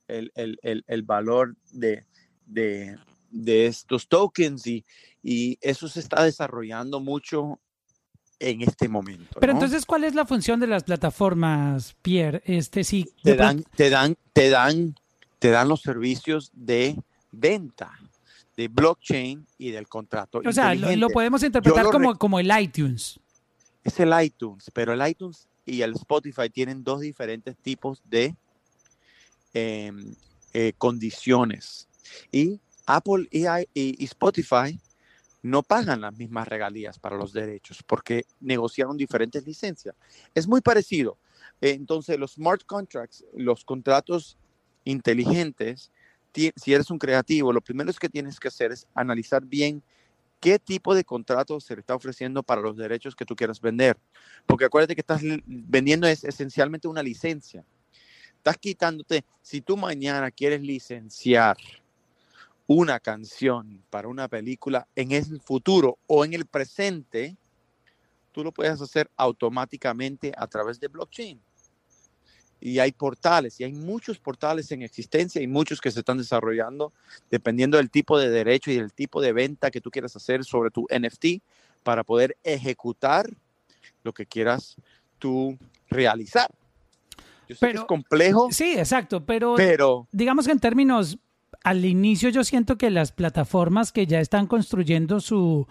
el, 0.08 0.32
el, 0.36 0.58
el, 0.62 0.84
el 0.88 1.02
valor 1.02 1.56
de, 1.72 2.06
de, 2.46 2.98
de, 3.32 3.66
estos 3.66 4.08
tokens 4.08 4.66
y, 4.68 4.86
y 5.24 5.58
eso 5.62 5.88
se 5.88 6.00
está 6.00 6.24
desarrollando 6.24 7.00
mucho 7.00 7.60
en 8.40 8.62
este 8.62 8.88
momento. 8.88 9.40
Pero 9.40 9.54
entonces, 9.54 9.86
¿cuál 9.86 10.04
es 10.04 10.16
la 10.16 10.26
función 10.26 10.60
de 10.60 10.68
las 10.68 10.84
plataformas, 10.84 11.96
Pierre? 12.02 12.42
Este 12.46 12.84
sí. 12.84 13.10
Te 13.24 13.36
dan, 13.36 13.64
te 13.76 13.90
dan, 13.90 14.16
te 14.34 14.50
dan, 14.50 14.96
te 15.40 15.50
dan 15.50 15.70
los 15.70 15.82
servicios 15.82 16.52
de 16.54 16.98
venta 17.32 17.92
de 18.56 18.68
blockchain 18.68 19.46
y 19.58 19.72
del 19.72 19.88
contrato. 19.88 20.42
O 20.46 20.52
sea, 20.52 20.74
lo, 20.76 21.10
podemos 21.10 21.44
interpretar 21.44 21.86
como, 21.86 22.18
como 22.18 22.40
el 22.40 22.52
iTunes. 22.58 23.20
Es 23.84 24.00
el 24.00 24.14
iTunes, 24.22 24.72
pero 24.74 24.94
el 24.94 25.08
iTunes 25.08 25.48
y 25.66 25.82
el 25.82 25.94
Spotify 25.94 26.50
tienen 26.50 26.84
dos 26.84 27.02
diferentes 27.02 27.58
tipos 27.58 28.02
de 28.06 28.36
em, 29.54 30.16
eh, 30.54 30.74
condiciones. 30.78 31.88
Y 32.32 32.60
Apple 32.86 33.28
y 33.32 34.06
Spotify 34.06 34.80
no 35.46 35.62
pagan 35.62 36.02
las 36.02 36.18
mismas 36.18 36.48
regalías 36.48 36.98
para 36.98 37.18
los 37.18 37.32
derechos 37.32 37.84
porque 37.84 38.26
negociaron 38.40 38.98
diferentes 38.98 39.46
licencias. 39.46 39.96
Es 40.34 40.48
muy 40.48 40.60
parecido. 40.60 41.20
Entonces, 41.62 42.18
los 42.18 42.32
smart 42.32 42.64
contracts, 42.66 43.24
los 43.36 43.64
contratos 43.64 44.40
inteligentes, 44.86 45.92
si 46.34 46.74
eres 46.74 46.90
un 46.90 46.98
creativo, 46.98 47.54
lo 47.54 47.62
primero 47.62 47.94
que 47.94 48.10
tienes 48.10 48.40
que 48.40 48.48
hacer 48.48 48.72
es 48.72 48.88
analizar 48.96 49.46
bien 49.46 49.84
qué 50.40 50.58
tipo 50.58 50.96
de 50.96 51.04
contrato 51.04 51.60
se 51.60 51.76
le 51.76 51.82
está 51.82 51.94
ofreciendo 51.94 52.42
para 52.42 52.62
los 52.62 52.76
derechos 52.76 53.16
que 53.16 53.26
tú 53.26 53.36
quieras 53.36 53.62
vender. 53.62 54.00
Porque 54.48 54.66
acuérdate 54.66 54.96
que 54.96 55.02
estás 55.02 55.22
vendiendo 55.46 56.08
es 56.08 56.24
esencialmente 56.24 56.88
una 56.88 57.04
licencia. 57.04 57.64
Estás 58.38 58.58
quitándote, 58.58 59.24
si 59.44 59.62
tú 59.62 59.78
mañana 59.78 60.32
quieres 60.32 60.62
licenciar 60.62 61.56
una 62.68 63.00
canción 63.00 63.84
para 63.90 64.08
una 64.08 64.28
película 64.28 64.88
en 64.96 65.12
el 65.12 65.40
futuro 65.42 65.98
o 66.08 66.26
en 66.26 66.34
el 66.34 66.46
presente, 66.46 67.36
tú 68.32 68.44
lo 68.44 68.52
puedes 68.52 68.82
hacer 68.82 69.10
automáticamente 69.16 70.34
a 70.36 70.48
través 70.48 70.80
de 70.80 70.88
blockchain. 70.88 71.40
Y 72.60 72.80
hay 72.80 72.92
portales, 72.94 73.60
y 73.60 73.64
hay 73.64 73.74
muchos 73.74 74.18
portales 74.18 74.72
en 74.72 74.82
existencia 74.82 75.42
y 75.42 75.48
muchos 75.48 75.80
que 75.80 75.92
se 75.92 76.00
están 76.00 76.18
desarrollando 76.18 76.94
dependiendo 77.30 77.78
del 77.78 77.92
tipo 77.92 78.18
de 78.18 78.30
derecho 78.30 78.72
y 78.72 78.78
del 78.78 78.94
tipo 78.94 79.22
de 79.22 79.34
venta 79.34 79.70
que 79.70 79.82
tú 79.82 79.92
quieras 79.92 80.16
hacer 80.16 80.44
sobre 80.44 80.72
tu 80.72 80.88
NFT 80.90 81.44
para 81.84 82.04
poder 82.04 82.38
ejecutar 82.44 83.30
lo 84.04 84.14
que 84.14 84.26
quieras 84.26 84.76
tú 85.20 85.58
realizar. 85.90 86.50
Yo 87.48 87.56
sé 87.56 87.72
que 87.72 87.78
es 87.78 87.84
complejo. 87.84 88.48
Sí, 88.52 88.74
exacto, 88.78 89.24
pero, 89.24 89.54
pero 89.56 90.08
digamos 90.12 90.48
que 90.48 90.52
en 90.52 90.60
términos 90.60 91.20
al 91.64 91.86
inicio 91.86 92.30
yo 92.30 92.44
siento 92.44 92.78
que 92.78 92.90
las 92.90 93.12
plataformas 93.12 93.92
que 93.92 94.08
ya 94.08 94.20
están 94.20 94.48
construyendo 94.48 95.20
su, 95.20 95.68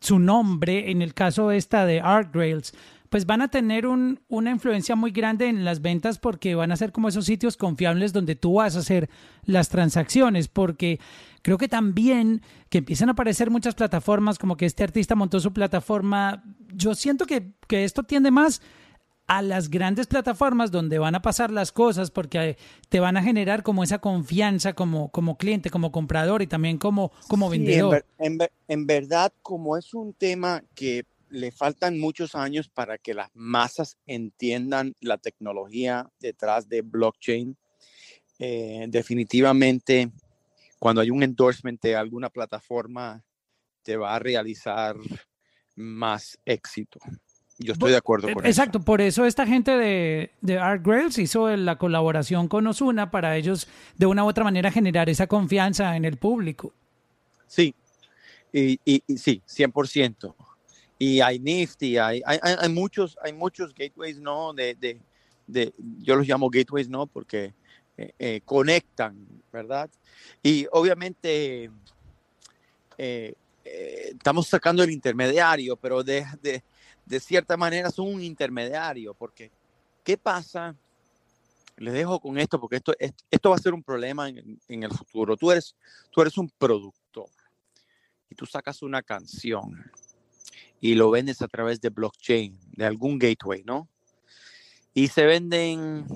su 0.00 0.18
nombre, 0.18 0.90
en 0.90 1.02
el 1.02 1.14
caso 1.14 1.50
esta 1.50 1.86
de 1.86 2.00
ArtRails, 2.00 2.74
pues 3.14 3.26
van 3.26 3.42
a 3.42 3.48
tener 3.48 3.86
un, 3.86 4.18
una 4.26 4.50
influencia 4.50 4.96
muy 4.96 5.12
grande 5.12 5.46
en 5.46 5.64
las 5.64 5.80
ventas 5.80 6.18
porque 6.18 6.56
van 6.56 6.72
a 6.72 6.76
ser 6.76 6.90
como 6.90 7.08
esos 7.08 7.26
sitios 7.26 7.56
confiables 7.56 8.12
donde 8.12 8.34
tú 8.34 8.54
vas 8.54 8.74
a 8.74 8.80
hacer 8.80 9.08
las 9.44 9.68
transacciones, 9.68 10.48
porque 10.48 10.98
creo 11.42 11.56
que 11.56 11.68
también 11.68 12.42
que 12.70 12.78
empiezan 12.78 13.08
a 13.08 13.12
aparecer 13.12 13.50
muchas 13.50 13.76
plataformas, 13.76 14.36
como 14.36 14.56
que 14.56 14.66
este 14.66 14.82
artista 14.82 15.14
montó 15.14 15.38
su 15.38 15.52
plataforma, 15.52 16.42
yo 16.72 16.96
siento 16.96 17.24
que, 17.24 17.52
que 17.68 17.84
esto 17.84 18.02
tiende 18.02 18.32
más 18.32 18.60
a 19.26 19.42
las 19.42 19.70
grandes 19.70 20.06
plataformas 20.06 20.70
donde 20.70 20.98
van 20.98 21.14
a 21.14 21.22
pasar 21.22 21.50
las 21.50 21.72
cosas 21.72 22.10
porque 22.10 22.56
te 22.88 23.00
van 23.00 23.16
a 23.16 23.22
generar 23.22 23.62
como 23.62 23.82
esa 23.82 23.98
confianza 23.98 24.74
como, 24.74 25.10
como 25.10 25.38
cliente, 25.38 25.70
como 25.70 25.92
comprador 25.92 26.42
y 26.42 26.46
también 26.46 26.78
como, 26.78 27.10
como 27.28 27.48
vendedor. 27.48 28.04
En, 28.18 28.86
verdad, 28.86 29.32
como 29.42 29.76
es 29.76 29.94
un 29.94 30.12
tema 30.12 30.62
que 30.74 31.04
le 31.30 31.50
faltan 31.52 31.98
muchos 31.98 32.34
años 32.34 32.68
para 32.68 32.98
que 32.98 33.14
las 33.14 33.30
masas 33.34 33.96
entiendan 34.06 34.94
la 35.00 35.18
tecnología 35.18 36.10
detrás 36.20 36.68
de 36.68 36.82
blockchain, 36.82 37.56
eh, 38.38 38.86
definitivamente 38.88 40.10
cuando 40.78 41.00
hay 41.00 41.10
un 41.10 41.22
endorsement 41.22 41.80
de 41.80 41.96
alguna 41.96 42.28
plataforma, 42.28 43.24
te 43.82 43.96
va 43.96 44.14
a 44.14 44.18
realizar 44.18 44.96
más 45.76 46.38
éxito. 46.44 47.00
Yo 47.58 47.72
estoy 47.72 47.92
de 47.92 47.96
acuerdo 47.96 48.26
con 48.26 48.44
Exacto, 48.44 48.48
eso. 48.48 48.60
Exacto, 48.62 48.80
por 48.80 49.00
eso 49.00 49.26
esta 49.26 49.46
gente 49.46 49.76
de, 49.76 50.32
de 50.40 50.58
Art 50.58 50.84
Grails 50.84 51.18
hizo 51.18 51.54
la 51.56 51.76
colaboración 51.76 52.48
con 52.48 52.66
Osuna 52.66 53.10
para 53.10 53.36
ellos 53.36 53.68
de 53.96 54.06
una 54.06 54.24
u 54.24 54.28
otra 54.28 54.42
manera 54.42 54.72
generar 54.72 55.08
esa 55.08 55.26
confianza 55.26 55.96
en 55.96 56.04
el 56.04 56.16
público. 56.16 56.72
Sí, 57.46 57.74
y, 58.52 58.80
y, 58.84 59.02
y 59.06 59.18
sí, 59.18 59.42
100%. 59.48 60.34
Y 60.98 61.20
hay 61.20 61.38
Nifty, 61.38 61.98
hay, 61.98 62.22
hay, 62.24 62.38
hay, 62.42 62.68
muchos, 62.68 63.16
hay 63.22 63.32
muchos 63.32 63.74
gateways, 63.74 64.18
¿no? 64.18 64.52
De, 64.52 64.74
de, 64.74 65.00
de, 65.46 65.72
yo 65.98 66.16
los 66.16 66.26
llamo 66.26 66.50
gateways, 66.50 66.88
¿no? 66.88 67.06
Porque 67.06 67.52
eh, 67.96 68.12
eh, 68.18 68.40
conectan, 68.44 69.16
¿verdad? 69.52 69.88
Y 70.42 70.66
obviamente 70.72 71.70
eh, 72.98 73.34
estamos 73.64 74.48
sacando 74.48 74.82
el 74.82 74.90
intermediario, 74.90 75.76
pero 75.76 76.02
de, 76.02 76.24
de, 76.42 76.62
de, 77.06 77.20
cierta 77.20 77.56
manera 77.56 77.90
son 77.90 78.12
un 78.14 78.22
intermediario, 78.22 79.14
porque 79.14 79.50
¿qué 80.02 80.16
pasa? 80.16 80.74
Les 81.76 81.92
dejo 81.92 82.20
con 82.20 82.38
esto, 82.38 82.60
porque 82.60 82.76
esto, 82.76 82.94
esto 83.30 83.50
va 83.50 83.56
a 83.56 83.60
ser 83.60 83.74
un 83.74 83.82
problema 83.82 84.28
en, 84.28 84.82
el 84.82 84.90
futuro. 84.90 85.36
Tú 85.36 85.50
eres, 85.50 85.74
tú 86.10 86.20
eres 86.20 86.38
un 86.38 86.48
productor 86.50 87.28
y 88.30 88.34
tú 88.34 88.46
sacas 88.46 88.82
una 88.82 89.02
canción 89.02 89.84
y 90.80 90.94
lo 90.94 91.10
vendes 91.10 91.42
a 91.42 91.48
través 91.48 91.80
de 91.80 91.88
blockchain, 91.88 92.58
de 92.72 92.84
algún 92.84 93.18
gateway, 93.18 93.64
¿no? 93.64 93.88
Y 94.92 95.08
se 95.08 95.24
venden 95.24 96.06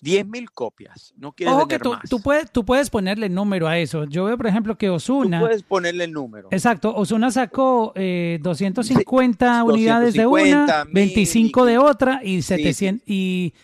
10 0.00 0.26
mil 0.26 0.50
copias. 0.50 1.12
No 1.16 1.32
quieres 1.32 1.52
Ojo 1.54 1.62
vender 1.62 1.78
que 1.78 1.82
tú, 1.84 1.90
más. 1.92 2.08
tú, 2.08 2.20
puedes, 2.20 2.50
tú 2.52 2.64
puedes 2.64 2.88
ponerle 2.90 3.28
número 3.28 3.66
a 3.66 3.78
eso. 3.78 4.04
Yo 4.04 4.24
veo, 4.24 4.36
por 4.36 4.46
ejemplo, 4.46 4.78
que 4.78 4.88
Osuna. 4.90 5.40
Tú 5.40 5.46
puedes 5.46 5.62
ponerle 5.62 6.04
el 6.04 6.12
número. 6.12 6.48
Exacto. 6.52 6.94
Osuna 6.94 7.30
sacó 7.30 7.92
eh, 7.96 8.38
250 8.42 9.60
Sí, 9.60 9.66
unidades 9.68 10.14
de 10.14 10.26
una, 10.26 10.40
250, 10.66 10.84
25 10.92 11.64
de 11.64 11.78
otra 11.78 12.20
y 12.22 12.42
700. 12.42 13.02
Y 13.08 13.54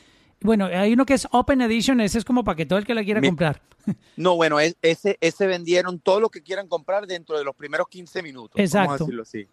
bueno, 0.41 0.67
hay 0.67 0.93
uno 0.93 1.07
que 1.07 1.15
es 1.15 1.29
Open 1.31 1.61
Edition. 1.63 2.01
Ese 2.01 2.19
es 2.19 2.25
como 2.25 2.43
para 2.45 2.57
que 2.57 2.67
todo 2.67 2.79
el 2.79 2.85
que 2.85 2.95
la 2.95 3.05
quiera 3.05 3.21
Mi- 3.21 3.29
comprar. 3.29 3.61
No, 4.17 4.35
bueno, 4.37 4.59
es- 4.61 4.77
ese, 4.83 5.19
ese 5.21 5.47
vendieron 5.47 5.99
todo 6.01 6.19
lo 6.19 6.31
que 6.31 6.43
quieran 6.43 6.69
comprar 6.69 7.07
dentro 7.07 7.37
de 7.39 7.45
los 7.45 7.55
primeros 7.55 7.87
15 7.89 8.23
minutos. 8.23 8.53
Vamos 8.55 8.67
Exacto. 8.71 8.93
a 8.93 8.99
decirlo 8.99 9.23
así. 9.23 9.47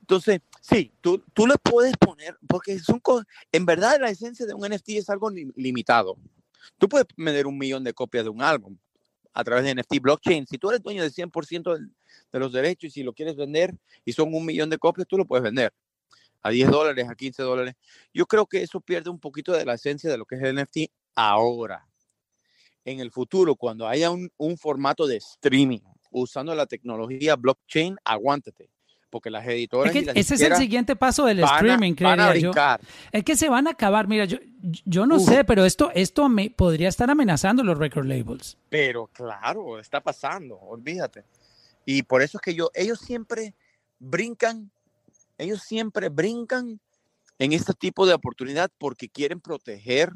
Entonces, 0.00 0.40
sí, 0.66 0.92
tú, 1.02 1.22
tú 1.34 1.46
le 1.46 1.56
puedes 1.62 1.94
poner, 1.98 2.36
porque 2.48 2.78
son 2.78 3.00
en 3.52 3.66
verdad 3.66 3.98
la 4.00 4.08
esencia 4.08 4.46
de 4.46 4.54
un 4.54 4.64
NFT 4.64 4.90
es 4.90 5.10
algo 5.10 5.28
li- 5.30 5.52
limitado. 5.56 6.16
Tú 6.78 6.88
puedes 6.88 7.06
vender 7.16 7.46
un 7.46 7.58
millón 7.58 7.84
de 7.84 7.92
copias 7.92 8.24
de 8.24 8.30
un 8.30 8.40
álbum 8.42 8.76
a 9.34 9.44
través 9.44 9.64
de 9.64 9.74
NFT 9.74 10.00
blockchain. 10.00 10.46
Si 10.46 10.56
tú 10.58 10.70
eres 10.70 10.82
dueño 10.82 11.02
del 11.02 11.12
100% 11.12 11.74
del- 11.74 11.90
de 12.32 12.38
los 12.38 12.52
derechos 12.52 12.88
y 12.88 12.90
si 12.90 13.02
lo 13.02 13.12
quieres 13.12 13.36
vender 13.36 13.74
y 14.04 14.12
son 14.12 14.32
un 14.34 14.46
millón 14.46 14.70
de 14.70 14.78
copias, 14.78 15.06
tú 15.06 15.18
lo 15.18 15.26
puedes 15.26 15.42
vender 15.42 15.72
a 16.42 16.50
10 16.50 16.70
dólares, 16.70 17.08
a 17.08 17.14
15 17.14 17.42
dólares. 17.42 17.74
Yo 18.12 18.26
creo 18.26 18.46
que 18.46 18.62
eso 18.62 18.80
pierde 18.80 19.10
un 19.10 19.18
poquito 19.18 19.52
de 19.52 19.64
la 19.64 19.74
esencia 19.74 20.10
de 20.10 20.18
lo 20.18 20.24
que 20.24 20.36
es 20.36 20.42
el 20.42 20.54
NFT 20.56 20.90
ahora. 21.14 21.86
En 22.84 23.00
el 23.00 23.10
futuro, 23.10 23.56
cuando 23.56 23.86
haya 23.88 24.10
un, 24.10 24.30
un 24.36 24.58
formato 24.58 25.06
de 25.06 25.16
streaming 25.16 25.80
usando 26.10 26.54
la 26.54 26.66
tecnología 26.66 27.34
blockchain, 27.36 27.96
aguántate. 28.04 28.70
Porque 29.14 29.30
las 29.30 29.46
editoras 29.46 29.86
Es 29.86 29.92
que 29.92 30.02
y 30.02 30.04
las 30.06 30.16
ese 30.16 30.34
es 30.34 30.40
el 30.40 30.56
siguiente 30.56 30.96
paso 30.96 31.24
del 31.24 31.38
streaming, 31.38 31.94
creería 31.94 32.34
yo. 32.36 32.50
Es 33.12 33.22
que 33.22 33.36
se 33.36 33.48
van 33.48 33.68
a 33.68 33.70
acabar. 33.70 34.08
Mira, 34.08 34.24
yo, 34.24 34.38
yo 34.84 35.06
no 35.06 35.18
Uf. 35.18 35.28
sé, 35.28 35.44
pero 35.44 35.64
esto, 35.64 35.92
esto 35.94 36.28
me 36.28 36.50
podría 36.50 36.88
estar 36.88 37.08
amenazando 37.08 37.62
los 37.62 37.78
record 37.78 38.06
labels. 38.06 38.58
Pero 38.70 39.06
claro, 39.06 39.78
está 39.78 40.00
pasando, 40.00 40.56
olvídate. 40.56 41.22
Y 41.86 42.02
por 42.02 42.22
eso 42.22 42.38
es 42.38 42.42
que 42.42 42.56
yo, 42.56 42.72
ellos 42.74 42.98
siempre 42.98 43.54
brincan, 44.00 44.72
ellos 45.38 45.62
siempre 45.62 46.08
brincan 46.08 46.80
en 47.38 47.52
este 47.52 47.72
tipo 47.72 48.06
de 48.06 48.14
oportunidad 48.14 48.68
porque 48.78 49.08
quieren 49.08 49.38
proteger 49.38 50.10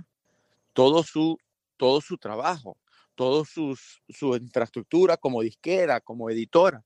todo 0.73 1.05
su, 1.05 1.39
todo 1.77 2.01
su 2.01 2.19
trabajo, 2.19 2.77
toda 3.15 3.45
sus, 3.45 4.03
su 4.09 4.35
infraestructura 4.35 5.17
como 5.17 5.41
disquera, 5.41 6.01
como 6.01 6.29
editora. 6.31 6.83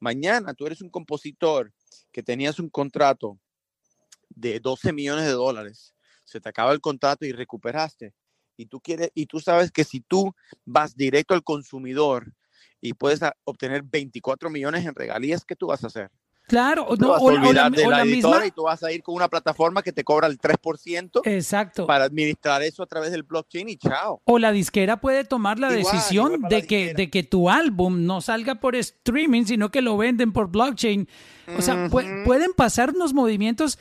Mañana 0.00 0.54
tú 0.54 0.66
eres 0.66 0.80
un 0.80 0.90
compositor 0.90 1.72
que 2.12 2.22
tenías 2.22 2.58
un 2.58 2.68
contrato 2.68 3.38
de 4.28 4.60
12 4.60 4.92
millones 4.92 5.24
de 5.24 5.32
dólares, 5.32 5.94
se 6.24 6.40
te 6.40 6.48
acaba 6.48 6.72
el 6.72 6.80
contrato 6.80 7.24
y 7.24 7.32
recuperaste. 7.32 8.14
Y 8.56 8.66
tú 8.66 8.80
quieres, 8.80 9.10
y 9.14 9.26
tú 9.26 9.40
sabes 9.40 9.70
que 9.70 9.84
si 9.84 10.00
tú 10.00 10.34
vas 10.64 10.96
directo 10.96 11.34
al 11.34 11.42
consumidor 11.42 12.32
y 12.80 12.94
puedes 12.94 13.20
obtener 13.44 13.82
24 13.82 14.50
millones 14.50 14.84
en 14.86 14.94
regalías, 14.94 15.44
¿qué 15.44 15.56
tú 15.56 15.66
vas 15.66 15.84
a 15.84 15.88
hacer? 15.88 16.10
Claro, 16.46 16.86
no, 16.98 17.08
vas 17.08 17.20
a 17.20 17.24
o, 17.24 17.30
la- 17.30 17.36
o 17.40 17.42
la, 17.42 17.48
olvidar 17.66 17.72
de 17.72 17.86
o 17.86 17.90
la, 17.90 17.96
la 17.98 18.02
editora 18.04 18.34
misma. 18.36 18.46
y 18.46 18.50
tú 18.52 18.62
vas 18.62 18.82
a 18.82 18.92
ir 18.92 19.02
con 19.02 19.14
una 19.16 19.28
plataforma 19.28 19.82
que 19.82 19.92
te 19.92 20.04
cobra 20.04 20.26
el 20.28 20.38
3% 20.38 21.22
Exacto. 21.24 21.86
para 21.86 22.04
administrar 22.04 22.62
eso 22.62 22.82
a 22.82 22.86
través 22.86 23.10
del 23.10 23.24
blockchain 23.24 23.68
y 23.68 23.76
chao. 23.76 24.20
O 24.24 24.38
la 24.38 24.52
disquera 24.52 25.00
puede 25.00 25.24
tomar 25.24 25.58
la 25.58 25.76
Igual, 25.76 25.92
decisión 25.94 26.26
igual 26.26 26.40
para 26.42 26.50
la 26.54 26.60
de 26.60 26.66
que, 26.66 26.76
disquera. 26.78 26.96
de 26.98 27.10
que 27.10 27.22
tu 27.24 27.50
álbum 27.50 28.06
no 28.06 28.20
salga 28.20 28.54
por 28.56 28.76
streaming, 28.76 29.44
sino 29.44 29.70
que 29.70 29.82
lo 29.82 29.96
venden 29.96 30.32
por 30.32 30.48
blockchain. 30.50 31.08
O 31.58 31.62
sea, 31.62 31.88
pu- 31.88 32.24
pueden 32.24 32.52
pasar 32.54 32.90
unos 32.90 33.12
movimientos 33.14 33.78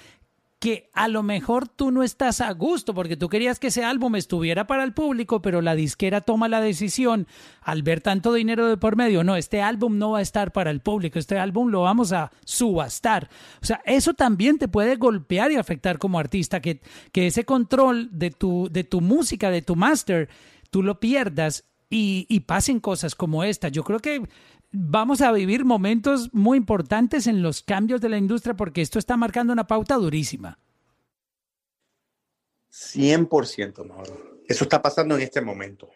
que 0.66 0.90
a 0.94 1.08
lo 1.08 1.22
mejor 1.22 1.68
tú 1.68 1.92
no 1.92 2.02
estás 2.02 2.42
a 2.42 2.52
gusto 2.52 2.96
porque 2.96 3.16
tú 3.16 3.30
querías 3.30 3.60
que 3.60 3.68
ese 3.68 3.84
álbum 3.84 4.16
estuviera 4.16 4.66
para 4.66 4.84
el 4.84 4.94
público, 4.94 5.40
pero 5.40 5.62
la 5.62 5.76
disquera 5.76 6.22
toma 6.22 6.50
la 6.50 6.60
decisión 6.60 7.28
al 7.62 7.84
ver 7.84 8.02
tanto 8.02 8.34
dinero 8.34 8.68
de 8.68 8.76
por 8.76 8.96
medio, 8.96 9.24
no, 9.24 9.36
este 9.36 9.62
álbum 9.62 10.00
no 10.00 10.14
va 10.14 10.18
a 10.18 10.22
estar 10.24 10.52
para 10.52 10.72
el 10.72 10.80
público, 10.80 11.20
este 11.20 11.38
álbum 11.38 11.70
lo 11.70 11.84
vamos 11.84 12.14
a 12.14 12.32
subastar. 12.46 13.30
O 13.62 13.66
sea, 13.68 13.80
eso 13.86 14.16
también 14.16 14.58
te 14.58 14.68
puede 14.68 14.96
golpear 14.96 15.52
y 15.52 15.58
afectar 15.58 16.00
como 16.00 16.18
artista, 16.18 16.60
que, 16.62 16.82
que 17.12 17.28
ese 17.28 17.46
control 17.46 18.10
de 18.12 18.32
tu, 18.32 18.68
de 18.72 18.84
tu 18.84 19.02
música, 19.02 19.52
de 19.52 19.62
tu 19.62 19.76
master, 19.76 20.30
tú 20.72 20.82
lo 20.82 21.00
pierdas 21.00 21.66
y, 21.92 22.26
y 22.28 22.40
pasen 22.40 22.80
cosas 22.80 23.14
como 23.14 23.44
esta. 23.44 23.70
Yo 23.70 23.84
creo 23.84 24.00
que 24.00 24.28
vamos 24.76 25.22
a 25.22 25.32
vivir 25.32 25.66
momentos 25.66 26.34
muy 26.34 26.58
importantes 26.58 27.28
en 27.28 27.42
los 27.42 27.62
cambios 27.64 28.02
de 28.02 28.10
la 28.10 28.18
industria 28.18 28.56
porque 28.56 28.82
esto 28.82 29.00
está 29.00 29.18
marcando 29.18 29.54
una 29.54 29.68
pauta 29.68 29.96
durísima. 29.96 30.60
100%, 32.72 33.86
Mauro. 33.86 34.42
Eso 34.48 34.64
está 34.66 34.82
pasando 34.82 35.16
en 35.16 35.22
este 35.22 35.42
momento. 35.42 35.90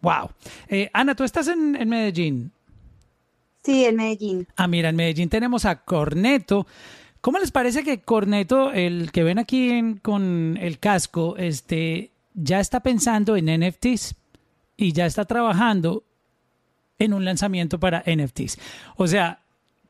Wow. 0.00 0.30
Eh, 0.68 0.90
Ana, 0.92 1.14
tú 1.14 1.24
estás 1.24 1.48
en, 1.48 1.74
en 1.76 1.88
Medellín. 1.88 2.52
Sí, 3.64 3.84
en 3.84 3.96
Medellín. 3.96 4.46
Ah, 4.56 4.68
mira, 4.68 4.88
en 4.90 4.96
Medellín 4.96 5.28
tenemos 5.28 5.64
a 5.64 5.82
Corneto. 5.84 6.66
¿Cómo 7.20 7.38
les 7.38 7.50
parece 7.50 7.82
que 7.82 8.00
Corneto, 8.00 8.72
el 8.72 9.10
que 9.12 9.24
ven 9.24 9.38
aquí 9.38 9.70
en- 9.70 9.98
con 9.98 10.56
el 10.60 10.78
casco, 10.78 11.36
este, 11.36 12.12
ya 12.34 12.60
está 12.60 12.80
pensando 12.80 13.36
en 13.36 13.48
NFTs 13.48 14.14
y 14.76 14.92
ya 14.92 15.06
está 15.06 15.24
trabajando 15.24 16.04
en 16.98 17.12
un 17.14 17.24
lanzamiento 17.24 17.78
para 17.78 18.02
NFTs? 18.06 18.58
O 18.96 19.06
sea, 19.06 19.40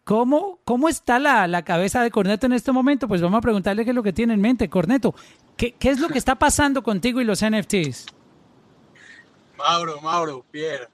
¿cómo, 0.04 0.58
cómo 0.64 0.88
está 0.88 1.18
la, 1.18 1.46
la 1.46 1.64
cabeza 1.64 2.02
de 2.02 2.10
Corneto 2.10 2.46
en 2.46 2.52
este 2.52 2.72
momento? 2.72 3.08
Pues 3.08 3.20
vamos 3.22 3.38
a 3.38 3.42
preguntarle 3.42 3.84
qué 3.84 3.90
es 3.90 3.96
lo 3.96 4.02
que 4.02 4.12
tiene 4.12 4.34
en 4.34 4.40
mente. 4.40 4.68
Corneto, 4.68 5.14
¿qué, 5.56 5.72
qué 5.72 5.90
es 5.90 6.00
lo 6.00 6.08
que 6.08 6.18
está 6.18 6.34
pasando 6.38 6.82
contigo 6.82 7.20
y 7.20 7.24
los 7.24 7.42
NFTs? 7.44 8.06
Mauro, 9.56 10.00
Mauro, 10.00 10.44
Pierre, 10.50 10.88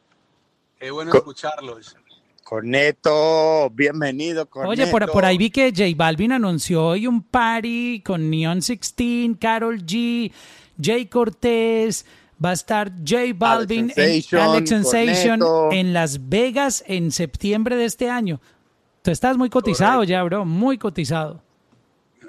qué 0.78 0.90
bueno 0.90 1.10
Co- 1.10 1.18
escucharlos. 1.18 1.96
Corneto, 2.42 3.70
bienvenido, 3.70 4.46
Corneto. 4.46 4.70
Oye, 4.70 4.86
por, 4.90 5.10
por 5.10 5.24
ahí 5.24 5.38
vi 5.38 5.50
que 5.50 5.70
J 5.70 5.84
Balvin 5.96 6.32
anunció 6.32 6.86
hoy 6.88 7.06
un 7.06 7.22
party 7.22 8.02
con 8.04 8.28
Neon 8.30 8.60
16, 8.60 9.36
Carol 9.40 9.84
G, 9.84 10.30
Jay 10.80 11.06
Cortés, 11.06 12.04
va 12.44 12.50
a 12.50 12.52
estar 12.52 12.90
J 13.06 13.16
Balvin, 13.34 13.90
en- 13.90 13.94
Sensation, 13.94 14.40
Alex 14.42 14.68
Sensation 14.70 15.40
Corneto. 15.40 15.72
en 15.72 15.92
Las 15.92 16.28
Vegas 16.28 16.84
en 16.86 17.10
septiembre 17.12 17.76
de 17.76 17.84
este 17.86 18.10
año. 18.10 18.40
Tú 19.02 19.10
estás 19.10 19.36
muy 19.36 19.50
cotizado 19.50 19.94
Correcto. 19.98 20.10
ya, 20.10 20.22
bro, 20.22 20.44
muy 20.44 20.78
cotizado. 20.78 21.42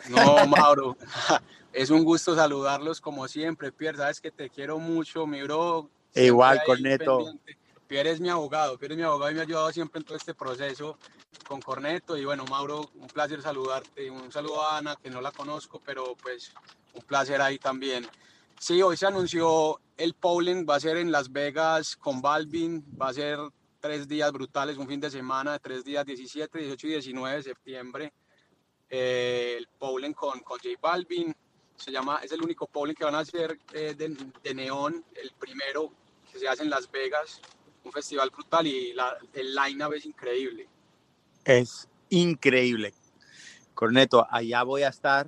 No, 0.09 0.45
Mauro, 0.47 0.97
es 1.73 1.89
un 1.89 2.03
gusto 2.03 2.35
saludarlos 2.35 3.01
como 3.01 3.27
siempre. 3.27 3.71
Pierre, 3.71 3.97
sabes 3.97 4.21
que 4.21 4.31
te 4.31 4.49
quiero 4.49 4.77
mucho, 4.79 5.25
mi 5.25 5.41
bro. 5.41 5.89
siempre 6.13 6.25
Igual, 6.27 6.61
Corneto. 6.65 7.17
pendiente. 7.17 7.57
Pierre 7.87 8.09
es 8.11 8.19
mi 8.19 8.29
abogado, 8.29 8.77
Pierre 8.79 8.95
es 8.95 8.97
mi 8.97 9.03
abogado 9.03 9.31
y 9.31 9.35
me 9.35 9.41
ha 9.41 9.43
ayudado 9.43 9.71
siempre 9.71 9.99
en 9.99 10.05
todo 10.05 10.17
este 10.17 10.33
proceso 10.33 10.97
con 11.47 11.61
Corneto. 11.61 12.17
Y 12.17 12.25
bueno, 12.25 12.43
Mauro, 12.49 12.89
un 12.95 13.07
placer 13.07 13.41
saludarte. 13.41 14.09
Un 14.09 14.31
saludo 14.31 14.61
a 14.63 14.77
Ana, 14.79 14.95
que 15.01 15.09
no 15.11 15.21
la 15.21 15.31
conozco, 15.31 15.79
pero 15.85 16.15
pues 16.21 16.51
un 16.93 17.03
placer 17.03 17.41
ahí 17.41 17.57
también. 17.59 18.05
Sí, 18.59 18.81
hoy 18.81 18.97
se 18.97 19.05
anunció 19.05 19.79
el 19.97 20.13
polling, 20.13 20.65
va 20.67 20.75
a 20.75 20.79
ser 20.79 20.97
en 20.97 21.11
Las 21.11 21.31
Vegas 21.31 21.95
con 21.95 22.21
Balvin, 22.21 22.83
va 22.99 23.09
a 23.09 23.13
ser 23.13 23.37
tres 23.79 24.07
días 24.07 24.31
brutales, 24.31 24.77
un 24.77 24.87
fin 24.87 24.99
de 24.99 25.11
semana, 25.11 25.59
tres 25.59 25.83
días 25.83 26.05
17, 26.05 26.57
18 26.59 26.87
y 26.87 26.89
19 26.91 27.35
de 27.37 27.43
septiembre. 27.43 28.13
Eh, 28.89 29.55
el 29.57 29.67
polling 29.77 30.13
con, 30.13 30.39
con 30.39 30.57
J 30.57 30.69
Balvin. 30.81 31.35
Se 31.75 31.91
llama, 31.91 32.21
es 32.23 32.31
el 32.31 32.41
único 32.41 32.69
bowling 32.71 32.93
que 32.93 33.03
van 33.03 33.15
a 33.15 33.19
hacer 33.19 33.59
eh, 33.73 33.93
de, 33.95 34.15
de 34.41 34.53
neón, 34.53 35.03
el 35.21 35.31
primero 35.37 35.91
que 36.31 36.39
se 36.39 36.47
hace 36.47 36.63
en 36.63 36.69
Las 36.69 36.89
Vegas, 36.89 37.41
un 37.83 37.91
festival 37.91 38.29
brutal 38.29 38.65
y 38.65 38.93
la, 38.93 39.17
el 39.33 39.53
line-up 39.53 39.93
es 39.93 40.05
increíble. 40.05 40.67
Es 41.43 41.87
increíble. 42.09 42.93
Corneto, 43.73 44.25
allá 44.31 44.63
voy 44.63 44.83
a 44.83 44.87
estar 44.87 45.27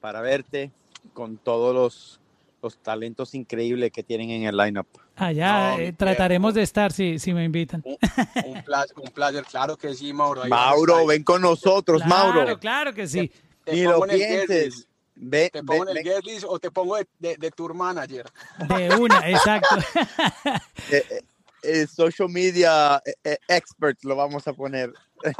para 0.00 0.20
verte 0.20 0.70
con 1.14 1.38
todos 1.38 1.74
los, 1.74 2.20
los 2.62 2.78
talentos 2.78 3.34
increíbles 3.34 3.90
que 3.90 4.02
tienen 4.04 4.30
en 4.30 4.44
el 4.44 4.56
lineup. 4.56 4.86
Allá 5.16 5.72
No, 5.72 5.78
eh, 5.80 5.92
trataremos 5.92 6.54
de 6.54 6.62
estar 6.62 6.92
si, 6.92 7.18
si 7.18 7.34
me 7.34 7.44
invitan. 7.44 7.82
Un, 7.84 7.98
un, 8.56 8.62
placer, 8.62 8.96
un 8.98 9.10
placer, 9.10 9.44
claro 9.44 9.76
que 9.76 9.92
sí, 9.94 10.12
Mauro. 10.12 10.44
ahí 10.44 10.48
Mauro, 10.50 11.04
ven 11.06 11.24
con 11.24 11.42
nosotros, 11.42 12.02
Claro, 12.02 12.32
Mauro. 12.40 12.58
claro 12.60 12.94
que 12.94 13.06
sí. 13.08 13.30
Te 13.64 13.74
Ni 13.74 13.84
pongo 13.84 14.06
lo 14.06 14.12
pienses. 14.12 14.86
Ve, 15.14 15.50
Te 15.52 15.60
ve- 15.60 15.66
pongo 15.66 15.88
en 15.88 15.96
el 15.98 16.02
guest 16.04 16.24
list 16.24 16.44
o 16.48 16.58
te 16.58 16.70
pongo 16.70 16.96
de, 16.96 17.06
de, 17.18 17.36
de 17.36 17.50
tour 17.50 17.74
manager. 17.74 18.26
De 18.68 18.96
una, 18.96 19.28
exacto. 19.28 19.76
eh, 21.62 21.86
social 21.86 22.28
media 22.28 23.02
eh, 23.04 23.14
eh, 23.24 23.38
expert 23.48 24.02
lo 24.04 24.16
vamos 24.16 24.46
a 24.48 24.52
poner. 24.52 24.92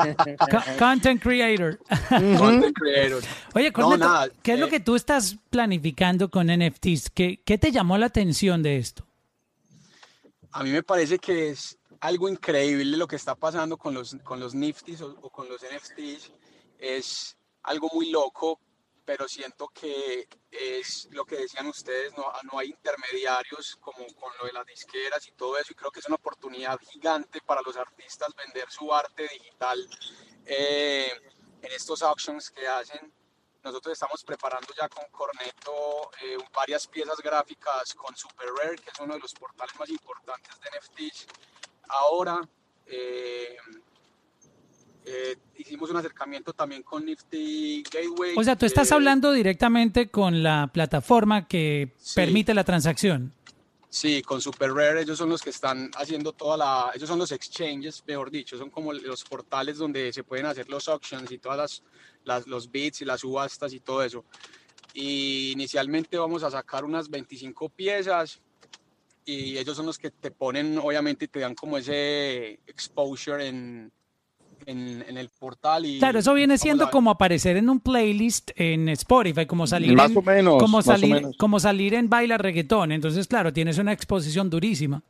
Co- 0.50 0.62
Content 0.78 1.20
creator. 1.20 1.78
Content 2.38 2.76
creator. 2.76 3.22
Oye, 3.54 3.66
No, 3.68 3.72
Corneto, 3.72 3.98
nada, 4.08 4.28
¿qué 4.42 4.54
es 4.54 4.58
lo 4.60 4.68
que 4.68 4.78
tú 4.80 4.94
estás 4.94 5.36
planificando 5.50 6.30
con 6.30 6.46
NFTs? 6.46 7.10
¿Qué, 7.10 7.40
¿Qué 7.44 7.58
te 7.58 7.72
llamó 7.72 7.98
la 7.98 8.06
atención 8.06 8.62
de 8.62 8.76
esto? 8.78 9.04
A 10.52 10.62
mí 10.62 10.70
me 10.70 10.82
parece 10.82 11.18
que 11.18 11.50
es 11.50 11.78
algo 12.00 12.28
increíble 12.28 12.96
lo 12.96 13.06
que 13.08 13.16
está 13.16 13.34
pasando 13.34 13.76
con 13.76 13.94
los, 13.94 14.16
con 14.22 14.38
los 14.38 14.54
Niftis 14.54 15.00
o, 15.00 15.16
o 15.22 15.30
con 15.30 15.48
los 15.48 15.62
NFTs. 15.62 16.30
Es 16.78 17.36
algo 17.62 17.88
muy 17.94 18.10
loco, 18.10 18.60
pero 19.04 19.28
siento 19.28 19.68
que 19.68 20.28
es 20.50 21.08
lo 21.10 21.24
que 21.24 21.36
decían 21.36 21.66
ustedes, 21.66 22.16
no, 22.16 22.32
no 22.50 22.58
hay 22.58 22.68
intermediarios 22.68 23.76
como 23.80 24.06
con 24.14 24.32
lo 24.38 24.46
de 24.46 24.52
las 24.52 24.66
disqueras 24.66 25.26
y 25.26 25.32
todo 25.32 25.58
eso, 25.58 25.72
y 25.72 25.74
creo 25.74 25.90
que 25.90 26.00
es 26.00 26.06
una 26.06 26.16
oportunidad 26.16 26.78
gigante 26.80 27.40
para 27.40 27.62
los 27.62 27.76
artistas 27.76 28.34
vender 28.34 28.70
su 28.70 28.92
arte 28.92 29.28
digital 29.28 29.88
eh, 30.46 31.12
en 31.62 31.72
estos 31.72 32.02
auctions 32.02 32.50
que 32.50 32.66
hacen. 32.66 33.12
Nosotros 33.62 33.92
estamos 33.92 34.24
preparando 34.24 34.74
ya 34.74 34.88
con 34.88 35.04
Corneto 35.10 36.10
eh, 36.20 36.36
varias 36.52 36.86
piezas 36.86 37.18
gráficas 37.18 37.94
con 37.94 38.16
Super 38.16 38.48
Rare, 38.48 38.76
que 38.76 38.90
es 38.90 38.98
uno 38.98 39.14
de 39.14 39.20
los 39.20 39.32
portales 39.34 39.74
más 39.78 39.88
importantes 39.88 40.58
de 40.60 40.70
NFTs. 40.78 41.26
Ahora 41.88 42.40
eh, 42.86 43.56
eh, 45.04 45.36
hicimos 45.58 45.90
un 45.90 45.96
acercamiento 45.96 46.52
también 46.52 46.82
con 46.82 47.04
Nifty 47.04 47.82
Gateway. 47.90 48.34
O 48.36 48.44
sea, 48.44 48.56
tú 48.56 48.66
estás 48.66 48.90
eh, 48.90 48.94
hablando 48.94 49.32
directamente 49.32 50.08
con 50.10 50.42
la 50.42 50.70
plataforma 50.72 51.46
que 51.48 51.92
Sí. 51.98 52.14
permite 52.16 52.54
la 52.54 52.64
transacción. 52.64 53.32
Sí, 53.88 54.22
con 54.22 54.40
Super 54.40 54.72
Rare 54.72 55.02
ellos 55.02 55.18
son 55.18 55.28
los 55.28 55.42
que 55.42 55.50
están 55.50 55.90
haciendo 55.96 56.32
toda 56.32 56.56
la, 56.56 56.90
ellos 56.94 57.08
son 57.08 57.18
los 57.18 57.30
exchanges, 57.30 58.02
mejor 58.06 58.30
dicho, 58.30 58.56
son 58.56 58.70
como 58.70 58.92
los 58.94 59.22
portales 59.24 59.76
donde 59.76 60.12
se 60.14 60.24
pueden 60.24 60.46
hacer 60.46 60.68
los 60.70 60.88
auctions 60.88 61.30
y 61.30 61.36
todas 61.38 61.58
las, 61.58 61.82
las- 62.24 62.46
los 62.46 62.70
bits 62.70 63.02
y 63.02 63.04
las 63.04 63.20
subastas 63.20 63.72
y 63.74 63.80
todo 63.80 64.02
eso. 64.02 64.24
Y 64.94 65.52
inicialmente 65.52 66.16
vamos 66.16 66.42
a 66.42 66.50
sacar 66.50 66.84
unas 66.86 67.10
25 67.10 67.68
piezas 67.68 68.40
y 69.26 69.58
ellos 69.58 69.76
son 69.76 69.86
los 69.86 69.98
que 69.98 70.10
te 70.10 70.30
ponen, 70.30 70.78
obviamente, 70.78 71.28
te 71.28 71.40
dan 71.40 71.54
como 71.54 71.76
ese 71.76 72.60
exposure 72.66 73.46
en, 73.46 73.92
en, 74.66 75.04
en 75.08 75.16
el 75.16 75.28
portal. 75.28 75.84
Y 75.86 75.98
Claro, 75.98 76.18
eso 76.18 76.34
viene 76.34 76.58
siendo 76.58 76.84
a- 76.84 76.90
como 76.90 77.10
aparecer 77.10 77.56
en 77.56 77.68
un 77.70 77.80
playlist 77.80 78.50
en 78.56 78.88
Spotify, 78.90 79.46
como 79.46 79.66
salir 79.66 79.94
Más 79.94 80.10
en, 80.10 80.18
o 80.18 80.22
menos, 80.22 80.54
como 80.58 80.78
más 80.78 80.86
o 80.88 80.90
salir, 80.92 81.14
menos. 81.14 81.36
como 81.36 81.60
salir 81.60 81.94
en 81.94 82.08
baila 82.08 82.38
reggaetón. 82.38 82.92
Entonces, 82.92 83.26
claro, 83.26 83.52
tienes 83.52 83.78
una 83.78 83.92
exposición 83.92 84.48
durísima. 84.50 85.02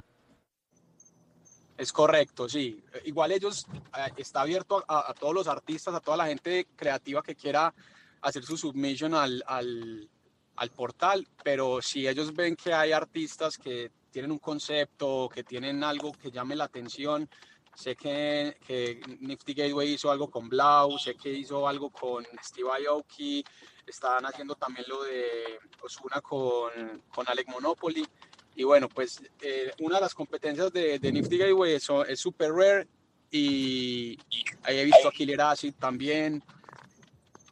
Es 1.78 1.92
correcto, 1.92 2.48
sí. 2.48 2.80
Igual 3.06 3.32
ellos 3.32 3.66
eh, 3.96 4.12
está 4.16 4.42
abierto 4.42 4.84
a, 4.86 5.10
a 5.10 5.14
todos 5.14 5.34
los 5.34 5.48
artistas, 5.48 5.94
a 5.94 6.00
toda 6.00 6.16
la 6.16 6.26
gente 6.26 6.66
creativa 6.76 7.22
que 7.22 7.34
quiera 7.34 7.74
hacer 8.20 8.44
su 8.44 8.56
submission 8.56 9.14
al, 9.14 9.42
al, 9.46 10.08
al 10.56 10.70
portal, 10.70 11.26
pero 11.42 11.82
si 11.82 12.06
ellos 12.06 12.32
ven 12.34 12.54
que 12.54 12.72
hay 12.72 12.92
artistas 12.92 13.58
que 13.58 13.90
tienen 14.12 14.30
un 14.30 14.38
concepto, 14.38 15.28
que 15.34 15.42
tienen 15.42 15.82
algo 15.82 16.12
que 16.12 16.30
llame 16.30 16.54
la 16.54 16.64
atención, 16.64 17.28
sé 17.74 17.96
que, 17.96 18.56
que 18.66 19.00
Nifty 19.20 19.54
Gateway 19.54 19.94
hizo 19.94 20.10
algo 20.10 20.30
con 20.30 20.48
Blau, 20.48 20.98
sé 20.98 21.14
que 21.14 21.32
hizo 21.32 21.66
algo 21.66 21.90
con 21.90 22.26
Steve 22.42 22.68
Aoki, 22.88 23.44
están 23.86 24.24
haciendo 24.26 24.54
también 24.54 24.86
lo 24.88 25.02
de 25.02 25.58
Osuna 25.82 26.20
con, 26.20 27.02
con 27.14 27.28
Alec 27.28 27.48
Monopoly. 27.48 28.06
Y 28.54 28.64
bueno, 28.64 28.88
pues 28.88 29.22
eh, 29.40 29.72
una 29.80 29.96
de 29.96 30.02
las 30.02 30.14
competencias 30.14 30.72
de, 30.72 30.98
de 30.98 31.12
Nifty 31.12 31.38
Gateway 31.38 31.74
es, 31.74 31.88
es 32.08 32.20
super 32.20 32.52
rare 32.52 32.86
y 33.30 34.18
ahí 34.62 34.78
he 34.78 34.84
visto 34.84 35.08
a 35.08 35.12
Killer 35.12 35.40
Acid 35.40 35.74
también 35.78 36.42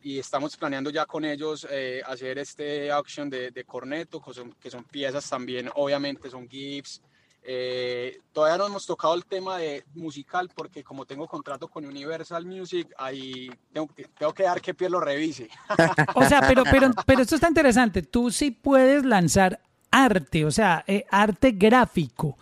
y 0.02 0.18
estamos 0.18 0.56
planeando 0.56 0.90
ya 0.90 1.06
con 1.06 1.24
ellos 1.24 1.66
eh, 1.70 2.02
hacer 2.06 2.38
este 2.38 2.90
auction 2.90 3.28
de, 3.28 3.50
de 3.50 3.64
Corneto, 3.64 4.20
que 4.22 4.32
son, 4.32 4.52
que 4.54 4.70
son 4.70 4.84
piezas 4.84 5.28
también, 5.28 5.70
obviamente 5.74 6.30
son 6.30 6.48
GIFs. 6.48 7.02
Eh, 7.42 8.20
todavía 8.32 8.58
no 8.58 8.66
hemos 8.66 8.84
tocado 8.86 9.14
el 9.14 9.24
tema 9.24 9.56
de 9.56 9.84
musical 9.94 10.50
porque 10.54 10.84
como 10.84 11.06
tengo 11.06 11.26
contrato 11.26 11.68
con 11.68 11.84
Universal 11.86 12.44
Music, 12.44 12.88
ahí 12.98 13.50
tengo, 13.72 13.88
que- 13.88 14.04
tengo 14.18 14.32
que 14.34 14.42
dar 14.42 14.60
que 14.60 14.74
Pierre 14.74 14.92
lo 14.92 15.00
revise. 15.00 15.48
O 16.14 16.24
sea, 16.26 16.42
pero, 16.46 16.64
pero, 16.70 16.90
pero 17.06 17.22
esto 17.22 17.34
está 17.36 17.48
interesante. 17.48 18.02
Tú 18.02 18.30
sí 18.30 18.50
puedes 18.50 19.04
lanzar 19.04 19.60
arte, 19.90 20.44
o 20.44 20.50
sea, 20.50 20.84
eh, 20.86 21.06
arte 21.10 21.52
gráfico, 21.52 22.36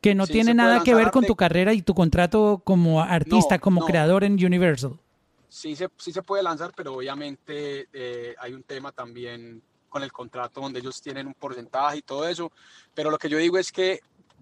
que 0.00 0.14
no 0.14 0.26
Sí, 0.26 0.32
tiene 0.32 0.52
nada 0.54 0.82
que 0.82 0.94
ver 0.94 1.10
con 1.10 1.22
arte- 1.24 1.28
tu 1.28 1.36
carrera 1.36 1.72
y 1.72 1.82
tu 1.82 1.94
contrato 1.94 2.60
como 2.64 3.00
artista, 3.00 3.56
No, 3.56 3.60
como 3.60 3.80
no. 3.82 3.86
creador 3.86 4.24
en 4.24 4.32
Universal. 4.44 4.98
sí 5.48 5.74
se, 5.76 5.88
sí 5.96 6.12
se 6.12 6.22
puede 6.22 6.42
lanzar, 6.42 6.72
pero 6.76 6.94
obviamente 6.94 7.88
eh, 7.92 8.34
hay 8.38 8.52
un 8.52 8.62
tema 8.64 8.92
también 8.92 9.62
con 9.88 10.02
el 10.04 10.12
contrato 10.12 10.60
donde 10.60 10.78
ellos 10.78 11.02
tienen 11.02 11.26
un 11.26 11.34
porcentaje 11.34 11.96
y 11.98 12.02
todo 12.02 12.28
eso. 12.28 12.52
Pero 12.94 13.10
lo 13.10 13.18
que 13.18 13.28
yo 13.28 13.36
digo 13.38 13.58
es 13.58 13.72
que 13.72 14.00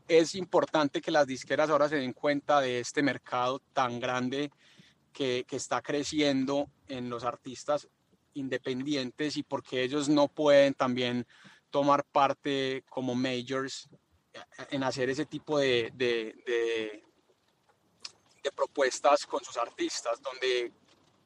es 0.09 0.35
importante 0.35 1.01
que 1.01 1.11
las 1.11 1.27
disqueras 1.27 1.71
ahora 1.71 1.89
se 1.89 1.97
den 1.97 2.15
cuenta 2.15 2.61
de 2.61 2.81
este 2.81 3.03
mercado 3.03 3.61
tan 3.73 4.01
grande 4.01 4.51
que, 5.13 5.45
que 5.47 5.57
está 5.57 5.83
creciendo 5.83 6.69
en 6.89 7.11
los 7.11 7.25
artistas 7.25 7.89
independientes 8.35 9.37
y 9.37 9.43
porque 9.43 9.83
ellos 9.83 10.09
no 10.09 10.29
pueden 10.29 10.75
también 10.75 11.27
tomar 11.71 12.05
parte 12.05 12.85
como 12.89 13.15
majors 13.15 13.89
eh, 14.33 14.41
en 14.71 14.83
hacer 14.83 15.11
ese 15.11 15.27
tipo 15.27 15.59
de, 15.59 15.93
de, 15.95 16.35
de- 16.47 17.05
propuestas 18.57 19.27
con 19.27 19.45
sus 19.45 19.59
artistas, 19.59 20.23
donde 20.23 20.73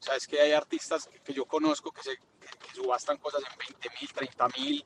sabes 0.01 0.27
que 0.27 0.41
hay 0.41 0.51
artistas 0.51 1.09
que, 1.23 1.33
yo 1.33 1.45
conozco 1.45 1.93
que, 1.93 2.03
se, 2.03 2.19
subastan 2.75 3.17
cosas 3.19 3.43
en 3.49 3.59
20 3.59 3.91
mil, 4.01 4.13
30 4.13 4.49
mil, 4.59 4.85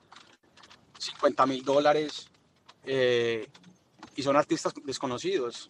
50 0.99 1.47
mil 1.47 1.65
dólares 1.65 2.29
eh, 2.85 3.49
y 4.17 4.23
son 4.23 4.37
artistas 4.37 4.73
desconocidos. 4.85 5.69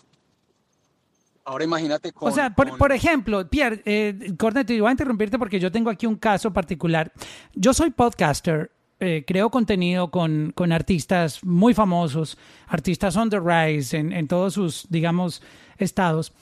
Ahora 1.44 1.64
imagínate 1.64 2.12
con... 2.12 2.28
O 2.30 2.34
sea, 2.34 2.50
por, 2.50 2.70
con- 2.70 2.78
por 2.78 2.92
ejemplo, 2.92 3.48
Pierre, 3.48 3.82
eh, 3.84 4.32
Corneto, 4.38 4.72
y 4.72 4.80
voy 4.80 4.88
a 4.88 4.92
interrumpirte 4.92 5.38
porque 5.38 5.60
yo 5.60 5.70
tengo 5.70 5.90
aquí 5.90 6.06
un 6.06 6.16
caso 6.16 6.52
particular. 6.52 7.12
Yo 7.54 7.72
soy 7.72 7.90
podcaster, 7.90 8.72
eh, 8.98 9.24
creo 9.26 9.50
contenido 9.50 10.10
con, 10.10 10.52
con 10.54 10.72
artistas 10.72 11.44
muy 11.44 11.72
famosos, 11.72 12.36
artistas 12.66 13.16
on 13.16 13.30
the 13.30 13.38
rise 13.38 13.96
en, 13.96 14.12
en 14.12 14.26
todos 14.26 14.54
sus, 14.54 14.86
digamos, 14.90 15.40
estados. 15.78 16.32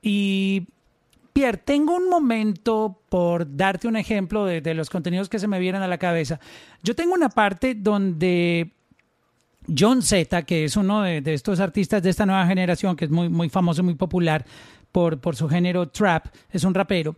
Y 0.00 0.68
Pierre, 1.32 1.58
tengo 1.58 1.96
un 1.96 2.08
momento 2.08 3.00
por 3.08 3.56
darte 3.56 3.88
un 3.88 3.96
ejemplo 3.96 4.44
de, 4.44 4.60
de 4.60 4.74
los 4.74 4.88
contenidos 4.88 5.28
que 5.28 5.40
se 5.40 5.48
me 5.48 5.58
vienen 5.58 5.82
a 5.82 5.88
la 5.88 5.98
cabeza. 5.98 6.38
Yo 6.84 6.94
tengo 6.94 7.14
una 7.14 7.28
parte 7.28 7.74
donde 7.74 8.70
John 9.66 10.02
Z, 10.02 10.42
que 10.42 10.64
es 10.64 10.76
uno 10.76 11.02
de, 11.02 11.22
estos 11.32 11.60
artistas 11.60 12.02
de 12.02 12.10
esta 12.10 12.26
nueva 12.26 12.46
generación, 12.46 12.96
que 12.96 13.06
es 13.06 13.10
muy, 13.10 13.28
muy 13.28 13.48
famoso 13.48 13.82
muy 13.82 13.94
popular 13.94 14.44
por, 14.92 15.20
por 15.20 15.36
su 15.36 15.48
género 15.48 15.88
trap, 15.88 16.26
es 16.50 16.64
un 16.64 16.74
rapero. 16.74 17.16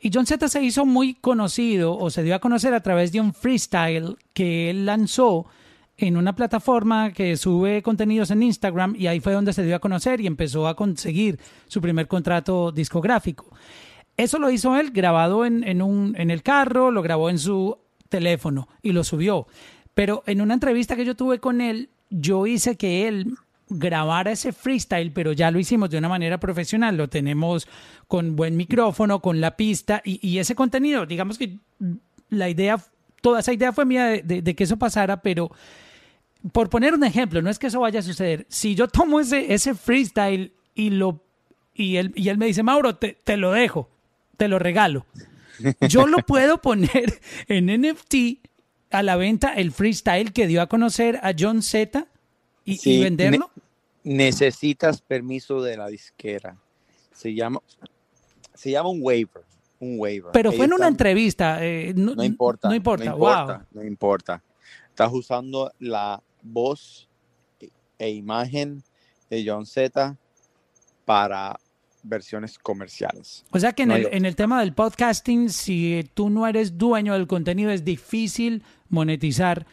Y 0.00 0.10
John 0.12 0.26
Z 0.26 0.48
se 0.48 0.62
hizo 0.62 0.86
muy 0.86 1.14
conocido 1.14 1.96
o 1.96 2.10
se 2.10 2.22
dio 2.22 2.34
a 2.34 2.38
conocer 2.38 2.72
a 2.72 2.82
través 2.82 3.10
de 3.10 3.20
un 3.20 3.34
freestyle 3.34 4.16
que 4.32 4.70
él 4.70 4.86
lanzó 4.86 5.46
en 5.96 6.16
una 6.16 6.36
plataforma 6.36 7.12
que 7.12 7.36
sube 7.36 7.82
contenidos 7.82 8.30
en 8.30 8.44
Instagram 8.44 8.94
y 8.96 9.08
ahí 9.08 9.18
fue 9.18 9.32
donde 9.32 9.52
se 9.52 9.64
dio 9.64 9.74
a 9.74 9.80
conocer 9.80 10.20
y 10.20 10.28
empezó 10.28 10.68
a 10.68 10.76
conseguir 10.76 11.40
su 11.66 11.80
primer 11.80 12.06
contrato 12.06 12.70
discográfico. 12.70 13.50
Eso 14.16 14.38
lo 14.38 14.50
hizo 14.50 14.76
él 14.76 14.92
grabado 14.92 15.44
en, 15.44 15.64
en, 15.64 15.82
un, 15.82 16.14
en 16.16 16.30
el 16.30 16.44
carro, 16.44 16.92
lo 16.92 17.02
grabó 17.02 17.30
en 17.30 17.38
su 17.40 17.76
teléfono 18.08 18.68
y 18.82 18.92
lo 18.92 19.02
subió. 19.02 19.48
Pero 19.98 20.22
en 20.26 20.40
una 20.40 20.54
entrevista 20.54 20.94
que 20.94 21.04
yo 21.04 21.16
tuve 21.16 21.40
con 21.40 21.60
él, 21.60 21.88
yo 22.08 22.46
hice 22.46 22.76
que 22.76 23.08
él 23.08 23.34
grabara 23.68 24.30
ese 24.30 24.52
freestyle, 24.52 25.10
pero 25.10 25.32
ya 25.32 25.50
lo 25.50 25.58
hicimos 25.58 25.90
de 25.90 25.98
una 25.98 26.08
manera 26.08 26.38
profesional. 26.38 26.96
Lo 26.96 27.08
tenemos 27.08 27.66
con 28.06 28.36
buen 28.36 28.56
micrófono, 28.56 29.20
con 29.20 29.40
la 29.40 29.56
pista 29.56 30.00
y, 30.04 30.38
ese 30.38 30.54
contenido, 30.54 31.04
digamos 31.04 31.36
que 31.36 31.56
la 32.30 32.48
idea 32.48 32.78
toda 33.20 33.40
esa 33.40 33.52
idea 33.52 33.72
fue 33.72 33.86
mía 33.86 34.04
de, 34.22 34.40
de, 34.40 34.54
que 34.54 34.62
eso 34.62 34.76
pasara, 34.76 35.20
pero 35.20 35.50
por 36.52 36.70
poner 36.70 36.94
un 36.94 37.02
ejemplo, 37.02 37.42
no 37.42 37.50
es 37.50 37.58
que 37.58 37.66
eso 37.66 37.80
vaya 37.80 37.98
a 37.98 38.02
suceder. 38.04 38.46
Si 38.48 38.76
yo 38.76 38.86
tomo 38.86 39.18
ese, 39.18 39.52
ese 39.52 39.74
freestyle 39.74 40.52
y 40.76 40.90
lo 40.90 41.24
y 41.74 41.96
él, 41.96 42.12
y 42.14 42.28
él 42.28 42.38
me 42.38 42.46
dice, 42.46 42.62
Mauro, 42.62 42.94
te, 42.94 43.18
te 43.24 43.36
lo 43.36 43.50
dejo, 43.50 43.90
te 44.36 44.46
lo 44.46 44.60
regalo. 44.60 45.06
Yo 45.88 46.06
lo 46.06 46.18
puedo 46.18 46.62
poner 46.62 47.20
en 47.48 47.66
NFT 47.66 48.46
a 48.90 49.02
la 49.02 49.16
venta 49.16 49.54
el 49.54 49.72
freestyle 49.72 50.32
que 50.32 50.46
dio 50.46 50.62
a 50.62 50.66
conocer 50.66 51.18
a 51.22 51.32
John 51.38 51.62
Z 51.62 52.06
y, 52.64 53.02
venderlo. 53.02 53.50
necesitas 54.04 55.00
permiso 55.00 55.62
de 55.62 55.76
la 55.76 55.88
disquera. 55.88 56.56
Se 57.12 57.34
llama, 57.34 57.60
se 58.54 58.70
llama 58.70 58.90
un 58.90 59.00
waiver. 59.02 59.42
Un 59.80 59.98
waiver. 59.98 60.32
Pero 60.32 60.52
fue 60.52 60.66
en 60.66 60.72
una 60.72 60.88
entrevista. 60.88 61.64
Eh, 61.64 61.92
no, 61.94 62.22
importa. 62.22 62.68
No 62.68 62.74
importa. 62.74 63.14
wow. 63.14 63.60
no 63.72 63.84
importa. 63.84 64.42
Estás 64.88 65.12
usando 65.12 65.72
la 65.78 66.20
voz 66.42 67.08
e 67.98 68.10
imagen 68.10 68.82
de 69.30 69.44
John 69.46 69.66
Z 69.66 70.16
para 71.04 71.58
versiones 72.02 72.58
comerciales. 72.58 73.44
O 73.50 73.58
sea 73.58 73.72
que 73.72 73.82
en, 73.82 73.90
el, 73.90 74.08
en, 74.12 74.24
el, 74.24 74.36
tema 74.36 74.60
del 74.60 74.72
podcasting, 74.72 75.50
si 75.50 76.08
tú 76.14 76.30
no 76.30 76.46
eres 76.46 76.78
dueño 76.78 77.14
del 77.14 77.26
contenido, 77.26 77.70
es 77.70 77.84
difícil 77.84 78.62
monetizar 78.88 79.66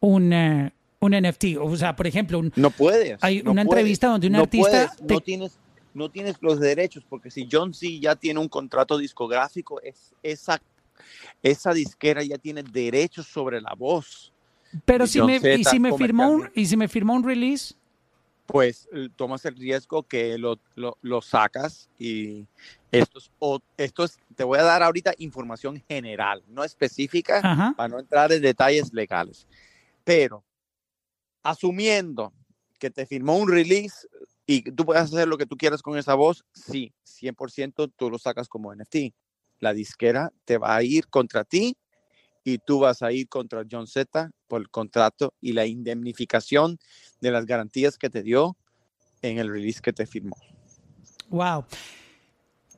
un, 0.00 0.32
eh, 0.32 0.72
un 1.00 1.12
NFT. 1.12 1.44
O 1.60 1.76
sea, 1.76 1.96
por 1.96 2.06
ejemplo, 2.06 2.42
no 2.54 2.70
puedes. 2.70 3.18
Hay 3.22 3.42
una 3.44 3.62
entrevista 3.62 4.08
donde 4.08 4.26
un 4.28 4.36
artista... 4.36 4.94
no, 5.08 5.20
tienes, 5.20 5.58
no 5.94 6.10
tienes 6.10 6.36
los 6.40 6.60
derechos, 6.60 7.04
porque 7.08 7.30
si 7.30 7.48
John 7.50 7.74
C. 7.74 7.98
ya 7.98 8.16
tiene 8.16 8.40
un 8.40 8.48
contrato 8.48 8.98
discográfico, 8.98 9.80
es, 9.82 10.14
esa, 10.22 10.60
esa 11.42 11.72
disquera 11.72 12.22
ya 12.22 12.38
tiene 12.38 12.62
derechos 12.62 13.26
sobre 13.26 13.60
la 13.60 13.74
voz. 13.74 14.32
Pero 14.84 15.06
si 15.06 15.22
me, 15.22 15.36
y 15.36 15.64
si 15.64 15.78
me 15.78 15.96
firmó 15.96 16.28
un, 16.28 16.50
y 16.54 16.66
si 16.66 16.76
me 16.76 16.88
firmó 16.88 17.14
un 17.14 17.24
release 17.24 17.74
pues 18.46 18.88
tomas 19.16 19.44
el 19.44 19.56
riesgo 19.56 20.04
que 20.04 20.38
lo, 20.38 20.58
lo, 20.74 21.22
sacas 21.22 21.88
y 21.98 22.46
esto 22.92 23.18
es, 23.18 23.30
esto 23.76 24.04
es, 24.04 24.18
te 24.34 24.44
voy 24.44 24.58
a 24.58 24.62
dar 24.62 24.82
ahorita 24.82 25.14
información 25.18 25.82
general, 25.88 26.42
no 26.48 26.64
específica, 26.64 27.74
para 27.76 27.88
no 27.88 27.98
entrar 27.98 28.32
en 28.32 28.40
detalles 28.40 28.92
legales. 28.92 29.46
Pero 30.04 30.44
asumiendo 31.42 32.32
que 32.78 32.90
te 32.90 33.06
firmó 33.06 33.36
un 33.36 33.50
release 33.50 34.06
y 34.46 34.62
tú 34.62 34.84
puedes 34.84 35.02
hacer 35.02 35.26
lo 35.26 35.38
que 35.38 35.46
tú 35.46 35.56
quieras 35.56 35.82
con 35.82 35.98
esa 35.98 36.14
voz, 36.14 36.44
sí, 36.52 36.92
100% 37.04 37.92
tú 37.96 38.10
lo 38.10 38.18
sacas 38.18 38.48
como 38.48 38.74
NFT. 38.74 39.12
La 39.58 39.72
disquera 39.72 40.32
te 40.44 40.58
va 40.58 40.76
a 40.76 40.82
ir 40.82 41.08
contra 41.08 41.44
ti 41.44 41.76
y 42.46 42.58
tú 42.58 42.78
vas 42.78 43.02
a 43.02 43.10
ir 43.10 43.28
contra 43.28 43.64
John 43.68 43.88
Z 43.88 44.30
por 44.46 44.60
el 44.60 44.70
contrato 44.70 45.34
y 45.40 45.52
la 45.52 45.66
indemnificación 45.66 46.78
de 47.20 47.32
las 47.32 47.44
garantías 47.44 47.98
que 47.98 48.08
te 48.08 48.22
dio 48.22 48.56
en 49.20 49.38
el 49.38 49.50
release 49.50 49.80
que 49.82 49.92
te 49.92 50.06
firmó. 50.06 50.36
Wow. 51.28 51.64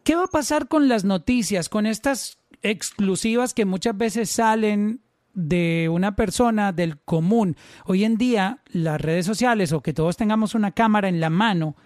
¿Qué 0.05 0.17
va 0.17 0.25
a 0.25 0.29
pasar 0.29 0.69
con 0.69 0.89
las 0.89 1.05
noticias, 1.05 1.69
con 1.69 1.85
estas 1.85 2.39
exclusivas 2.63 3.53
que 3.53 3.67
muchas 3.67 3.95
veces 3.95 4.31
salen 4.31 5.03
de 5.35 5.91
una 5.93 6.17
persona 6.17 6.73
del 6.73 6.99
común? 7.01 7.55
Hoy 7.85 8.05
en 8.05 8.17
día 8.17 8.63
las 8.73 8.99
redes 8.99 9.27
sociales 9.27 9.73
o 9.73 9.83
que 9.83 9.93
todos 9.93 10.17
tengamos 10.17 10.55
una 10.55 10.73
cámara 10.73 11.11
en 11.11 11.21
la 11.21 11.29
mano 11.29 11.77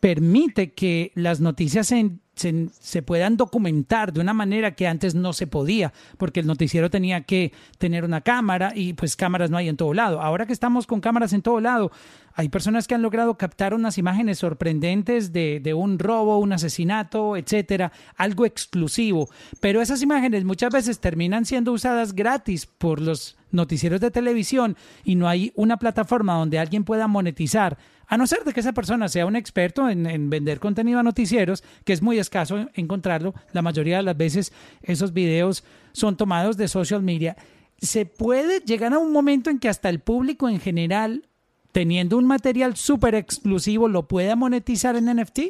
permite 0.00 0.74
que 0.74 1.12
las 1.14 1.40
noticias 1.40 1.86
se, 1.86 2.10
se, 2.38 3.02
puedan 3.02 3.36
documentar 3.36 4.12
de 4.12 4.20
una 4.20 4.32
manera 4.32 4.74
que 4.74 4.86
antes 4.86 5.14
no 5.14 5.32
se 5.32 5.46
podía, 5.46 5.92
porque 6.16 6.40
el 6.40 6.46
noticiero 6.46 6.90
tenía 6.90 7.22
que 7.22 7.52
tener 7.78 8.04
una 8.04 8.20
cámara 8.20 8.72
y 8.74 8.92
pues 8.92 9.16
cámaras 9.16 9.50
no 9.50 9.56
hay 9.56 9.68
en 9.68 9.76
todo 9.76 9.92
lado. 9.94 10.20
Ahora 10.20 10.46
que 10.46 10.52
estamos 10.52 10.86
con 10.86 11.00
cámaras 11.00 11.32
en 11.32 11.42
todo 11.42 11.60
lado, 11.60 11.90
hay 12.34 12.48
personas 12.48 12.86
que 12.86 12.94
han 12.94 13.02
logrado 13.02 13.36
captar 13.36 13.74
unas 13.74 13.98
imágenes 13.98 14.38
sorprendentes 14.38 15.32
de, 15.32 15.60
de 15.60 15.74
un 15.74 15.98
robo, 15.98 16.38
un 16.38 16.52
asesinato, 16.52 17.36
etcétera, 17.36 17.92
algo 18.16 18.46
exclusivo. 18.46 19.28
Pero 19.60 19.82
esas 19.82 20.02
imágenes 20.02 20.44
muchas 20.44 20.72
veces 20.72 21.00
terminan 21.00 21.44
siendo 21.44 21.72
usadas 21.72 22.14
gratis 22.14 22.66
por 22.66 23.00
los 23.00 23.36
noticieros 23.50 24.00
de 24.00 24.10
televisión 24.10 24.76
y 25.04 25.14
no 25.16 25.28
hay 25.28 25.52
una 25.54 25.78
plataforma 25.78 26.34
donde 26.34 26.58
alguien 26.58 26.84
pueda 26.84 27.08
monetizar 27.08 27.78
a 28.08 28.16
no 28.16 28.26
ser 28.26 28.44
de 28.44 28.52
que 28.52 28.60
esa 28.60 28.72
persona 28.72 29.08
sea 29.08 29.26
un 29.26 29.36
experto 29.36 29.88
en, 29.88 30.30
vender 30.30 30.60
contenido 30.60 30.98
a 30.98 31.02
noticieros, 31.02 31.62
que 31.84 31.92
es 31.92 32.02
muy 32.02 32.18
escaso 32.18 32.68
encontrarlo, 32.74 33.34
la 33.52 33.62
mayoría 33.62 33.98
de 33.98 34.02
las 34.02 34.16
veces 34.16 34.52
esos 34.82 35.12
videos 35.12 35.62
son 35.92 36.16
tomados 36.16 36.56
de 36.56 36.68
social 36.68 37.02
media, 37.02 37.36
se 37.76 38.06
puede 38.06 38.60
llegar 38.60 38.94
a 38.94 38.98
un 38.98 39.12
momento 39.12 39.50
en 39.50 39.58
que 39.58 39.68
hasta 39.68 39.90
el 39.90 40.00
público 40.00 40.48
en 40.48 40.58
general, 40.58 41.28
teniendo 41.70 42.16
un 42.16 42.26
material 42.26 42.76
súper 42.76 43.14
exclusivo, 43.14 43.88
lo 43.88 44.08
pueda 44.08 44.36
monetizar 44.36 44.96
en 44.96 45.14
NFT? 45.14 45.40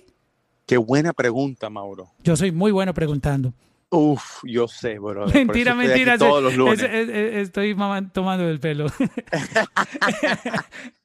Qué 0.66 0.76
buena 0.76 1.12
pregunta, 1.12 1.70
Mauro. 1.70 2.10
Yo 2.22 2.36
soy 2.36 2.52
muy 2.52 2.72
bueno 2.72 2.93
preguntando. 2.93 3.55
Uf, 3.90 4.40
yo 4.43 4.68
sé, 4.68 4.98
bro. 4.98 5.26
Mentira, 5.28 5.74
mentira. 5.74 6.18
Todos 6.18 6.43
los 6.43 6.55
lunes. 6.55 6.82
estoy 6.82 7.74
tomando 8.12 8.47
el 8.47 8.60
pelo. 8.60 8.93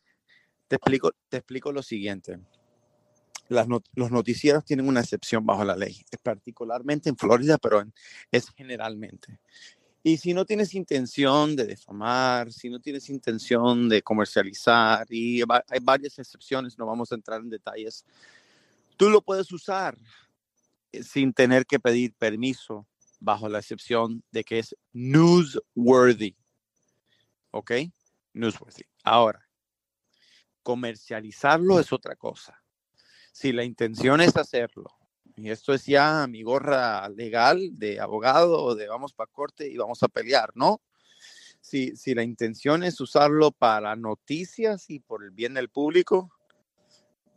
Te 0.74 0.78
explico, 0.78 1.12
te 1.30 1.38
explico 1.38 1.72
lo 1.72 1.84
siguiente. 1.84 2.40
los 3.48 4.12
noticieros 4.12 4.66
tienen 4.66 4.88
una 4.88 5.02
excepción 5.02 5.46
bajo 5.46 5.64
la 5.64 5.76
ley, 5.76 6.04
particularmente 6.24 7.10
en 7.10 7.16
Florida, 7.16 7.60
pero 7.60 7.86
es 8.32 8.50
generalmente. 8.50 9.40
Y 10.02 10.18
si 10.18 10.34
no 10.34 10.46
tienes 10.46 10.74
intención 10.74 11.56
de 11.56 11.68
defamar, 11.68 12.52
si 12.52 12.72
no 12.72 12.80
tienes 12.80 13.08
intención 13.12 13.88
de 13.88 14.02
comercializar, 14.02 15.06
y 15.12 15.44
hay 15.44 15.80
varias 15.80 16.18
excepciones, 16.18 16.76
no 16.80 16.88
vamos 16.88 17.12
a 17.12 17.16
entrar 17.16 17.40
en 17.40 17.52
detalles, 17.52 18.04
tú 18.98 19.12
lo 19.12 19.22
puedes 19.22 19.52
usar 19.52 19.96
eh, 20.92 21.04
sin 21.04 21.34
tener 21.34 21.68
que 21.68 21.80
pedir 21.80 22.16
permiso 22.16 22.88
bajo 23.20 23.48
la 23.48 23.60
excepción 23.60 24.24
de 24.32 24.44
que 24.44 24.58
es 24.58 24.76
newsworthy. 24.92 26.36
¿Ok? 27.52 27.74
Newsworthy. 28.34 28.86
Ahora, 29.04 29.43
Comercializarlo 30.64 31.80
es 31.80 31.94
otra 31.94 32.16
cosa. 32.16 32.62
Si 33.32 33.52
la 33.52 33.64
intención 33.64 34.22
es 34.22 34.36
hacerlo, 34.38 34.90
y 35.36 35.50
esto 35.50 35.74
es 35.74 35.86
ya 35.86 36.28
mi 36.28 36.44
gorra 36.44 37.08
legal 37.10 37.72
de 37.78 38.00
abogado 38.00 38.76
de 38.76 38.88
vamos 38.88 39.14
para 39.14 39.32
corte 39.32 39.68
y 39.68 39.78
vamos 39.78 40.04
a 40.04 40.08
pelear, 40.08 40.52
¿no? 40.56 40.82
Si, 41.60 41.96
si 41.96 42.14
la 42.14 42.24
intención 42.24 42.84
es 42.84 43.00
usarlo 43.00 43.52
para 43.52 43.96
noticias 43.96 44.90
y 44.90 45.00
por 45.00 45.24
el 45.24 45.32
bien 45.32 45.54
del 45.54 45.70
público, 45.70 46.32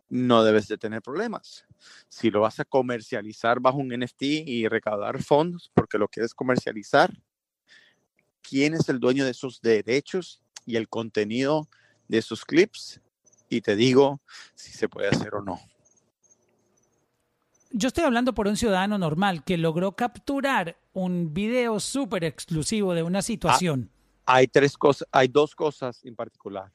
no 0.09 0.45
debes 0.45 0.69
de 0.69 0.79
tener 0.79 1.03
problemas. 1.03 1.65
Si 2.09 2.31
lo 2.31 2.41
vas 2.41 2.61
a 2.61 2.65
comercializar 2.65 3.61
bajo 3.61 3.79
un 3.79 3.89
NFT 3.89 4.23
y 4.23 4.69
recaudar 4.69 5.23
fondos 5.23 5.71
porque 5.75 5.99
lo 5.99 6.09
quieres 6.09 6.35
comercializar, 6.35 7.13
¿quién 8.43 8.75
es 8.75 8.89
el 8.89 9.01
dueño 9.01 9.25
de 9.25 9.31
esos 9.31 9.61
derechos 9.61 10.43
y 10.65 10.77
el 10.77 10.89
contenido 10.89 11.69
de 12.09 12.19
esos 12.19 12.45
clips? 12.45 13.01
Y 13.49 13.61
te 13.61 13.77
digo 13.77 14.21
si 14.55 14.73
se 14.73 14.89
puede 14.89 15.09
hacer 15.09 15.35
o 15.35 15.43
no. 15.43 15.61
Yo 17.71 17.89
estoy 17.89 18.05
hablando 18.05 18.35
por 18.35 18.47
un 18.47 18.57
ciudadano 18.57 18.97
normal 18.97 19.45
que 19.45 19.57
logró 19.57 19.93
capturar 19.93 20.79
un 20.93 21.35
video 21.35 21.79
súper 21.81 22.25
exclusivo 22.25 22.95
de 22.95 23.03
una 23.03 23.23
situación. 23.23 23.91
Ah, 24.25 24.37
hay 24.37 24.47
tres 24.47 24.79
cosas, 24.79 25.07
hay 25.13 25.29
dos 25.29 25.55
cosas 25.55 26.05
en 26.05 26.15
particular. 26.15 26.73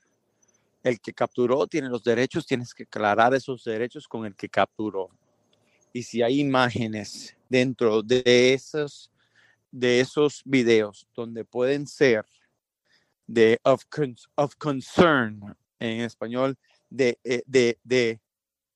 El 0.84 1.00
que 1.00 1.14
capturó 1.14 1.66
tiene 1.68 1.90
los 1.90 2.04
derechos, 2.04 2.46
tienes 2.46 2.74
que 2.74 2.84
aclarar 2.84 3.34
esos 3.34 3.64
derechos 3.64 4.08
con 4.08 4.26
el 4.26 4.36
que 4.36 4.50
capturó. 4.50 5.10
Y 5.94 6.04
si 6.04 6.22
hay 6.22 6.40
imágenes 6.40 7.36
dentro 7.50 8.02
de 8.02 8.54
esos, 8.54 9.12
de 9.72 10.00
esos 10.00 10.42
videos 10.46 11.08
donde 11.16 11.46
pueden 11.46 11.88
ser 11.88 12.26
de 13.28 13.60
of, 13.64 13.86
of 14.36 14.56
concern 14.58 15.56
en 15.82 16.02
español, 16.02 16.58
de, 16.90 17.20
eh, 17.24 17.44
de, 17.46 17.80
de, 17.84 18.20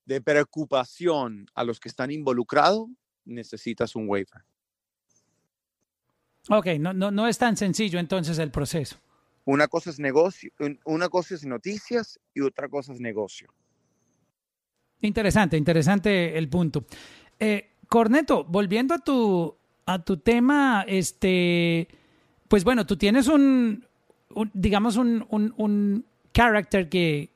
de 0.06 0.22
preocupación 0.22 1.48
a 1.54 1.64
los 1.64 1.80
que 1.80 1.90
están 1.90 2.12
involucrados, 2.12 2.90
necesitas 3.24 3.96
un 3.96 4.10
waiver. 4.10 4.44
Ok, 6.50 6.68
no, 6.80 6.94
no, 6.94 7.12
no 7.12 7.28
es 7.28 7.38
tan 7.38 7.58
sencillo 7.58 8.00
entonces 8.00 8.38
el 8.40 8.52
proceso. 8.52 8.98
Una 9.46 9.68
cosa 9.68 9.92
es 9.92 10.00
negocio, 10.00 10.52
una 10.86 11.10
cosa 11.10 11.36
es 11.36 11.46
noticias 11.46 12.20
y 12.34 12.42
otra 12.42 12.68
cosa 12.68 12.94
es 12.94 13.00
negocio. 13.00 13.54
Interesante, 15.02 15.56
interesante 15.58 16.36
el 16.38 16.50
punto. 16.50 16.86
Eh, 17.40 17.74
Corneto, 17.88 18.44
volviendo 18.46 18.96
a 18.96 19.00
tu, 19.00 19.56
a 19.86 20.04
tu 20.04 20.18
tema, 20.18 20.84
este, 20.88 21.88
pues 22.48 22.64
bueno, 22.64 22.86
tú 22.88 22.98
tienes 22.98 23.28
un, 23.28 23.86
digamos, 24.54 24.98
un, 24.98 25.26
un, 25.30 25.54
un, 25.58 26.06
character 26.36 26.90
que, 26.90 27.32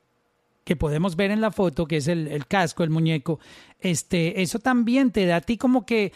que 0.66 0.76
podemos 0.76 1.16
ver 1.16 1.32
en 1.32 1.42
la 1.42 1.52
foto, 1.52 1.88
que 1.88 1.98
es 1.98 2.08
el, 2.08 2.46
casco, 2.48 2.84
el 2.84 2.90
muñeco, 2.90 3.40
este, 3.80 4.42
eso 4.42 4.60
también 4.60 5.12
te 5.12 5.26
da 5.26 5.38
a 5.38 5.42
ti 5.42 5.58
como 5.58 5.86
que 5.86 6.12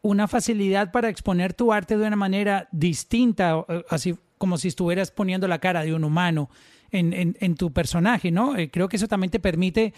una 0.00 0.28
facilidad 0.28 0.92
para 0.92 1.08
exponer 1.08 1.52
tu 1.52 1.72
arte 1.72 1.98
de 1.98 2.06
una 2.06 2.16
manera 2.16 2.68
distinta, 2.72 3.64
eh, 3.68 3.84
así 3.90 4.16
como 4.38 4.56
si 4.56 4.68
estuvieras 4.68 5.10
poniendo 5.10 5.46
la 5.48 5.58
cara 5.58 5.84
de 5.84 5.94
un 5.94 6.04
humano 6.04 6.48
en, 6.90 7.36
en, 7.38 7.54
tu 7.54 7.72
personaje, 7.72 8.30
¿no? 8.30 8.56
Eh, 8.56 8.70
creo 8.70 8.88
que 8.88 8.96
eso 8.96 9.08
también 9.08 9.30
te 9.30 9.40
permite 9.40 9.94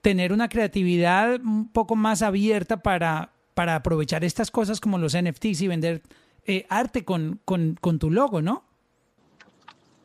tener 0.00 0.32
una 0.32 0.48
creatividad 0.48 1.40
un 1.42 1.68
poco 1.68 1.94
más 1.94 2.22
abierta 2.22 2.78
para, 2.82 3.32
para 3.54 3.74
aprovechar 3.74 4.24
estas 4.24 4.50
cosas 4.50 4.80
como 4.80 4.98
los 4.98 5.16
NFTs 5.16 5.60
y 5.60 5.68
vender 5.68 6.02
eh, 6.46 6.64
arte 6.70 7.04
con, 7.04 7.40
con, 7.44 7.76
con, 7.80 7.98
tu 7.98 8.10
logo, 8.10 8.40
¿no? 8.40 8.64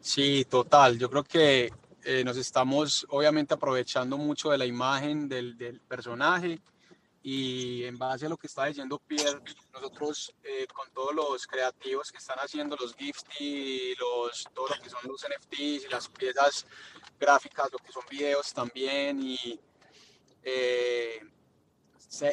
Sí, 0.03 0.43
total. 0.43 0.99
Yo 0.99 1.09
creo 1.09 1.23
que 1.23 1.71
eh, 2.03 2.23
nos 2.25 2.35
estamos 2.35 3.05
obviamente 3.09 3.53
aprovechando 3.53 4.17
mucho 4.17 4.49
de 4.51 4.57
la 4.57 4.65
imagen 4.65 5.29
del, 5.29 5.57
del, 5.57 5.79
personaje 5.79 6.59
y 7.21 7.85
en 7.85 7.97
base 7.97 8.25
a 8.25 8.29
lo 8.29 8.35
que 8.35 8.47
está 8.47 8.65
diciendo 8.65 8.99
Pierre, 8.99 9.39
nosotros 9.71 10.35
eh, 10.43 10.67
con 10.67 10.91
todos 10.91 11.15
los 11.15 11.47
creativos 11.47 12.11
que 12.11 12.17
están 12.17 12.37
haciendo 12.39 12.75
los 12.75 12.93
gifts 12.97 13.23
y 13.39 13.95
los, 13.95 14.45
todo 14.53 14.67
lo 14.67 14.83
que 14.83 14.89
son 14.89 14.99
los 15.05 15.25
NFTs 15.25 15.85
y 15.85 15.87
las 15.89 16.09
piezas 16.09 16.67
gráficas, 17.17 17.71
lo 17.71 17.77
que 17.77 17.93
son 17.93 18.03
videos 18.11 18.53
también 18.53 19.21
y 19.21 19.57
eh, 20.43 21.21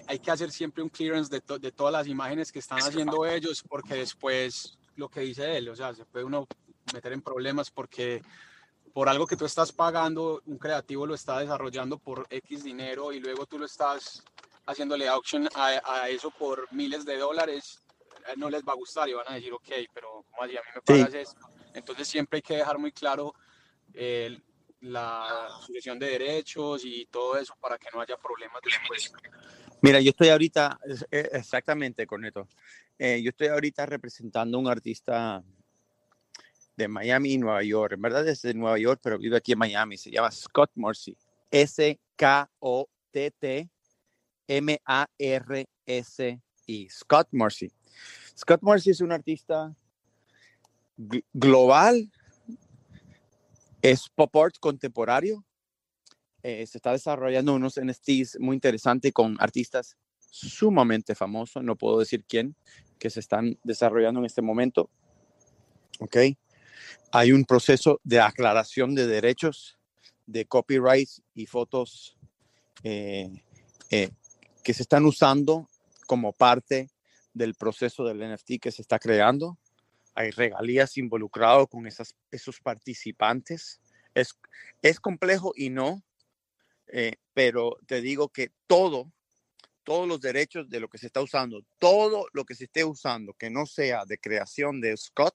hay 0.08 0.18
que 0.18 0.30
hacer 0.32 0.50
siempre 0.50 0.82
un 0.82 0.88
clearance 0.88 1.30
de, 1.30 1.58
de, 1.60 1.70
todas 1.70 1.92
las 1.92 2.08
imágenes 2.08 2.50
que 2.50 2.58
están 2.58 2.80
haciendo 2.80 3.24
ellos 3.24 3.62
porque 3.62 3.94
después 3.94 4.76
lo 4.96 5.08
que 5.08 5.20
dice 5.20 5.56
él, 5.56 5.68
o 5.68 5.76
sea, 5.76 5.94
se 5.94 6.04
puede 6.04 6.24
uno 6.24 6.48
meter 6.92 7.12
en 7.12 7.22
problemas 7.22 7.70
porque 7.70 8.22
por 8.92 9.08
algo 9.08 9.26
que 9.26 9.36
tú 9.36 9.44
estás 9.44 9.72
pagando, 9.72 10.42
un 10.46 10.58
creativo 10.58 11.06
lo 11.06 11.14
está 11.14 11.38
desarrollando 11.38 11.98
por 11.98 12.26
X 12.30 12.64
dinero 12.64 13.12
y 13.12 13.20
luego 13.20 13.46
tú 13.46 13.58
lo 13.58 13.66
estás 13.66 14.22
haciéndole 14.66 15.08
auction 15.08 15.48
a, 15.54 16.08
eso 16.08 16.30
por 16.30 16.72
miles 16.72 17.04
de 17.04 17.16
dólares, 17.18 17.82
eh, 18.26 18.34
no 18.36 18.50
les 18.50 18.62
va 18.62 18.72
a 18.72 18.76
gustar 18.76 19.08
y 19.08 19.14
van 19.14 19.26
a 19.28 19.34
decir, 19.34 19.52
ok, 19.52 19.68
pero 19.94 20.24
¿cómo 20.30 20.42
así? 20.42 20.56
A 20.56 20.60
mí 20.60 20.68
me 20.74 20.82
pagas 20.82 21.14
esto. 21.14 21.40
Entonces 21.74 22.08
siempre 22.08 22.38
hay 22.38 22.42
que 22.42 22.56
dejar 22.56 22.78
muy 22.78 22.92
claro 22.92 23.34
la 24.80 25.48
sucesión 25.60 25.98
de 25.98 26.06
derechos 26.06 26.82
y 26.84 27.06
todo 27.06 27.36
eso 27.36 27.54
para 27.60 27.78
que 27.78 27.88
no 27.92 28.00
haya 28.00 28.16
problemas 28.16 28.60
después. 28.64 29.12
Mira, 29.82 30.00
yo 30.00 30.10
estoy 30.10 30.28
ahorita, 30.28 30.78
eh, 31.10 31.30
exactamente, 31.32 32.06
Corneto, 32.06 32.48
eh, 32.98 33.22
yo 33.22 33.30
estoy 33.30 33.48
ahorita 33.48 33.86
representando 33.86 34.58
a 34.58 34.60
un 34.60 34.68
artista 34.68 35.42
de 36.80 36.88
Miami 36.88 37.34
y 37.34 37.38
Nueva 37.38 37.62
York. 37.62 37.92
En 37.92 38.02
verdad 38.02 38.26
es 38.26 38.42
de 38.42 38.54
Nueva 38.54 38.78
York, 38.78 39.00
pero 39.02 39.18
vive 39.18 39.36
aquí 39.36 39.52
en 39.52 39.58
Miami. 39.58 39.96
Se 39.96 40.10
llama 40.10 40.30
Scott 40.30 40.70
Morsi. 40.74 41.16
S-K-O-T-T-M-A-R-S-I. 41.50 41.98
Scott 46.88 47.28
Morsi. 47.32 47.70
Scott 48.36 48.62
Morsi 48.62 48.90
es 48.90 49.00
un 49.00 49.12
artista 49.12 49.74
global. 51.32 52.10
Es 53.82 54.08
pop 54.08 54.34
art 54.36 54.56
contemporáneo. 54.58 55.44
Eh, 56.42 56.66
se 56.66 56.78
está 56.78 56.92
desarrollando 56.92 57.54
unos 57.54 57.78
NFTs 57.78 58.40
muy 58.40 58.54
interesantes 58.54 59.12
con 59.12 59.36
artistas 59.40 59.98
sumamente 60.18 61.14
famosos, 61.14 61.62
no 61.62 61.76
puedo 61.76 61.98
decir 61.98 62.24
quién, 62.26 62.56
que 62.98 63.10
se 63.10 63.20
están 63.20 63.58
desarrollando 63.64 64.20
en 64.20 64.26
este 64.26 64.40
momento. 64.40 64.88
¿Ok? 65.98 66.16
Hay 67.12 67.32
un 67.32 67.44
proceso 67.44 68.00
de 68.04 68.20
aclaración 68.20 68.94
de 68.94 69.06
derechos 69.06 69.78
de 70.26 70.46
copyright 70.46 71.08
y 71.34 71.46
fotos 71.46 72.16
eh, 72.84 73.28
eh, 73.90 74.10
que 74.62 74.74
se 74.74 74.82
están 74.82 75.04
usando 75.04 75.68
como 76.06 76.32
parte 76.32 76.88
del 77.34 77.54
proceso 77.54 78.04
del 78.04 78.18
NFT 78.18 78.60
que 78.60 78.72
se 78.72 78.82
está 78.82 78.98
creando. 78.98 79.58
Hay 80.14 80.30
regalías 80.30 80.96
involucradas 80.96 81.66
con 81.68 81.86
esas, 81.86 82.14
esos 82.30 82.60
participantes. 82.60 83.80
Es, 84.14 84.36
es 84.82 85.00
complejo 85.00 85.52
y 85.56 85.70
no, 85.70 86.02
eh, 86.88 87.16
pero 87.32 87.76
te 87.86 88.00
digo 88.00 88.28
que 88.28 88.52
todo, 88.66 89.12
todos 89.84 90.08
los 90.08 90.20
derechos 90.20 90.68
de 90.68 90.80
lo 90.80 90.88
que 90.88 90.98
se 90.98 91.06
está 91.06 91.20
usando, 91.20 91.64
todo 91.78 92.26
lo 92.32 92.44
que 92.44 92.54
se 92.54 92.64
esté 92.64 92.84
usando 92.84 93.34
que 93.34 93.50
no 93.50 93.66
sea 93.66 94.04
de 94.04 94.18
creación 94.18 94.80
de 94.80 94.96
Scott, 94.96 95.34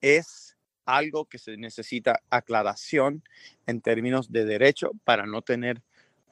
es 0.00 0.56
algo 0.84 1.26
que 1.26 1.38
se 1.38 1.56
necesita 1.56 2.20
aclaración 2.30 3.22
en 3.66 3.80
términos 3.80 4.32
de 4.32 4.44
derecho 4.44 4.90
para 5.04 5.26
no 5.26 5.42
tener 5.42 5.82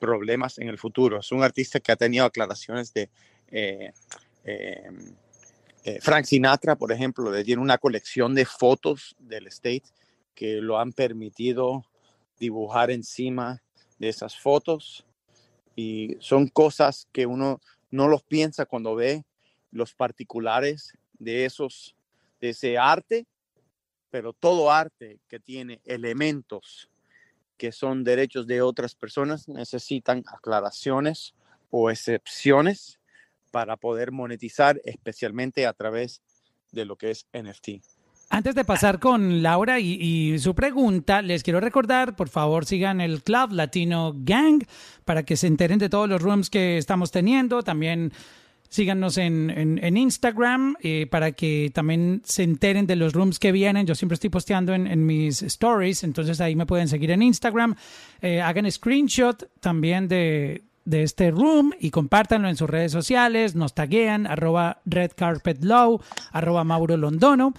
problemas 0.00 0.58
en 0.58 0.68
el 0.68 0.78
futuro. 0.78 1.20
Es 1.20 1.32
un 1.32 1.42
artista 1.42 1.80
que 1.80 1.92
ha 1.92 1.96
tenido 1.96 2.24
aclaraciones 2.24 2.92
de 2.92 3.10
eh, 3.50 3.92
em, 4.44 5.14
eh, 5.84 5.98
Frank 6.00 6.24
Sinatra, 6.24 6.76
por 6.76 6.92
ejemplo, 6.92 7.30
le 7.30 7.44
tiene 7.44 7.62
una 7.62 7.78
colección 7.78 8.34
de 8.34 8.44
fotos 8.44 9.16
del 9.18 9.46
state 9.46 9.84
que 10.34 10.60
lo 10.60 10.78
han 10.78 10.92
permitido 10.92 11.84
dibujar 12.38 12.90
encima 12.90 13.62
de 13.98 14.08
esas 14.08 14.38
fotos 14.38 15.04
y 15.74 16.16
son 16.20 16.48
cosas 16.48 17.08
que 17.12 17.26
uno 17.26 17.60
no 17.90 18.08
los 18.08 18.22
piensa 18.22 18.66
cuando 18.66 18.94
ve 18.94 19.24
los 19.70 19.94
particulares 19.94 20.92
de 21.18 21.44
esos 21.44 21.96
de 22.40 22.50
ese 22.50 22.78
arte 22.78 23.26
pero 24.10 24.32
todo 24.32 24.70
arte 24.70 25.18
que 25.28 25.40
tiene 25.40 25.80
elementos 25.84 26.88
que 27.56 27.72
son 27.72 28.04
derechos 28.04 28.46
de 28.46 28.62
otras 28.62 28.94
personas 28.94 29.48
necesitan 29.48 30.22
aclaraciones 30.26 31.34
o 31.70 31.90
excepciones 31.90 33.00
para 33.50 33.76
poder 33.76 34.12
monetizar, 34.12 34.80
especialmente 34.84 35.66
a 35.66 35.72
través 35.72 36.22
de 36.72 36.84
lo 36.84 36.96
que 36.96 37.10
es 37.10 37.26
NFT. 37.32 37.82
Antes 38.30 38.54
de 38.54 38.64
pasar 38.64 39.00
con 39.00 39.42
Laura 39.42 39.80
y, 39.80 39.94
y, 39.94 40.38
su 40.38 40.54
pregunta, 40.54 41.22
les 41.22 41.42
quiero 41.42 41.60
recordar, 41.60 42.14
por 42.14 42.28
favor, 42.28 42.66
sigan 42.66 43.00
el 43.00 43.22
Club 43.22 43.52
Latino 43.52 44.12
Gang 44.14 44.64
para 45.06 45.22
que 45.22 45.36
se 45.36 45.46
enteren 45.46 45.78
de 45.78 45.88
todos 45.88 46.08
los 46.08 46.20
rooms 46.20 46.50
que 46.50 46.76
estamos 46.76 47.10
teniendo. 47.10 47.62
También 47.62 48.12
Síganos 48.68 49.16
en, 49.16 49.50
en, 49.50 49.96
Instagram 49.96 50.76
eh, 50.82 51.06
para 51.10 51.32
que 51.32 51.70
también 51.72 52.20
se 52.24 52.42
enteren 52.42 52.86
de 52.86 52.96
los 52.96 53.14
rooms 53.14 53.38
que 53.38 53.50
vienen. 53.50 53.86
Yo 53.86 53.94
siempre 53.94 54.14
estoy 54.14 54.28
posteando 54.28 54.74
en, 54.74 55.06
mis 55.06 55.42
stories, 55.42 56.04
entonces 56.04 56.40
ahí 56.40 56.54
me 56.54 56.66
pueden 56.66 56.86
seguir 56.86 57.10
en 57.10 57.22
Instagram. 57.22 57.74
Eh, 58.20 58.42
hagan 58.42 58.70
screenshot 58.70 59.48
también 59.60 60.06
de, 60.06 60.62
de 60.88 61.02
este 61.02 61.30
room 61.30 61.72
y 61.78 61.90
compártanlo 61.90 62.48
en 62.48 62.56
sus 62.56 62.68
redes 62.68 62.92
sociales. 62.92 63.54
Nos 63.54 63.74
taguean 63.74 64.26
arroba 64.26 64.80
redcarpetlow, 64.86 66.00
arroba 66.32 66.64
Mauro 66.64 66.96
Londono. 66.96 67.52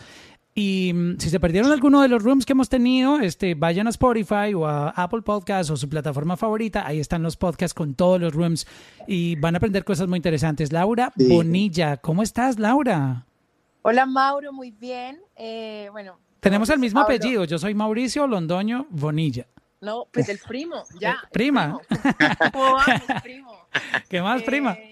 Y 0.55 0.91
mm, 0.93 1.19
si 1.19 1.29
se 1.29 1.39
perdieron 1.39 1.71
alguno 1.71 2.01
de 2.01 2.07
los 2.07 2.23
rooms 2.23 2.45
que 2.45 2.53
hemos 2.53 2.69
tenido, 2.69 3.19
este, 3.19 3.55
vayan 3.55 3.87
a 3.87 3.91
Spotify 3.91 4.53
o 4.55 4.65
a 4.65 4.89
Apple 4.89 5.21
Podcasts 5.21 5.69
o 5.71 5.77
su 5.77 5.87
plataforma 5.87 6.37
favorita. 6.37 6.85
Ahí 6.85 6.99
están 6.99 7.23
los 7.23 7.37
podcasts 7.37 7.73
con 7.73 7.93
todos 7.93 8.19
los 8.19 8.33
rooms 8.33 8.67
y 9.07 9.35
van 9.35 9.55
a 9.55 9.57
aprender 9.57 9.83
cosas 9.83 10.07
muy 10.07 10.17
interesantes. 10.17 10.71
Laura 10.71 11.13
Bonilla, 11.15 11.97
¿cómo 11.97 12.23
estás, 12.23 12.59
Laura? 12.59 13.25
Hola, 13.81 14.05
Mauro, 14.05 14.51
muy 14.51 14.71
bien. 14.71 15.21
Eh, 15.35 15.87
bueno. 15.91 16.19
Tenemos 16.39 16.69
el 16.69 16.79
mismo 16.79 17.01
apellido. 17.01 17.43
Yo 17.45 17.57
soy 17.57 17.73
Mauricio 17.73 18.27
Londoño 18.27 18.87
Bonilla. 18.89 19.47
No, 19.81 20.07
pues 20.11 20.27
el 20.27 20.39
primo, 20.39 20.83
ya. 20.99 21.17
Prima. 21.31 21.79
primo. 23.23 23.67
¿Qué 24.09 24.21
más, 24.21 24.43
prima? 24.43 24.73
Eh, 24.73 24.91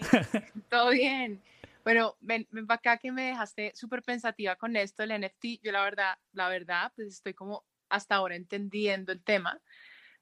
todo 0.69 0.91
bien. 0.91 1.41
Bueno, 1.87 2.17
ven, 2.19 2.45
ven 2.51 2.67
para 2.67 2.79
acá 2.79 2.97
que 2.97 3.13
me 3.13 3.27
dejaste 3.27 3.71
súper 3.73 4.03
pensativa 4.03 4.57
con 4.57 4.75
esto 4.75 5.03
del 5.03 5.21
NFT. 5.21 5.63
Yo 5.63 5.71
la 5.71 5.81
verdad, 5.83 6.17
la 6.33 6.49
verdad, 6.49 6.91
pues 6.93 7.07
estoy 7.07 7.33
como 7.33 7.63
hasta 7.87 8.15
ahora 8.15 8.35
entendiendo 8.35 9.13
el 9.13 9.23
tema. 9.23 9.61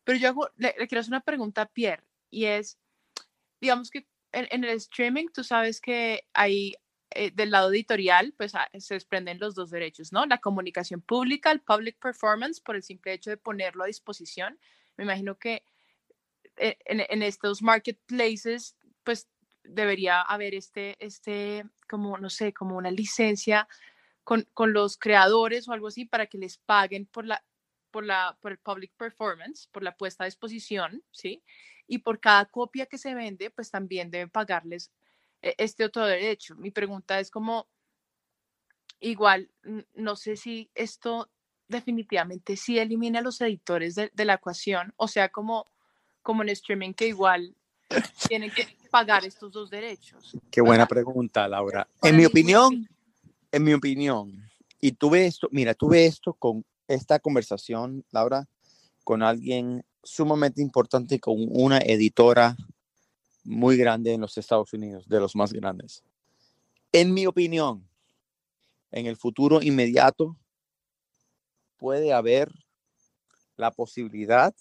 Pero 0.04 0.20
yo 0.20 0.52
le, 0.58 0.76
quiero 0.76 1.00
hacer 1.00 1.10
una 1.10 1.22
pregunta 1.22 1.64
a 1.64 1.66
Pierre 1.66 2.04
y 2.30 2.46
es, 2.46 2.78
digamos 3.60 3.90
que 3.90 4.08
en, 4.32 4.64
el 4.64 4.70
streaming 4.76 5.30
tú 5.34 5.44
sabes 5.44 5.82
que 5.82 6.28
hay 6.36 6.76
eh, 7.10 7.32
del 7.32 7.50
lado 7.50 7.72
editorial, 7.72 8.36
pues 8.38 8.54
ah, 8.54 8.70
se 8.78 8.94
desprenden 8.94 9.40
los 9.40 9.56
dos 9.56 9.72
derechos, 9.72 10.14
¿no? 10.14 10.28
La 10.28 10.38
comunicación 10.38 11.02
pública, 11.02 11.52
el 11.52 11.62
public 11.62 11.98
performance, 11.98 12.62
por 12.62 12.76
el 12.76 12.84
simple 12.84 13.14
hecho 13.14 13.32
de 13.32 13.38
ponerlo 13.38 13.86
a 13.86 13.88
disposición. 13.88 14.60
Me 14.98 15.04
imagino 15.04 15.40
que 15.40 15.64
eh, 16.58 16.78
en, 16.86 17.04
en 17.10 17.24
estos 17.24 17.64
marketplaces, 17.64 18.78
pues 19.04 19.28
debería 19.68 20.22
haber 20.22 20.56
este, 20.56 20.96
este, 21.00 21.66
como, 21.90 22.18
no 22.18 22.30
sé, 22.30 22.54
como 22.54 22.78
una 22.78 22.92
licencia 22.92 23.68
con, 24.24 24.48
con 24.54 24.74
los 24.74 24.98
creadores 24.98 25.68
o 25.68 25.74
algo 25.74 25.88
así 25.88 26.06
para 26.06 26.28
que 26.28 26.38
les 26.38 26.58
paguen 26.58 27.06
por 27.06 27.26
la, 27.26 27.44
por 27.92 28.06
la, 28.06 28.38
por 28.42 28.52
el 28.52 28.58
public 28.60 28.92
performance, 28.98 29.68
por 29.72 29.84
la 29.84 29.96
puesta 29.96 30.24
a 30.24 30.26
disposición, 30.26 31.04
¿sí? 31.12 31.44
Y 31.88 32.00
por 32.00 32.20
cada 32.20 32.46
copia 32.46 32.88
que 32.88 32.98
se 32.98 33.14
vende, 33.14 33.52
pues 33.52 33.70
también 33.70 34.10
deben 34.10 34.30
pagarles 34.30 34.92
eh, 35.42 35.56
este 35.58 35.86
otro 35.86 36.06
derecho. 36.06 36.56
Mi 36.56 36.72
pregunta 36.72 37.20
es 37.20 37.30
como, 37.30 37.68
igual, 39.00 39.52
no 39.94 40.16
sé 40.16 40.36
si 40.36 40.72
esto 40.74 41.30
definitivamente 41.68 42.58
sí 42.58 42.80
elimina 42.80 43.20
a 43.20 43.24
los 43.24 43.42
editores 43.42 43.96
de, 43.96 44.12
de 44.14 44.26
la 44.26 44.36
ecuación, 44.36 44.94
o 44.98 45.08
sea, 45.08 45.30
como, 45.30 45.68
como 46.22 46.42
en 46.42 46.50
streaming 46.50 46.94
que 46.94 47.08
igual 47.08 47.56
tienen 48.28 48.52
que 48.52 48.68
pagar 48.96 49.26
estos 49.26 49.52
dos 49.52 49.70
derechos? 49.70 50.38
Qué 50.50 50.62
buena 50.62 50.86
pregunta, 50.86 51.50
Laura. 51.50 51.86
En 52.02 52.16
mi 52.16 52.24
opinión, 52.24 52.88
en 53.52 53.64
mi 53.66 53.74
opinión, 53.74 54.42
y 54.80 54.94
tuve 54.94 55.26
esto, 55.26 55.50
mira, 55.52 55.74
tuve 55.74 56.06
esto 56.06 56.34
con 56.34 56.64
esta 56.88 57.20
conversación, 57.20 58.06
Laura, 58.12 58.48
con 59.04 59.22
alguien 59.22 59.84
sumamente 60.02 60.62
importante, 60.62 61.20
con 61.20 61.36
una 61.50 61.80
editora 61.80 62.56
muy 63.44 63.76
grande 63.76 64.14
en 64.14 64.22
los 64.22 64.38
Estados 64.38 64.72
Unidos, 64.72 65.10
de 65.10 65.20
los 65.20 65.36
más 65.36 65.52
grandes. 65.52 66.02
En 66.94 67.14
mi 67.14 67.26
opinión, 67.26 67.86
en 68.92 69.08
el 69.08 69.18
futuro 69.18 69.62
inmediato 69.62 70.38
puede 71.76 72.14
haber 72.14 72.50
la 73.58 73.72
posibilidad 73.72 74.56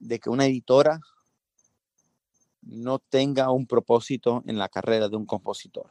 de 0.00 0.18
que 0.18 0.28
una 0.28 0.44
editora 0.44 1.00
no 2.66 2.98
tenga 2.98 3.50
un 3.50 3.66
propósito 3.66 4.42
en 4.46 4.58
la 4.58 4.68
carrera 4.68 5.08
de 5.08 5.16
un 5.16 5.26
compositor 5.26 5.90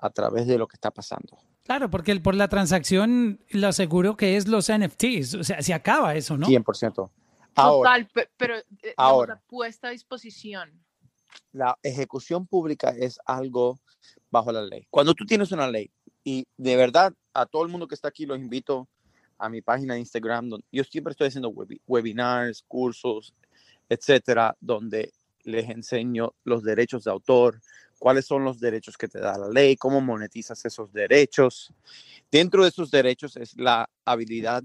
a 0.00 0.10
través 0.10 0.46
de 0.46 0.58
lo 0.58 0.66
que 0.68 0.76
está 0.76 0.90
pasando. 0.90 1.38
Claro, 1.64 1.90
porque 1.90 2.18
por 2.20 2.34
la 2.34 2.48
transacción 2.48 3.40
lo 3.50 3.68
aseguro 3.68 4.16
que 4.16 4.36
es 4.36 4.48
los 4.48 4.70
NFTs, 4.72 5.34
o 5.34 5.44
sea, 5.44 5.60
se 5.62 5.74
acaba 5.74 6.14
eso, 6.14 6.36
¿no? 6.36 6.46
100%. 6.46 7.10
Ahora, 7.54 8.06
Total, 8.06 8.28
pero 8.36 8.56
eh, 8.56 8.94
ahora, 8.96 9.42
puesta 9.46 9.88
a 9.88 9.90
disposición. 9.90 10.70
La 11.52 11.76
ejecución 11.82 12.46
pública 12.46 12.90
es 12.90 13.18
algo 13.26 13.80
bajo 14.30 14.52
la 14.52 14.62
ley. 14.62 14.86
Cuando 14.90 15.14
tú 15.14 15.26
tienes 15.26 15.50
una 15.50 15.68
ley, 15.68 15.90
y 16.24 16.46
de 16.56 16.76
verdad 16.76 17.12
a 17.34 17.46
todo 17.46 17.62
el 17.62 17.68
mundo 17.68 17.88
que 17.88 17.94
está 17.94 18.08
aquí 18.08 18.26
los 18.26 18.38
invito 18.38 18.88
a 19.38 19.48
mi 19.48 19.62
página 19.62 19.94
de 19.94 20.00
Instagram, 20.00 20.48
donde 20.48 20.66
yo 20.72 20.84
siempre 20.84 21.12
estoy 21.12 21.28
haciendo 21.28 21.52
webinars, 21.86 22.64
cursos, 22.66 23.34
etcétera, 23.88 24.56
donde 24.60 25.12
les 25.44 25.68
enseño 25.70 26.34
los 26.44 26.62
derechos 26.62 27.04
de 27.04 27.10
autor, 27.10 27.60
cuáles 27.98 28.26
son 28.26 28.44
los 28.44 28.60
derechos 28.60 28.96
que 28.96 29.08
te 29.08 29.18
da 29.18 29.36
la 29.36 29.48
ley, 29.48 29.76
cómo 29.76 30.00
monetizas 30.00 30.64
esos 30.64 30.92
derechos. 30.92 31.72
Dentro 32.30 32.62
de 32.62 32.68
esos 32.68 32.90
derechos 32.90 33.36
es 33.36 33.56
la 33.56 33.88
habilidad 34.04 34.62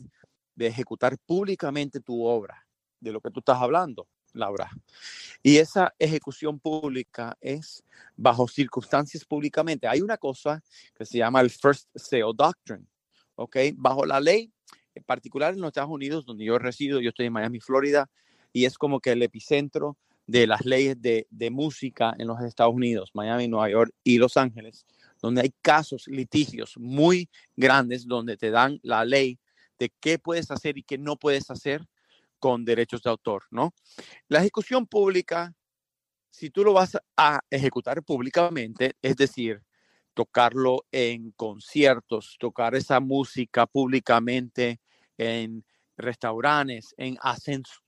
de 0.56 0.68
ejecutar 0.68 1.18
públicamente 1.26 2.00
tu 2.00 2.24
obra, 2.24 2.66
de 3.00 3.12
lo 3.12 3.20
que 3.20 3.32
tú 3.32 3.40
estás 3.40 3.58
hablando, 3.62 4.08
Laura. 4.34 4.70
Y 5.42 5.58
esa 5.58 5.94
ejecución 6.00 6.60
pública 6.60 7.38
es 7.42 7.84
bajo 8.16 8.48
circunstancias 8.48 9.26
públicamente. 9.26 9.88
Hay 9.88 10.02
una 10.02 10.18
cosa 10.18 10.64
que 10.96 11.06
se 11.06 11.18
llama 11.18 11.42
el 11.42 11.50
First 11.50 11.90
Sale 11.96 12.34
Doctrine, 12.36 12.86
¿ok? 13.36 13.58
Bajo 13.76 14.06
la 14.06 14.20
ley, 14.20 14.52
en 14.96 15.04
particular 15.04 15.54
en 15.54 15.62
los 15.62 15.70
Estados 15.70 15.90
Unidos, 15.90 16.26
donde 16.26 16.46
yo 16.46 16.58
resido, 16.60 17.02
yo 17.02 17.10
estoy 17.10 17.28
en 17.28 17.34
Miami, 17.34 17.60
Florida, 17.60 18.10
y 18.52 18.66
es 18.66 18.78
como 18.78 19.00
que 19.00 19.12
el 19.12 19.24
epicentro 19.24 19.98
de 20.26 20.48
las 20.48 20.66
leyes 20.66 21.02
de, 21.02 21.28
de 21.30 21.50
música 21.50 22.14
en 22.18 22.28
los 22.28 22.42
Estados 22.42 22.74
Unidos, 22.74 23.12
Miami, 23.14 23.48
Nueva 23.48 23.70
York 23.70 23.94
y 24.04 24.18
Los 24.18 24.38
Ángeles, 24.38 24.86
donde 25.22 25.42
hay 25.42 25.54
casos, 25.62 26.08
litigios 26.08 26.76
muy 26.78 27.30
grandes 27.56 28.08
donde 28.08 28.38
te 28.38 28.52
dan 28.52 28.80
la 28.84 29.06
ley 29.06 29.40
de 29.80 29.92
qué 30.00 30.20
puedes 30.20 30.52
hacer 30.52 30.78
y 30.78 30.84
qué 30.84 30.98
no 30.98 31.18
puedes 31.18 31.50
hacer 31.50 31.86
con 32.40 32.66
derechos 32.66 33.02
de 33.02 33.10
autor, 33.10 33.44
¿no? 33.52 33.74
La 34.28 34.40
ejecución 34.40 34.86
pública, 34.86 35.54
si 36.30 36.50
tú 36.50 36.64
lo 36.64 36.74
vas 36.74 36.98
a 37.16 37.40
ejecutar 37.50 38.04
públicamente, 38.04 38.96
es 39.02 39.16
decir, 39.16 39.62
tocarlo 40.14 40.86
en 40.92 41.32
conciertos, 41.32 42.36
tocar 42.40 42.76
esa 42.76 43.00
música 43.00 43.66
públicamente 43.66 44.80
en 45.18 45.66
restaurantes, 45.98 46.94
en 46.98 47.18
ascensores, 47.22 47.83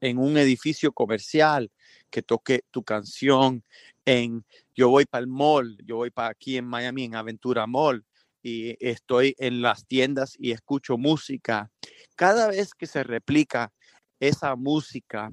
en 0.00 0.18
un 0.18 0.36
edificio 0.36 0.92
comercial, 0.92 1.70
que 2.10 2.22
toque 2.22 2.62
tu 2.70 2.82
canción 2.82 3.64
en, 4.04 4.44
yo 4.74 4.90
voy 4.90 5.06
para 5.06 5.22
el 5.22 5.28
mall, 5.28 5.78
yo 5.84 5.96
voy 5.96 6.10
para 6.10 6.28
aquí 6.28 6.56
en 6.56 6.66
Miami, 6.66 7.04
en 7.04 7.14
Aventura 7.14 7.66
Mall, 7.66 8.04
y 8.42 8.76
estoy 8.86 9.34
en 9.38 9.62
las 9.62 9.86
tiendas 9.86 10.36
y 10.38 10.50
escucho 10.50 10.98
música. 10.98 11.70
Cada 12.16 12.48
vez 12.48 12.74
que 12.74 12.86
se 12.86 13.02
replica 13.04 13.72
esa 14.20 14.56
música, 14.56 15.30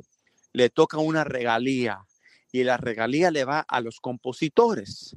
le 0.54 0.70
toca 0.70 0.98
una 0.98 1.24
regalía 1.24 2.06
y 2.52 2.64
la 2.64 2.78
regalía 2.78 3.32
le 3.32 3.46
va 3.46 3.60
a 3.68 3.82
los 3.82 4.00
compositores 4.00 5.16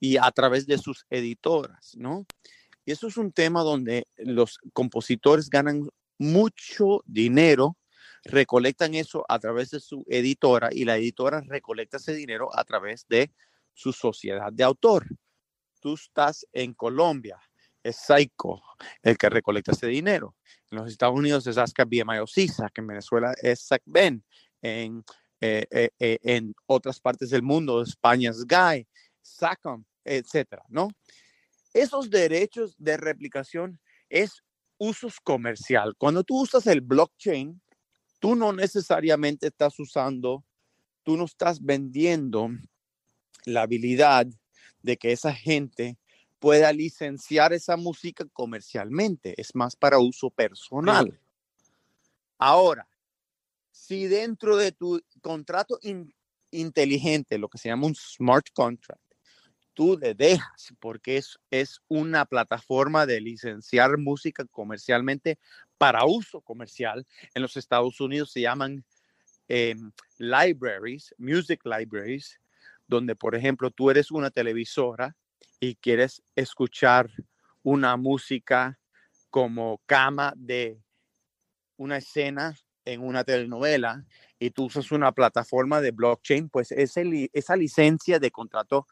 y 0.00 0.16
a 0.16 0.30
través 0.32 0.66
de 0.66 0.78
sus 0.78 1.06
editoras, 1.10 1.94
¿no? 1.96 2.26
Y 2.84 2.92
eso 2.92 3.06
es 3.06 3.16
un 3.16 3.32
tema 3.32 3.62
donde 3.62 4.06
los 4.16 4.58
compositores 4.72 5.48
ganan 5.48 5.88
mucho 6.18 7.02
dinero, 7.06 7.76
recolectan 8.24 8.94
eso 8.94 9.24
a 9.28 9.38
través 9.38 9.70
de 9.70 9.80
su 9.80 10.04
editora 10.08 10.70
y 10.72 10.84
la 10.84 10.96
editora 10.96 11.40
recolecta 11.40 11.98
ese 11.98 12.14
dinero 12.14 12.48
a 12.56 12.64
través 12.64 13.06
de 13.08 13.30
su 13.72 13.92
sociedad 13.92 14.52
de 14.52 14.64
autor 14.64 15.06
tú 15.84 15.92
estás 15.92 16.46
en 16.54 16.72
Colombia, 16.72 17.38
es 17.82 17.96
Saico 17.96 18.62
el 19.02 19.18
que 19.18 19.28
recolecta 19.28 19.72
ese 19.72 19.86
dinero. 19.86 20.34
En 20.70 20.78
los 20.78 20.90
Estados 20.90 21.14
Unidos 21.14 21.46
es 21.46 21.58
Asca 21.58 21.84
BMI 21.84 22.26
CISA, 22.26 22.70
que 22.70 22.80
en 22.80 22.86
Venezuela 22.86 23.34
es 23.42 23.66
SACBEN, 23.66 24.24
en, 24.62 25.04
eh, 25.42 25.66
eh, 25.70 25.90
eh, 25.98 26.18
en 26.22 26.54
otras 26.64 27.00
partes 27.00 27.28
del 27.28 27.42
mundo, 27.42 27.82
España 27.82 28.30
es 28.30 28.46
GAI, 28.46 28.88
SACOM, 29.20 29.84
etcétera, 30.06 30.64
¿no? 30.70 30.88
Esos 31.74 32.08
derechos 32.08 32.74
de 32.78 32.96
replicación 32.96 33.78
es 34.08 34.42
usos 34.78 35.20
comercial. 35.20 35.96
Cuando 35.98 36.24
tú 36.24 36.40
usas 36.40 36.66
el 36.66 36.80
blockchain, 36.80 37.60
tú 38.24 38.34
no 38.34 38.54
necesariamente 38.54 39.48
estás 39.48 39.78
usando, 39.78 40.46
tú 41.02 41.14
no 41.14 41.26
estás 41.26 41.62
vendiendo 41.62 42.48
la 43.44 43.60
habilidad 43.60 44.26
de 44.80 44.96
que 44.96 45.12
esa 45.12 45.34
gente 45.34 45.98
pueda 46.38 46.72
licenciar 46.72 47.52
esa 47.52 47.76
música 47.76 48.24
comercialmente, 48.32 49.34
es 49.36 49.54
más 49.54 49.76
para 49.76 49.98
uso 49.98 50.30
personal. 50.30 51.20
Ahora, 52.38 52.88
si 53.70 54.06
dentro 54.06 54.56
de 54.56 54.72
tu 54.72 55.02
contrato 55.20 55.78
inteligente, 56.50 57.36
lo 57.36 57.50
que 57.50 57.58
se 57.58 57.68
llama 57.68 57.88
un 57.88 57.94
smart 57.94 58.46
contract, 58.54 59.04
tú 59.74 59.98
le 59.98 60.14
dejas, 60.14 60.72
porque 60.80 61.18
es, 61.18 61.38
es 61.50 61.82
una 61.88 62.24
plataforma 62.24 63.04
de 63.04 63.20
licenciar 63.20 63.98
música 63.98 64.46
comercialmente 64.46 65.38
para 65.84 66.06
uso 66.06 66.40
comercial. 66.40 67.06
En 67.34 67.42
los 67.42 67.58
Estados 67.58 68.00
Unidos 68.00 68.32
se 68.32 68.40
llaman 68.40 68.82
em, 69.48 69.92
libraries, 70.16 71.14
music 71.18 71.60
libraries, 71.66 72.40
donde, 72.86 73.14
por 73.14 73.34
ejemplo, 73.34 73.70
tú 73.70 73.90
eres 73.90 74.10
una 74.10 74.30
televisora 74.30 75.14
y 75.60 75.74
quieres 75.74 76.22
escuchar 76.34 77.10
una 77.62 77.98
música 77.98 78.78
como 79.28 79.82
cama 79.84 80.32
de 80.36 80.80
una 81.76 81.98
escena 81.98 82.56
en 82.86 83.02
una 83.02 83.22
telenovela 83.22 84.06
y 84.38 84.52
tú 84.52 84.64
usas 84.64 84.90
una 84.90 85.12
plataforma 85.12 85.82
de 85.82 85.90
blockchain, 85.90 86.48
pues 86.48 86.72
ese, 86.72 87.28
esa 87.34 87.56
licencia 87.56 88.18
de 88.18 88.30
contrato 88.30 88.86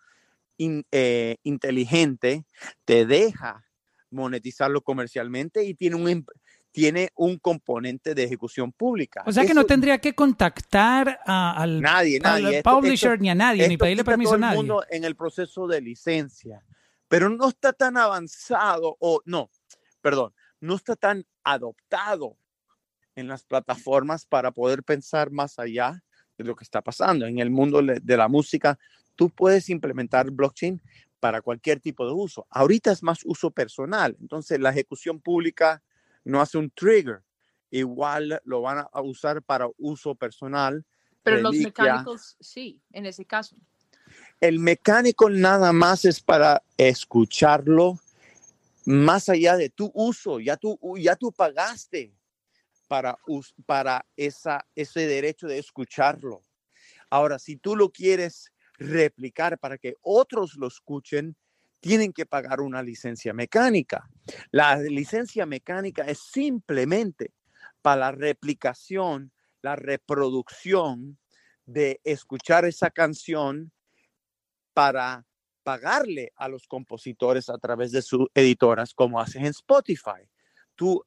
eh, 0.58 1.36
inteligente 1.42 2.44
te 2.84 3.06
deja 3.06 3.64
monetizarlo 4.12 4.82
comercialmente 4.82 5.64
y 5.64 5.74
tiene 5.74 5.96
un, 5.96 6.26
tiene 6.72 7.10
un 7.16 7.38
componente 7.38 8.14
de 8.14 8.24
ejecución 8.24 8.72
pública. 8.72 9.22
O 9.26 9.32
sea 9.32 9.44
que 9.44 9.54
no 9.54 9.64
tendría 9.64 9.98
que 9.98 10.14
contactar 10.14 11.20
al, 11.26 11.80
nadie, 11.80 12.18
nadie. 12.18 12.62
publisher 12.62 13.20
ni 13.20 13.28
a 13.28 13.34
nadie, 13.34 13.68
ni 13.68 13.76
pedirle 13.76 14.04
permiso 14.04 14.34
a 14.34 14.38
nadie. 14.38 14.58
El 14.58 14.66
mundo 14.66 14.84
en 14.90 15.04
el 15.04 15.14
proceso 15.14 15.66
de 15.66 15.82
licencia, 15.82 16.64
pero 17.08 17.28
no 17.28 17.50
está 17.50 17.74
tan 17.74 17.98
avanzado 17.98 18.96
o 18.98 19.20
no, 19.26 19.50
perdón, 20.00 20.32
no 20.60 20.74
está 20.74 20.96
tan 20.96 21.26
adoptado 21.44 22.38
en 23.14 23.28
las 23.28 23.44
plataformas 23.44 24.24
para 24.24 24.50
poder 24.50 24.82
pensar 24.82 25.30
más 25.30 25.58
allá 25.58 26.02
de 26.38 26.44
lo 26.44 26.56
que 26.56 26.64
está 26.64 26.80
pasando. 26.80 27.26
En 27.26 27.38
el 27.38 27.50
mundo 27.50 27.82
de 27.82 28.16
la 28.16 28.28
música, 28.28 28.78
tú 29.14 29.28
puedes 29.28 29.68
implementar 29.68 30.30
blockchain 30.30 30.80
para 31.20 31.42
cualquier 31.42 31.80
tipo 31.80 32.06
de 32.06 32.12
uso. 32.12 32.46
Ahorita 32.48 32.90
es 32.90 33.02
más 33.02 33.20
uso 33.24 33.50
personal, 33.50 34.16
entonces 34.20 34.58
la 34.58 34.70
ejecución 34.70 35.20
pública 35.20 35.82
no 36.24 36.40
hace 36.40 36.58
un 36.58 36.70
trigger. 36.70 37.22
Igual 37.70 38.40
lo 38.44 38.60
van 38.60 38.86
a 38.92 39.00
usar 39.00 39.42
para 39.42 39.68
uso 39.78 40.14
personal. 40.14 40.84
Pero 41.22 41.40
los 41.40 41.54
mecánicos 41.54 42.36
sí, 42.40 42.80
en 42.92 43.06
ese 43.06 43.24
caso. 43.24 43.56
El 44.40 44.58
mecánico 44.58 45.30
nada 45.30 45.72
más 45.72 46.04
es 46.04 46.20
para 46.20 46.62
escucharlo 46.76 47.98
más 48.84 49.28
allá 49.28 49.56
de 49.56 49.70
tu 49.70 49.90
uso. 49.94 50.40
Ya 50.40 50.56
tú, 50.56 50.78
ya 50.98 51.16
tú 51.16 51.32
pagaste 51.32 52.14
para, 52.88 53.16
para 53.64 54.04
esa, 54.16 54.66
ese 54.74 55.06
derecho 55.06 55.46
de 55.46 55.58
escucharlo. 55.58 56.42
Ahora, 57.08 57.38
si 57.38 57.56
tú 57.56 57.76
lo 57.76 57.90
quieres 57.90 58.52
replicar 58.78 59.58
para 59.58 59.78
que 59.78 59.94
otros 60.02 60.56
lo 60.56 60.66
escuchen, 60.66 61.36
tienen 61.82 62.12
que 62.12 62.26
pagar 62.26 62.60
una 62.60 62.80
licencia 62.80 63.34
mecánica. 63.34 64.08
La 64.52 64.76
licencia 64.76 65.46
mecánica 65.46 66.04
es 66.04 66.20
simplemente 66.20 67.32
para 67.82 67.96
la 67.96 68.12
replicación, 68.12 69.32
la 69.62 69.74
reproducción 69.74 71.18
de 71.66 72.00
escuchar 72.04 72.64
esa 72.64 72.90
canción 72.90 73.72
para 74.72 75.26
pagarle 75.64 76.32
a 76.36 76.48
los 76.48 76.68
compositores 76.68 77.48
a 77.50 77.58
través 77.58 77.90
de 77.90 78.02
sus 78.02 78.28
editoras, 78.32 78.94
como 78.94 79.20
hacen 79.20 79.42
en 79.42 79.50
Spotify. 79.50 80.28
Tú 80.76 81.04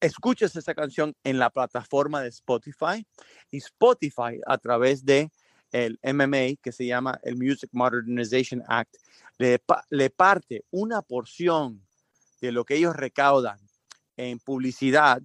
escuchas 0.00 0.56
esa 0.56 0.74
canción 0.74 1.14
en 1.24 1.38
la 1.38 1.50
plataforma 1.50 2.22
de 2.22 2.28
Spotify 2.28 3.06
y 3.50 3.58
Spotify 3.58 4.40
a 4.46 4.56
través 4.56 5.04
de 5.04 5.30
el 5.72 5.98
MMA, 6.02 6.56
que 6.62 6.72
se 6.72 6.86
llama 6.86 7.18
el 7.22 7.36
Music 7.36 7.70
Modernization 7.72 8.62
Act, 8.68 8.96
le, 9.38 9.60
le 9.90 10.10
parte 10.10 10.64
una 10.70 11.02
porción 11.02 11.82
de 12.40 12.52
lo 12.52 12.64
que 12.64 12.76
ellos 12.76 12.96
recaudan 12.96 13.58
en 14.16 14.38
publicidad 14.38 15.22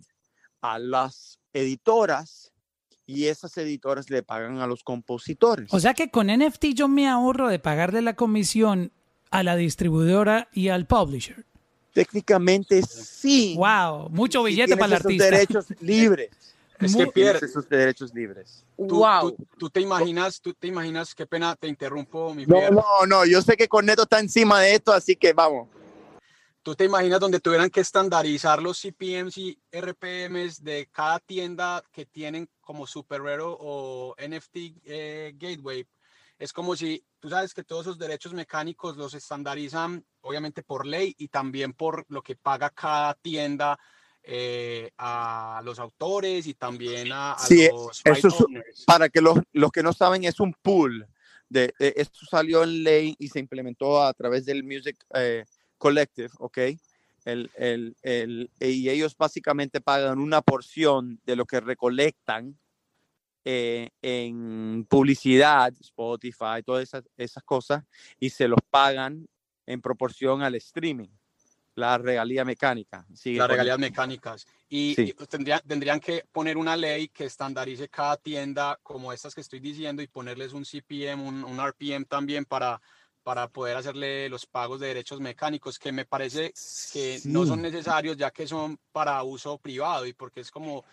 a 0.61 0.80
las 0.80 1.39
editoras 1.53 2.51
y 3.05 3.26
esas 3.26 3.57
editoras 3.57 4.09
le 4.09 4.23
pagan 4.23 4.59
a 4.59 4.68
los 4.68 4.84
compositores. 4.84 5.73
O 5.73 5.80
sea 5.80 5.93
que 5.93 6.09
con 6.09 6.27
NFT 6.27 6.68
yo 6.73 6.88
me 6.88 7.07
ahorro 7.07 7.49
de 7.49 7.59
pagarle 7.59 8.01
la 8.01 8.15
comisión 8.15 8.91
a 9.31 9.43
la 9.43 9.55
distribuidora 9.55 10.47
y 10.53 10.69
al 10.69 10.85
publisher. 10.85 11.45
Técnicamente 11.93 12.81
sí. 12.84 13.55
Wow, 13.57 14.09
mucho 14.09 14.43
billete 14.43 14.77
para 14.77 14.85
el 14.85 14.93
artista. 14.93 15.26
derechos 15.26 15.65
libres. 15.81 16.30
Es 16.82 16.95
que 16.95 17.08
pierde 17.08 17.45
esos 17.45 17.68
derechos 17.70 18.14
libres. 18.14 18.66
Tú, 18.76 18.98
wow. 18.98 19.32
tú, 19.32 19.48
tú 19.58 19.70
te 19.70 19.82
imaginas, 19.82 20.41
tú 20.41 20.53
te 20.53 20.68
imaginas, 20.68 21.14
qué 21.14 21.26
pena, 21.26 21.56
te 21.56 21.68
interrumpo, 21.68 22.34
mi 22.34 22.45
No, 22.45 22.56
Pierre. 22.56 22.76
no, 22.76 23.06
no, 23.08 23.26
yo 23.26 23.41
sé 23.41 23.56
que 23.56 23.68
Corneto 23.68 24.03
está 24.03 24.20
encima 24.20 24.62
de 24.62 24.76
esto, 24.76 24.91
así 24.91 25.16
que 25.16 25.34
vamos. 25.34 25.68
¿Tú 26.64 26.76
te 26.76 26.86
imaginas 26.86 27.20
donde 27.20 27.40
tuvieran 27.40 27.72
que 27.72 27.80
estandarizar 27.80 28.62
los 28.62 28.80
CPMs 28.80 29.38
y 29.38 29.60
RPMs 29.72 30.64
de 30.64 30.88
cada 30.91 31.20
tienda 31.20 31.84
que 31.91 32.06
tienen 32.06 32.48
como 32.60 32.86
Super 32.86 33.22
Rare 33.22 33.41
o 33.44 34.16
NFT 34.20 34.58
eh, 34.86 35.34
Gateway? 35.36 35.88
Es 36.38 36.53
como 36.53 36.76
si, 36.76 37.03
tú 37.20 37.30
sabes 37.30 37.53
que 37.53 37.64
todos 37.64 37.88
esos 37.88 37.98
derechos 37.98 38.34
mecánicos 38.34 38.95
los 38.95 39.16
estandarizan 39.16 40.06
obviamente 40.22 40.62
por 40.62 40.86
ley 40.86 41.16
y 41.18 41.30
también 41.30 41.74
por 41.74 42.06
lo 42.10 42.22
que 42.22 42.36
paga 42.36 42.70
cada 42.70 43.16
tienda 43.16 43.80
eh, 44.23 44.91
a 44.98 45.61
los 45.64 45.80
autores 45.80 46.45
y 46.48 46.53
también 46.53 47.11
a, 47.11 47.34
a 47.34 47.39
Sí, 47.39 47.68
los 47.72 48.02
right 48.03 48.18
eso 48.18 48.30
owners. 48.45 48.84
Para 48.85 49.10
que 49.10 49.22
los, 49.22 49.39
los 49.53 49.72
que 49.72 49.84
no 49.84 49.93
saben, 49.93 50.23
es 50.23 50.39
un 50.39 50.53
pool. 50.53 51.07
De, 51.49 51.73
de- 51.80 51.93
esto 51.98 52.26
salió 52.30 52.64
en 52.64 52.84
ley 52.84 53.15
y 53.19 53.27
se 53.27 53.39
implementó 53.39 54.02
a 54.03 54.14
través 54.14 54.45
del 54.45 54.64
Music 54.64 54.98
eh, 55.14 55.43
Collective, 55.77 56.30
¿ok? 56.39 56.57
El, 57.26 57.52
el, 57.56 57.95
el, 58.02 58.49
y 58.60 58.89
ellos 58.89 59.15
básicamente 59.18 59.80
pagan 59.81 60.19
una 60.19 60.41
porción 60.41 61.19
de 61.26 61.35
lo 61.35 61.45
que 61.45 61.60
recolectan 61.60 62.57
eh, 63.43 63.89
en 64.02 64.85
publicidad, 64.89 65.73
Spotify, 65.80 66.64
todas 66.65 66.84
esas, 66.84 67.03
esas 67.18 67.43
cosas, 67.43 67.84
y 68.19 68.30
se 68.30 68.48
los 68.48 68.60
pagan 68.69 69.27
en 69.65 69.81
proporción 69.81 70.41
al 70.41 70.56
streaming, 70.56 71.10
la 71.76 71.98
regalía 71.98 72.43
mecánica. 72.43 73.06
Sigue 73.14 73.39
las 73.39 73.48
regalías 73.49 73.80
mecánicas. 73.80 74.45
Y, 74.69 74.93
Sí. 74.95 75.02
y 75.18 75.26
tendría- 75.27 75.60
tendrían 75.60 75.99
que 75.99 76.26
poner 76.31 76.57
una 76.57 76.76
ley 76.76 77.07
que 77.10 77.26
estandarice 77.26 77.88
cada 77.89 78.18
tienda 78.18 78.77
como 78.84 79.14
estas 79.14 79.34
que 79.34 79.41
estoy 79.41 79.60
diciendo 79.60 80.02
y 80.02 80.07
ponerles 80.07 80.53
un 80.53 80.65
CPM, 80.65 81.22
un, 81.23 81.43
un 81.43 81.60
RPM 81.60 82.06
también 82.06 82.45
para, 82.45 82.81
para 83.23 83.48
poder 83.48 83.77
hacerle 83.77 84.27
los 84.30 84.45
pagos 84.45 84.80
de 84.80 84.88
derechos 84.88 85.19
mecánicos, 85.19 85.77
que 85.80 85.91
me 85.91 86.06
parece 86.06 86.53
que 86.91 87.19
no 87.26 87.45
son 87.45 87.57
Sí. 87.57 87.64
necesarios 87.64 88.18
ya 88.18 88.31
que 88.31 88.48
son 88.48 88.77
para 88.91 89.22
uso 89.23 89.57
privado 89.57 90.06
y 90.06 90.14
porque 90.14 90.41
es 90.41 90.52
como... 90.52 90.84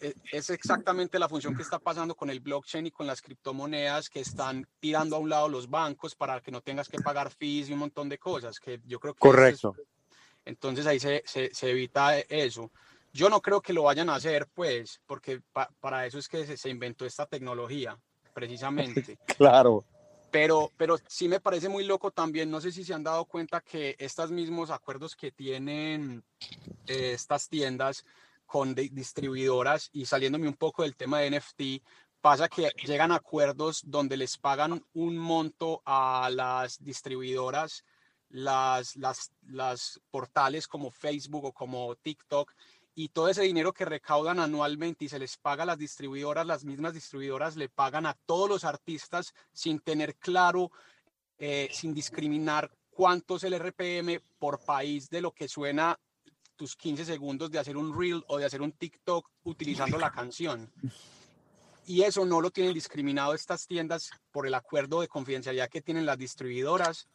e- 0.00 0.14
Es 0.32 0.50
exactamente 0.50 1.18
la 1.18 1.28
función 1.28 1.54
que 1.56 1.62
está 1.62 1.78
pasando 1.78 2.14
con 2.16 2.28
el 2.30 2.40
blockchain 2.40 2.86
y 2.86 2.90
con 2.90 3.06
las 3.06 3.22
criptomonedas 3.22 4.08
que 4.10 4.20
están 4.20 4.66
tirando 4.80 5.14
a 5.16 5.18
un 5.20 5.28
lado 5.30 5.48
los 5.48 5.68
bancos 5.70 6.14
para 6.16 6.40
que 6.40 6.50
no 6.50 6.60
tengas 6.60 6.88
que 6.88 6.98
pagar 6.98 7.30
fees 7.30 7.68
y 7.68 7.72
un 7.72 7.78
montón 7.80 8.08
de 8.08 8.18
cosas, 8.18 8.58
que 8.58 8.80
yo 8.84 8.98
creo 9.00 9.14
que 9.14 9.18
es- 9.18 9.20
Correcto. 9.20 9.76
Entonces 10.44 10.86
ahí 10.86 10.98
se, 11.00 11.22
se, 11.26 11.54
se 11.54 11.70
evita 11.70 12.18
eso. 12.18 12.70
Yo 13.12 13.28
no 13.28 13.40
creo 13.42 13.60
que 13.60 13.72
lo 13.72 13.82
vayan 13.84 14.08
a 14.08 14.14
hacer, 14.14 14.48
pues, 14.54 15.00
porque 15.06 15.40
pa- 15.52 15.70
para 15.80 16.06
eso 16.06 16.18
es 16.18 16.28
que 16.28 16.46
se, 16.46 16.56
se 16.56 16.70
inventó 16.70 17.04
esta 17.04 17.26
tecnología, 17.26 17.98
precisamente. 18.32 19.18
Claro. 19.26 19.84
Pero, 20.30 20.72
pero 20.78 20.96
sí 21.06 21.28
me 21.28 21.40
parece 21.40 21.68
muy 21.68 21.84
loco 21.84 22.10
también, 22.10 22.50
no 22.50 22.58
sé 22.60 22.72
si 22.72 22.84
se 22.84 22.94
han 22.94 23.02
dado 23.04 23.26
cuenta 23.26 23.60
que 23.60 23.96
estos 23.98 24.30
mismos 24.30 24.70
acuerdos 24.70 25.14
que 25.14 25.30
tienen 25.30 26.24
eh, 26.86 27.12
estas 27.12 27.50
tiendas 27.50 28.06
con 28.46 28.74
di- 28.74 28.88
distribuidoras 28.88 29.90
y 29.92 30.06
saliéndome 30.06 30.48
un 30.48 30.54
poco 30.54 30.84
del 30.84 30.96
tema 30.96 31.18
de 31.20 31.26
NFT, 31.26 31.82
pasa 32.22 32.48
que 32.48 32.70
llegan 32.86 33.12
a 33.12 33.16
acuerdos 33.16 33.82
donde 33.84 34.16
les 34.16 34.38
pagan 34.38 34.82
un 34.94 35.18
monto 35.18 35.82
a 35.84 36.30
las 36.32 36.82
distribuidoras, 36.82 37.84
las, 38.32 38.96
las, 38.96 39.30
las 39.46 40.00
portales 40.10 40.66
como 40.66 40.90
Facebook 40.90 41.44
o 41.44 41.52
como 41.52 41.94
TikTok, 41.96 42.52
y 42.94 43.08
todo 43.08 43.28
ese 43.28 43.42
dinero 43.42 43.72
que 43.72 43.84
recaudan 43.84 44.38
anualmente 44.38 45.04
y 45.04 45.08
se 45.08 45.18
les 45.18 45.36
paga 45.36 45.62
a 45.62 45.66
las 45.66 45.78
distribuidoras, 45.78 46.46
las 46.46 46.64
mismas 46.64 46.94
distribuidoras 46.94 47.56
le 47.56 47.68
pagan 47.68 48.06
a 48.06 48.14
todos 48.26 48.48
los 48.48 48.64
artistas 48.64 49.32
sin 49.52 49.80
tener 49.80 50.16
claro, 50.16 50.70
eh, 51.38 51.68
sin 51.72 51.94
discriminar 51.94 52.70
cuánto 52.90 53.36
es 53.36 53.44
el 53.44 53.58
RPM 53.58 54.20
por 54.38 54.62
país 54.64 55.08
de 55.08 55.22
lo 55.22 55.32
que 55.32 55.48
suena 55.48 55.98
tus 56.56 56.76
15 56.76 57.04
segundos 57.06 57.50
de 57.50 57.58
hacer 57.58 57.76
un 57.76 57.98
reel 57.98 58.22
o 58.28 58.36
de 58.36 58.44
hacer 58.44 58.60
un 58.60 58.72
TikTok 58.72 59.28
utilizando 59.44 59.98
la 59.98 60.12
canción. 60.12 60.70
Y 61.86 62.02
eso 62.02 62.24
no 62.26 62.40
lo 62.40 62.50
tienen 62.50 62.74
discriminado 62.74 63.34
estas 63.34 63.66
tiendas 63.66 64.10
por 64.30 64.46
el 64.46 64.54
acuerdo 64.54 65.00
de 65.00 65.08
confidencialidad 65.08 65.70
que 65.70 65.80
tienen 65.80 66.06
las 66.06 66.18
distribuidoras 66.18 67.08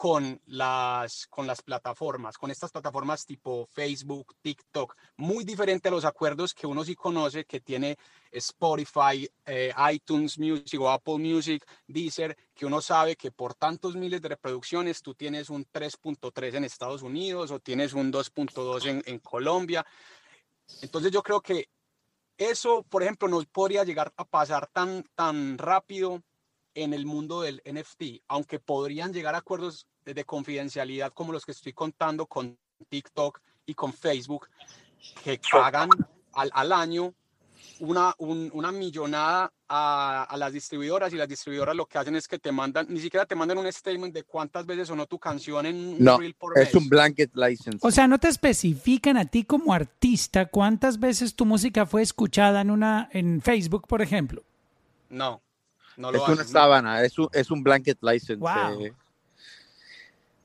con 0.00 0.40
las, 0.46 1.26
con 1.26 1.46
las 1.46 1.60
plataformas, 1.60 2.38
con 2.38 2.50
estas 2.50 2.72
plataformas 2.72 3.26
tipo 3.26 3.66
Facebook, 3.66 4.34
TikTok, 4.40 4.96
muy 5.18 5.44
diferente 5.44 5.88
a 5.88 5.90
los 5.90 6.06
acuerdos 6.06 6.54
que 6.54 6.66
uno 6.66 6.82
sí 6.84 6.94
conoce, 6.94 7.44
que 7.44 7.60
tiene 7.60 7.98
Spotify, 8.32 9.28
eh, 9.44 9.74
iTunes 9.92 10.38
Music 10.38 10.80
o 10.80 10.88
Apple 10.88 11.18
Music, 11.18 11.66
Deezer, 11.86 12.34
que 12.54 12.64
uno 12.64 12.80
sabe 12.80 13.14
que 13.14 13.30
por 13.30 13.52
tantos 13.52 13.94
miles 13.94 14.22
de 14.22 14.30
reproducciones 14.30 15.02
tú 15.02 15.14
tienes 15.14 15.50
un 15.50 15.66
3.3 15.66 16.54
en 16.54 16.64
Estados 16.64 17.02
Unidos 17.02 17.50
o 17.50 17.60
tienes 17.60 17.92
un 17.92 18.10
2.2 18.10 18.86
en, 18.86 19.02
en 19.04 19.18
Colombia. 19.18 19.84
Entonces 20.80 21.12
yo 21.12 21.22
creo 21.22 21.42
que 21.42 21.68
eso, 22.38 22.84
por 22.84 23.02
ejemplo, 23.02 23.28
no 23.28 23.42
podría 23.52 23.84
llegar 23.84 24.14
a 24.16 24.24
pasar 24.24 24.66
tan, 24.68 25.04
tan 25.14 25.58
rápido 25.58 26.22
en 26.74 26.94
el 26.94 27.06
mundo 27.06 27.42
del 27.42 27.62
NFT, 27.64 28.22
aunque 28.28 28.58
podrían 28.60 29.12
llegar 29.12 29.34
a 29.34 29.38
acuerdos 29.38 29.86
de, 30.04 30.14
de 30.14 30.24
confidencialidad 30.24 31.12
como 31.12 31.32
los 31.32 31.44
que 31.44 31.52
estoy 31.52 31.72
contando 31.72 32.26
con 32.26 32.58
TikTok 32.88 33.40
y 33.66 33.74
con 33.74 33.92
Facebook, 33.92 34.48
que 35.22 35.40
pagan 35.50 35.90
al, 36.34 36.50
al 36.54 36.72
año 36.72 37.12
una, 37.80 38.14
un- 38.18 38.50
una 38.54 38.72
millonada 38.72 39.52
a, 39.68 40.24
a 40.24 40.36
las 40.36 40.52
distribuidoras 40.52 41.12
y 41.12 41.16
las 41.16 41.28
distribuidoras 41.28 41.74
lo 41.76 41.86
que 41.86 41.98
hacen 41.98 42.14
es 42.16 42.28
que 42.28 42.38
te 42.38 42.52
mandan, 42.52 42.86
ni 42.88 43.00
siquiera 43.00 43.24
te 43.26 43.34
mandan 43.34 43.58
un 43.58 43.72
statement 43.72 44.12
de 44.14 44.24
cuántas 44.24 44.66
veces 44.66 44.88
sonó 44.88 45.06
tu 45.06 45.18
canción 45.18 45.64
en 45.66 45.76
un 45.76 45.96
No, 45.98 46.18
reel 46.18 46.34
por 46.34 46.58
Es 46.58 46.66
mes. 46.66 46.74
un 46.74 46.88
blanket 46.88 47.30
license. 47.34 47.78
O 47.80 47.90
sea, 47.90 48.06
no 48.06 48.18
te 48.18 48.28
especifican 48.28 49.16
a 49.16 49.24
ti 49.24 49.44
como 49.44 49.72
artista 49.72 50.46
cuántas 50.46 50.98
veces 51.00 51.34
tu 51.34 51.46
música 51.46 51.86
fue 51.86 52.02
escuchada 52.02 52.60
en 52.60 52.70
una 52.70 53.08
en 53.12 53.40
Facebook, 53.40 53.86
por 53.86 54.02
ejemplo. 54.02 54.42
No, 55.08 55.40
no 56.00 56.08
es 56.10 56.14
lo 56.16 56.24
una 56.24 56.32
hacen. 56.42 56.48
sábana, 56.52 57.04
es 57.04 57.18
un, 57.18 57.28
es 57.32 57.50
un 57.50 57.62
blanket 57.62 57.98
license. 58.02 58.36
Wow. 58.36 58.86
eh. 58.86 58.92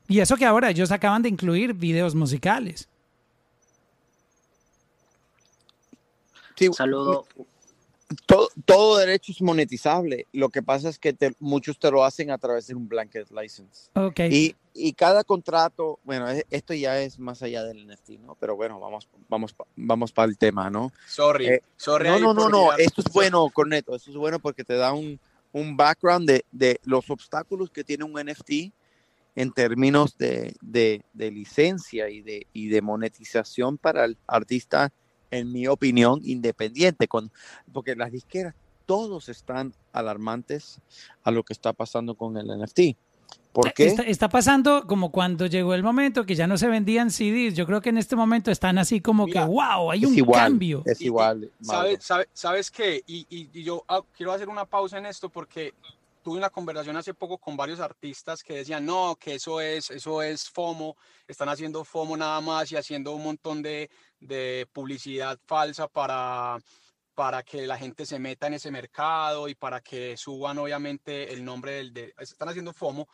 Y 0.08 0.20
eso 0.20 0.36
que 0.36 0.44
ahora 0.44 0.70
ellos 0.70 0.92
acaban 0.92 1.22
de 1.22 1.28
incluir 1.28 1.74
videos 1.74 2.14
musicales. 2.14 2.88
Sí, 6.56 6.70
Saludo. 6.72 7.26
todo, 8.24 8.48
todo 8.64 8.96
derecho 8.98 9.32
es 9.32 9.42
monetizable. 9.42 10.26
Lo 10.32 10.48
que 10.48 10.62
pasa 10.62 10.88
es 10.88 10.98
que 10.98 11.12
te- 11.12 11.34
muchos 11.40 11.78
te 11.78 11.90
lo 11.90 12.04
hacen 12.04 12.30
a 12.30 12.38
través 12.38 12.66
de 12.68 12.74
un 12.74 12.88
blanket 12.88 13.30
license. 13.30 13.90
Ok. 13.94 14.20
Y, 14.30 14.56
y 14.72 14.92
cada 14.94 15.22
contrato, 15.24 15.98
bueno, 16.04 16.30
e- 16.30 16.46
esto 16.50 16.72
ya 16.72 16.98
es 17.00 17.18
más 17.18 17.42
allá 17.42 17.62
del 17.64 17.86
NFT, 17.86 18.10
¿no? 18.20 18.36
Pero 18.40 18.56
bueno, 18.56 18.80
vamos, 18.80 19.06
vamos, 19.28 19.54
vamos 19.74 20.12
para 20.12 20.28
el 20.30 20.38
tema, 20.38 20.70
¿no? 20.70 20.92
Sorry, 21.08 21.46
Eh, 21.46 21.62
sorry. 21.76 22.08
No, 22.08 22.18
no, 22.18 22.32
no, 22.32 22.48
no, 22.48 22.72
esto 22.74 23.02
es 23.04 23.12
bueno, 23.12 23.50
Corneto, 23.52 23.94
esto 23.94 24.10
es 24.10 24.16
bueno 24.16 24.38
porque 24.38 24.64
te 24.64 24.74
da 24.76 24.92
un, 24.94 25.20
un 25.56 25.74
background 25.74 26.28
de, 26.28 26.44
de 26.52 26.80
los 26.84 27.08
obstáculos 27.08 27.70
que 27.70 27.82
tiene 27.82 28.04
un 28.04 28.12
NFT 28.12 28.74
en 29.34 29.52
términos 29.52 30.16
de, 30.18 30.54
de- 30.60 31.02
licencia 31.14 32.10
y 32.10 32.20
de, 32.20 32.46
y 32.52 32.68
de 32.68 32.82
monetización 32.82 33.78
para 33.78 34.04
el 34.04 34.18
artista, 34.26 34.92
en 35.30 35.50
mi 35.52 35.66
opinión, 35.66 36.20
independiente, 36.24 37.08
con, 37.08 37.32
porque 37.72 37.96
las 37.96 38.12
disqueras 38.12 38.54
todos 38.84 39.30
están 39.30 39.72
alarmantes 39.92 40.80
a 41.22 41.30
lo 41.30 41.42
que 41.42 41.54
está 41.54 41.72
pasando 41.72 42.14
con 42.16 42.36
el 42.36 42.48
NFT. 42.48 42.96
¿Por 43.52 43.72
qué? 43.72 43.86
Está, 43.86 44.02
está 44.02 44.28
pasando 44.28 44.86
como 44.86 45.10
cuando 45.10 45.46
llegó 45.46 45.72
el 45.72 45.82
momento 45.82 46.26
que 46.26 46.34
ya 46.34 46.46
no 46.46 46.58
se 46.58 46.68
vendían 46.68 47.10
CDs. 47.10 47.54
Yo 47.54 47.64
creo 47.66 47.80
que 47.80 47.88
en 47.88 47.96
este 47.98 48.14
momento 48.14 48.50
están 48.50 48.76
así 48.76 49.00
como 49.00 49.24
Mira, 49.26 49.42
que, 49.44 49.46
wow, 49.48 49.90
hay 49.90 50.04
un 50.04 50.14
igual, 50.14 50.40
cambio. 50.42 50.82
es 50.84 51.00
igual. 51.00 51.50
¿Sabes, 51.62 52.04
sabe- 52.04 52.28
sabes 52.34 52.70
qué? 52.70 53.02
Y, 53.06 53.26
y- 53.30 53.48
y 53.54 53.62
yo 53.62 53.82
ah, 53.88 54.02
quiero 54.14 54.32
hacer 54.32 54.48
una 54.50 54.66
pausa 54.66 54.98
en 54.98 55.06
esto 55.06 55.30
porque 55.30 55.72
tuve 56.22 56.36
una 56.38 56.50
conversación 56.50 56.96
hace 56.96 57.14
poco 57.14 57.38
con 57.38 57.56
varios 57.56 57.80
artistas 57.80 58.42
que 58.42 58.56
decían, 58.56 58.84
no, 58.84 59.16
que 59.18 59.36
eso 59.36 59.60
es, 59.60 59.90
eso 59.90 60.20
es 60.22 60.50
FOMO, 60.50 60.96
están 61.26 61.48
haciendo 61.48 61.82
FOMO 61.84 62.16
nada 62.16 62.40
más 62.42 62.70
y 62.72 62.76
haciendo 62.76 63.12
un 63.14 63.22
montón 63.22 63.62
de, 63.62 63.88
de 64.20 64.66
publicidad 64.72 65.38
falsa 65.46 65.86
para, 65.86 66.58
para 67.16 67.42
que 67.42 67.66
la 67.66 67.78
gente 67.78 68.04
se 68.04 68.18
meta 68.18 68.46
en 68.46 68.54
ese 68.54 68.70
mercado 68.70 69.48
y 69.48 69.54
para 69.54 69.80
que 69.80 70.16
suban 70.18 70.58
obviamente 70.58 71.32
el 71.32 71.42
nombre 71.42 71.72
del... 71.72 71.92
De, 71.94 72.14
están 72.18 72.50
haciendo 72.50 72.74
FOMO 72.74 73.08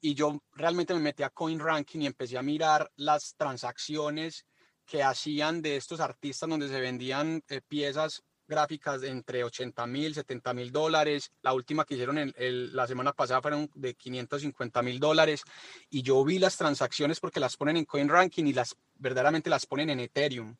y 0.00 0.14
yo 0.14 0.40
realmente 0.52 0.94
me 0.94 1.00
metí 1.00 1.24
a 1.24 1.30
CoinRanking 1.30 2.02
y 2.02 2.06
empecé 2.06 2.38
a 2.38 2.42
mirar 2.42 2.88
las 2.94 3.34
transacciones 3.36 4.46
que 4.86 5.02
hacían 5.02 5.60
de 5.60 5.76
estos 5.76 5.98
artistas 5.98 6.48
donde 6.48 6.68
se 6.68 6.80
vendían 6.80 7.42
eh, 7.48 7.60
piezas 7.66 8.22
gráficas 8.46 9.02
entre 9.02 9.42
80 9.42 9.86
mil, 9.88 10.14
70 10.14 10.54
mil 10.54 10.70
dólares. 10.70 11.32
La 11.42 11.52
última 11.52 11.84
que 11.84 11.94
hicieron 11.94 12.16
el- 12.16 12.74
la 12.74 12.86
semana 12.86 13.12
pasada 13.12 13.42
fueron 13.42 13.68
de 13.74 13.94
550 13.94 14.82
mil 14.82 15.00
dólares. 15.00 15.42
Y 15.90 16.02
yo 16.02 16.24
vi 16.24 16.38
las 16.38 16.56
transacciones 16.56 17.18
porque 17.18 17.40
las 17.40 17.56
ponen 17.56 17.76
en 17.76 17.84
CoinRanking 17.84 18.46
y 18.46 18.52
las 18.52 18.76
verdaderamente 18.94 19.50
las 19.50 19.66
ponen 19.66 19.90
en 19.90 19.98
Ethereum. 19.98 20.56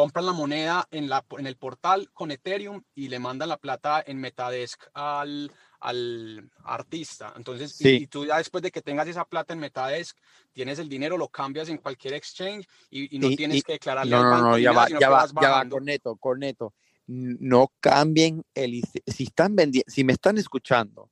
Compran 0.00 0.24
la 0.24 0.32
moneda 0.32 0.88
en, 0.90 1.10
la, 1.10 1.22
en 1.36 1.46
el 1.46 1.56
portal 1.58 2.10
con 2.14 2.30
Ethereum 2.30 2.82
y 2.94 3.08
le 3.08 3.18
mandan 3.18 3.50
la 3.50 3.58
plata 3.58 4.02
en 4.06 4.18
Metadesk 4.18 4.84
al, 4.94 5.52
al 5.78 6.50
artista. 6.64 7.34
Entonces, 7.36 7.78
y- 7.82 7.84
Sí. 7.84 7.96
y, 8.04 8.06
tú 8.06 8.24
ya 8.24 8.38
después 8.38 8.62
de 8.62 8.70
que 8.70 8.80
tengas 8.80 9.06
esa 9.08 9.26
plata 9.26 9.52
en 9.52 9.58
Metadesk, 9.60 10.16
tienes 10.54 10.78
el 10.78 10.88
dinero, 10.88 11.18
lo 11.18 11.28
cambias 11.28 11.68
en 11.68 11.76
cualquier 11.76 12.14
exchange 12.14 12.66
y, 12.88 13.14
y 13.14 13.18
no 13.18 13.28
Y- 13.28 13.36
tienes 13.36 13.58
y- 13.58 13.62
que 13.62 13.72
declararle 13.72 14.12
No, 14.12 14.22
al 14.22 14.24
no, 14.24 14.30
banco 14.30 14.48
no, 14.52 14.58
ya 14.58 14.72
va, 14.72 14.88
ya 14.88 15.10
va, 15.10 15.16
vas 15.18 15.34
ya 15.34 15.40
va, 15.40 15.48
bajando. 15.50 15.76
corneto, 15.76 16.16
corneto. 16.16 16.74
No 17.06 17.70
cambien 17.80 18.42
el, 18.54 18.80
si 19.06 19.24
están 19.24 19.54
vendiendo, 19.54 19.90
si 19.92 20.02
me 20.02 20.14
están 20.14 20.38
escuchando 20.38 21.10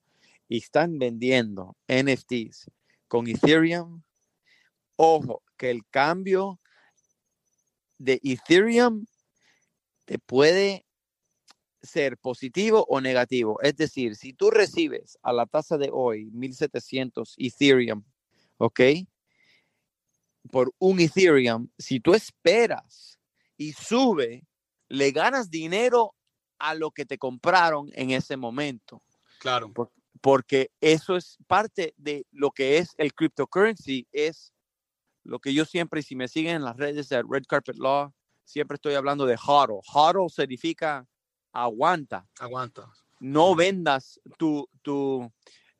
y 0.49 0.57
están 0.57 0.99
vendiendo 0.99 1.77
NFTs 1.89 2.71
con 3.07 3.29
Ethereum, 3.29 4.01
ojo, 4.97 5.43
que 5.59 5.71
el 5.71 5.85
cambio 5.91 6.59
de 7.99 8.21
Ethereum 8.23 9.07
te 10.05 10.19
puede 10.19 10.87
ser 11.83 12.17
positivo 12.19 12.85
o 12.89 13.01
negativo. 13.01 13.61
Es 13.63 13.77
decir, 13.77 14.17
si 14.17 14.33
tú 14.33 14.51
recibes 14.51 15.19
a 15.23 15.33
la 15.33 15.47
tasa 15.47 15.79
de 15.79 15.91
hoy 15.93 16.31
1700 16.33 17.35
Ethereum, 17.39 18.05
¿ok? 18.57 18.81
Por 20.51 20.73
un 20.79 21.01
Ethereum, 21.01 21.69
si 21.79 22.01
tú 22.01 22.15
esperas 22.15 23.19
y 23.57 23.73
sube, 23.73 24.45
le 24.89 25.11
ganas 25.11 25.51
dinero 25.51 26.15
a 26.59 26.75
lo 26.75 26.91
que 26.91 27.05
te 27.05 27.19
compraron 27.19 27.91
en 27.95 28.11
ese 28.11 28.37
momento, 28.37 29.03
Claro. 29.39 29.73
porque 30.21 30.71
eso 30.81 31.17
es 31.17 31.37
parte 31.47 31.95
de 31.97 32.27
lo 32.33 32.51
que 32.51 32.79
es 32.79 32.95
el 32.97 33.15
cryptocurrency, 33.15 34.09
es 34.11 34.53
lo 35.29 35.39
que 35.39 35.53
yo 35.53 35.67
siempre, 35.67 36.03
si 36.03 36.17
me 36.17 36.27
siguen 36.27 36.57
en 36.57 36.65
las 36.65 36.77
redes 36.77 37.11
de 37.11 37.23
Red 37.23 37.45
Carpet 37.47 37.77
Law, 37.77 38.11
siempre 38.45 38.77
estoy 38.77 38.95
hablando 38.95 39.27
de 39.27 39.37
HODL. 39.37 39.81
HODL 39.87 40.31
significa 40.31 41.07
aguanta, 41.53 42.27
Aguanta. 42.41 42.91
no 43.21 43.55
vendas 43.55 44.19
tu, 44.39 44.67
tu 44.81 45.31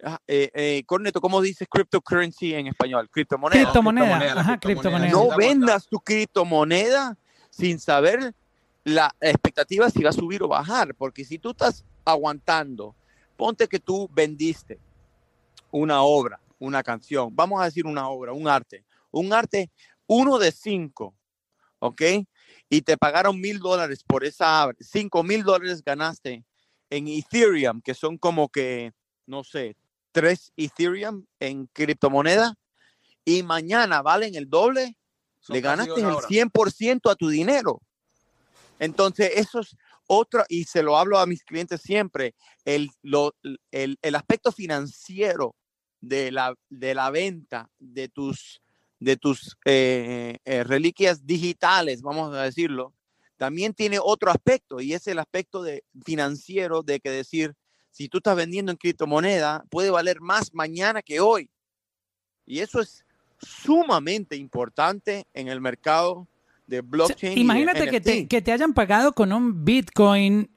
ah, 0.05 0.19
eh, 0.27 0.51
eh, 0.53 0.83
Corneto, 0.85 1.23
¿cómo 1.23 1.41
dices 1.41 1.67
cryptocurrency 1.71 2.53
en 2.53 2.67
español? 2.67 3.09
Criptomoneda. 3.11 3.63
Criptomoneda, 3.63 4.07
criptomoneda, 4.07 4.41
ajá, 4.41 4.59
criptomoneda. 4.59 5.01
criptomoneda. 5.01 5.31
no 5.31 5.37
vendas 5.37 5.87
tu 5.87 5.99
criptomoneda 5.99 7.17
sin 7.49 7.79
saber 7.79 8.35
la 8.85 9.15
expectativa 9.23 9.89
si 9.89 10.03
va 10.03 10.11
a 10.11 10.13
subir 10.13 10.43
o 10.43 10.49
bajar, 10.49 10.95
porque 10.95 11.25
si 11.25 11.39
tú 11.39 11.51
estás 11.51 11.87
aguantando, 12.05 12.95
ponte 13.35 13.67
que 13.67 13.81
tú 13.81 14.11
vendiste 14.13 14.79
una 15.71 16.03
obra, 16.03 16.39
una 16.59 16.83
canción, 16.83 17.35
vamos 17.35 17.63
a 17.63 17.65
decir 17.65 17.87
una 17.87 18.09
obra, 18.11 18.33
un 18.33 18.47
arte, 18.47 18.85
un 19.11 19.33
arte 19.33 19.71
uno 20.07 20.39
de 20.39 20.53
cinco, 20.53 21.15
¿ok? 21.81 22.03
Y 22.71 22.83
te 22.83 22.97
pagaron 22.97 23.41
mil 23.41 23.59
dólares 23.59 24.03
por 24.05 24.25
esa 24.25 24.71
cinco 24.81 25.23
mil 25.23 25.43
dólares 25.43 25.83
ganaste 25.85 26.45
en 26.91 27.09
Ethereum, 27.09 27.81
que 27.83 27.95
son 27.95 28.17
como 28.19 28.49
que, 28.49 28.93
no 29.27 29.45
sé, 29.45 29.77
tres 30.13 30.53
Ethereum 30.57 31.25
en 31.41 31.67
criptomoneda, 31.67 32.55
y 33.25 33.43
mañana 33.43 34.01
valen 34.01 34.35
el 34.35 34.49
doble, 34.49 34.97
Son 35.41 35.55
le 35.55 35.61
ganaste 35.61 36.01
el 36.01 36.07
ahora. 36.07 36.27
100% 36.27 37.11
a 37.11 37.15
tu 37.17 37.29
dinero. 37.29 37.83
Entonces, 38.79 39.33
eso 39.35 39.61
es 39.61 39.77
otra, 40.07 40.47
y 40.49 40.65
se 40.65 40.83
lo 40.83 40.97
hablo 40.97 41.19
a 41.19 41.27
mis 41.27 41.45
clientes 41.45 41.83
siempre, 41.83 42.35
el, 42.65 42.89
lo- 43.03 43.35
el, 43.71 43.99
el 44.01 44.15
aspecto 44.15 44.53
financiero 44.53 45.55
de 46.01 46.31
la, 46.33 46.55
de 46.71 46.95
la 46.95 47.11
venta 47.11 47.69
de 47.79 48.09
tus, 48.09 48.63
de 49.01 49.17
tus 49.17 49.57
eh, 49.65 50.39
eh, 50.45 50.65
reliquias 50.65 51.27
digitales, 51.27 52.03
vamos 52.03 52.35
a 52.35 52.43
decirlo, 52.43 52.93
también 53.37 53.73
tiene 53.73 53.99
otro 54.03 54.31
aspecto, 54.31 54.81
y 54.81 54.95
es 54.95 55.07
el 55.07 55.19
aspecto 55.19 55.63
de, 55.63 55.85
financiero 56.05 56.83
de 56.83 56.99
que 57.01 57.11
decir, 57.11 57.55
si 57.91 58.09
tú 58.09 58.19
estás 58.19 58.37
vendiendo 58.37 58.73
en 58.73 58.79
criptomoneda, 58.79 59.65
puede 59.71 59.91
valer 59.91 60.21
más 60.21 60.53
mañana 60.55 61.03
que 61.03 61.21
hoy. 61.21 61.51
Y 62.47 62.61
eso 62.61 62.81
es 62.81 63.05
sumamente 63.41 64.37
importante 64.37 65.27
en 65.33 65.49
el 65.49 65.61
mercado 65.61 66.27
de 66.67 66.81
O 66.81 66.83
sea, 66.83 66.91
blockchain. 66.91 67.35
de 67.35 67.41
imagínate 67.41 67.89
que 67.89 68.01
te, 68.01 68.27
que 68.27 68.43
te 68.43 68.53
hayan 68.53 68.75
pagado 68.75 69.13
con 69.13 69.33
un 69.33 69.65
Bitcoin 69.65 70.51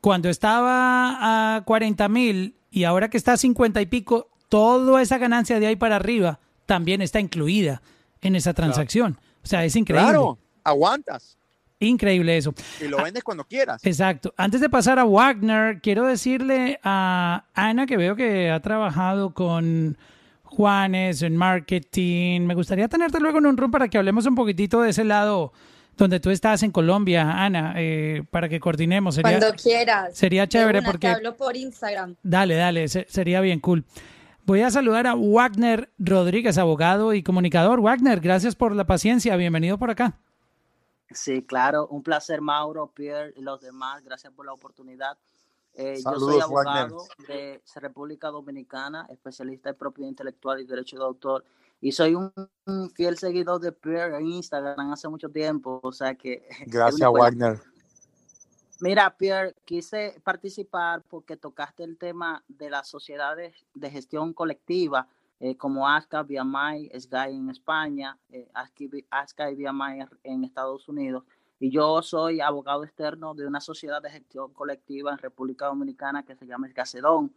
cuando 0.00 0.28
estaba 0.28 1.56
a 1.56 1.64
40 1.64 2.08
mil 2.08 2.56
y 2.70 2.84
ahora 2.84 3.08
que 3.08 3.16
está 3.16 3.34
a 3.34 3.36
50 3.36 3.80
y 3.80 3.86
pico, 3.86 4.30
toda 4.48 5.00
esa 5.00 5.18
ganancia 5.18 5.60
de 5.60 5.66
ahí 5.66 5.76
para 5.76 5.96
arriba 5.96 6.40
también 6.68 7.00
está 7.00 7.18
incluida 7.18 7.80
en 8.20 8.36
esa 8.36 8.52
transacción. 8.52 9.18
O 9.42 9.46
sea, 9.46 9.64
es 9.64 9.74
increíble. 9.74 10.04
Claro, 10.10 10.38
aguantas 10.62 11.36
Increíble 11.80 12.36
eso. 12.36 12.52
y 12.84 12.88
lo 12.88 13.00
vendes 13.02 13.22
cuando 13.24 13.44
quieras. 13.44 13.80
Exacto. 13.86 14.34
Antes 14.36 14.60
de 14.60 14.68
pasar 14.68 14.98
a 14.98 15.04
Wagner, 15.04 15.80
quiero 15.80 16.06
decirle 16.06 16.78
a 16.82 17.44
Ana 17.54 17.86
que 17.86 17.96
veo 17.96 18.16
que 18.16 18.50
ha 18.50 18.60
trabajado 18.60 19.32
con 19.32 19.96
Juanes 20.42 21.22
en 21.22 21.36
marketing. 21.36 22.40
Me 22.42 22.54
gustaría 22.54 22.88
tenerte 22.88 23.20
luego 23.20 23.38
en 23.38 23.46
un 23.46 23.56
room 23.56 23.70
para 23.70 23.88
que 23.88 23.96
hablemos 23.96 24.26
un 24.26 24.34
poquitito 24.34 24.82
de 24.82 24.90
ese 24.90 25.04
lado 25.04 25.52
donde 25.96 26.20
tú 26.20 26.30
estás 26.30 26.62
en 26.64 26.70
Colombia, 26.72 27.30
Ana, 27.44 27.74
eh, 27.76 28.22
para 28.30 28.48
que 28.48 28.58
coordinemos. 28.60 29.14
Sería, 29.14 29.38
Cuando 29.38 29.56
quieras. 29.56 30.16
sería 30.16 30.46
chévere 30.48 30.80
una, 30.80 30.86
te 30.88 30.92
porque... 30.92 31.06
hablo 31.08 31.36
por 31.36 31.56
Instagram. 31.56 32.16
Dale, 32.22 32.54
dale, 32.56 32.88
se- 32.88 33.06
sería 33.08 33.40
bien 33.40 33.60
cool. 33.60 33.84
Voy 34.48 34.62
a 34.62 34.70
saludar 34.70 35.06
a 35.06 35.14
Wagner 35.14 35.92
Rodríguez, 35.98 36.56
abogado 36.56 37.12
y 37.12 37.22
comunicador. 37.22 37.82
Wagner, 37.82 38.18
gracias 38.18 38.56
por 38.56 38.74
la 38.74 38.86
paciencia. 38.86 39.36
Bienvenido 39.36 39.76
por 39.76 39.90
acá. 39.90 40.18
Sí, 41.10 41.42
claro, 41.42 41.86
un 41.88 42.02
placer, 42.02 42.40
Mauro, 42.40 42.86
Pierre 42.86 43.34
y 43.36 43.42
los 43.42 43.60
demás. 43.60 44.02
Gracias 44.02 44.32
por 44.32 44.46
la 44.46 44.54
oportunidad. 44.54 45.18
Eh, 45.74 45.96
yo 45.96 46.12
soy 46.18 46.40
Saludos, 46.40 46.50
Wagner. 46.50 46.84
abogado 46.84 47.04
de 47.28 47.60
República 47.74 48.28
Dominicana, 48.28 49.06
especialista 49.10 49.68
en 49.68 49.76
propiedad 49.76 50.08
intelectual 50.08 50.62
y 50.62 50.64
derecho 50.64 50.96
de 50.96 51.04
autor. 51.04 51.44
Y 51.82 51.92
soy 51.92 52.14
un, 52.14 52.32
un 52.64 52.90
fiel 52.92 53.18
seguidor 53.18 53.60
de 53.60 53.72
Pierre 53.72 54.16
en 54.16 54.28
Instagram 54.28 54.94
hace 54.94 55.10
mucho 55.10 55.28
tiempo. 55.28 55.78
O 55.82 55.92
sea 55.92 56.14
que. 56.14 56.48
Gracias, 56.66 57.06
Wagner. 57.12 57.60
Mira, 58.80 59.16
Pierre, 59.16 59.56
quise 59.64 60.20
participar 60.22 61.02
porque 61.08 61.36
tocaste 61.36 61.82
el 61.82 61.98
tema 61.98 62.44
de 62.46 62.70
las 62.70 62.86
sociedades 62.86 63.66
de 63.74 63.90
gestión 63.90 64.32
colectiva, 64.32 65.08
eh, 65.40 65.56
como 65.56 65.88
ASCA, 65.88 66.22
BMI, 66.22 66.88
SGAI 66.94 67.34
en 67.36 67.50
España, 67.50 68.16
eh, 68.30 68.48
ASCA 69.10 69.50
y 69.50 69.56
BMI 69.56 70.06
en 70.22 70.44
Estados 70.44 70.88
Unidos. 70.88 71.24
Y 71.58 71.70
yo 71.70 72.02
soy 72.02 72.40
abogado 72.40 72.84
externo 72.84 73.34
de 73.34 73.48
una 73.48 73.60
sociedad 73.60 74.00
de 74.00 74.10
gestión 74.10 74.52
colectiva 74.52 75.10
en 75.10 75.18
República 75.18 75.66
Dominicana 75.66 76.24
que 76.24 76.36
se 76.36 76.46
llama 76.46 76.68
Escacedón 76.68 77.32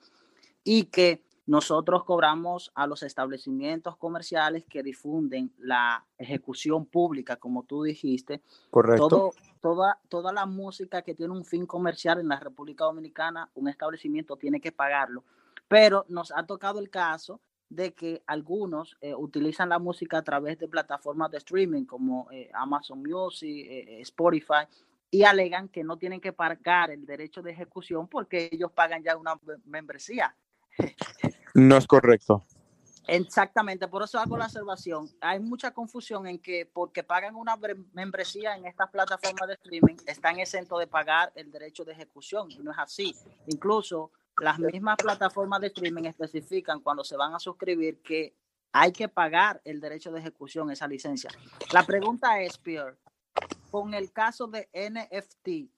y 0.63 0.85
que 0.85 1.23
nosotros 1.45 2.03
cobramos 2.03 2.71
a 2.75 2.85
los 2.87 3.03
establecimientos 3.03 3.97
comerciales 3.97 4.63
que 4.65 4.83
difunden 4.83 5.51
la 5.57 6.05
ejecución 6.17 6.85
pública, 6.85 7.35
como 7.37 7.63
tú 7.63 7.83
dijiste, 7.83 8.41
Correcto. 8.69 9.07
todo, 9.09 9.31
toda, 9.59 9.99
toda 10.07 10.31
la 10.31 10.45
música 10.45 11.01
que 11.01 11.15
tiene 11.15 11.33
un 11.33 11.43
fin 11.43 11.65
comercial 11.65 12.19
en 12.19 12.27
la 12.27 12.39
República 12.39 12.85
Dominicana, 12.85 13.49
un 13.55 13.67
establecimiento 13.67 14.37
tiene 14.37 14.61
que 14.61 14.71
pagarlo. 14.71 15.23
Pero 15.67 16.05
nos 16.09 16.31
ha 16.35 16.45
tocado 16.45 16.79
el 16.79 16.89
caso 16.89 17.41
de 17.69 17.93
que 17.93 18.21
algunos 18.27 18.97
eh, 18.99 19.15
utilizan 19.15 19.69
la 19.69 19.79
música 19.79 20.17
a 20.17 20.23
través 20.23 20.59
de 20.59 20.67
plataformas 20.67 21.31
de 21.31 21.37
streaming 21.37 21.85
como 21.85 22.29
eh, 22.31 22.49
Amazon 22.53 23.01
Music, 23.01 23.49
eh, 23.49 24.01
Spotify, 24.01 24.67
y 25.09 25.23
alegan 25.23 25.69
que 25.69 25.83
no 25.83 25.97
tienen 25.97 26.21
que 26.21 26.33
pagar 26.33 26.91
el 26.91 27.05
derecho 27.05 27.41
de 27.41 27.51
ejecución 27.51 28.07
porque 28.07 28.49
ellos 28.51 28.71
pagan 28.71 29.01
ya 29.03 29.15
una 29.17 29.35
mem- 29.35 29.61
membresía. 29.65 30.35
No 31.53 31.77
es 31.77 31.87
correcto. 31.87 32.45
Exactamente, 33.07 33.87
por 33.87 34.03
eso 34.03 34.19
hago 34.19 34.37
la 34.37 34.45
observación. 34.45 35.09
Hay 35.21 35.39
mucha 35.39 35.71
confusión 35.71 36.27
en 36.27 36.39
que 36.39 36.69
porque 36.71 37.03
pagan 37.03 37.35
una 37.35 37.57
membresía 37.93 38.55
en 38.55 38.65
estas 38.65 38.89
plataformas 38.89 39.47
de 39.47 39.55
streaming, 39.55 39.97
están 40.05 40.39
exentos 40.39 40.79
de 40.79 40.87
pagar 40.87 41.31
el 41.35 41.51
derecho 41.51 41.83
de 41.83 41.93
ejecución. 41.93 42.49
Y 42.51 42.59
no 42.59 42.71
es 42.71 42.77
así. 42.77 43.15
Incluso 43.47 44.11
las 44.37 44.59
mismas 44.59 44.97
plataformas 44.97 45.61
de 45.61 45.67
streaming 45.67 46.03
especifican 46.03 46.79
cuando 46.79 47.03
se 47.03 47.17
van 47.17 47.33
a 47.33 47.39
suscribir 47.39 48.01
que 48.01 48.35
hay 48.71 48.91
que 48.91 49.09
pagar 49.09 49.61
el 49.65 49.81
derecho 49.81 50.11
de 50.11 50.19
ejecución, 50.19 50.71
esa 50.71 50.87
licencia. 50.87 51.29
La 51.73 51.83
pregunta 51.83 52.39
es, 52.41 52.57
Pierre, 52.57 52.97
con 53.69 53.93
el 53.93 54.11
caso 54.13 54.47
de 54.47 54.69
NFT, 54.73 55.69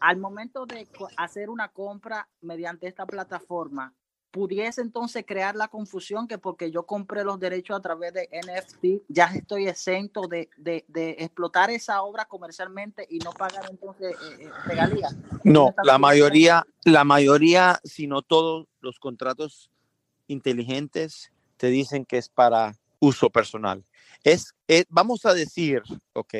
al 0.00 0.16
momento 0.16 0.66
de 0.66 0.88
hacer 1.16 1.48
una 1.48 1.68
compra 1.68 2.28
mediante 2.40 2.88
esta 2.88 3.06
plataforma, 3.06 3.94
pudiese 4.32 4.80
entonces 4.80 5.24
crear 5.26 5.54
la 5.54 5.68
confusión 5.68 6.26
que 6.26 6.38
porque 6.38 6.70
yo 6.70 6.84
compré 6.84 7.22
los 7.22 7.38
derechos 7.38 7.76
a 7.76 7.82
través 7.82 8.14
de 8.14 8.28
NFT, 8.32 9.04
ya 9.08 9.26
estoy 9.26 9.68
exento 9.68 10.22
de, 10.26 10.48
explotar 11.18 11.70
esa 11.70 12.02
obra 12.02 12.24
comercialmente 12.24 13.06
y 13.08 13.18
no 13.18 13.30
pagar 13.32 13.66
entonces 13.70 14.14
eh, 14.14 14.44
eh, 14.44 14.50
regalías. 14.64 15.14
No, 15.44 15.74
la 15.84 15.98
mayoría, 15.98 16.66
la 16.84 17.04
mayoría, 17.04 17.78
si 17.84 18.06
no 18.06 18.22
todos 18.22 18.66
los 18.80 18.98
contratos 18.98 19.70
inteligentes 20.26 21.30
te 21.58 21.68
dicen 21.68 22.04
que 22.06 22.16
es 22.16 22.28
para 22.28 22.74
uso 22.98 23.28
personal. 23.28 23.84
Es, 24.24 24.54
es, 24.66 24.86
vamos 24.88 25.26
a 25.26 25.34
decir, 25.34 25.82
ok, 26.14 26.34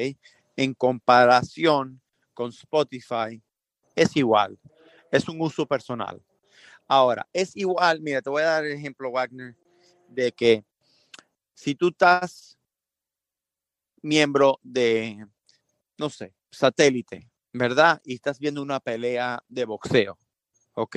en 0.56 0.72
comparación 0.74 2.00
con 2.32 2.48
Spotify, 2.50 3.40
es 3.94 4.16
igual, 4.16 4.58
es 5.10 5.28
un 5.28 5.40
uso 5.40 5.66
personal. 5.66 6.22
Ahora, 6.94 7.26
es 7.32 7.56
igual, 7.56 8.02
mira, 8.02 8.20
te 8.20 8.28
voy 8.28 8.42
a 8.42 8.48
dar 8.48 8.66
el 8.66 8.72
ejemplo, 8.72 9.10
Wagner, 9.10 9.56
de 10.08 10.30
que 10.30 10.62
si 11.54 11.74
tú 11.74 11.88
estás 11.88 12.58
miembro 14.02 14.60
de, 14.62 15.26
no 15.96 16.10
sé, 16.10 16.34
satélite, 16.50 17.30
¿verdad? 17.54 18.02
Y 18.04 18.16
estás 18.16 18.38
viendo 18.38 18.60
una 18.60 18.78
pelea 18.78 19.42
de 19.48 19.64
boxeo, 19.64 20.18
¿ok? 20.74 20.96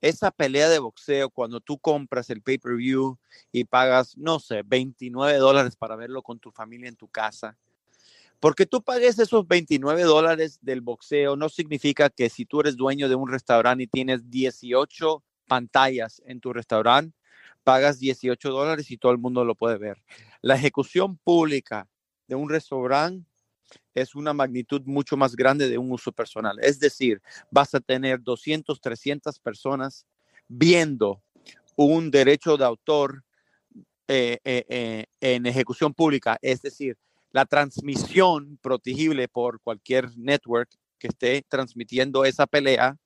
Esa 0.00 0.30
pelea 0.30 0.70
de 0.70 0.78
boxeo, 0.78 1.28
cuando 1.28 1.60
tú 1.60 1.76
compras 1.76 2.30
el 2.30 2.40
pay-per-view 2.40 3.18
y 3.52 3.64
pagas, 3.64 4.16
no 4.16 4.40
sé, 4.40 4.62
29 4.64 5.36
dólares 5.36 5.76
para 5.76 5.96
verlo 5.96 6.22
con 6.22 6.38
tu 6.38 6.50
familia 6.50 6.88
en 6.88 6.96
tu 6.96 7.08
casa, 7.08 7.58
porque 8.40 8.64
tú 8.64 8.82
pagues 8.82 9.18
esos 9.18 9.46
29 9.46 10.02
dólares 10.04 10.58
del 10.62 10.80
boxeo 10.80 11.36
no 11.36 11.50
significa 11.50 12.08
que 12.08 12.30
si 12.30 12.46
tú 12.46 12.60
eres 12.60 12.76
dueño 12.76 13.10
de 13.10 13.14
un 13.14 13.30
restaurante 13.30 13.84
y 13.84 13.86
tienes 13.86 14.30
18 14.30 15.22
pantallas 15.46 16.22
en 16.26 16.40
tu 16.40 16.52
restaurante, 16.52 17.16
pagas 17.64 17.98
18 17.98 18.50
dólares 18.50 18.90
y 18.90 18.98
todo 18.98 19.12
el 19.12 19.18
mundo 19.18 19.44
lo 19.44 19.54
puede 19.54 19.78
ver. 19.78 20.02
La 20.42 20.54
ejecución 20.54 21.16
pública 21.16 21.88
de 22.28 22.34
un 22.34 22.48
restaurante 22.48 23.26
es 23.94 24.14
una 24.14 24.32
magnitud 24.32 24.82
mucho 24.84 25.16
más 25.16 25.34
grande 25.34 25.68
de 25.68 25.78
un 25.78 25.90
uso 25.90 26.12
personal. 26.12 26.58
Es 26.60 26.78
decir, 26.78 27.20
vas 27.50 27.74
a 27.74 27.80
tener 27.80 28.22
200, 28.22 28.80
300 28.80 29.38
personas 29.40 30.06
viendo 30.48 31.22
un 31.76 32.10
derecho 32.10 32.56
de 32.56 32.64
autor 32.64 33.24
eh, 34.08 34.38
eh, 34.44 34.64
eh, 34.68 35.06
en 35.20 35.46
ejecución 35.46 35.92
pública. 35.92 36.38
Es 36.40 36.62
decir, 36.62 36.96
la 37.32 37.44
transmisión 37.44 38.58
protegible 38.62 39.28
por 39.28 39.60
cualquier 39.60 40.16
network 40.16 40.70
que 40.98 41.08
esté 41.08 41.44
transmitiendo 41.48 42.24
esa 42.24 42.46
pelea, 42.46 42.96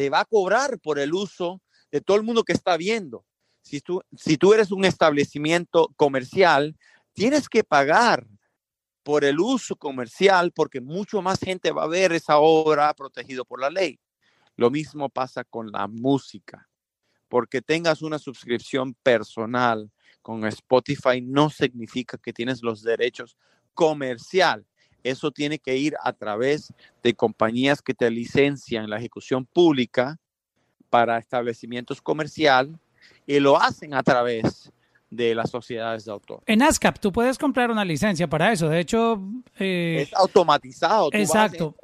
te 0.00 0.08
va 0.08 0.20
a 0.20 0.24
cobrar 0.24 0.80
por 0.80 0.98
el 0.98 1.12
uso 1.12 1.60
de 1.92 2.00
todo 2.00 2.16
el 2.16 2.22
mundo 2.22 2.42
que 2.42 2.54
está 2.54 2.78
viendo. 2.78 3.26
Si 3.60 3.82
tú, 3.82 4.00
si 4.16 4.38
tú 4.38 4.54
eres 4.54 4.72
un 4.72 4.86
establecimiento 4.86 5.92
comercial, 5.94 6.74
tienes 7.12 7.50
que 7.50 7.64
pagar 7.64 8.26
por 9.02 9.26
el 9.26 9.38
uso 9.38 9.76
comercial 9.76 10.52
porque 10.52 10.80
mucho 10.80 11.20
más 11.20 11.38
gente 11.38 11.70
va 11.70 11.82
a 11.82 11.86
ver 11.86 12.12
esa 12.12 12.38
obra 12.38 12.94
protegido 12.94 13.44
por 13.44 13.60
la 13.60 13.68
ley. 13.68 14.00
Lo 14.56 14.70
mismo 14.70 15.10
pasa 15.10 15.44
con 15.44 15.70
la 15.70 15.86
música. 15.86 16.66
Porque 17.28 17.60
tengas 17.60 18.00
una 18.00 18.18
suscripción 18.18 18.94
personal 19.02 19.90
con 20.22 20.46
Spotify 20.46 21.20
no 21.20 21.50
significa 21.50 22.16
que 22.16 22.32
tienes 22.32 22.62
los 22.62 22.82
derechos 22.82 23.36
comercial. 23.74 24.64
Eso 25.02 25.30
tiene 25.30 25.58
que 25.58 25.76
ir 25.76 25.94
a 26.02 26.12
través 26.12 26.72
de 27.02 27.14
compañías 27.14 27.82
que 27.82 27.94
te 27.94 28.10
licencian 28.10 28.88
la 28.90 28.98
ejecución 28.98 29.44
pública 29.46 30.18
para 30.88 31.18
establecimientos 31.18 32.02
comercial 32.02 32.78
y 33.26 33.38
lo 33.40 33.60
hacen 33.60 33.94
a 33.94 34.02
través 34.02 34.72
de 35.10 35.34
las 35.34 35.50
sociedades 35.50 36.04
de 36.04 36.12
autor. 36.12 36.42
En 36.46 36.62
ASCAP 36.62 36.98
tú 36.98 37.12
puedes 37.12 37.36
comprar 37.36 37.70
una 37.70 37.84
licencia 37.84 38.28
para 38.28 38.52
eso. 38.52 38.68
De 38.68 38.78
hecho, 38.78 39.20
eh, 39.58 40.02
es 40.02 40.14
automatizado. 40.14 41.10
exacto. 41.12 41.74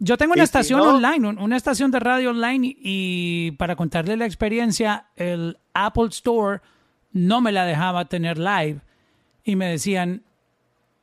Yo 0.00 0.16
tengo 0.16 0.32
una 0.32 0.42
estación 0.42 0.80
online, 0.80 1.28
una 1.28 1.56
estación 1.56 1.90
de 1.90 2.00
radio 2.00 2.30
online 2.30 2.74
y 2.78 3.52
para 3.52 3.76
contarle 3.76 4.16
la 4.16 4.26
experiencia, 4.26 5.06
el 5.16 5.58
Apple 5.74 6.08
Store 6.08 6.60
no 7.12 7.40
me 7.40 7.52
la 7.52 7.64
dejaba 7.64 8.06
tener 8.06 8.38
live 8.38 8.80
y 9.44 9.56
me 9.56 9.66
decían, 9.66 10.24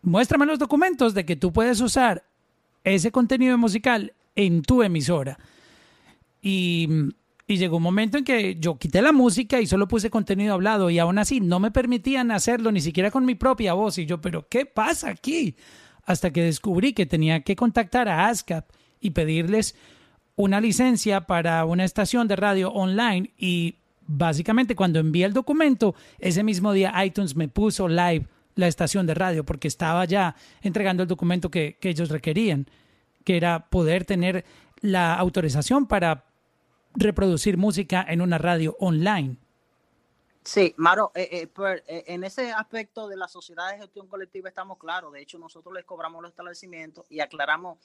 muéstrame 0.02 0.46
los 0.46 0.60
documentos 0.60 1.14
de 1.14 1.26
que 1.26 1.36
tú 1.36 1.52
puedes 1.52 1.82
usar 1.82 2.24
ese 2.84 3.12
contenido 3.12 3.58
musical 3.58 4.14
en 4.36 4.62
tu 4.62 4.84
emisora. 4.84 5.38
Y, 6.42 6.90
llegó 7.48 7.78
un 7.78 7.84
momento 7.84 8.18
en 8.18 8.24
que 8.24 8.56
yo 8.56 8.78
quité 8.78 9.02
la 9.02 9.12
música 9.12 9.60
y 9.60 9.68
solo 9.68 9.86
puse 9.86 10.10
contenido 10.10 10.54
hablado 10.54 10.90
y 10.90 11.00
aún 11.00 11.18
así 11.18 11.42
no 11.42 11.60
me 11.60 11.70
permitían 11.70 12.32
hacerlo 12.32 12.72
ni 12.72 12.80
siquiera 12.80 13.12
con 13.12 13.26
mi 13.26 13.36
propia 13.36 13.74
voz. 13.74 13.98
Y 13.98 14.06
yo, 14.06 14.22
pero 14.22 14.48
¿qué 14.48 14.66
pasa 14.66 15.10
aquí? 15.10 15.56
Hasta 16.06 16.32
que 16.32 16.44
descubrí 16.44 16.94
que 16.94 17.06
tenía 17.06 17.42
que 17.42 17.58
contactar 17.58 18.08
a 18.08 18.30
ASCAP 18.30 18.70
y 19.02 19.10
pedirles 19.10 19.76
una 20.38 20.62
licencia 20.62 21.28
para 21.28 21.66
una 21.66 21.84
estación 21.84 22.30
de 22.30 22.38
radio 22.38 22.72
online 22.72 23.32
y 23.38 23.76
básicamente 24.08 24.74
cuando 24.74 25.00
envié 25.00 25.26
el 25.26 25.34
documento, 25.34 25.94
ese 26.20 26.44
mismo 26.44 26.72
día 26.72 26.94
iTunes 27.04 27.36
me 27.36 27.50
puso 27.50 27.90
live 27.90 28.28
la 28.56 28.68
estación 28.68 29.08
de 29.08 29.14
radio 29.14 29.46
porque 29.46 29.68
estaba 29.68 30.06
ya 30.06 30.36
entregando 30.62 31.04
el 31.04 31.10
documento 31.10 31.50
que, 31.50 31.78
ellos 31.82 32.10
requerían, 32.10 32.68
que 33.24 33.38
era 33.38 33.70
poder 33.70 34.06
tener 34.06 34.46
la 34.82 35.16
autorización 35.16 35.88
para 35.88 36.26
reproducir 36.96 37.58
música 37.58 38.06
en 38.08 38.22
una 38.22 38.38
radio 38.38 38.76
online. 38.80 39.38
Sí, 40.44 40.74
Maro, 40.78 41.12
eh, 41.14 41.30
eh, 41.32 41.48
pues, 41.48 41.84
eh, 41.88 42.04
en 42.08 42.24
ese 42.24 42.52
aspecto 42.52 43.08
de 43.08 43.16
la 43.16 43.28
sociedad 43.28 43.72
de 43.72 43.78
gestión 43.78 44.08
colectiva 44.08 44.50
estamos 44.50 44.80
claros. 44.80 45.14
De 45.14 45.22
hecho, 45.22 45.38
nosotros 45.38 45.74
les 45.74 45.86
cobramos 45.86 46.22
los 46.22 46.32
establecimientos 46.32 47.06
y 47.10 47.20
aclaramos 47.20 47.78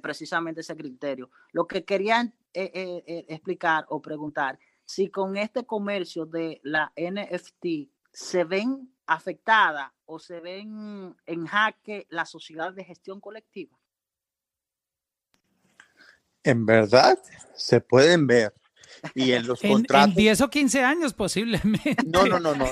precisamente 0.00 0.60
ese 0.60 0.76
criterio. 0.76 1.30
Lo 1.50 1.66
que 1.66 1.84
querían 1.84 2.32
explicar 2.52 3.84
o 3.88 4.00
preguntar, 4.00 4.56
si 4.84 5.08
con 5.08 5.36
este 5.36 5.64
comercio 5.64 6.26
de 6.26 6.60
la 6.62 6.92
NFT 6.96 7.90
se 8.12 8.44
ven 8.44 8.92
afectadas 9.12 9.92
o 10.06 10.18
se 10.18 10.40
ven 10.40 11.16
en 11.26 11.46
jaque 11.46 12.06
la 12.10 12.24
sociedad 12.24 12.72
de 12.72 12.84
gestión 12.84 13.20
colectiva? 13.20 13.78
En 16.44 16.66
verdad, 16.66 17.18
se 17.54 17.80
pueden 17.80 18.26
ver. 18.26 18.52
Y 19.14 19.32
en 19.32 19.46
los 19.46 19.60
contratos. 19.60 20.10
En 20.10 20.14
10 20.14 20.40
o 20.42 20.50
15 20.50 20.84
años, 20.84 21.12
posiblemente. 21.14 21.96
No, 22.06 22.26
no, 22.26 22.38
no, 22.38 22.54
no. 22.54 22.66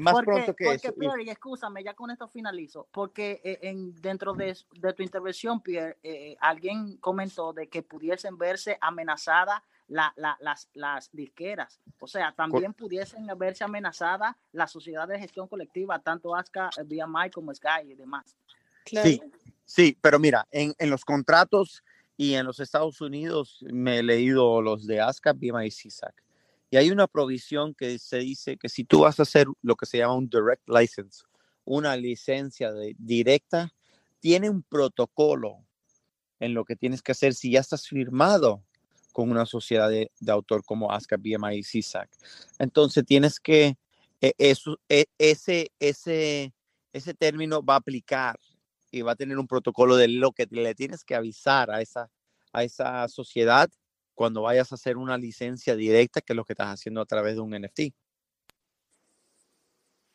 más 0.00 0.14
pronto 0.24 0.54
que 0.54 0.64
porque, 0.64 0.92
Pierre, 0.92 1.24
y 1.24 1.30
escúchame, 1.30 1.82
ya 1.82 1.94
con 1.94 2.10
esto 2.10 2.28
finalizo. 2.28 2.88
Porque 2.90 3.40
eh, 3.44 3.58
en, 3.62 3.94
dentro 4.00 4.34
de, 4.34 4.56
de, 4.72 4.92
tu 4.92 5.02
intervención, 5.02 5.60
Pierre, 5.62 5.96
eh, 6.02 6.36
alguien 6.40 6.96
comentó 6.98 7.52
de 7.52 7.68
que 7.68 7.82
pudiesen 7.82 8.36
verse 8.36 8.76
amenazadas 8.80 9.62
la, 9.88 10.14
las, 10.40 10.68
las 10.74 11.10
disqueras. 11.12 11.80
O 11.98 12.06
sea, 12.06 12.32
también 12.32 12.72
pudiesen 12.72 13.26
verse 13.36 13.64
amenazadas 13.64 14.36
la 14.52 14.66
sociedad 14.66 15.06
de 15.06 15.18
gestión 15.18 15.48
colectiva, 15.48 15.98
tanto 15.98 16.34
ASCA, 16.34 16.70
BMI 16.84 17.30
como 17.32 17.54
Sky 17.54 17.90
y 17.90 17.94
demás. 17.94 18.36
Sí, 18.86 19.20
sí, 19.64 19.96
pero 20.00 20.18
mira, 20.18 20.46
en, 20.50 20.74
en, 20.78 20.90
los 20.90 21.04
contratos 21.04 21.82
y 22.16 22.34
en 22.34 22.46
los 22.46 22.60
Estados 22.60 23.00
Unidos 23.00 23.64
me 23.70 23.98
he 23.98 24.02
leído 24.02 24.60
los 24.60 24.86
de 24.86 25.00
ASCA, 25.00 25.32
BMI 25.32 25.66
y 25.66 25.70
CISAC. 25.70 26.22
Y 26.70 26.76
hay 26.76 26.90
una 26.90 27.06
provisión 27.06 27.74
que 27.74 27.98
se 27.98 28.18
dice 28.18 28.56
que 28.56 28.68
si 28.68 28.84
tú 28.84 29.00
vas 29.00 29.18
a 29.20 29.22
hacer 29.22 29.46
lo 29.62 29.76
que 29.76 29.86
se 29.86 29.98
llama 29.98 30.16
un 30.16 30.28
direct 30.28 30.68
license, 30.68 31.22
una 31.64 31.96
licencia 31.96 32.72
de, 32.72 32.94
directa, 32.98 33.72
tiene 34.20 34.50
un 34.50 34.62
protocolo 34.62 35.64
en 36.40 36.52
lo 36.54 36.64
que 36.64 36.76
tienes 36.76 37.00
que 37.00 37.12
hacer 37.12 37.34
si 37.34 37.52
ya 37.52 37.60
estás 37.60 37.86
firmado 37.86 38.64
con 39.14 39.30
una 39.30 39.46
sociedad 39.46 39.88
de, 39.88 40.10
autor 40.26 40.64
como 40.64 40.90
ASCAP, 40.90 41.20
BMI 41.20 41.58
y 41.58 41.62
CISAC. 41.62 42.10
Entonces 42.58 43.04
tienes 43.06 43.38
que, 43.38 43.76
e, 44.20 44.34
e, 44.36 45.06
ese, 45.18 45.70
ese, 45.78 46.52
ese 46.92 47.14
término 47.14 47.62
va 47.62 47.74
a 47.74 47.78
aplicar 47.78 48.40
y 48.90 49.02
va 49.02 49.12
a 49.12 49.16
tener 49.16 49.38
un 49.38 49.46
protocolo 49.46 49.94
de 49.94 50.08
lo 50.08 50.32
que 50.32 50.48
le 50.50 50.74
tienes 50.74 51.04
que 51.04 51.14
avisar 51.14 51.70
a 51.70 51.80
esa, 51.80 52.10
a 52.52 52.64
esa 52.64 53.06
sociedad 53.06 53.70
cuando 54.14 54.42
vayas 54.42 54.72
a 54.72 54.74
hacer 54.74 54.96
una 54.96 55.16
licencia 55.16 55.76
directa, 55.76 56.20
que 56.20 56.32
es 56.32 56.36
lo 56.36 56.44
que 56.44 56.54
estás 56.54 56.74
haciendo 56.74 57.00
a 57.00 57.06
través 57.06 57.36
de 57.36 57.40
un 57.40 57.52
NFT. 57.52 57.94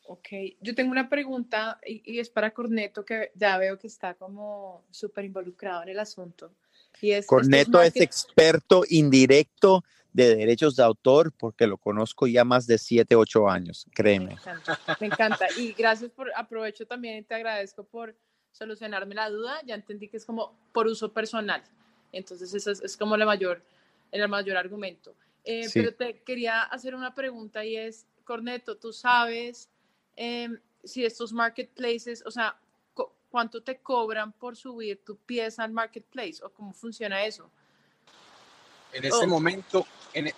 Ok, 0.04 0.28
yo 0.60 0.76
tengo 0.76 0.92
una 0.92 1.08
pregunta 1.08 1.80
y, 1.86 2.20
es 2.20 2.30
para 2.30 2.52
Corneto, 2.52 3.06
que 3.06 3.32
ya 3.36 3.58
veo 3.58 3.80
que 3.80 3.88
está 3.88 4.16
como 4.16 4.84
súper 4.92 5.24
involucrado 5.24 5.84
en 5.84 5.90
el 5.90 6.00
asunto. 6.00 6.54
Y 7.02 7.12
es, 7.12 7.28
Corneto 7.28 7.82
es 7.82 7.96
experto 7.96 8.84
indirecto 8.90 9.84
de 10.14 10.36
derechos 10.36 10.76
de 10.76 10.84
autor 10.84 11.32
porque 11.32 11.68
lo 11.68 11.78
conozco 11.78 12.28
ya 12.28 12.44
más 12.44 12.68
de 12.68 12.78
7, 12.78 13.16
8 13.16 13.50
años, 13.50 13.88
créeme. 13.94 14.28
Me 14.28 14.34
encanta, 14.34 14.98
me 15.00 15.08
encanta. 15.08 15.48
Y 15.58 15.74
gracias 15.74 16.12
por, 16.12 16.32
aprovecho 16.36 16.86
también, 16.86 17.24
te 17.24 17.36
agradezco 17.36 17.84
por 17.84 18.16
solucionarme 18.52 19.16
la 19.16 19.30
duda. 19.30 19.62
Ya 19.66 19.76
entendí 19.76 20.08
que 20.08 20.18
es 20.18 20.26
como 20.26 20.58
por 20.74 20.88
uso 20.88 21.14
personal. 21.14 21.64
Entonces, 22.12 22.54
eso 22.54 22.72
es, 22.72 22.98
como 22.98 23.16
la 23.18 23.26
mayor, 23.26 23.64
el 24.12 24.28
mayor 24.28 24.58
argumento. 24.58 25.16
Eh, 25.44 25.68
pero 25.74 25.94
te 25.94 26.22
quería 26.24 26.64
hacer 26.64 26.96
una 26.96 27.14
pregunta 27.14 27.64
y 27.64 27.78
es, 27.78 28.06
Corneto, 28.24 28.78
¿tú 28.78 28.92
sabes 28.92 29.70
em, 30.16 30.60
si 30.84 31.06
estos 31.06 31.32
marketplaces, 31.32 32.24
o 32.26 32.32
sea, 32.32 32.60
cuánto 33.30 33.64
te 33.64 33.80
cobran 33.80 34.34
por 34.34 34.56
subir 34.56 35.04
tu 35.04 35.18
pieza 35.18 35.64
al 35.64 35.72
marketplace 35.72 36.40
o 36.44 36.50
cómo 36.50 36.74
funciona 36.74 37.24
eso? 37.24 37.50
En 38.92 39.06
este 39.06 39.26
oh. 39.26 39.28
momento, 39.28 39.86
en, 40.14 40.32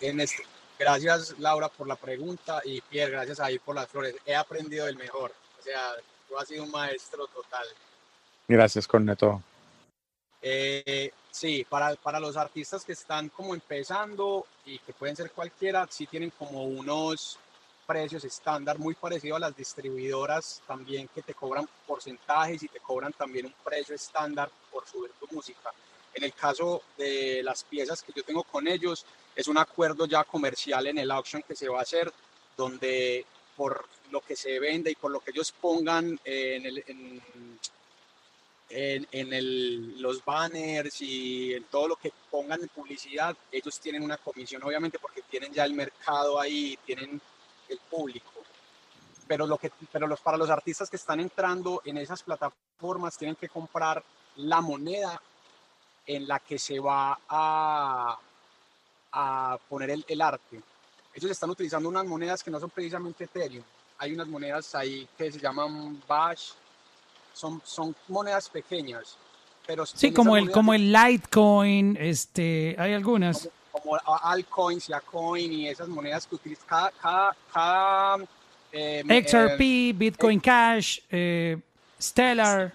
en 0.00 0.20
este, 0.20 0.44
gracias 0.78 1.38
Laura 1.38 1.68
por 1.68 1.86
la 1.86 1.96
pregunta 1.96 2.60
y 2.64 2.80
Pierre, 2.82 3.12
gracias 3.12 3.40
ahí 3.40 3.58
por 3.58 3.74
las 3.74 3.88
flores. 3.88 4.14
He 4.26 4.34
aprendido 4.34 4.86
del 4.86 4.96
mejor. 4.96 5.32
O 5.58 5.62
sea, 5.62 5.94
tú 6.28 6.38
has 6.38 6.46
sido 6.48 6.64
un 6.64 6.70
maestro 6.70 7.26
total. 7.28 7.66
Gracias, 8.46 8.86
Corneto. 8.86 9.42
Eh, 10.40 11.10
sí, 11.30 11.66
para, 11.68 11.96
para 11.96 12.20
los 12.20 12.36
artistas 12.36 12.84
que 12.84 12.92
están 12.92 13.28
como 13.28 13.54
empezando 13.54 14.46
y 14.64 14.78
que 14.78 14.92
pueden 14.92 15.16
ser 15.16 15.32
cualquiera, 15.32 15.86
sí 15.90 16.06
tienen 16.06 16.30
como 16.30 16.64
unos 16.64 17.38
precios 17.88 18.22
estándar 18.24 18.78
muy 18.78 18.94
parecido 18.94 19.36
a 19.36 19.38
las 19.38 19.56
distribuidoras 19.56 20.60
también 20.66 21.08
que 21.08 21.22
te 21.22 21.32
cobran 21.32 21.66
porcentajes 21.86 22.62
y 22.62 22.68
te 22.68 22.80
cobran 22.80 23.14
también 23.14 23.46
un 23.46 23.54
precio 23.64 23.94
estándar 23.94 24.50
por 24.70 24.86
subir 24.86 25.10
tu 25.18 25.26
música. 25.34 25.72
En 26.12 26.22
el 26.22 26.34
caso 26.34 26.82
de 26.98 27.42
las 27.42 27.64
piezas 27.64 28.02
que 28.02 28.12
yo 28.14 28.22
tengo 28.22 28.44
con 28.44 28.68
ellos, 28.68 29.06
es 29.34 29.48
un 29.48 29.56
acuerdo 29.56 30.04
ya 30.04 30.22
comercial 30.24 30.86
en 30.86 30.98
el 30.98 31.10
auction 31.10 31.42
que 31.42 31.56
se 31.56 31.68
va 31.68 31.78
a 31.78 31.82
hacer, 31.82 32.12
donde 32.58 33.24
por 33.56 33.86
lo 34.10 34.20
que 34.20 34.36
se 34.36 34.58
vende 34.58 34.90
y 34.90 34.94
por 34.94 35.10
lo 35.10 35.20
que 35.20 35.30
ellos 35.30 35.50
pongan 35.52 36.20
en, 36.24 36.66
el, 36.66 36.84
en, 36.86 37.22
en, 39.10 39.32
el, 39.32 40.02
los 40.02 40.22
banners 40.22 41.00
y 41.00 41.54
en 41.54 41.64
todo 41.64 41.88
lo 41.88 41.96
que 41.96 42.12
pongan 42.30 42.60
en 42.60 42.68
publicidad, 42.68 43.34
ellos 43.50 43.80
tienen 43.80 44.02
una 44.02 44.18
comisión, 44.18 44.62
obviamente, 44.62 44.98
porque 44.98 45.22
tienen 45.22 45.54
ya 45.54 45.64
el 45.64 45.72
mercado 45.72 46.38
ahí, 46.38 46.78
tienen 46.84 47.18
el 47.68 47.78
público. 47.90 48.30
Pero, 49.26 49.46
lo 49.46 49.58
que, 49.58 49.70
pero 49.92 50.06
los, 50.06 50.20
para 50.20 50.36
los 50.38 50.48
artistas 50.48 50.88
que 50.88 50.96
están 50.96 51.20
entrando 51.20 51.82
en 51.84 51.98
esas 51.98 52.22
plataformas 52.22 53.16
tienen 53.18 53.36
que 53.36 53.48
comprar 53.48 54.02
la 54.36 54.60
moneda 54.60 55.20
en 56.06 56.26
la 56.26 56.40
que 56.40 56.58
se 56.58 56.80
va 56.80 57.18
a, 57.28 58.18
a 59.12 59.58
poner 59.68 59.90
el, 59.90 60.04
el, 60.08 60.20
arte. 60.22 60.62
Ellos 61.12 61.30
están 61.30 61.50
utilizando 61.50 61.88
unas 61.88 62.06
monedas 62.06 62.42
que 62.42 62.50
no 62.50 62.58
son 62.58 62.70
precisamente 62.70 63.24
Ethereum. 63.24 63.64
Hay 63.98 64.12
unas 64.12 64.28
monedas 64.28 64.74
ahí 64.74 65.06
que 65.18 65.30
se 65.30 65.38
llaman 65.38 66.02
Bash. 66.08 66.52
Son, 67.34 67.60
son 67.64 67.94
monedas 68.08 68.48
pequeñas. 68.48 69.18
Pero 69.66 69.84
sí, 69.84 70.12
como 70.12 70.38
el, 70.38 70.50
como 70.50 70.72
el 70.72 70.90
Litecoin, 70.90 71.98
este, 72.00 72.74
hay 72.78 72.94
algunas. 72.94 73.50
Como, 73.80 73.98
altcoins 74.22 74.88
y 74.88 74.92
Acoin 74.92 75.52
y 75.52 75.68
esas 75.68 75.88
monedas 75.88 76.26
que 76.26 76.34
utilizan 76.34 76.66
cada... 76.66 77.36
cada, 77.52 78.24
eh, 78.70 79.02
XRP, 79.02 79.60
eh, 79.60 79.92
Bitcoin 79.94 80.40
Cash, 80.40 81.00
eh, 81.08 81.58
Stellar, 82.00 82.74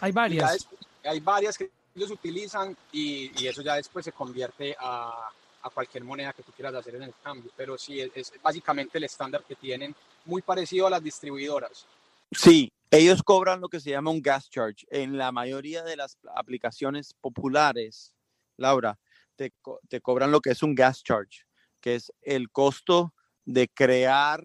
hay 0.00 0.12
varias. 0.12 0.68
Hay 1.02 1.20
varias 1.20 1.58
que 1.58 1.70
ellos 1.94 2.10
utilizan 2.10 2.76
y, 2.92 3.30
y 3.42 3.46
eso 3.46 3.62
ya 3.62 3.76
después 3.76 4.04
se 4.04 4.12
convierte 4.12 4.76
a, 4.78 5.28
a, 5.62 5.70
cualquier 5.70 6.04
moneda 6.04 6.32
que 6.32 6.42
tú 6.42 6.52
quieras 6.52 6.74
hacer 6.74 6.96
en 6.96 7.04
el 7.04 7.14
cambio. 7.22 7.50
Pero 7.56 7.76
sí, 7.76 8.00
es, 8.00 8.32
básicamente 8.42 8.98
el 8.98 9.04
estándar 9.04 9.42
que 9.44 9.54
tienen, 9.54 9.94
muy 10.24 10.42
parecido 10.42 10.86
a 10.86 10.90
las 10.90 11.02
distribuidoras. 11.02 11.86
Sí, 12.32 12.72
ellos 12.90 13.22
cobran 13.22 13.60
lo 13.60 13.68
que 13.68 13.80
se 13.80 13.90
llama 13.90 14.10
un 14.10 14.22
gas 14.22 14.48
charge. 14.50 14.86
En 14.90 15.18
la 15.18 15.30
mayoría 15.32 15.82
de 15.82 15.96
las 15.96 16.16
aplicaciones 16.34 17.14
populares, 17.20 18.14
Laura, 18.56 18.98
te, 19.36 19.52
te 19.88 20.00
cobran 20.00 20.30
lo 20.30 20.40
que 20.40 20.50
es 20.50 20.62
un 20.62 20.74
gas 20.74 21.02
charge, 21.02 21.44
que 21.80 21.96
es 21.96 22.12
el 22.22 22.50
costo 22.50 23.14
de 23.44 23.68
crear 23.68 24.44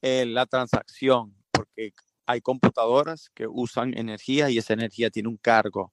eh, 0.00 0.24
la 0.26 0.46
transacción, 0.46 1.34
porque 1.50 1.92
hay 2.26 2.40
computadoras 2.40 3.30
que 3.34 3.46
usan 3.46 3.96
energía 3.96 4.50
y 4.50 4.58
esa 4.58 4.74
energía 4.74 5.10
tiene 5.10 5.28
un 5.28 5.36
cargo 5.36 5.92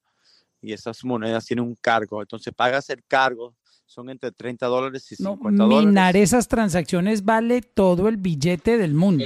y 0.61 0.73
esas 0.73 1.03
monedas 1.03 1.45
tienen 1.45 1.65
un 1.65 1.76
cargo. 1.76 2.22
Entonces 2.22 2.53
pagas 2.53 2.90
el 2.90 3.03
cargo, 3.07 3.56
son 3.86 4.10
entre 4.10 4.32
30 4.32 4.65
dólares 4.68 5.11
y 5.11 5.15
50 5.15 5.52
no, 5.52 5.64
dólares. 5.65 5.88
Minar 5.88 6.18
esas 6.18 6.48
transacciones 6.48 7.23
vale 7.23 7.61
todo 7.61 8.07
el 8.07 8.18
billete 8.18 8.77
del 8.77 8.94
mundo. 8.94 9.26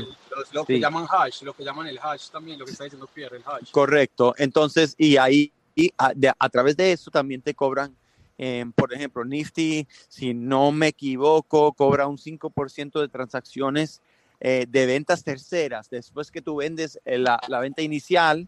lo, 0.52 0.66
que 0.66 0.80
llaman 0.80 1.08
hash, 1.10 1.44
lo 1.44 1.54
que 1.54 1.64
llaman 1.64 1.88
el 1.88 2.00
hash 2.02 2.30
también, 2.30 2.60
lo 2.60 2.66
que 2.66 2.72
está 2.72 2.84
diciendo 2.84 3.08
Pierre, 3.14 3.38
el 3.38 3.44
hash. 3.46 3.72
Correcto. 3.72 4.36
Entonces, 4.38 4.96
y 4.98 5.18
ahí, 5.18 5.52
y 5.76 5.92
a, 5.98 6.50
través 6.50 6.76
de 6.78 6.92
eso 6.92 7.10
también 7.10 7.42
te 7.42 7.54
cobran, 7.54 7.96
eh, 8.41 8.66
por 8.74 8.94
ejemplo, 8.94 9.26
Nifty, 9.26 9.86
si 10.07 10.34
no 10.34 10.72
me 10.72 10.88
equivoco, 10.88 11.74
cobra 11.74 12.07
un 12.07 12.18
5% 12.18 13.02
de 13.02 13.10
transacciones 13.10 14.02
eh, 14.40 14.66
de 14.68 14.86
ventas 14.86 15.26
terceras. 15.26 15.90
Después 15.90 16.32
que 16.32 16.41
tú 16.41 16.56
vendes 16.56 16.98
eh, 17.03 17.18
la, 17.18 17.60
venta 17.60 17.82
inicial, 17.82 18.48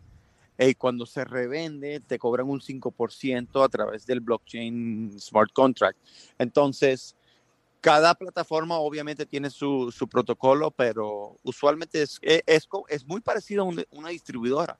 y 0.58 0.76
cuando 0.76 1.06
se 1.06 1.26
revende, 1.26 2.00
te 2.00 2.18
cobran 2.18 2.48
un 2.48 2.62
5% 2.62 3.66
a 3.66 3.68
través 3.68 4.06
del 4.06 4.22
blockchain 4.22 5.20
smart 5.20 5.52
contract. 5.52 6.00
Entonces, 6.38 7.16
cada 7.82 8.14
plataforma 8.16 8.78
obviamente 8.78 9.26
tiene 9.26 9.50
su, 9.50 9.92
su 9.92 10.08
protocolo, 10.08 10.72
pero 10.72 11.38
usualmente 11.44 12.04
es, 12.04 12.18
es, 12.22 12.70
es, 12.88 13.06
muy 13.06 13.20
parecido 13.20 13.64
a 13.64 13.74
una 13.92 14.10
distribuidora. 14.10 14.80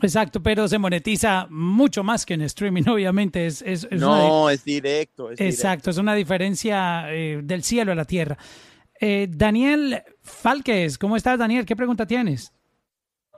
Exacto, 0.00 0.40
pero 0.40 0.68
se 0.68 0.78
monetiza 0.78 1.46
mucho 1.50 2.04
más 2.04 2.24
que 2.24 2.34
en 2.34 2.42
streaming, 2.42 2.82
obviamente. 2.88 3.46
Es, 3.46 3.62
es, 3.62 3.90
no, 3.90 4.48
es 4.50 4.64
directo. 4.64 5.30
exacto, 5.32 5.90
es 5.90 5.98
una 5.98 6.14
diferencia 6.14 7.12
eh, 7.12 7.40
del 7.42 7.62
cielo 7.62 7.92
a 7.92 7.94
la 7.94 8.04
tierra. 8.04 8.36
Eh, 9.00 9.28
Daniel 9.30 10.02
Falques, 10.22 10.98
¿cómo 10.98 11.16
estás, 11.16 11.38
Daniel? 11.38 11.64
¿Qué 11.64 11.76
pregunta 11.76 12.06
tienes? 12.06 12.52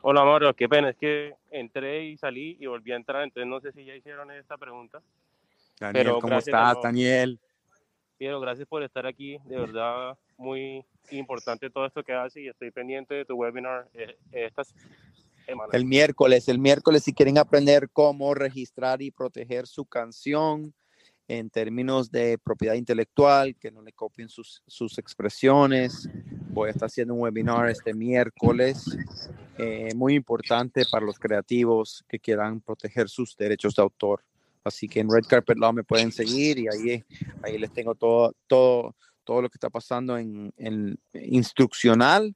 Hola 0.03 0.25
Mauro, 0.25 0.55
qué 0.55 0.67
pena, 0.67 0.89
es 0.91 0.97
que 0.97 1.35
entré 1.51 2.07
y 2.07 2.17
salí 2.17 2.57
y 2.59 2.65
volví 2.65 2.93
a 2.93 2.97
entrar, 2.97 3.23
entonces 3.23 3.47
no 3.47 3.61
sé 3.61 3.71
si 3.73 3.85
ya 3.85 3.95
hicieron 3.95 4.31
esta 4.31 4.57
pregunta. 4.57 5.03
Daniel, 5.79 6.13
¿cómo 6.19 6.39
estás, 6.39 6.79
Daniel? 6.83 7.39
Pero 8.17 8.41
gracias 8.41 8.67
por 8.67 8.83
estar 8.83 9.07
aquí, 9.07 9.39
de 9.45 9.59
verdad 9.59 10.17
muy 10.39 10.83
importante 11.11 11.69
todo 11.69 11.85
esto 11.85 12.03
que 12.03 12.15
haces 12.15 12.43
y 12.43 12.49
estoy 12.49 12.71
pendiente 12.71 13.15
de 13.15 13.25
tu 13.27 13.35
webinar 13.35 13.89
eh, 13.93 14.17
estas 14.33 14.75
El 15.73 15.85
miércoles, 15.85 16.49
el 16.49 16.59
miércoles 16.59 17.05
si 17.05 17.13
quieren 17.13 17.39
aprender 17.39 17.89
cómo 17.93 18.35
registrar 18.35 19.03
y 19.03 19.11
proteger 19.11 19.67
su 19.67 19.85
canción, 19.85 20.75
en 21.31 21.49
términos 21.49 22.11
de 22.11 22.39
propiedad 22.39 22.75
intelectual, 22.75 23.55
que 23.55 23.71
no 23.71 23.83
le 23.83 23.93
copien 23.93 24.29
sus, 24.29 24.65
sus 24.67 24.99
expresiones. 24.99 26.11
Voy 26.49 26.69
a 26.69 26.73
estar 26.73 26.87
haciendo 26.87 27.15
un 27.15 27.21
webinar 27.21 27.71
este 27.71 27.95
miércoles, 27.95 28.85
eh, 29.57 29.95
muy 29.95 30.15
importante 30.15 30.83
para 30.91 31.07
los 31.07 31.21
creativos 31.21 32.05
que 32.09 32.19
quieran 32.19 32.61
proteger 32.61 33.09
sus 33.09 33.37
derechos 33.37 33.77
de 33.77 33.83
autor. 33.83 34.25
Así 34.65 34.89
que 34.89 34.99
en 34.99 35.09
Red 35.09 35.25
Carpet 35.29 35.57
Law 35.57 35.73
me 35.73 35.85
pueden 35.85 36.11
seguir 36.11 36.59
y 36.59 36.67
ahí, 36.67 37.05
ahí 37.45 37.59
les 37.59 37.73
tengo 37.73 37.95
todo, 37.95 38.35
todo, 38.49 38.97
todo 39.23 39.43
lo 39.43 39.49
que 39.49 39.57
está 39.57 39.71
pasando 39.71 40.19
en, 40.19 40.53
en 40.57 40.99
instruccional 41.15 42.35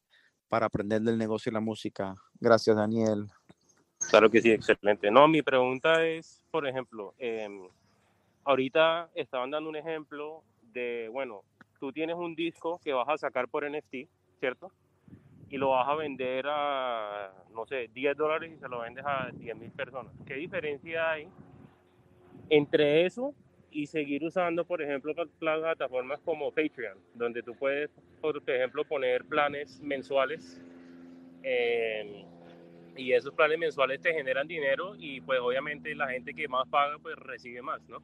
para 0.55 0.67
aprender 0.67 1.03
del 1.03 1.19
negocio 1.19 1.51
y 1.51 1.53
la 1.53 1.59
música. 1.59 2.15
Gracias, 2.39 2.77
Daniel. 2.77 3.27
Claro 4.09 4.31
que 4.31 4.41
sí, 4.41 4.53
excelente. 4.53 5.11
No, 5.11 5.27
mi 5.27 5.43
pregunta 5.43 6.07
es, 6.07 6.45
por 6.53 6.69
ejemplo, 6.69 7.13
eh, 7.19 7.49
ahorita 8.45 9.11
estaban 9.17 9.51
dando 9.51 9.69
un 9.69 9.75
ejemplo 9.75 10.45
de, 10.73 11.09
bueno, 11.11 11.43
tú 11.81 11.93
tienes 11.93 12.15
un 12.15 12.37
disco 12.37 12.81
que 12.85 12.93
vas 12.93 13.09
a 13.09 13.19
sacar 13.19 13.49
por 13.49 13.69
NFT, 13.69 14.09
¿cierto? 14.39 14.71
Y 15.51 15.57
lo 15.57 15.71
vas 15.71 15.89
a 15.89 15.97
vender 15.97 16.47
a, 16.49 17.33
no 17.53 17.67
sé, 17.67 17.91
10 17.93 18.17
dólares 18.17 18.53
y 18.57 18.61
se 18.61 18.69
lo 18.69 18.79
vendes 18.79 19.05
a 19.05 19.31
10 19.33 19.57
mil 19.57 19.73
personas. 19.73 20.13
¿Qué 20.25 20.35
diferencia 20.35 21.11
hay 21.11 21.27
entre 22.49 23.07
eso 23.07 23.35
y 23.75 23.87
seguir 23.87 24.25
usando, 24.25 24.65
por 24.65 24.81
ejemplo, 24.81 25.15
plataformas 25.39 26.21
como 26.21 26.51
Patreon, 26.51 26.97
donde 27.15 27.43
tú 27.43 27.55
puedes, 27.55 27.91
por 28.21 28.41
ejemplo, 28.47 28.85
poner 28.85 29.25
planes 29.25 29.81
mensuales 29.83 30.63
y 32.97 33.13
esos 33.13 33.35
planes 33.35 33.59
mensuales 33.59 34.01
te 34.01 34.15
generan 34.15 34.49
dinero 34.49 34.95
y 34.97 35.21
pues 35.21 35.41
obviamente 35.41 35.95
la 35.95 36.09
gente 36.09 36.33
que 36.33 36.49
más 36.49 36.67
paga 36.69 36.97
pues 36.99 37.17
recibe 37.17 37.61
más, 37.61 37.83
¿no? 37.89 38.03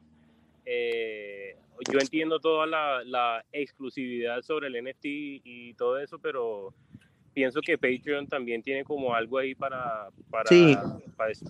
eh, 0.65 1.55
yo 1.91 1.99
entiendo 1.99 2.39
toda 2.39 2.65
la, 2.65 3.03
la, 3.03 3.43
exclusividad 3.51 4.41
sobre 4.41 4.67
el 4.67 4.83
NFT 4.83 5.05
y 5.05 5.73
todo 5.73 5.99
eso, 5.99 6.19
pero 6.19 6.73
pienso 7.33 7.61
que 7.61 7.77
Patreon 7.77 8.27
también 8.27 8.61
tiene 8.61 8.83
como 8.83 9.15
algo 9.15 9.39
ahí 9.39 9.55
para, 9.55 10.09
para, 10.29 10.47
sí. 10.47 10.77
para 11.15 11.31
eso. 11.31 11.45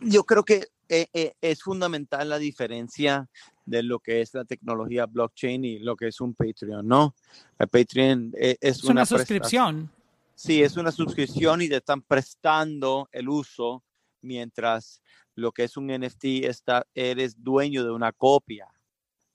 Yo 0.00 0.24
creo 0.24 0.44
que 0.44 0.66
eh, 0.88 1.06
eh, 1.12 1.34
es 1.40 1.62
fundamental 1.62 2.28
la 2.28 2.38
diferencia 2.38 3.28
de 3.68 3.82
lo 3.82 3.98
que 3.98 4.20
es 4.20 4.34
la 4.34 4.44
tecnología 4.44 5.06
blockchain 5.06 5.64
y 5.64 5.78
lo 5.78 5.96
que 5.96 6.08
es 6.08 6.20
un 6.20 6.34
Patreon, 6.34 6.86
¿no? 6.86 7.14
El 7.58 7.68
Patreon 7.68 8.32
eh, 8.38 8.56
es, 8.60 8.78
es, 8.78 8.84
una, 8.84 8.92
una 8.92 9.06
suscripción. 9.06 9.90
Sí, 10.34 10.62
es 10.62 10.76
una 10.76 10.92
suscripción 10.92 11.62
y 11.62 11.68
te 11.68 11.76
están 11.76 12.00
prestando 12.02 13.08
el 13.12 13.28
uso 13.28 13.82
mientras 14.22 15.02
lo 15.34 15.52
que 15.52 15.64
es 15.64 15.76
un 15.76 15.88
NFT 15.88 16.24
está, 16.44 16.86
eres 16.94 17.42
dueño 17.42 17.84
de 17.84 17.90
una 17.90 18.12
copia 18.12 18.68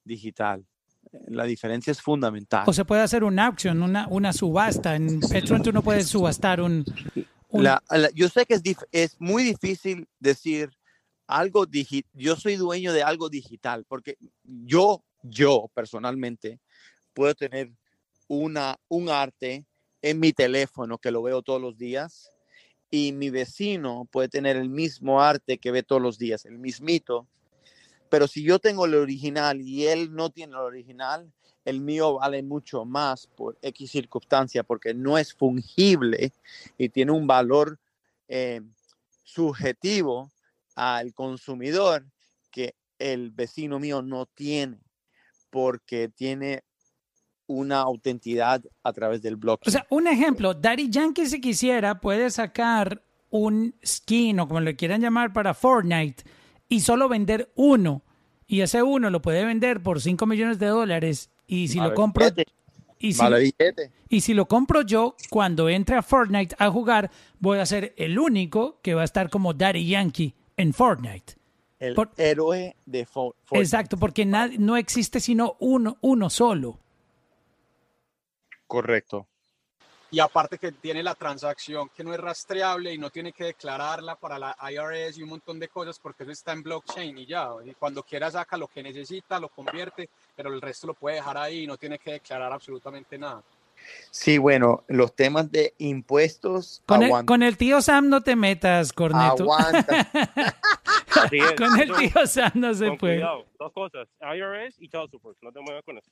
digital. 0.04 0.66
La 1.28 1.44
diferencia 1.44 1.92
es 1.92 2.02
fundamental. 2.02 2.64
O 2.66 2.74
se 2.74 2.86
puede 2.86 3.02
hacer 3.02 3.24
una 3.24 3.48
auction, 3.48 3.84
una, 3.84 4.08
una 4.10 4.34
subasta. 4.34 4.96
En 4.96 5.20
Patreon 5.20 5.62
tú 5.62 5.72
no 5.72 5.84
puedes 5.84 6.08
subastar 6.08 6.62
un... 6.62 6.84
un... 7.50 7.64
La, 7.64 7.84
la, 7.90 8.10
yo 8.12 8.30
sé 8.30 8.46
que 8.46 8.56
es, 8.56 8.64
es 8.92 9.16
muy 9.20 9.44
difícil 9.44 10.08
decir 10.20 10.72
algo 11.34 11.66
digital. 11.66 12.12
Yo 12.14 12.36
soy 12.36 12.58
dueño 12.58 12.94
de 12.94 13.02
algo 13.02 13.28
digital 13.28 13.86
porque 13.88 14.18
yo, 14.44 15.04
yo 15.24 15.70
personalmente, 15.74 16.60
puedo 17.14 17.34
tener 17.34 17.72
una, 18.28 18.78
un 18.88 19.10
arte 19.10 19.66
en 20.04 20.20
mi 20.20 20.32
teléfono 20.32 21.00
que 21.00 21.12
lo 21.12 21.24
veo 21.24 21.42
todos 21.42 21.60
los 21.60 21.76
días 21.78 22.32
y 22.92 23.14
mi 23.14 23.32
vecino 23.32 24.08
puede 24.12 24.30
tener 24.30 24.58
el 24.58 24.70
mismo 24.70 25.22
arte 25.22 25.58
que 25.58 25.72
ve 25.72 25.82
todos 25.82 26.02
los 26.02 26.20
días, 26.20 26.46
el 26.46 26.60
mismito. 26.60 27.28
Pero 28.10 28.28
si 28.28 28.44
yo 28.44 28.60
tengo 28.60 28.86
el 28.86 28.94
original 28.94 29.60
y 29.60 29.88
él 29.88 30.14
no 30.14 30.30
tiene 30.30 30.54
el 30.54 30.60
original, 30.60 31.32
el 31.66 31.82
mío 31.82 32.16
vale 32.16 32.44
mucho 32.44 32.86
más 32.86 33.26
por 33.26 33.58
X 33.64 33.90
circunstancia 33.90 34.62
porque 34.62 34.94
no 34.94 35.18
es 35.18 35.34
fungible 35.34 36.32
y 36.78 36.90
tiene 36.90 37.12
un 37.12 37.26
valor 37.26 37.80
eh, 38.28 38.62
subjetivo 39.24 40.33
al 40.76 41.14
consumidor 41.14 42.06
que 42.52 42.76
el 43.00 43.32
vecino 43.32 43.80
mío 43.80 44.02
no 44.02 44.26
tiene 44.26 44.80
porque 45.50 46.10
tiene 46.10 46.64
una 47.48 47.82
autenticidad 47.82 48.64
a 48.84 48.94
través 48.94 49.22
del 49.22 49.36
blockchain. 49.36 49.70
O 49.70 49.72
sea, 49.72 49.86
un 49.90 50.08
ejemplo, 50.08 50.54
Daddy 50.54 50.90
Yankee 50.90 51.28
si 51.28 51.42
quisiera 51.42 52.00
puede 52.00 52.30
sacar 52.30 53.04
un 53.30 53.76
skin 53.86 54.40
o 54.40 54.48
como 54.48 54.62
le 54.62 54.76
quieran 54.76 55.02
llamar 55.02 55.34
para 55.34 55.54
Fortnite 55.54 56.24
y 56.70 56.80
solo 56.82 57.10
vender 57.10 57.52
uno 57.56 58.04
y 58.48 58.62
ese 58.62 58.84
uno 58.84 59.10
lo 59.10 59.22
puede 59.22 59.44
vender 59.46 59.82
por 59.82 60.02
5 60.02 60.26
millones 60.26 60.60
de 60.60 60.68
dólares 60.68 61.32
y 61.48 61.68
si 61.68 61.80
lo 61.80 61.94
compro 61.94 62.28
y 63.00 63.14
si, 63.14 63.24
y 64.08 64.22
si 64.22 64.34
lo 64.34 64.48
compro 64.48 64.84
yo 64.84 65.16
cuando 65.30 65.68
entre 65.68 65.96
a 65.96 66.04
Fortnite 66.04 66.56
a 66.60 66.70
jugar 66.70 67.12
voy 67.40 67.58
a 67.58 67.66
ser 67.66 67.94
el 67.98 68.20
único 68.20 68.80
que 68.82 68.94
va 68.94 69.02
a 69.02 69.06
estar 69.06 69.30
como 69.30 69.54
Daddy 69.54 69.88
Yankee 69.88 70.36
en 70.58 70.74
Fortnite. 70.74 71.36
El 71.80 71.96
Por, 71.96 72.12
héroe 72.18 72.76
de 72.86 73.06
Fortnite. 73.06 73.60
Exacto, 73.60 73.98
porque 73.98 74.26
nadie, 74.26 74.58
no 74.58 74.78
existe 74.78 75.20
sino 75.20 75.58
uno, 75.60 75.98
uno 76.02 76.30
solo. 76.30 76.80
Correcto. 78.68 79.28
Y 80.14 80.20
aparte 80.20 80.60
que 80.60 80.72
tiene 80.72 81.02
la 81.02 81.16
transacción 81.16 81.90
que 81.90 82.04
no 82.04 82.14
es 82.14 82.20
rastreable 82.20 82.94
y 82.94 83.00
no 83.00 83.10
tiene 83.10 83.34
que 83.34 83.46
declararla 83.46 84.16
para 84.16 84.38
la 84.38 84.56
IRS 84.72 85.18
y 85.18 85.24
un 85.24 85.30
montón 85.30 85.60
de 85.60 85.70
cosas 85.70 85.98
porque 85.98 86.22
eso 86.22 86.32
está 86.32 86.52
en 86.52 86.62
blockchain 86.62 87.18
y 87.18 87.26
ya. 87.26 87.50
Y 87.66 87.74
cuando 87.74 88.04
quiera 88.04 88.30
saca 88.30 88.56
lo 88.56 88.68
que 88.68 88.84
necesita, 88.84 89.40
lo 89.40 89.50
convierte, 89.50 90.12
pero 90.36 90.54
el 90.54 90.62
resto 90.62 90.86
lo 90.86 90.94
puede 90.94 91.16
dejar 91.16 91.38
ahí 91.40 91.64
y 91.64 91.68
no 91.68 91.78
tiene 91.78 91.98
que 91.98 92.12
declarar 92.12 92.54
absolutamente 92.54 93.18
nada. 93.18 93.42
Sí, 94.12 94.38
bueno, 94.38 94.84
los 94.88 95.16
temas 95.16 95.52
de 95.52 95.74
impuestos. 95.80 96.84
Con, 96.86 97.04
el, 97.04 97.26
con 97.26 97.44
el, 97.44 97.58
tío 97.58 97.82
Sam 97.82 98.10
no 98.10 98.22
te 98.22 98.36
metas, 98.36 98.94
Corneto. 98.94 99.44
Aguanta. 99.44 100.10
con 101.58 101.80
el 101.80 101.92
tío 101.96 102.28
Sam 102.28 102.52
no 102.56 102.74
se 102.74 102.90
con 102.90 102.98
puede. 102.98 103.16
Cuidado. 103.16 103.46
Dos 103.58 103.74
cosas, 103.74 104.08
IRS 104.22 104.76
y 104.80 104.90
child 104.90 105.10
support. 105.10 105.38
No 105.42 105.52
te 105.52 105.60
muevas 105.62 105.84
con 105.84 105.98
eso. 105.98 106.12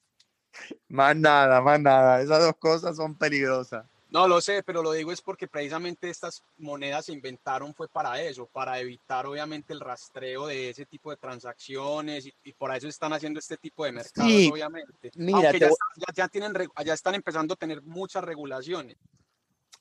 Más 0.88 1.16
nada, 1.16 1.62
más 1.62 1.80
nada. 1.80 2.22
Esas 2.22 2.44
dos 2.44 2.56
cosas 2.58 2.96
son 2.96 3.16
peligrosas. 3.16 3.86
No 4.12 4.28
lo 4.28 4.42
sé, 4.42 4.62
pero 4.62 4.84
lo 4.84 4.92
digo 4.92 5.14
es 5.14 5.22
porque 5.22 5.48
precisamente 5.48 6.10
estas 6.10 6.44
monedas 6.58 7.06
se 7.06 7.14
inventaron 7.14 7.74
fue 7.74 7.88
para 7.88 8.22
eso, 8.22 8.46
para 8.46 8.78
evitar 8.78 9.26
obviamente 9.26 9.72
el 9.72 9.80
rastreo 9.80 10.48
de 10.48 10.70
ese 10.70 10.86
tipo 10.86 11.12
de 11.12 11.16
transacciones 11.18 12.26
y, 12.26 12.34
y 12.44 12.52
por 12.52 12.76
eso 12.76 12.90
están 12.90 13.14
haciendo 13.14 13.40
este 13.40 13.56
tipo 13.56 13.86
de 13.86 13.94
mercados, 13.94 14.30
Sí, 14.30 14.50
obviamente. 14.52 15.12
mira, 15.16 15.40
Aunque 15.40 15.60
ya, 15.60 15.68
voy- 15.70 15.78
ya, 15.96 16.14
ya 16.14 16.28
tienen, 16.28 16.54
re- 16.54 16.68
ya 16.86 16.94
están 16.94 17.16
empezando 17.16 17.54
a 17.54 17.58
tener 17.58 17.82
muchas 17.84 18.22
regulaciones. 18.24 18.98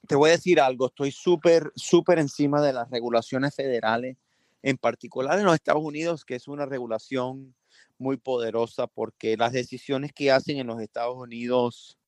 Te 0.06 0.14
voy 0.14 0.30
a 0.30 0.32
decir 0.34 0.60
algo. 0.60 0.86
Estoy 0.86 1.10
súper, 1.10 1.72
súper 1.74 2.20
encima 2.20 2.62
de 2.62 2.72
las 2.72 2.88
regulaciones 2.88 3.52
federales, 3.54 4.16
en 4.62 4.78
particular 4.78 5.38
en 5.40 5.44
los 5.44 5.54
Estados 5.54 5.82
Unidos, 5.82 6.24
que 6.24 6.36
es 6.36 6.46
una 6.46 6.66
regulación 6.66 7.52
muy 7.98 8.16
poderosa 8.16 8.86
porque 8.86 9.36
las 9.36 9.52
decisiones 9.52 10.12
que 10.12 10.30
hacen 10.30 10.58
en 10.58 10.68
los 10.68 10.80
Estados 10.80 11.16
Unidos 11.16 11.98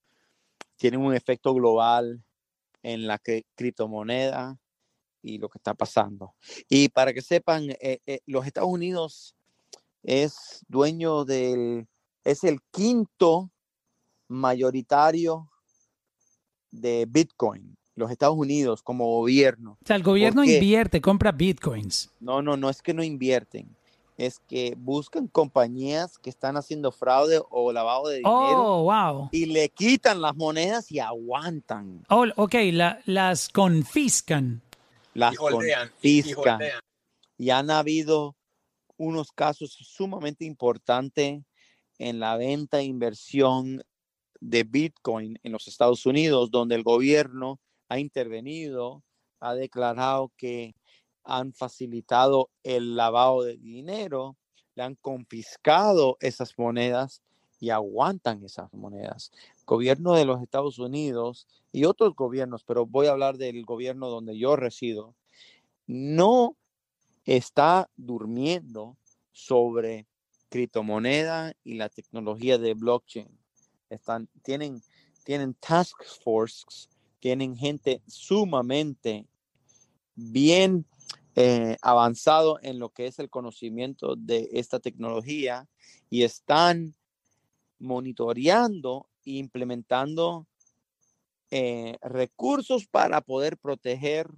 tienen 0.82 1.00
un 1.00 1.14
efecto 1.14 1.54
global 1.54 2.24
en 2.82 3.06
la 3.06 3.16
cri- 3.20 3.44
criptomoneda 3.54 4.58
y 5.22 5.38
lo 5.38 5.48
que 5.48 5.58
está 5.58 5.74
pasando. 5.74 6.34
Y 6.68 6.88
para 6.88 7.12
que 7.12 7.22
sepan, 7.22 7.70
eh, 7.80 8.00
eh, 8.04 8.18
los 8.26 8.44
Estados 8.44 8.68
Unidos 8.68 9.36
es 10.02 10.64
dueño 10.66 11.24
del, 11.24 11.86
es 12.24 12.42
el 12.42 12.58
quinto 12.72 13.52
mayoritario 14.26 15.48
de 16.72 17.06
Bitcoin, 17.08 17.76
los 17.94 18.10
Estados 18.10 18.36
Unidos 18.36 18.82
como 18.82 19.06
gobierno. 19.06 19.78
O 19.80 19.86
sea, 19.86 19.94
el 19.94 20.02
gobierno 20.02 20.42
invierte, 20.42 21.00
compra 21.00 21.30
bitcoins. 21.30 22.10
No, 22.18 22.42
no, 22.42 22.56
no 22.56 22.68
es 22.68 22.82
que 22.82 22.92
no 22.92 23.04
invierten, 23.04 23.76
es 24.16 24.38
que 24.46 24.74
buscan 24.76 25.26
compañías 25.26 26.18
que 26.18 26.30
están 26.30 26.56
haciendo 26.56 26.92
fraude 26.92 27.40
o 27.50 27.72
lavado 27.72 28.08
de 28.08 28.16
dinero 28.18 28.32
Oh, 28.34 28.82
wow. 28.84 29.28
y 29.32 29.46
le 29.46 29.68
quitan 29.70 30.20
las 30.20 30.36
monedas 30.36 30.90
y 30.92 30.98
aguantan. 30.98 32.04
Oh, 32.08 32.26
ok, 32.36 32.54
la- 32.72 33.00
las 33.06 33.48
confiscan. 33.48 34.60
Las 35.14 35.34
y 35.34 35.36
holdean, 35.38 35.90
y- 36.02 36.18
y 36.18 36.22
confiscan. 36.34 36.60
y 37.38 37.50
han 37.50 37.70
habido 37.70 38.36
unos 38.96 39.32
casos 39.32 39.72
sumamente 39.80 40.44
importantes 40.44 41.42
en 41.98 42.20
la 42.20 42.36
venta 42.36 42.80
e 42.80 42.84
inversión 42.84 43.82
de 44.40 44.64
Bitcoin 44.64 45.38
en 45.42 45.52
los 45.52 45.68
Estados 45.68 46.04
Unidos, 46.06 46.50
donde 46.50 46.74
el 46.74 46.82
gobierno 46.82 47.60
ha 47.88 47.98
intervenido, 47.98 49.02
ha 49.40 49.54
declarado 49.54 50.30
que 50.36 50.74
han 51.24 51.52
facilitado 51.52 52.50
el 52.62 52.96
lavado 52.96 53.42
de 53.42 53.56
dinero, 53.56 54.36
le 54.74 54.82
han 54.82 54.94
confiscado 54.96 56.16
esas 56.20 56.58
monedas 56.58 57.22
y 57.60 57.70
aguantan 57.70 58.42
esas 58.44 58.72
monedas. 58.72 59.30
Gobierno 59.66 60.14
de 60.14 60.24
los 60.24 60.42
Estados 60.42 60.78
Unidos 60.78 61.46
y 61.70 61.84
otros 61.84 62.14
gobiernos, 62.16 62.64
pero 62.64 62.86
voy 62.86 63.06
a 63.06 63.12
hablar 63.12 63.38
del 63.38 63.64
gobierno 63.64 64.08
donde 64.08 64.36
yo 64.36 64.56
resido, 64.56 65.14
no 65.86 66.56
está 67.24 67.88
durmiendo 67.96 68.96
sobre 69.30 70.06
criptomoneda 70.48 71.54
y 71.64 71.74
la 71.74 71.88
tecnología 71.88 72.58
de 72.58 72.74
blockchain. 72.74 73.28
Tienen, 74.42 74.82
tienen 75.24 75.54
task 75.54 76.02
forces, 76.22 76.88
tienen 77.20 77.56
gente 77.56 78.02
sumamente 78.06 79.26
bien 80.14 80.84
eh, 81.34 81.76
avanzado 81.80 82.58
en 82.62 82.78
lo 82.78 82.90
que 82.90 83.06
es 83.06 83.18
el 83.18 83.30
conocimiento 83.30 84.16
de 84.16 84.50
esta 84.52 84.80
tecnología 84.80 85.66
y 86.10 86.24
están 86.24 86.94
monitoreando 87.78 89.08
e 89.24 89.32
implementando 89.32 90.46
eh, 91.50 91.96
recursos 92.02 92.86
para 92.86 93.22
poder 93.22 93.56
proteger 93.56 94.28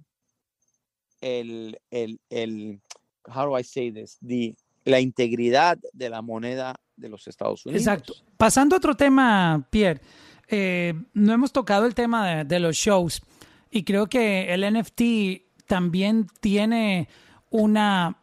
el, 1.21 1.79
el, 1.91 2.19
el, 2.29 2.81
how 3.25 3.49
do 3.49 3.59
I 3.59 3.63
say 3.63 3.91
this? 3.91 4.17
The, 4.25 4.55
la 4.85 4.99
integridad 4.99 5.77
de 5.91 6.09
la 6.09 6.21
moneda 6.21 6.75
de 6.95 7.09
los 7.09 7.27
Estados 7.27 7.65
Unidos. 7.65 7.81
Exacto. 7.81 8.13
Pasando 8.37 8.75
a 8.75 8.77
otro 8.77 8.95
tema, 8.95 9.67
Pierre, 9.69 9.99
eh, 10.47 10.93
no 11.13 11.33
hemos 11.33 11.51
tocado 11.51 11.85
el 11.85 11.95
tema 11.95 12.27
de, 12.27 12.43
de 12.45 12.59
los 12.59 12.75
shows 12.75 13.21
y 13.69 13.83
creo 13.83 14.07
que 14.07 14.53
el 14.53 14.61
NFT 14.73 15.44
también 15.67 16.27
tiene 16.39 17.07
una, 17.49 18.17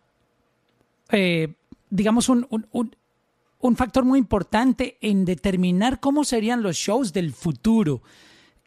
eh, 1.10 1.55
digamos, 1.90 2.28
un, 2.28 2.47
un, 2.51 2.66
un, 2.73 2.97
un 3.60 3.77
factor 3.77 4.05
muy 4.05 4.19
importante 4.19 4.98
en 5.01 5.24
determinar 5.24 6.01
cómo 6.01 6.24
serían 6.24 6.62
los 6.62 6.77
shows 6.77 7.12
del 7.12 7.32
futuro. 7.32 8.02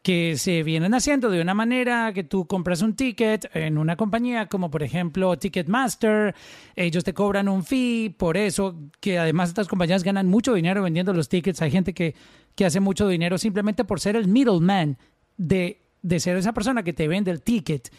que 0.06 0.38
se 0.38 0.61
vienen 0.61 0.93
haciendo 0.93 1.31
de 1.31 1.41
una 1.41 1.56
manera 1.56 2.14
que 2.14 2.23
tú 2.23 2.45
compras 2.45 2.84
un 2.84 2.93
ticket 2.93 3.49
en 3.56 3.80
una 3.80 3.95
compañía 3.95 4.45
como 4.45 4.69
por 4.69 4.84
ejemplo 4.84 5.35
Ticketmaster, 5.35 6.35
ellos 6.76 7.03
te 7.03 7.15
cobran 7.15 7.49
un 7.49 7.64
fee, 7.64 8.14
por 8.15 8.38
eso 8.38 8.76
que 8.99 9.18
además 9.18 9.49
estas 9.49 9.68
compañías 9.68 10.03
ganan 10.03 10.27
mucho 10.27 10.53
dinero 10.53 10.84
vendiendo 10.84 11.11
los 11.11 11.27
tickets, 11.27 11.60
hay 11.64 11.72
gente 11.72 11.95
que, 11.95 12.14
que 12.53 12.65
hace 12.65 12.80
mucho 12.80 13.07
dinero 13.07 13.39
simplemente 13.39 13.84
por 13.84 13.99
ser 13.99 14.15
el 14.15 14.27
middleman 14.27 14.99
de, 15.38 15.80
de 16.03 16.19
ser 16.19 16.38
esa 16.38 16.53
persona 16.53 16.84
que 16.84 16.93
te 16.93 17.07
vende 17.07 17.31
el 17.31 17.41
ticket 17.41 17.89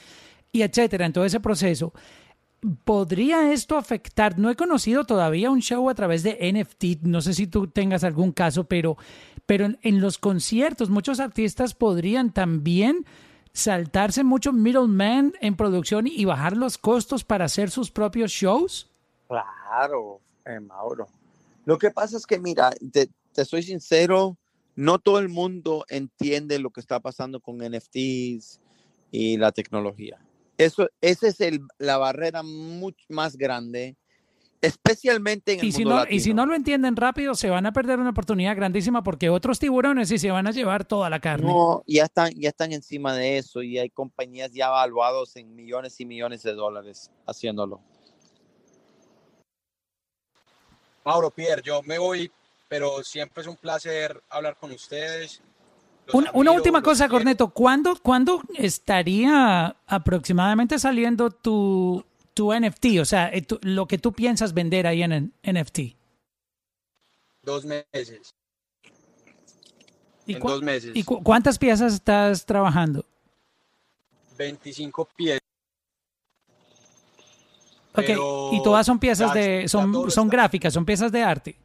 y 0.53 0.63
etcétera, 0.63 1.07
en 1.07 1.13
todo 1.13 1.25
ese 1.25 1.41
proceso. 1.41 1.93
¿Podría 2.85 3.53
esto 3.53 3.77
afectar? 3.77 4.39
No 4.39 4.51
he 4.51 4.57
conocido 4.57 5.05
todavía 5.05 5.51
un 5.51 5.61
show 5.61 5.89
a 5.89 5.95
través 5.95 6.23
de 6.23 6.39
NFT, 6.53 7.03
no 7.03 7.21
sé 7.21 7.35
si 7.35 7.47
tú 7.47 7.69
tengas 7.69 8.03
algún 8.03 8.33
caso, 8.33 8.65
pero, 8.65 8.97
pero 9.45 9.67
en, 9.83 10.01
los 10.01 10.19
conciertos 10.19 10.91
muchos 10.91 11.21
artistas 11.21 11.75
podrían 11.75 12.33
también 12.33 13.05
saltarse 13.53 14.25
mucho 14.25 14.53
middleman 14.53 15.35
en 15.41 15.57
producción 15.57 16.07
y 16.07 16.25
bajar 16.25 16.57
los 16.57 16.79
costos 16.79 17.25
para 17.25 17.45
hacer 17.45 17.71
sus 17.71 17.91
propios 17.91 18.33
shows. 18.33 18.91
Claro, 19.29 20.21
eh, 20.45 20.61
Mauro. 20.61 21.09
Lo 21.65 21.79
que 21.79 21.91
pasa 21.91 22.17
es 22.17 22.27
que, 22.27 22.39
mira, 22.39 22.71
te, 22.93 23.09
te 23.33 23.45
soy 23.45 23.63
sincero, 23.63 24.37
no 24.77 24.99
todo 24.99 25.19
el 25.19 25.29
mundo 25.29 25.85
entiende 25.89 26.59
lo 26.59 26.71
que 26.71 26.81
está 26.81 27.01
pasando 27.01 27.41
con 27.41 27.59
NFTs 27.59 28.61
y 29.11 29.37
la 29.37 29.53
tecnología. 29.53 30.19
Eso, 30.59 30.89
esa 31.01 31.29
es 31.29 31.41
el, 31.41 31.61
la 31.79 31.99
barrera 31.99 32.43
mucho 32.43 33.05
más 33.11 33.37
grande, 33.37 33.97
especialmente 34.63 35.53
en 35.53 35.61
el 35.61 35.67
Y 35.67 35.73
si, 35.73 35.85
mundo 35.85 36.05
no, 36.05 36.11
y 36.11 36.21
si 36.21 36.33
no 36.33 36.47
lo 36.47 36.55
entienden 36.55 36.97
rápido, 36.97 37.35
se 37.35 37.51
van 37.51 37.67
a 37.67 37.73
perder 37.73 37.99
una 37.99 38.11
oportunidad 38.11 38.57
grandísima 38.57 39.03
porque 39.03 39.29
otros 39.29 39.59
tiburones 39.59 40.09
sí 40.09 40.19
se 40.19 40.31
van 40.31 40.47
a 40.47 40.53
llevar 40.53 40.85
toda 40.85 41.11
la 41.11 41.21
carne. 41.21 41.47
No, 41.47 41.85
ya 41.87 42.05
están, 42.05 42.33
ya 42.35 42.49
están 42.49 42.73
encima 42.73 43.15
de 43.15 43.39
eso 43.39 43.63
y 43.63 43.79
hay 43.79 43.91
compañías 43.91 44.51
ya 44.53 44.69
evaluados 44.69 45.37
en 45.37 45.55
millones 45.55 46.01
y 46.01 46.07
millones 46.07 46.43
de 46.43 46.55
dólares 46.55 47.11
haciéndolo. 47.27 47.81
Mauro, 51.05 51.31
Pierre, 51.31 51.63
yo 51.63 51.83
me 51.83 51.99
voy, 51.99 52.33
pero 52.69 53.05
siempre 53.05 53.43
es 53.43 53.47
un 53.47 53.57
placer 53.57 54.21
hablar 54.29 54.57
con 54.57 54.73
ustedes. 54.73 55.41
Una 56.13 56.53
última 56.53 56.83
cosa. 56.83 57.09
Corneto. 57.09 57.49
¿Cuándo, 57.49 57.97
¿Cuándo 58.01 58.43
estaría 58.57 59.77
aproximadamente 59.87 60.79
saliendo 60.79 61.31
tu, 61.31 62.05
tu 62.33 62.53
NFT? 62.53 63.01
O 63.01 63.05
sea, 63.05 63.29
eh, 63.33 63.43
tu- 63.43 63.59
lo 63.63 63.87
que 63.87 63.99
tú 63.99 64.13
piensas 64.13 64.55
vender 64.55 64.87
ahí 64.87 65.03
en 65.03 65.33
NFT. 65.43 65.97
Dos 67.43 67.65
meses. 67.65 68.35
¿Y, 70.27 70.35
en 70.35 70.41
cua- 70.41 70.51
dos 70.51 70.63
meses. 70.63 70.91
y 70.95 71.03
cu- 71.05 71.23
cuántas 71.23 71.59
piezas 71.59 71.95
estás 71.95 72.45
trabajando? 72.47 73.05
25 74.39 75.09
pies. 75.17 75.41
Ok, 77.95 78.11
y 78.53 78.63
todas 78.63 78.85
son 78.85 78.99
piezas 78.99 79.33
ya- 79.33 79.41
de, 79.41 79.69
son, 79.69 80.11
son 80.11 80.29
gráficas, 80.29 80.75
son 80.75 80.85
piezas 80.85 81.11
de 81.11 81.23
arte. 81.23 81.57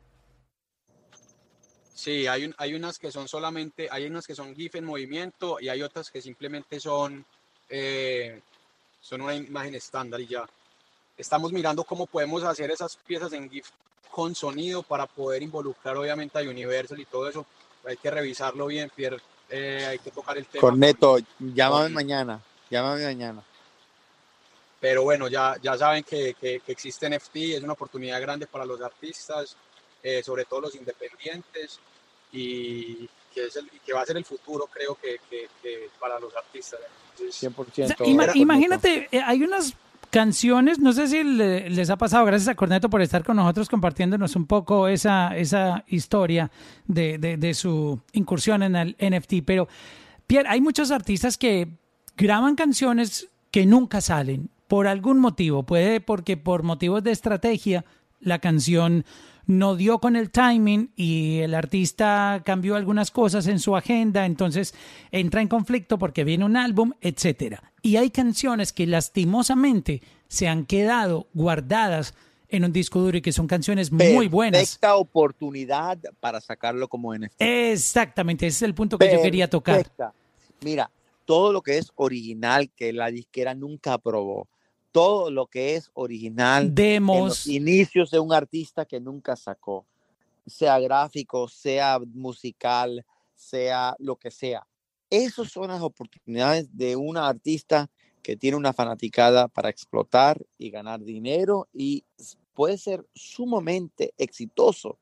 Sí, 2.01 2.25
hay, 2.25 2.45
un- 2.45 2.55
hay 2.57 2.73
unas 2.73 2.97
que 2.97 3.11
son 3.11 3.27
solamente, 3.27 3.87
hay 3.91 4.07
unas 4.07 4.25
que 4.25 4.33
son 4.33 4.55
GIF 4.55 4.73
en 4.73 4.85
movimiento 4.85 5.59
y 5.59 5.69
hay 5.69 5.83
otras 5.83 6.09
que 6.09 6.19
simplemente 6.19 6.79
son, 6.79 7.23
eh, 7.69 8.41
son 8.99 9.21
una 9.21 9.35
imagen 9.35 9.75
estándar 9.75 10.19
y 10.19 10.25
ya. 10.25 10.43
Estamos 11.15 11.53
mirando 11.53 11.83
cómo 11.83 12.07
podemos 12.07 12.43
hacer 12.43 12.71
esas 12.71 12.95
piezas 12.95 13.33
en 13.33 13.47
GIF 13.51 13.67
con 14.09 14.33
sonido 14.33 14.81
para 14.81 15.05
poder 15.05 15.43
involucrar 15.43 15.95
obviamente 15.95 16.39
a 16.39 16.41
Universal 16.41 16.99
y 16.99 17.05
todo 17.05 17.29
eso. 17.29 17.45
Hay 17.85 17.97
que 17.97 18.09
revisarlo 18.09 18.65
bien, 18.65 18.89
Pierre. 18.95 19.19
eh, 19.49 19.85
hay 19.87 19.99
que 19.99 20.09
tocar 20.09 20.35
el 20.39 20.47
tema. 20.47 20.59
Corneto, 20.61 21.19
llámame 21.37 21.89
mañana, 21.89 22.41
llámame 22.71 23.05
mañana. 23.05 23.43
Pero 24.79 25.03
bueno, 25.03 25.27
ya, 25.27 25.55
ya 25.61 25.77
saben 25.77 26.03
que, 26.03 26.33
que, 26.33 26.61
que 26.61 26.71
existe 26.71 27.05
NFT, 27.07 27.35
es 27.57 27.61
una 27.63 27.73
oportunidad 27.73 28.19
grande 28.19 28.47
para 28.47 28.65
los 28.65 28.81
artistas, 28.81 29.55
eh, 30.01 30.23
sobre 30.23 30.45
todo 30.45 30.61
los 30.61 30.73
independientes, 30.75 31.79
y 32.31 33.09
que, 33.33 33.45
es 33.47 33.55
el, 33.55 33.65
y 33.67 33.79
que 33.85 33.93
va 33.93 34.01
a 34.01 34.05
ser 34.05 34.17
el 34.17 34.25
futuro, 34.25 34.67
creo 34.71 34.95
que, 34.95 35.19
que, 35.29 35.47
que 35.61 35.89
para 35.99 36.19
los 36.19 36.35
artistas. 36.35 36.79
Entonces, 37.17 37.49
100%. 37.51 37.59
O 37.59 37.73
sea, 37.73 37.95
ima- 38.05 38.25
Corneto. 38.25 38.37
imagínate, 38.37 39.07
eh, 39.11 39.21
hay 39.25 39.43
unas 39.43 39.73
canciones, 40.09 40.79
no 40.79 40.91
sé 40.91 41.07
si 41.07 41.23
le- 41.23 41.69
les 41.69 41.89
ha 41.89 41.95
pasado, 41.97 42.25
gracias 42.25 42.49
a 42.49 42.55
Corneto 42.55 42.89
por 42.89 43.01
estar 43.01 43.23
con 43.23 43.37
nosotros 43.37 43.69
compartiéndonos 43.69 44.35
un 44.35 44.45
poco 44.45 44.87
esa, 44.89 45.35
esa 45.37 45.83
historia 45.87 46.51
de, 46.85 47.17
de- 47.17 47.37
de 47.37 47.53
su 47.53 47.99
incursión 48.11 48.63
en 48.63 48.75
el 48.75 48.95
NFT, 48.99 49.35
pero 49.45 49.67
Pierre, 50.27 50.49
hay 50.49 50.59
muchos 50.61 50.91
artistas 50.91 51.37
que 51.37 51.69
graban 52.17 52.55
canciones 52.55 53.29
que 53.51 53.65
nunca 53.65 54.01
salen 54.01 54.49
por 54.67 54.87
algún 54.87 55.19
motivo, 55.19 55.63
puede 55.63 56.01
porque 56.01 56.35
por 56.37 56.63
motivos 56.63 57.03
de 57.03 57.11
estrategia 57.11 57.85
la 58.19 58.39
canción 58.39 59.05
no 59.51 59.75
dio 59.75 59.99
con 59.99 60.15
el 60.15 60.31
timing 60.31 60.91
y 60.95 61.39
el 61.39 61.53
artista 61.53 62.41
cambió 62.45 62.75
algunas 62.75 63.11
cosas 63.11 63.47
en 63.47 63.59
su 63.59 63.75
agenda, 63.75 64.25
entonces 64.25 64.73
entra 65.11 65.41
en 65.41 65.47
conflicto 65.47 65.99
porque 65.99 66.23
viene 66.23 66.45
un 66.45 66.57
álbum, 66.57 66.93
etcétera. 67.01 67.71
Y 67.81 67.97
hay 67.97 68.11
canciones 68.11 68.71
que 68.73 68.87
lastimosamente 68.87 70.01
se 70.27 70.47
han 70.47 70.65
quedado 70.65 71.27
guardadas 71.33 72.13
en 72.47 72.65
un 72.65 72.73
disco 72.73 72.99
duro 72.99 73.17
y 73.17 73.21
que 73.21 73.31
son 73.31 73.47
canciones 73.47 73.91
muy 73.91 74.27
buenas. 74.27 74.61
Perfecta 74.61 74.95
oportunidad 74.95 75.97
para 76.19 76.41
sacarlo 76.41 76.87
como 76.87 77.13
NFT. 77.15 77.41
Exactamente, 77.41 78.47
ese 78.47 78.57
es 78.57 78.61
el 78.63 78.73
punto 78.73 78.97
que 78.97 79.11
yo 79.11 79.21
quería 79.21 79.49
tocar. 79.49 79.85
Mira, 80.61 80.89
todo 81.25 81.51
lo 81.51 81.61
que 81.61 81.77
es 81.77 81.91
original 81.95 82.69
que 82.69 82.93
la 82.93 83.11
disquera 83.11 83.53
nunca 83.53 83.93
aprobó, 83.93 84.47
todo 84.91 85.31
lo 85.31 85.47
que 85.47 85.75
es 85.75 85.89
original 85.93 86.65
en 86.65 86.75
Demos, 86.75 87.27
los 87.27 87.47
inicios 87.47 88.11
de 88.11 88.19
un 88.19 88.33
artista 88.33 88.85
que 88.85 88.99
nunca 88.99 89.35
sacó, 89.35 89.85
sea 90.45 90.79
gráfico, 90.79 91.47
sea 91.47 91.99
musical, 91.99 93.05
sea 93.35 93.95
lo 93.99 94.17
que 94.17 94.31
sea. 94.31 94.67
Esas 95.09 95.51
son 95.51 95.69
las 95.69 95.81
oportunidades 95.81 96.75
de 96.75 96.95
una 96.95 97.27
artista 97.27 97.89
que 98.21 98.37
tiene 98.37 98.57
una 98.57 98.73
fanaticada 98.73 99.47
para 99.47 99.69
explotar 99.69 100.41
y 100.57 100.69
ganar 100.69 101.03
dinero 101.03 101.67
y 101.73 102.05
puede 102.53 102.77
ser 102.77 103.05
sumamente 103.15 104.13
exitoso, 104.17 104.99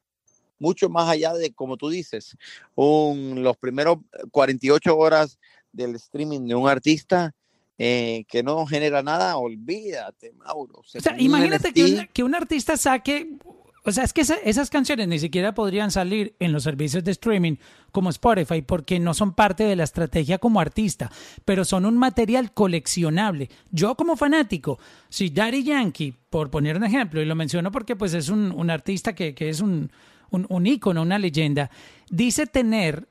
mucho 0.57 0.90
más 0.90 1.10
allá 1.10 1.34
de, 1.34 1.53
como 1.53 1.78
tú 1.78 1.90
dices, 1.90 2.38
un, 2.76 3.44
los 3.44 3.57
primeros 3.57 3.98
48 4.32 4.98
horas 4.98 5.40
del 5.72 5.95
streaming 5.95 6.48
de 6.48 6.56
un 6.56 6.68
artista 6.68 7.36
eh, 7.80 8.26
que 8.27 8.43
no 8.43 8.65
genera 8.68 9.01
nada, 9.01 9.38
olvídate, 9.38 10.34
Mauro. 10.34 10.81
Se 10.85 10.97
O 10.97 11.01
sea, 11.01 11.19
imagínate 11.19 11.73
que, 11.73 11.84
un, 11.85 12.07
que 12.14 12.23
un 12.23 12.35
artista 12.35 12.76
saque, 12.76 13.38
o 13.85 13.91
sea, 13.93 14.03
es 14.03 14.11
que 14.11 14.22
esa- 14.22 14.35
esas 14.43 14.69
canciones 14.69 15.07
ni 15.07 15.18
siquiera 15.18 15.53
podrían 15.53 15.89
salir 15.89 16.35
en 16.39 16.51
los 16.51 16.64
servicios 16.64 17.03
de 17.06 17.11
streaming 17.11 17.56
como 17.93 18.10
Spotify 18.10 18.61
porque 18.61 18.99
no 18.99 19.14
son 19.14 19.34
parte 19.34 19.64
de 19.64 19.76
la 19.77 19.85
estrategia 19.85 20.38
como 20.39 20.60
artista, 20.60 21.10
pero 21.45 21.64
son 21.64 21.85
un 21.85 21.97
material 21.97 22.51
coleccionable. 22.53 23.49
Yo 23.72 23.95
como 23.95 24.18
fanático, 24.18 24.77
si 25.07 25.30
Daddy 25.30 25.64
Yankee, 25.64 26.14
por 26.30 26.51
poner 26.51 26.76
un 26.76 26.84
ejemplo, 26.84 27.22
y 27.22 27.26
lo 27.26 27.35
menciono 27.35 27.72
porque 27.72 27.95
pues 27.95 28.14
es 28.14 28.27
un, 28.30 28.51
un 28.51 28.69
artista 28.69 29.15
que, 29.15 29.34
que 29.34 29.47
es 29.49 29.61
un, 29.61 29.89
un, 30.31 30.45
un 30.49 30.68
ícono, 30.68 31.01
una 31.01 31.18
leyenda, 31.18 31.72
dice 32.11 32.45
tener 32.45 33.07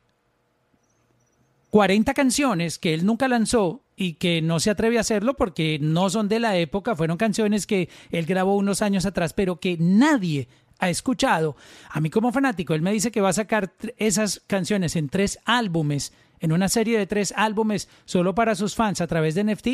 40 1.70 2.14
canciones 2.14 2.78
que 2.78 2.94
él 2.94 3.04
nunca 3.04 3.28
lanzó 3.28 3.82
y 4.00 4.14
que 4.14 4.40
no 4.40 4.60
se 4.60 4.70
atreve 4.70 4.96
a 4.96 5.00
hacerlo 5.00 5.34
porque 5.34 5.78
no 5.80 6.08
son 6.08 6.28
de 6.28 6.38
la 6.38 6.56
época, 6.56 6.94
fueron 6.94 7.16
canciones 7.16 7.66
que 7.66 7.88
él 8.12 8.26
grabó 8.26 8.54
unos 8.54 8.80
años 8.80 9.04
atrás, 9.06 9.32
pero 9.32 9.58
que 9.58 9.76
nadie 9.76 10.46
ha 10.78 10.88
escuchado. 10.88 11.56
A 11.90 12.00
mí 12.00 12.08
como 12.08 12.30
fanático, 12.30 12.74
él 12.74 12.80
me 12.80 12.92
dice 12.92 13.10
que 13.10 13.20
va 13.20 13.30
a 13.30 13.32
sacar 13.32 13.74
esas 13.96 14.40
canciones 14.46 14.94
en 14.94 15.08
tres 15.08 15.40
álbumes, 15.44 16.12
en 16.38 16.52
una 16.52 16.68
serie 16.68 16.96
de 16.96 17.08
tres 17.08 17.34
álbumes 17.36 17.88
solo 18.04 18.36
para 18.36 18.54
sus 18.54 18.76
fans 18.76 19.00
a 19.00 19.08
través 19.08 19.34
de 19.34 19.42
NFT. 19.42 19.68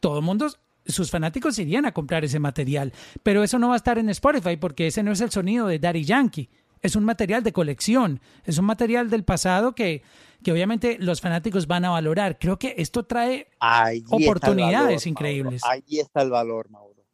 Todo 0.00 0.20
el 0.20 0.24
mundo, 0.24 0.50
sus 0.86 1.10
fanáticos 1.10 1.58
irían 1.58 1.84
a 1.84 1.92
comprar 1.92 2.24
ese 2.24 2.38
material, 2.38 2.94
pero 3.22 3.42
eso 3.42 3.58
no 3.58 3.68
va 3.68 3.74
a 3.74 3.76
estar 3.76 3.98
en 3.98 4.08
Spotify 4.08 4.56
porque 4.56 4.86
ese 4.86 5.02
no 5.02 5.12
es 5.12 5.20
el 5.20 5.30
sonido 5.30 5.66
de 5.66 5.78
Daddy 5.78 6.04
Yankee. 6.04 6.48
Es 6.82 6.96
un 6.96 7.04
material 7.04 7.42
de 7.42 7.52
colección, 7.52 8.20
es 8.44 8.58
un 8.58 8.64
material 8.64 9.10
del 9.10 9.24
pasado 9.24 9.74
que, 9.74 10.02
que 10.42 10.52
obviamente 10.52 10.96
los 10.98 11.20
fanáticos 11.20 11.66
van 11.66 11.84
a 11.84 11.90
valorar. 11.90 12.38
Creo 12.38 12.58
que 12.58 12.74
esto 12.78 13.04
trae 13.04 13.48
oportunidades 14.10 14.72
valor, 14.72 14.90
Mauro. 14.90 15.08
increíbles. 15.08 15.62
Allí 15.64 16.00
está 16.00 16.22
el 16.22 16.30
valor, 16.30 16.70
Mauro. 16.70 17.04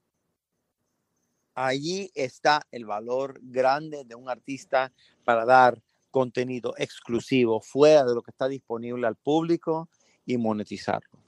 Allí 1.54 2.10
está 2.14 2.66
el 2.72 2.84
valor 2.84 3.38
grande 3.42 4.04
de 4.04 4.14
un 4.16 4.28
artista 4.28 4.92
para 5.24 5.44
dar 5.44 5.80
contenido 6.10 6.74
exclusivo 6.78 7.60
fuera 7.60 8.04
de 8.04 8.14
lo 8.14 8.22
que 8.22 8.30
está 8.30 8.48
disponible 8.48 9.06
al 9.06 9.16
público 9.16 9.88
y 10.26 10.36
monetizarlo. 10.36 11.18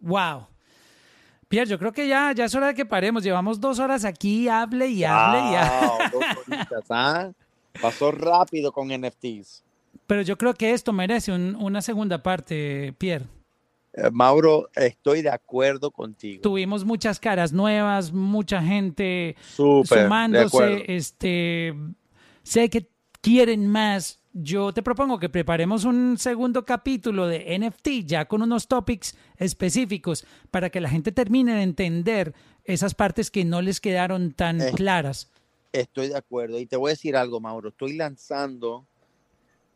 Wow. 0.00 0.46
Pierre, 1.48 1.68
yo 1.68 1.78
creo 1.78 1.92
que 1.92 2.06
ya, 2.06 2.32
ya 2.32 2.44
es 2.44 2.54
hora 2.54 2.68
de 2.68 2.74
que 2.74 2.86
paremos. 2.86 3.24
Llevamos 3.24 3.60
dos 3.60 3.80
horas 3.80 4.04
aquí, 4.04 4.48
hable 4.48 4.86
y 4.86 5.02
hable 5.02 5.50
y 5.50 5.54
hable. 5.56 5.80
Wow, 5.80 5.98
dos 6.12 6.24
horitas, 6.46 6.84
¿ah? 6.90 7.32
Pasó 7.80 8.10
rápido 8.12 8.72
con 8.72 8.88
NFTs. 8.90 9.62
pero 10.06 10.22
yo 10.22 10.36
creo 10.36 10.54
que 10.54 10.72
esto 10.72 10.92
merece 10.92 11.30
un- 11.32 11.54
una 11.56 11.80
segunda 11.82 12.22
parte, 12.22 12.92
Pierre. 12.98 13.26
Eh, 13.92 14.10
Mauro, 14.12 14.68
estoy 14.74 15.22
de 15.22 15.30
acuerdo 15.30 15.90
contigo. 15.90 16.42
Tuvimos 16.42 16.84
muchas 16.84 17.18
caras 17.20 17.52
nuevas, 17.52 18.12
mucha 18.12 18.62
gente 18.62 19.36
sumándose. 19.54 20.84
Este, 20.88 21.74
sé 22.42 22.68
que 22.70 22.88
quieren 23.20 23.66
más. 23.66 24.18
Yo 24.32 24.72
te 24.72 24.82
propongo 24.82 25.18
que 25.18 25.28
preparemos 25.28 25.84
un 25.84 26.16
segundo 26.18 26.64
capítulo 26.64 27.26
de 27.26 27.56
NFT 27.58 28.04
ya 28.06 28.26
con 28.26 28.42
unos 28.42 28.68
topics 28.68 29.16
específicos 29.36 30.24
para 30.52 30.70
que 30.70 30.80
la 30.80 30.88
gente 30.88 31.10
termine 31.10 31.54
de 31.54 31.62
entender 31.62 32.32
esas 32.64 32.94
partes 32.94 33.30
que 33.30 33.44
no 33.44 33.60
les 33.60 33.80
quedaron 33.80 34.32
tan 34.32 34.60
Eh. 34.60 34.72
claras. 34.74 35.30
Estoy 35.72 36.08
de 36.08 36.16
acuerdo. 36.16 36.58
Y 36.58 36.66
te 36.66 36.76
voy 36.76 36.90
a 36.90 36.94
decir 36.94 37.16
algo, 37.16 37.40
Mauro. 37.40 37.68
Estoy 37.68 37.94
lanzando 37.94 38.86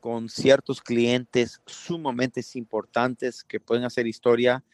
con 0.01 0.29
ciertos 0.29 0.83
clientes 0.83 1.61
sumamente 1.67 2.43
importantes 2.55 3.43
que 3.43 3.61
pueden 3.61 3.85
hacer 3.85 4.07
historia 4.07 4.65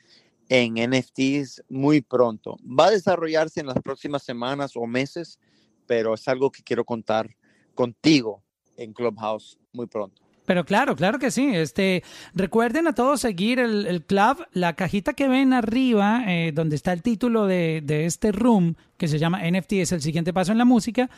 en 0.49 0.75
NFTs 0.79 1.63
muy 1.69 2.01
pronto. 2.01 2.57
Va 2.67 2.87
a 2.87 2.91
desarrollarse 2.91 3.61
en 3.61 3.67
las 3.67 3.81
próximas 3.81 4.25
semanas 4.25 4.73
o 4.75 4.87
meses, 4.87 5.39
pero 5.87 6.15
es 6.15 6.27
algo 6.27 6.51
que 6.51 6.63
quiero 6.63 6.85
contar 6.85 7.37
contigo 7.75 8.43
en 8.77 8.93
Clubhouse 8.93 9.59
muy 9.73 9.87
pronto. 9.87 10.30
Pero 10.51 10.65
claro, 10.65 10.97
claro 10.97 11.21
que 11.21 11.31
sí. 11.31 11.49
Este, 11.55 12.03
recuerden 12.35 12.89
a 12.89 12.93
todos 12.93 13.21
seguir 13.21 13.61
el, 13.61 14.03
club, 14.03 14.45
la 14.53 14.75
cajita 14.75 15.13
que 15.13 15.29
ven 15.29 15.53
arriba, 15.53 16.25
eh, 16.27 16.51
donde 16.53 16.75
está 16.75 16.93
el 16.93 17.03
título 17.03 17.47
de, 17.47 17.83
de 17.85 18.05
este 18.05 18.33
room, 18.33 18.75
que 18.97 19.07
se 19.07 19.21
llama 19.21 19.43
NFT, 19.49 19.75
es 19.75 19.93
el 19.93 20.03
siguiente 20.03 20.33
paso 20.33 20.51
en 20.51 20.59
la 20.59 20.65
música. 20.65 21.09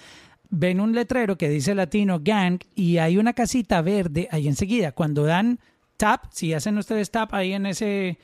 Ven 0.51 0.81
un 0.81 0.93
letrero 0.95 1.39
que 1.39 1.49
dice 1.49 1.75
Latino 1.75 2.21
Gang 2.23 2.59
y 2.75 2.99
hay 2.99 3.17
una 3.17 3.33
casita 3.33 3.81
verde 3.81 4.29
ahí 4.31 4.49
enseguida. 4.49 4.93
Cuando 4.93 5.25
dan 5.25 5.61
tap, 5.97 6.27
si 6.31 6.53
hacen 6.53 6.77
ustedes 6.77 7.11
tap 7.11 7.33
ahí 7.33 7.55
en 7.55 7.65
ese 7.65 8.19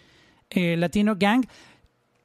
eh, 0.51 0.77
Latino 0.77 1.17
Gang, 1.19 1.47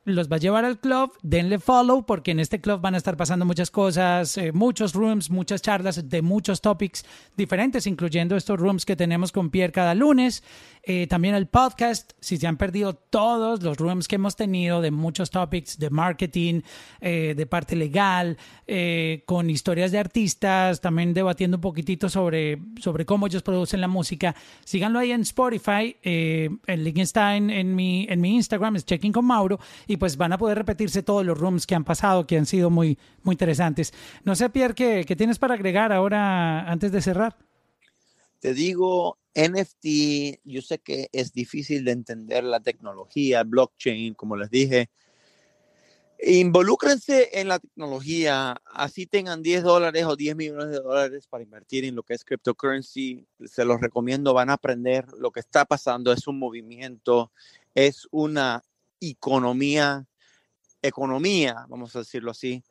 los 0.06 0.30
va 0.30 0.36
a 0.36 0.40
llevar 0.40 0.66
al 0.66 0.80
club, 0.80 1.14
denle 1.22 1.60
follow 1.60 2.06
porque 2.06 2.32
en 2.32 2.40
este 2.40 2.60
club 2.60 2.82
van 2.82 2.94
a 2.94 2.98
estar 2.98 3.16
pasando 3.16 3.46
muchas 3.46 3.72
cosas, 3.72 4.38
eh, 4.38 4.52
muchos 4.52 4.94
rooms, 4.94 5.30
muchas 5.30 5.62
charlas 5.62 6.10
de 6.10 6.22
muchos 6.22 6.62
topics 6.62 7.06
diferentes, 7.38 7.88
incluyendo 7.88 8.36
estos 8.36 8.60
rooms 8.60 8.86
que 8.86 8.96
tenemos 8.96 9.32
con 9.32 9.50
Pierre 9.50 9.72
cada 9.72 9.96
lunes. 9.96 10.44
Eh, 10.86 11.08
también 11.08 11.36
el 11.36 11.48
podcast, 11.48 12.12
si 12.20 12.36
se 12.36 12.46
han 12.46 12.58
perdido 12.58 12.94
todos 12.94 13.64
los 13.64 13.78
rooms 13.78 14.10
que 14.10 14.16
hemos 14.16 14.36
tenido 14.36 14.82
de 14.82 14.92
muchos 14.92 15.30
topics 15.30 15.80
de 15.80 15.90
marketing, 15.90 16.62
eh, 17.00 17.34
de 17.38 17.46
parte 17.46 17.76
legal, 17.76 18.38
con 19.26 19.50
historias 19.50 19.92
de 19.92 20.00
artistas, 20.00 20.82
también 20.82 21.14
debatiendo 21.14 21.58
un 21.58 21.62
poquitito 21.62 22.10
sobre, 22.10 22.60
sobre 22.80 23.06
cómo 23.06 23.28
ellos 23.28 23.44
producen 23.44 23.82
la 23.82 23.88
música. 23.88 24.36
Síganlo 24.66 25.00
ahí 25.00 25.12
en 25.12 25.22
Spotify, 25.22 25.96
el 26.02 26.84
link 26.84 26.98
está 26.98 27.36
en, 27.36 27.50
en, 27.50 27.76
mi, 27.76 28.08
en 28.10 28.20
mi 28.20 28.36
Instagram, 28.36 28.76
es 28.78 28.86
Checking 28.86 29.12
con 29.12 29.26
Mauro, 29.26 29.60
pues 29.98 30.18
van 30.18 30.34
a 30.34 30.38
poder 30.38 30.58
repetirse 30.58 31.04
todos 31.04 31.26
los 31.26 31.38
rooms 31.38 31.68
que 31.68 31.76
han 31.76 31.84
pasado, 31.84 32.28
que 32.28 32.38
han 32.38 32.46
sido 32.46 32.70
muy, 32.70 32.98
muy 33.24 33.34
interesantes. 33.34 33.94
No 34.24 34.36
sé, 34.36 34.50
Pierre, 34.50 34.76
¿qué, 34.76 35.06
qué 35.08 35.16
tienes 35.16 35.40
para 35.40 35.54
agregar 35.56 35.92
ahora 35.92 36.70
antes 36.70 36.92
de 36.92 37.02
cerrar? 37.02 37.38
Te 38.40 38.54
digo, 38.54 39.18
NFT, 39.36 40.42
yo 40.44 40.62
sé 40.62 40.80
que 40.80 41.10
es 41.12 41.34
difícil 41.34 41.86
de 41.86 41.92
entender 41.92 42.44
la 42.44 42.60
tecnología, 42.60 43.44
blockchain, 43.44 44.14
como 44.14 44.36
les 44.36 44.50
dije. 44.50 44.90
Involúcrense 46.26 47.30
en 47.34 47.50
la 47.50 47.60
tecnología, 47.60 48.56
así 48.66 49.06
tengan 49.06 49.42
10 49.42 49.64
dólares 49.64 50.06
o 50.06 50.16
10 50.16 50.36
millones 50.36 50.70
de 50.70 50.80
dólares 50.80 51.28
para 51.28 51.44
invertir 51.44 51.84
en 51.84 51.96
lo 51.96 52.04
que 52.04 52.14
es 52.14 52.24
cryptocurrency. 52.24 53.26
Se 53.46 53.66
los 53.66 53.82
recomiendo, 53.82 54.34
van 54.34 54.50
a 54.50 54.54
aprender 54.54 55.06
lo 55.18 55.32
que 55.32 55.42
está 55.42 55.66
pasando. 55.66 56.14
Es 56.14 56.28
un 56.28 56.40
movimiento, 56.40 57.32
es 57.74 58.08
una 58.12 58.64
economía, 59.12 60.06
economía, 60.82 61.66
vamos 61.70 61.96
a 61.96 62.00
decirlo 62.00 62.32
así, 62.32 62.64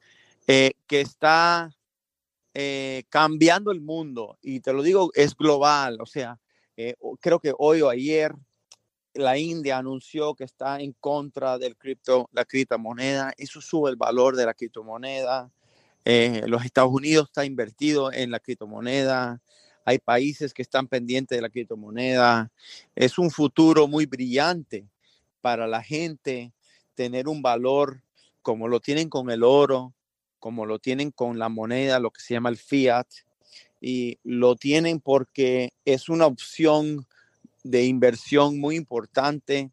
eh, 0.46 0.72
que 0.86 1.00
está 1.00 1.70
eh, 2.54 3.04
cambiando 3.08 3.70
el 3.70 3.80
mundo. 3.80 4.38
Y 4.42 4.60
te 4.60 4.72
lo 4.72 4.82
digo, 4.82 5.10
es 5.14 5.34
global. 5.34 5.98
O 6.00 6.06
sea, 6.06 6.38
eh, 6.76 6.94
creo 7.20 7.40
que 7.40 7.52
hoy 7.58 7.80
o 7.80 7.88
ayer 7.88 8.34
la 9.14 9.36
India 9.38 9.78
anunció 9.78 10.34
que 10.34 10.44
está 10.44 10.80
en 10.80 10.92
contra 10.92 11.58
del 11.58 11.76
cripto, 11.76 12.28
la 12.32 12.44
criptomoneda. 12.44 13.32
Eso 13.36 13.60
sube 13.60 13.90
el 13.90 13.96
valor 13.96 14.36
de 14.36 14.46
la 14.46 14.54
criptomoneda. 14.54 15.50
Los 16.04 16.64
Estados 16.64 16.92
Unidos 16.92 17.28
está 17.28 17.44
invertido 17.44 18.12
en 18.12 18.30
la 18.30 18.40
criptomoneda. 18.40 19.40
Hay 19.84 19.98
países 19.98 20.52
que 20.52 20.62
están 20.62 20.88
pendientes 20.88 21.36
de 21.36 21.42
la 21.42 21.50
criptomoneda. 21.50 22.50
Es 22.94 23.18
un 23.18 23.30
futuro 23.30 23.86
muy 23.86 24.06
brillante 24.06 24.88
para 25.42 25.66
la 25.66 25.82
gente 25.82 26.54
tener 26.94 27.28
un 27.28 27.42
valor 27.42 28.02
como 28.40 28.68
lo 28.68 28.80
tienen 28.80 29.10
con 29.10 29.30
el 29.30 29.42
oro, 29.42 29.92
como 30.38 30.64
lo 30.64 30.78
tienen 30.78 31.10
con 31.10 31.38
la 31.38 31.48
moneda, 31.50 32.00
lo 32.00 32.10
que 32.10 32.22
se 32.22 32.34
llama 32.34 32.48
el 32.48 32.56
fiat, 32.56 33.06
y 33.80 34.18
lo 34.24 34.56
tienen 34.56 35.00
porque 35.00 35.72
es 35.84 36.08
una 36.08 36.26
opción 36.26 37.06
de 37.64 37.84
inversión 37.84 38.58
muy 38.58 38.76
importante 38.76 39.70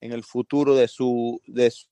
en 0.00 0.12
el 0.12 0.24
futuro 0.24 0.74
de 0.74 0.88
su 0.88 1.40
de, 1.46 1.70
su- 1.70 1.86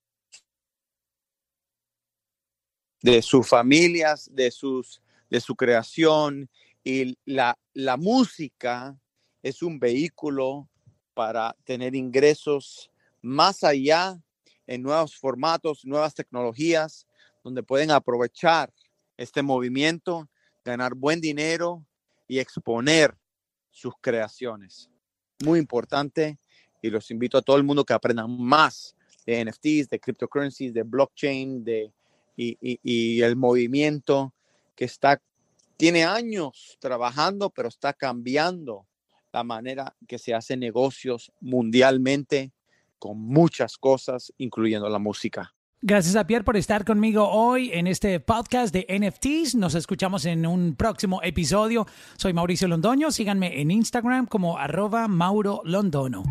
de 3.02 3.22
sus 3.22 3.46
familias, 3.48 4.28
de 4.32 4.50
sus 4.50 5.00
de 5.30 5.40
su 5.40 5.54
creación 5.54 6.50
y 6.82 7.16
la, 7.24 7.56
la 7.72 7.96
música 7.96 8.98
es 9.42 9.62
un 9.62 9.78
vehículo 9.78 10.68
para 11.14 11.54
tener 11.64 11.94
ingresos 11.94 12.90
más 13.22 13.64
allá 13.64 14.18
en 14.66 14.82
nuevos 14.82 15.16
formatos, 15.16 15.84
nuevas 15.84 16.14
tecnologías, 16.14 17.06
donde 17.42 17.62
pueden 17.62 17.90
aprovechar 17.90 18.72
este 19.16 19.42
movimiento, 19.42 20.28
ganar 20.64 20.94
buen 20.94 21.20
dinero 21.20 21.84
y 22.28 22.38
exponer 22.38 23.16
sus 23.70 23.94
creaciones. 24.00 24.90
Muy 25.44 25.58
importante 25.58 26.38
y 26.82 26.90
los 26.90 27.10
invito 27.10 27.38
a 27.38 27.42
todo 27.42 27.56
el 27.56 27.64
mundo 27.64 27.84
que 27.84 27.92
aprendan 27.92 28.30
más 28.38 28.94
de 29.26 29.40
NFTs, 29.44 29.88
de 29.88 30.00
cryptocurrencies, 30.00 30.72
de 30.72 30.82
blockchain, 30.82 31.62
de, 31.64 31.92
y, 32.36 32.56
y- 32.60 32.80
y 32.82 33.22
el 33.22 33.36
movimiento 33.36 34.34
que 34.74 34.84
está, 34.86 35.20
tiene 35.76 36.04
años 36.04 36.76
trabajando, 36.80 37.50
pero 37.50 37.68
está 37.68 37.92
cambiando 37.92 38.86
la 39.32 39.44
manera 39.44 39.94
que 40.08 40.18
se 40.18 40.34
hacen 40.34 40.60
negocios 40.60 41.32
mundialmente 41.40 42.52
con 43.00 43.18
muchas 43.18 43.76
cosas, 43.76 44.32
incluyendo 44.38 44.88
la 44.88 45.00
música. 45.00 45.52
Gracias 45.82 46.14
a 46.14 46.26
Pierre 46.26 46.44
por 46.44 46.58
estar 46.58 46.84
conmigo 46.84 47.26
hoy 47.30 47.70
en 47.72 47.86
este 47.86 48.20
podcast 48.20 48.72
de 48.74 48.86
NFTs. 48.86 49.54
Nos 49.54 49.74
escuchamos 49.74 50.26
en 50.26 50.44
un 50.44 50.76
próximo 50.76 51.22
episodio. 51.22 51.86
Soy 52.18 52.34
Mauricio 52.34 52.68
Londoño. 52.68 53.10
Síganme 53.10 53.62
en 53.62 53.70
Instagram 53.70 54.26
como 54.26 54.58
arroba 54.58 55.08
Mauro 55.08 55.62
Londono. 55.64 56.22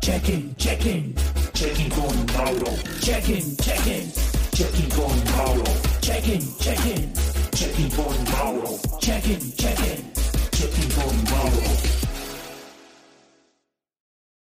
Check-in, 0.00 0.54
check-in, 0.56 1.14
check-in 1.52 1.90
con 1.90 2.26
Mauro. 2.34 2.72
Check-in, 3.00 3.56
check-in, 3.58 4.10
check-in 4.52 4.88
con 4.88 5.36
Mauro. 5.36 5.64
Check-in, 6.00 6.40
check-in, 6.58 7.12
check-in 7.52 7.90
con 7.90 8.24
Mauro. 8.32 8.78
Check-in, 9.00 9.52
check-in, 9.52 10.12
check-in 10.52 10.90
con 10.94 11.24
Mauro. 11.24 12.07